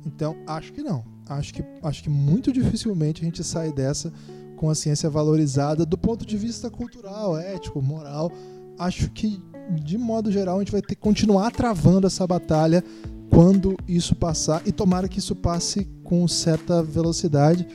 Então, 0.05 0.35
acho 0.45 0.71
que 0.73 0.81
não. 0.81 1.03
Acho 1.29 1.53
que, 1.53 1.63
acho 1.83 2.03
que 2.03 2.09
muito 2.09 2.51
dificilmente 2.53 3.21
a 3.21 3.25
gente 3.25 3.43
sai 3.43 3.71
dessa 3.71 4.13
com 4.55 4.69
a 4.69 4.75
ciência 4.75 5.09
valorizada 5.09 5.85
do 5.85 5.97
ponto 5.97 6.25
de 6.25 6.37
vista 6.37 6.69
cultural, 6.69 7.37
ético, 7.37 7.81
moral. 7.81 8.31
Acho 8.79 9.09
que, 9.11 9.41
de 9.83 9.97
modo 9.97 10.31
geral, 10.31 10.55
a 10.57 10.59
gente 10.59 10.71
vai 10.71 10.81
ter 10.81 10.95
que 10.95 11.01
continuar 11.01 11.51
travando 11.51 12.07
essa 12.07 12.25
batalha 12.25 12.83
quando 13.29 13.75
isso 13.87 14.15
passar 14.15 14.61
e 14.65 14.71
tomara 14.71 15.07
que 15.07 15.19
isso 15.19 15.35
passe 15.35 15.85
com 16.03 16.25
certa 16.27 16.81
velocidade, 16.81 17.67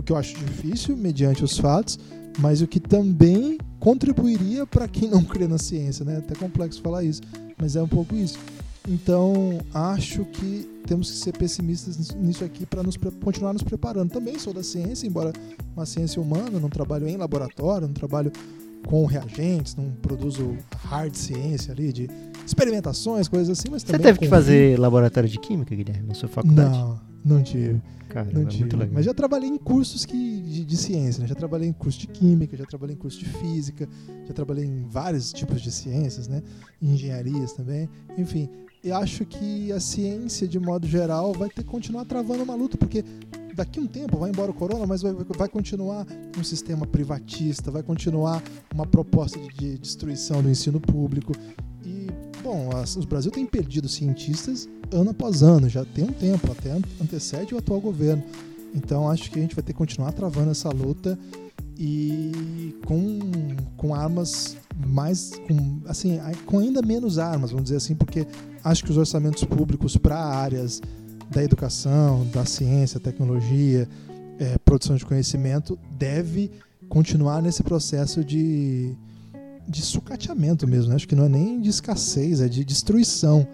o 0.00 0.02
que 0.02 0.12
eu 0.12 0.16
acho 0.16 0.34
difícil 0.36 0.96
mediante 0.96 1.44
os 1.44 1.58
fatos, 1.58 1.98
mas 2.38 2.62
o 2.62 2.66
que 2.66 2.80
também 2.80 3.58
contribuiria 3.78 4.66
para 4.66 4.88
quem 4.88 5.08
não 5.08 5.22
crê 5.22 5.46
na 5.46 5.58
ciência, 5.58 6.04
né? 6.04 6.14
É 6.14 6.18
até 6.18 6.34
complexo 6.34 6.80
falar 6.82 7.04
isso, 7.04 7.22
mas 7.56 7.76
é 7.76 7.82
um 7.82 7.88
pouco 7.88 8.14
isso. 8.14 8.38
Então, 8.88 9.58
acho 9.74 10.24
que 10.24 10.68
temos 10.86 11.10
que 11.10 11.16
ser 11.18 11.32
pessimistas 11.32 12.14
nisso 12.14 12.42
aqui 12.42 12.64
para 12.64 12.82
nos 12.82 12.96
continuar 12.96 13.52
nos 13.52 13.62
preparando. 13.62 14.10
Também 14.10 14.38
sou 14.38 14.54
da 14.54 14.62
ciência, 14.62 15.06
embora 15.06 15.32
uma 15.76 15.84
ciência 15.84 16.22
humana, 16.22 16.58
não 16.58 16.70
trabalho 16.70 17.06
em 17.06 17.16
laboratório, 17.16 17.86
não 17.86 17.94
trabalho 17.94 18.32
com 18.86 19.04
reagentes, 19.04 19.76
não 19.76 19.90
produzo 19.90 20.56
hard 20.84 21.14
ciência 21.14 21.72
ali 21.72 21.92
de 21.92 22.08
experimentações, 22.46 23.28
coisas 23.28 23.58
assim, 23.58 23.68
mas 23.70 23.82
Você 23.82 23.98
teve 23.98 24.18
que 24.18 24.28
fazer 24.28 24.78
laboratório 24.78 25.28
de 25.28 25.38
química, 25.38 25.74
Guilherme, 25.74 26.08
na 26.08 26.14
sua 26.14 26.28
faculdade? 26.28 26.70
Não, 26.70 26.98
não 27.28 27.42
tive. 27.42 27.80
Caramba, 28.08 28.32
não 28.32 28.42
é 28.42 28.46
tive. 28.46 28.68
Mas 28.92 29.04
já 29.04 29.12
trabalhei 29.12 29.48
em 29.48 29.58
cursos 29.58 30.06
que, 30.06 30.40
de, 30.40 30.64
de 30.64 30.76
ciência, 30.76 31.20
né? 31.22 31.28
Já 31.28 31.34
trabalhei 31.34 31.68
em 31.68 31.72
curso 31.72 31.98
de 31.98 32.06
química, 32.06 32.56
já 32.56 32.64
trabalhei 32.64 32.94
em 32.94 32.98
curso 32.98 33.18
de 33.18 33.26
física, 33.26 33.88
já 34.26 34.32
trabalhei 34.32 34.64
em 34.64 34.86
vários 34.88 35.32
tipos 35.32 35.60
de 35.60 35.70
ciências, 35.70 36.26
né? 36.26 36.42
Engenharias 36.80 37.52
também. 37.52 37.88
Enfim, 38.16 38.48
eu 38.82 38.96
acho 38.96 39.24
que 39.26 39.70
a 39.72 39.80
ciência, 39.80 40.48
de 40.48 40.58
modo 40.58 40.86
geral, 40.86 41.32
vai 41.32 41.48
ter 41.48 41.62
que 41.62 41.68
continuar 41.68 42.04
travando 42.04 42.42
uma 42.42 42.54
luta, 42.54 42.78
porque 42.78 43.04
daqui 43.54 43.80
a 43.80 43.82
um 43.82 43.86
tempo 43.86 44.16
vai 44.16 44.30
embora 44.30 44.50
o 44.50 44.54
corona, 44.54 44.86
mas 44.86 45.02
vai, 45.02 45.12
vai 45.12 45.48
continuar 45.48 46.06
um 46.38 46.44
sistema 46.44 46.86
privatista, 46.86 47.70
vai 47.70 47.82
continuar 47.82 48.42
uma 48.72 48.86
proposta 48.86 49.38
de, 49.38 49.48
de 49.48 49.78
destruição 49.78 50.42
do 50.42 50.48
ensino 50.48 50.80
público. 50.80 51.32
E, 51.84 52.06
bom, 52.42 52.70
as, 52.76 52.96
o 52.96 53.06
Brasil 53.06 53.30
tem 53.30 53.46
perdido 53.46 53.88
cientistas 53.88 54.68
ano 54.92 55.10
após 55.10 55.42
ano, 55.42 55.68
já 55.68 55.84
tem 55.84 56.04
um 56.04 56.12
tempo, 56.12 56.50
até 56.50 56.72
antecede 57.00 57.54
o 57.54 57.58
atual 57.58 57.80
governo. 57.80 58.22
Então 58.74 59.10
acho 59.10 59.30
que 59.30 59.38
a 59.38 59.42
gente 59.42 59.54
vai 59.54 59.62
ter 59.62 59.72
que 59.72 59.78
continuar 59.78 60.12
travando 60.12 60.50
essa 60.50 60.68
luta 60.70 61.18
e 61.78 62.74
com, 62.86 63.18
com 63.76 63.94
armas 63.94 64.56
mais 64.86 65.32
com, 65.46 65.80
assim 65.86 66.18
com 66.44 66.58
ainda 66.58 66.82
menos 66.82 67.18
armas 67.18 67.50
vamos 67.50 67.64
dizer 67.64 67.76
assim 67.76 67.94
porque 67.94 68.26
acho 68.64 68.84
que 68.84 68.90
os 68.90 68.96
orçamentos 68.96 69.44
públicos 69.44 69.96
para 69.96 70.16
áreas 70.16 70.80
da 71.30 71.42
educação 71.42 72.26
da 72.32 72.44
ciência 72.44 72.98
tecnologia 72.98 73.88
é, 74.40 74.58
produção 74.58 74.96
de 74.96 75.06
conhecimento 75.06 75.78
deve 75.96 76.50
continuar 76.88 77.40
nesse 77.42 77.62
processo 77.62 78.24
de 78.24 78.96
de 79.68 79.82
sucateamento 79.82 80.66
mesmo 80.66 80.90
né? 80.90 80.96
acho 80.96 81.06
que 81.06 81.14
não 81.14 81.24
é 81.24 81.28
nem 81.28 81.60
de 81.60 81.68
escassez 81.68 82.40
é 82.40 82.48
de 82.48 82.64
destruição 82.64 83.46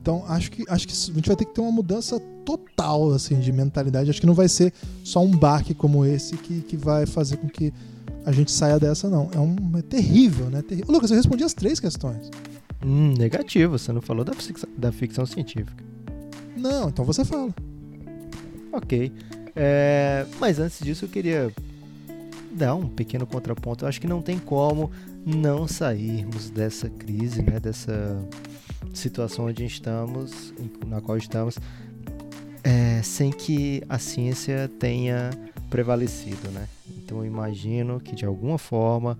então 0.00 0.24
acho 0.26 0.50
que 0.50 0.64
acho 0.68 0.88
que 0.88 0.94
a 0.94 1.14
gente 1.14 1.26
vai 1.26 1.36
ter 1.36 1.44
que 1.44 1.54
ter 1.54 1.60
uma 1.60 1.70
mudança 1.70 2.18
total 2.48 3.10
assim 3.10 3.38
de 3.38 3.52
mentalidade. 3.52 4.08
Acho 4.08 4.20
que 4.20 4.26
não 4.26 4.32
vai 4.32 4.48
ser 4.48 4.72
só 5.04 5.22
um 5.22 5.30
baque 5.30 5.74
como 5.74 6.02
esse 6.02 6.34
que, 6.38 6.62
que 6.62 6.78
vai 6.78 7.04
fazer 7.04 7.36
com 7.36 7.46
que 7.46 7.74
a 8.24 8.32
gente 8.32 8.50
saia 8.50 8.80
dessa 8.80 9.10
não. 9.10 9.28
É 9.34 9.38
um 9.38 9.54
é 9.76 9.82
terrível, 9.82 10.48
né? 10.48 10.62
Terrível. 10.62 10.90
Lucas, 10.90 11.10
eu 11.10 11.16
respondi 11.18 11.44
as 11.44 11.52
três 11.52 11.78
questões. 11.78 12.30
Hum, 12.82 13.12
negativo, 13.18 13.78
você 13.78 13.92
não 13.92 14.00
falou 14.00 14.24
da 14.24 14.32
ficção, 14.32 14.68
da 14.78 14.90
ficção 14.90 15.26
científica. 15.26 15.84
Não, 16.56 16.88
então 16.88 17.04
você 17.04 17.22
fala. 17.22 17.54
Ok. 18.72 19.12
É, 19.54 20.24
mas 20.40 20.58
antes 20.58 20.78
disso 20.78 21.04
eu 21.04 21.08
queria 21.10 21.52
dar 22.50 22.74
um 22.74 22.88
pequeno 22.88 23.26
contraponto. 23.26 23.84
Eu 23.84 23.90
acho 23.90 24.00
que 24.00 24.06
não 24.06 24.22
tem 24.22 24.38
como 24.38 24.90
não 25.24 25.68
sairmos 25.68 26.50
dessa 26.50 26.88
crise, 26.88 27.42
né? 27.42 27.60
Dessa 27.60 28.18
situação 28.94 29.46
onde 29.46 29.64
estamos, 29.64 30.52
na 30.86 31.00
qual 31.00 31.16
estamos, 31.16 31.58
é, 32.64 33.02
sem 33.02 33.30
que 33.30 33.82
a 33.88 33.98
ciência 33.98 34.70
tenha 34.78 35.30
prevalecido, 35.70 36.50
né? 36.50 36.68
Então 36.96 37.18
eu 37.18 37.26
imagino 37.26 38.00
que 38.00 38.14
de 38.14 38.24
alguma 38.24 38.58
forma 38.58 39.18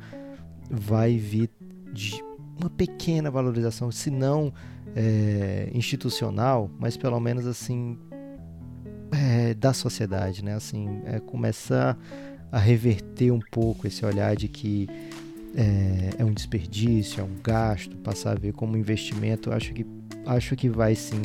vai 0.70 1.16
vir 1.16 1.50
de 1.92 2.22
uma 2.58 2.68
pequena 2.68 3.30
valorização, 3.30 3.90
se 3.90 4.10
não 4.10 4.52
é, 4.94 5.70
institucional, 5.72 6.70
mas 6.78 6.96
pelo 6.96 7.18
menos 7.20 7.46
assim 7.46 7.96
é, 9.12 9.54
da 9.54 9.72
sociedade, 9.72 10.44
né? 10.44 10.54
Assim, 10.54 11.00
é 11.04 11.18
começar 11.18 11.96
a 12.50 12.58
reverter 12.58 13.30
um 13.30 13.40
pouco 13.40 13.86
esse 13.86 14.04
olhar 14.04 14.34
de 14.34 14.48
que 14.48 14.88
é, 15.56 16.10
é, 16.18 16.24
um 16.24 16.32
desperdício, 16.32 17.20
é 17.20 17.24
um 17.24 17.36
gasto, 17.42 17.96
passar 17.98 18.32
a 18.32 18.34
ver 18.34 18.52
como 18.52 18.76
investimento, 18.76 19.52
acho 19.52 19.72
que, 19.72 19.86
acho 20.26 20.56
que 20.56 20.68
vai 20.68 20.94
sim 20.94 21.22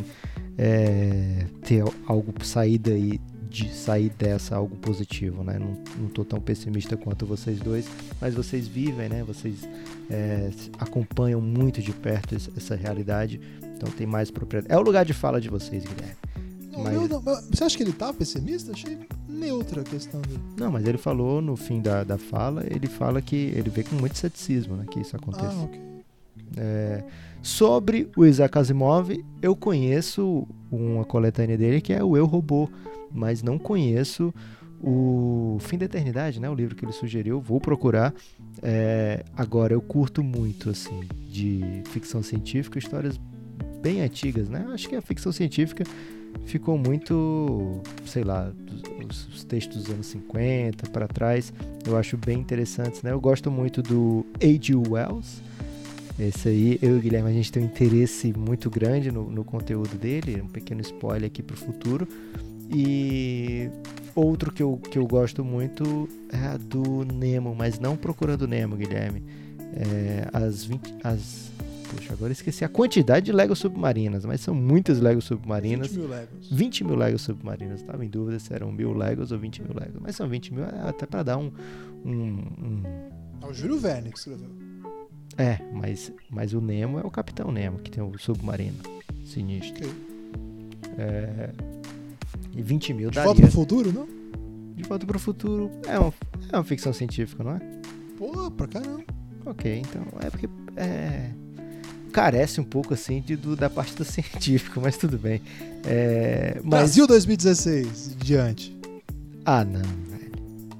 é, 0.57 1.45
ter 1.63 1.83
algo 2.07 2.33
sair 2.43 2.77
daí, 2.77 3.19
de 3.49 3.69
sair 3.69 4.09
dessa 4.09 4.55
algo 4.55 4.75
positivo, 4.77 5.43
né? 5.43 5.59
Não, 5.59 5.77
não 5.99 6.09
tô 6.09 6.25
tão 6.25 6.39
pessimista 6.39 6.97
quanto 6.97 7.25
vocês 7.25 7.59
dois, 7.59 7.87
mas 8.19 8.33
vocês 8.33 8.67
vivem, 8.67 9.09
né? 9.09 9.23
Vocês 9.23 9.67
é, 10.09 10.49
acompanham 10.79 11.39
muito 11.39 11.81
de 11.81 11.91
perto 11.91 12.35
essa 12.35 12.75
realidade, 12.75 13.39
então 13.75 13.91
tem 13.91 14.07
mais 14.07 14.31
propriedade. 14.31 14.73
É 14.73 14.77
o 14.77 14.81
lugar 14.81 15.05
de 15.05 15.13
fala 15.13 15.39
de 15.39 15.49
vocês, 15.49 15.83
Guilherme. 15.83 16.15
Não, 16.73 16.83
Mas- 16.83 16.93
eu 16.95 17.07
não- 17.07 17.21
você 17.21 17.63
acha 17.63 17.77
que 17.77 17.83
ele 17.83 17.93
tá 17.93 18.11
pessimista? 18.11 18.71
Achei 18.71 18.97
neutra 19.29 19.81
a 19.81 19.83
questão 19.83 20.19
dele. 20.21 20.39
Não, 20.57 20.71
mas 20.71 20.85
ele 20.85 20.97
falou 20.97 21.41
no 21.41 21.55
fim 21.55 21.81
da, 21.81 22.03
da 22.03 22.17
fala, 22.17 22.63
ele 22.69 22.87
fala 22.87 23.21
que 23.21 23.35
ele 23.35 23.69
vê 23.69 23.83
com 23.83 23.95
muito 23.95 24.17
ceticismo 24.17 24.75
né, 24.75 24.85
que 24.89 24.99
isso 24.99 25.15
aconteça. 25.15 25.53
Ah, 25.55 25.63
ok. 25.63 25.79
É, 26.57 27.03
sobre 27.41 28.09
o 28.17 28.25
Isaac 28.25 28.57
Asimov, 28.57 29.09
eu 29.41 29.55
conheço 29.55 30.47
uma 30.71 31.03
coletânea 31.05 31.57
dele 31.57 31.79
que 31.81 31.93
é 31.93 32.03
o 32.03 32.17
Eu 32.17 32.25
Robô, 32.25 32.69
mas 33.11 33.41
não 33.43 33.57
conheço 33.59 34.33
o 34.81 35.57
Fim 35.61 35.77
da 35.77 35.85
Eternidade, 35.85 36.39
né? 36.41 36.49
O 36.49 36.53
livro 36.53 36.75
que 36.75 36.83
ele 36.83 36.91
sugeriu, 36.91 37.39
vou 37.39 37.59
procurar. 37.61 38.13
É, 38.61 39.23
agora 39.35 39.73
eu 39.73 39.81
curto 39.81 40.21
muito 40.23 40.69
assim 40.69 41.01
de 41.29 41.81
ficção 41.85 42.21
científica, 42.21 42.77
histórias 42.77 43.19
bem 43.81 44.01
antigas, 44.01 44.49
né? 44.49 44.65
Acho 44.73 44.89
que 44.89 44.95
a 44.95 45.01
ficção 45.01 45.31
científica 45.31 45.83
ficou 46.45 46.77
muito, 46.77 47.81
sei 48.05 48.23
lá, 48.23 48.51
os, 49.09 49.27
os 49.27 49.43
textos 49.43 49.83
dos 49.83 49.93
anos 49.93 50.07
50 50.07 50.89
para 50.89 51.07
trás, 51.07 51.53
eu 51.85 51.97
acho 51.97 52.17
bem 52.17 52.39
interessantes, 52.39 53.01
né? 53.01 53.11
Eu 53.11 53.19
gosto 53.19 53.49
muito 53.51 53.81
do 53.81 54.25
A.G. 54.41 54.75
Wells. 54.75 55.41
Esse 56.19 56.49
aí, 56.49 56.79
eu 56.81 56.95
e 56.95 56.99
o 56.99 57.01
Guilherme, 57.01 57.29
a 57.29 57.33
gente 57.33 57.51
tem 57.51 57.63
um 57.63 57.65
interesse 57.65 58.31
muito 58.37 58.69
grande 58.69 59.11
no, 59.11 59.29
no 59.31 59.43
conteúdo 59.43 59.97
dele, 59.97 60.41
um 60.41 60.47
pequeno 60.47 60.81
spoiler 60.81 61.25
aqui 61.25 61.41
para 61.41 61.55
o 61.55 61.57
futuro. 61.57 62.07
E 62.69 63.69
outro 64.15 64.51
que 64.51 64.61
eu, 64.61 64.77
que 64.77 64.97
eu 64.97 65.07
gosto 65.07 65.43
muito 65.43 66.07
é 66.31 66.37
a 66.37 66.57
do 66.57 67.03
Nemo, 67.03 67.55
mas 67.55 67.79
não 67.79 67.97
procurando 67.97 68.47
Nemo, 68.47 68.75
Guilherme. 68.75 69.23
É, 69.75 70.27
as 70.31 70.65
20. 70.65 70.95
As, 71.03 71.51
puxa, 71.95 72.13
agora 72.13 72.31
esqueci 72.31 72.63
a 72.65 72.69
quantidade 72.69 73.25
de 73.27 73.31
Legos 73.31 73.59
submarinas, 73.59 74.25
mas 74.25 74.41
são 74.41 74.53
muitas 74.53 74.99
Legos 74.99 75.25
submarinas. 75.25 75.87
20 75.87 75.97
mil 75.99 76.07
Legos. 76.09 76.49
20 76.51 76.83
mil 76.83 76.95
Legos 76.95 77.21
submarinos. 77.21 77.81
Estava 77.81 78.03
em 78.05 78.09
dúvida 78.09 78.39
se 78.39 78.53
eram 78.53 78.71
mil 78.71 78.93
Legos 78.93 79.31
ou 79.31 79.39
20 79.39 79.61
mil 79.61 79.73
Legos. 79.73 79.99
Mas 80.01 80.15
são 80.15 80.27
20 80.27 80.53
mil, 80.53 80.63
é 80.63 80.89
até 80.89 81.05
para 81.05 81.23
dar 81.23 81.37
um. 81.37 81.51
um, 82.05 82.11
um- 82.11 82.83
É 83.41 83.45
o 83.45 83.53
Júlio 83.53 83.77
Verne 83.79 84.11
que 84.11 84.17
escreveu. 84.17 84.49
É, 85.37 85.59
mas, 85.73 86.11
mas 86.29 86.53
o 86.53 86.61
Nemo 86.61 86.99
é 86.99 87.03
o 87.03 87.09
Capitão 87.09 87.51
Nemo, 87.51 87.79
que 87.79 87.89
tem 87.89 88.03
o 88.03 88.17
submarino 88.19 88.77
sinistro. 89.25 89.87
Ok. 89.87 89.93
É, 90.97 91.49
e 92.55 92.61
20 92.61 92.93
mil 92.93 93.09
De 93.09 93.15
daria. 93.15 93.27
volta 93.33 93.41
pro 93.41 93.51
futuro, 93.51 93.91
não? 93.91 94.07
De 94.75 94.83
Volta 94.83 95.05
pro 95.05 95.19
Futuro 95.19 95.69
é 95.87 95.97
uma, 95.99 96.13
é 96.51 96.57
uma 96.57 96.63
ficção 96.63 96.91
científica, 96.91 97.43
não 97.43 97.51
é? 97.53 97.59
Pô, 98.17 98.49
pra 98.51 98.67
caramba. 98.67 99.03
Ok, 99.45 99.79
então 99.79 100.03
é 100.19 100.29
porque 100.29 100.49
é, 100.75 101.31
carece 102.13 102.61
um 102.61 102.63
pouco 102.63 102.93
assim 102.93 103.19
de, 103.21 103.35
do- 103.35 103.55
da 103.57 103.69
parte 103.69 103.93
do 103.95 104.05
científico, 104.05 104.79
mas 104.81 104.95
tudo 104.95 105.17
bem. 105.17 105.41
É, 105.85 106.55
mas, 106.63 106.69
Brasil 106.69 107.05
2016 107.07 108.11
em 108.13 108.23
diante. 108.23 108.77
Ah, 109.43 109.65
não, 109.65 109.81
velho. 109.81 110.31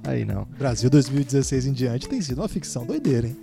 Aí 0.04 0.24
não. 0.24 0.46
Brasil 0.58 0.88
2016 0.88 1.66
em 1.66 1.72
diante 1.72 2.08
tem 2.08 2.20
sido 2.22 2.38
uma 2.40 2.48
ficção 2.48 2.86
doideira, 2.86 3.26
hein? 3.26 3.36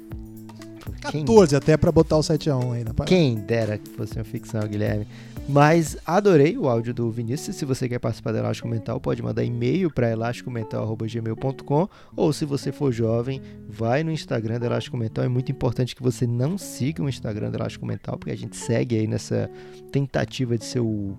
Quem 1.11 1.25
14 1.25 1.55
até 1.55 1.77
pra 1.77 1.91
botar 1.91 2.17
o 2.17 2.21
7x1 2.21 2.73
aí 2.73 2.83
na 2.83 2.93
parada. 2.93 3.05
Quem 3.05 3.35
dera 3.35 3.77
que 3.77 3.89
fosse 3.91 4.15
uma 4.15 4.23
ficção, 4.23 4.61
Guilherme. 4.61 5.07
Mas 5.47 5.97
adorei 6.05 6.57
o 6.57 6.69
áudio 6.69 6.93
do 6.93 7.09
Vinícius. 7.11 7.55
Se 7.55 7.65
você 7.65 7.89
quer 7.89 7.99
participar 7.99 8.31
do 8.31 8.37
Elástico 8.37 8.67
Mental, 8.67 8.99
pode 8.99 9.21
mandar 9.21 9.43
e-mail 9.43 9.91
para 9.91 10.09
elasticomental.gmail.com 10.11 11.89
ou 12.15 12.31
se 12.31 12.45
você 12.45 12.71
for 12.71 12.91
jovem, 12.91 13.41
vai 13.67 14.03
no 14.03 14.11
Instagram 14.11 14.59
do 14.59 14.65
Elástico 14.65 14.95
Mental. 14.97 15.25
É 15.25 15.27
muito 15.27 15.51
importante 15.51 15.95
que 15.95 16.03
você 16.03 16.25
não 16.27 16.57
siga 16.57 17.03
o 17.03 17.09
Instagram 17.09 17.49
do 17.49 17.57
Elástico 17.57 17.85
Mental, 17.85 18.17
porque 18.17 18.31
a 18.31 18.37
gente 18.37 18.55
segue 18.55 18.97
aí 18.97 19.07
nessa 19.07 19.49
tentativa 19.91 20.57
de 20.57 20.65
ser 20.65 20.79
o 20.79 21.17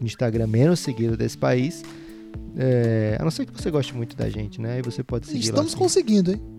Instagram 0.00 0.46
menos 0.46 0.80
seguido 0.80 1.16
desse 1.16 1.38
país. 1.38 1.82
É, 2.56 3.16
a 3.18 3.24
não 3.24 3.30
ser 3.30 3.46
que 3.46 3.52
você 3.52 3.70
goste 3.70 3.94
muito 3.94 4.16
da 4.16 4.28
gente, 4.28 4.60
né? 4.60 4.78
E 4.78 4.82
você 4.82 5.02
pode 5.02 5.26
seguir 5.26 5.40
Estamos 5.40 5.72
lá. 5.72 5.78
conseguindo, 5.78 6.32
hein? 6.32 6.53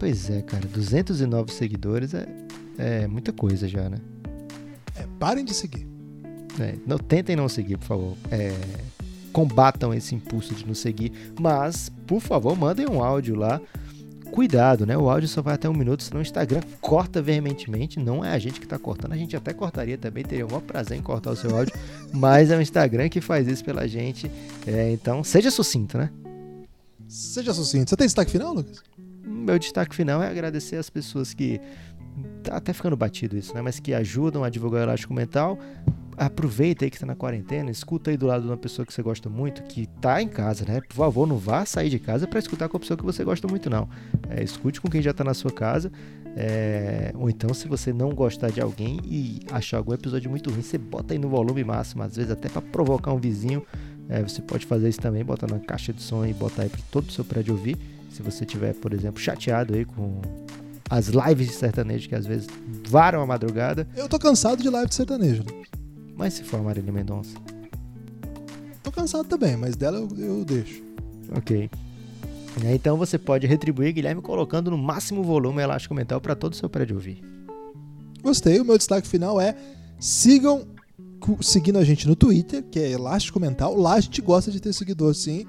Pois 0.00 0.30
é, 0.30 0.40
cara. 0.40 0.66
209 0.66 1.52
seguidores 1.52 2.14
é, 2.14 2.26
é 2.78 3.06
muita 3.06 3.34
coisa 3.34 3.68
já, 3.68 3.86
né? 3.90 3.98
É, 4.96 5.04
parem 5.18 5.44
de 5.44 5.52
seguir. 5.52 5.86
É, 6.58 6.74
não, 6.86 6.96
tentem 6.96 7.36
não 7.36 7.50
seguir, 7.50 7.76
por 7.76 7.84
favor. 7.84 8.16
É, 8.30 8.50
combatam 9.30 9.92
esse 9.92 10.14
impulso 10.14 10.54
de 10.54 10.66
nos 10.66 10.78
seguir. 10.78 11.12
Mas, 11.38 11.92
por 12.06 12.18
favor, 12.18 12.56
mandem 12.56 12.88
um 12.88 13.04
áudio 13.04 13.36
lá. 13.36 13.60
Cuidado, 14.32 14.86
né? 14.86 14.96
O 14.96 15.10
áudio 15.10 15.28
só 15.28 15.42
vai 15.42 15.54
até 15.54 15.68
um 15.68 15.74
minuto, 15.74 16.02
senão 16.02 16.20
o 16.20 16.22
Instagram 16.22 16.62
corta 16.80 17.20
veementemente. 17.20 18.00
Não 18.00 18.24
é 18.24 18.32
a 18.32 18.38
gente 18.38 18.58
que 18.58 18.64
está 18.64 18.78
cortando, 18.78 19.12
a 19.12 19.16
gente 19.18 19.36
até 19.36 19.52
cortaria 19.52 19.98
também, 19.98 20.24
teria 20.24 20.46
o 20.46 20.48
maior 20.48 20.62
prazer 20.62 20.96
em 20.96 21.02
cortar 21.02 21.32
o 21.32 21.36
seu 21.36 21.54
áudio, 21.54 21.74
mas 22.14 22.50
é 22.50 22.56
o 22.56 22.62
Instagram 22.62 23.10
que 23.10 23.20
faz 23.20 23.46
isso 23.46 23.62
pela 23.62 23.86
gente. 23.86 24.30
É, 24.66 24.92
então, 24.92 25.22
seja 25.22 25.50
sucinto, 25.50 25.98
né? 25.98 26.10
Seja 27.06 27.52
sucinto. 27.52 27.90
Você 27.90 27.96
tem 27.96 28.06
destaque 28.06 28.30
final, 28.30 28.54
Lucas? 28.54 28.82
Meu 29.40 29.58
destaque 29.58 29.94
final 29.94 30.22
é 30.22 30.28
agradecer 30.28 30.76
as 30.76 30.90
pessoas 30.90 31.34
que. 31.34 31.60
Tá 32.42 32.56
até 32.56 32.72
ficando 32.72 32.96
batido 32.96 33.36
isso, 33.36 33.54
né? 33.54 33.62
Mas 33.62 33.78
que 33.80 33.94
ajudam 33.94 34.44
a 34.44 34.50
divulgar 34.50 34.80
o 34.80 34.84
Elástico 34.84 35.14
Mental 35.14 35.58
aproveita 36.20 36.84
aí 36.84 36.90
que 36.90 36.96
está 36.96 37.06
na 37.06 37.14
quarentena, 37.14 37.70
escuta 37.70 38.10
aí 38.10 38.16
do 38.16 38.26
lado 38.26 38.42
de 38.42 38.48
uma 38.48 38.56
pessoa 38.56 38.84
que 38.84 38.92
você 38.92 39.02
gosta 39.02 39.30
muito, 39.30 39.62
que 39.62 39.84
está 39.84 40.20
em 40.20 40.28
casa, 40.28 40.66
né? 40.66 40.82
Por 40.82 40.94
favor, 40.94 41.26
não 41.26 41.38
vá 41.38 41.64
sair 41.64 41.88
de 41.88 41.98
casa 41.98 42.26
para 42.26 42.38
escutar 42.38 42.68
com 42.68 42.76
a 42.76 42.80
pessoa 42.80 42.94
que 42.94 43.02
você 43.02 43.24
gosta 43.24 43.48
muito, 43.48 43.70
não. 43.70 43.88
É, 44.28 44.44
escute 44.44 44.82
com 44.82 44.90
quem 44.90 45.00
já 45.00 45.12
está 45.12 45.24
na 45.24 45.32
sua 45.32 45.50
casa. 45.50 45.90
É, 46.36 47.10
ou 47.14 47.30
então, 47.30 47.54
se 47.54 47.66
você 47.66 47.90
não 47.90 48.10
gostar 48.10 48.50
de 48.50 48.60
alguém 48.60 49.00
e 49.02 49.40
achar 49.50 49.78
algum 49.78 49.94
episódio 49.94 50.28
muito 50.28 50.50
ruim, 50.50 50.60
você 50.60 50.76
bota 50.76 51.14
aí 51.14 51.18
no 51.18 51.30
volume 51.30 51.64
máximo, 51.64 52.02
às 52.02 52.16
vezes 52.16 52.30
até 52.30 52.50
para 52.50 52.60
provocar 52.60 53.14
um 53.14 53.18
vizinho. 53.18 53.64
É, 54.06 54.22
você 54.22 54.42
pode 54.42 54.66
fazer 54.66 54.90
isso 54.90 55.00
também, 55.00 55.24
bota 55.24 55.46
na 55.46 55.58
caixa 55.58 55.90
de 55.90 56.02
som 56.02 56.26
e 56.26 56.34
botar 56.34 56.64
aí 56.64 56.68
para 56.68 56.80
todo 56.90 57.08
o 57.08 57.12
seu 57.12 57.24
prédio 57.24 57.54
ouvir. 57.54 57.78
Se 58.10 58.22
você 58.22 58.44
tiver, 58.44 58.74
por 58.74 58.92
exemplo, 58.92 59.20
chateado 59.20 59.74
aí 59.74 59.84
com 59.84 60.20
as 60.90 61.06
lives 61.06 61.46
de 61.46 61.54
sertanejo 61.54 62.08
que 62.08 62.14
às 62.14 62.26
vezes 62.26 62.48
varam 62.88 63.22
a 63.22 63.26
madrugada. 63.26 63.86
Eu 63.96 64.08
tô 64.08 64.18
cansado 64.18 64.62
de 64.62 64.68
live 64.68 64.88
de 64.88 64.94
sertanejo. 64.94 65.44
Mas 66.16 66.34
se 66.34 66.42
for 66.42 66.58
a 66.58 66.62
Marília 66.62 66.92
Mendonça? 66.92 67.36
Tô 68.82 68.90
cansado 68.90 69.24
também, 69.26 69.56
mas 69.56 69.76
dela 69.76 69.98
eu, 69.98 70.08
eu 70.18 70.44
deixo. 70.44 70.82
Ok. 71.36 71.70
Então 72.74 72.96
você 72.96 73.16
pode 73.16 73.46
retribuir, 73.46 73.92
Guilherme, 73.92 74.20
colocando 74.20 74.70
no 74.70 74.76
máximo 74.76 75.22
volume 75.22 75.62
elástico 75.62 75.94
mental 75.94 76.20
para 76.20 76.34
todo 76.34 76.52
o 76.52 76.56
seu 76.56 76.68
prédio 76.68 76.96
ouvir. 76.96 77.22
Gostei. 78.22 78.60
O 78.60 78.64
meu 78.64 78.76
destaque 78.76 79.06
final 79.06 79.40
é 79.40 79.56
sigam 79.98 80.66
seguindo 81.40 81.78
a 81.78 81.84
gente 81.84 82.08
no 82.08 82.16
Twitter, 82.16 82.62
que 82.62 82.78
é 82.78 82.90
Elástico 82.90 83.38
Mental. 83.38 83.76
Lá 83.76 83.94
a 83.94 84.00
gente 84.00 84.20
gosta 84.20 84.50
de 84.50 84.60
ter 84.60 84.72
seguidor, 84.72 85.14
sim. 85.14 85.46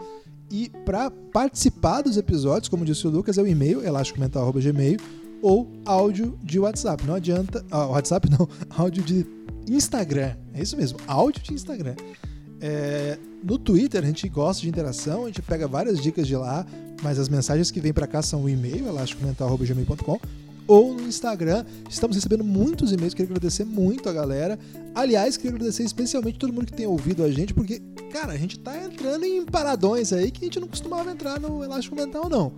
E 0.52 0.70
para 0.86 1.10
participar 1.10 2.02
dos 2.02 2.18
episódios, 2.18 2.68
como 2.68 2.84
disse 2.84 3.08
o 3.08 3.10
Lucas, 3.10 3.38
é 3.38 3.42
o 3.42 3.48
e-mail 3.48 3.84
elásticomental.gmail 3.84 5.00
ou 5.42 5.72
áudio 5.86 6.38
de 6.44 6.60
WhatsApp. 6.60 7.06
Não 7.08 7.16
adianta. 7.16 7.66
Ah, 7.72 7.88
WhatsApp 7.88 8.30
não, 8.30 8.48
áudio 8.70 9.02
de 9.02 9.26
Instagram. 9.68 10.36
É 10.54 10.62
isso 10.62 10.76
mesmo, 10.76 11.00
áudio 11.08 11.42
de 11.42 11.54
Instagram. 11.54 11.96
É, 12.60 13.18
no 13.44 13.58
Twitter 13.58 14.04
a 14.04 14.06
gente 14.06 14.28
gosta 14.28 14.62
de 14.62 14.70
interação, 14.70 15.24
a 15.24 15.28
gente 15.28 15.42
pega 15.42 15.68
várias 15.68 16.00
dicas 16.00 16.28
de 16.28 16.36
lá, 16.36 16.66
mas 17.02 17.18
as 17.18 17.28
mensagens 17.28 17.72
que 17.72 17.80
vêm 17.80 17.94
para 17.94 18.06
cá 18.06 18.22
são 18.22 18.44
o 18.44 18.50
e-mail, 18.50 18.88
elásticomental.gmail.com 18.88 20.20
ou 20.68 20.94
no 20.94 21.08
Instagram. 21.08 21.66
Estamos 21.90 22.16
recebendo 22.16 22.44
muitos 22.44 22.92
e-mails, 22.92 23.14
queria 23.14 23.32
agradecer 23.32 23.66
muito 23.66 24.08
a 24.10 24.14
galera. 24.14 24.58
Aliás, 24.94 25.38
queria 25.38 25.56
agradecer 25.56 25.84
especialmente 25.84 26.40
todo 26.40 26.54
mundo 26.54 26.68
que 26.68 26.74
tem 26.74 26.86
ouvido 26.86 27.24
a 27.24 27.32
gente, 27.32 27.54
porque, 27.54 27.82
cara, 28.12 28.34
a 28.34 28.38
gente 28.38 28.60
tá 28.60 28.78
entrando 28.84 29.26
em 29.26 29.46
paradões 29.46 30.12
aí 30.14 30.32
que 30.32 30.42
a 30.42 30.46
gente 30.46 30.60
não 30.60 30.68
costumava 30.68 31.12
entrar 31.12 31.40
no 31.40 31.64
Elástico 31.64 31.96
Mental, 31.96 32.30
não. 32.30 32.54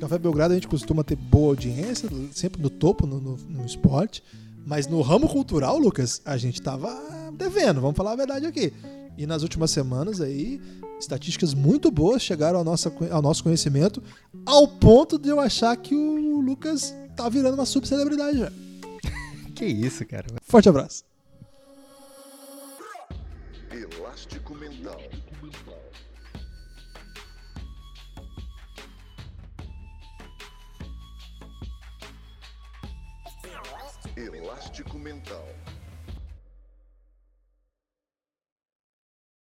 Café 0.00 0.18
Belgrado 0.18 0.52
a 0.52 0.56
gente 0.56 0.68
costuma 0.68 1.02
ter 1.02 1.16
boa 1.16 1.48
audiência, 1.48 2.08
sempre 2.32 2.60
no 2.60 2.68
topo 2.68 3.06
no, 3.06 3.20
no, 3.20 3.36
no 3.36 3.64
esporte. 3.64 4.22
Mas 4.66 4.88
no 4.88 5.00
ramo 5.00 5.28
cultural, 5.28 5.78
Lucas, 5.78 6.20
a 6.24 6.36
gente 6.36 6.60
tava 6.60 6.92
devendo, 7.32 7.80
vamos 7.80 7.96
falar 7.96 8.12
a 8.12 8.16
verdade 8.16 8.46
aqui. 8.46 8.72
E 9.16 9.24
nas 9.24 9.42
últimas 9.42 9.70
semanas 9.70 10.20
aí, 10.20 10.60
estatísticas 10.98 11.54
muito 11.54 11.90
boas 11.90 12.20
chegaram 12.20 12.58
ao 12.58 12.64
nosso, 12.64 12.92
ao 13.10 13.22
nosso 13.22 13.42
conhecimento, 13.42 14.02
ao 14.44 14.66
ponto 14.66 15.18
de 15.18 15.28
eu 15.28 15.40
achar 15.40 15.74
que 15.76 15.94
o 15.94 16.40
Lucas 16.40 16.94
tá 17.16 17.28
virando 17.28 17.54
uma 17.54 17.66
subcelebridade 17.66 18.38
já. 18.38 18.52
que 19.56 19.64
isso, 19.64 20.04
cara. 20.06 20.26
Forte 20.42 20.68
abraço. 20.68 21.04
Elástico 23.70 24.54
Mental. 24.54 25.00
Elástico 34.16 34.98
Mental. 34.98 35.55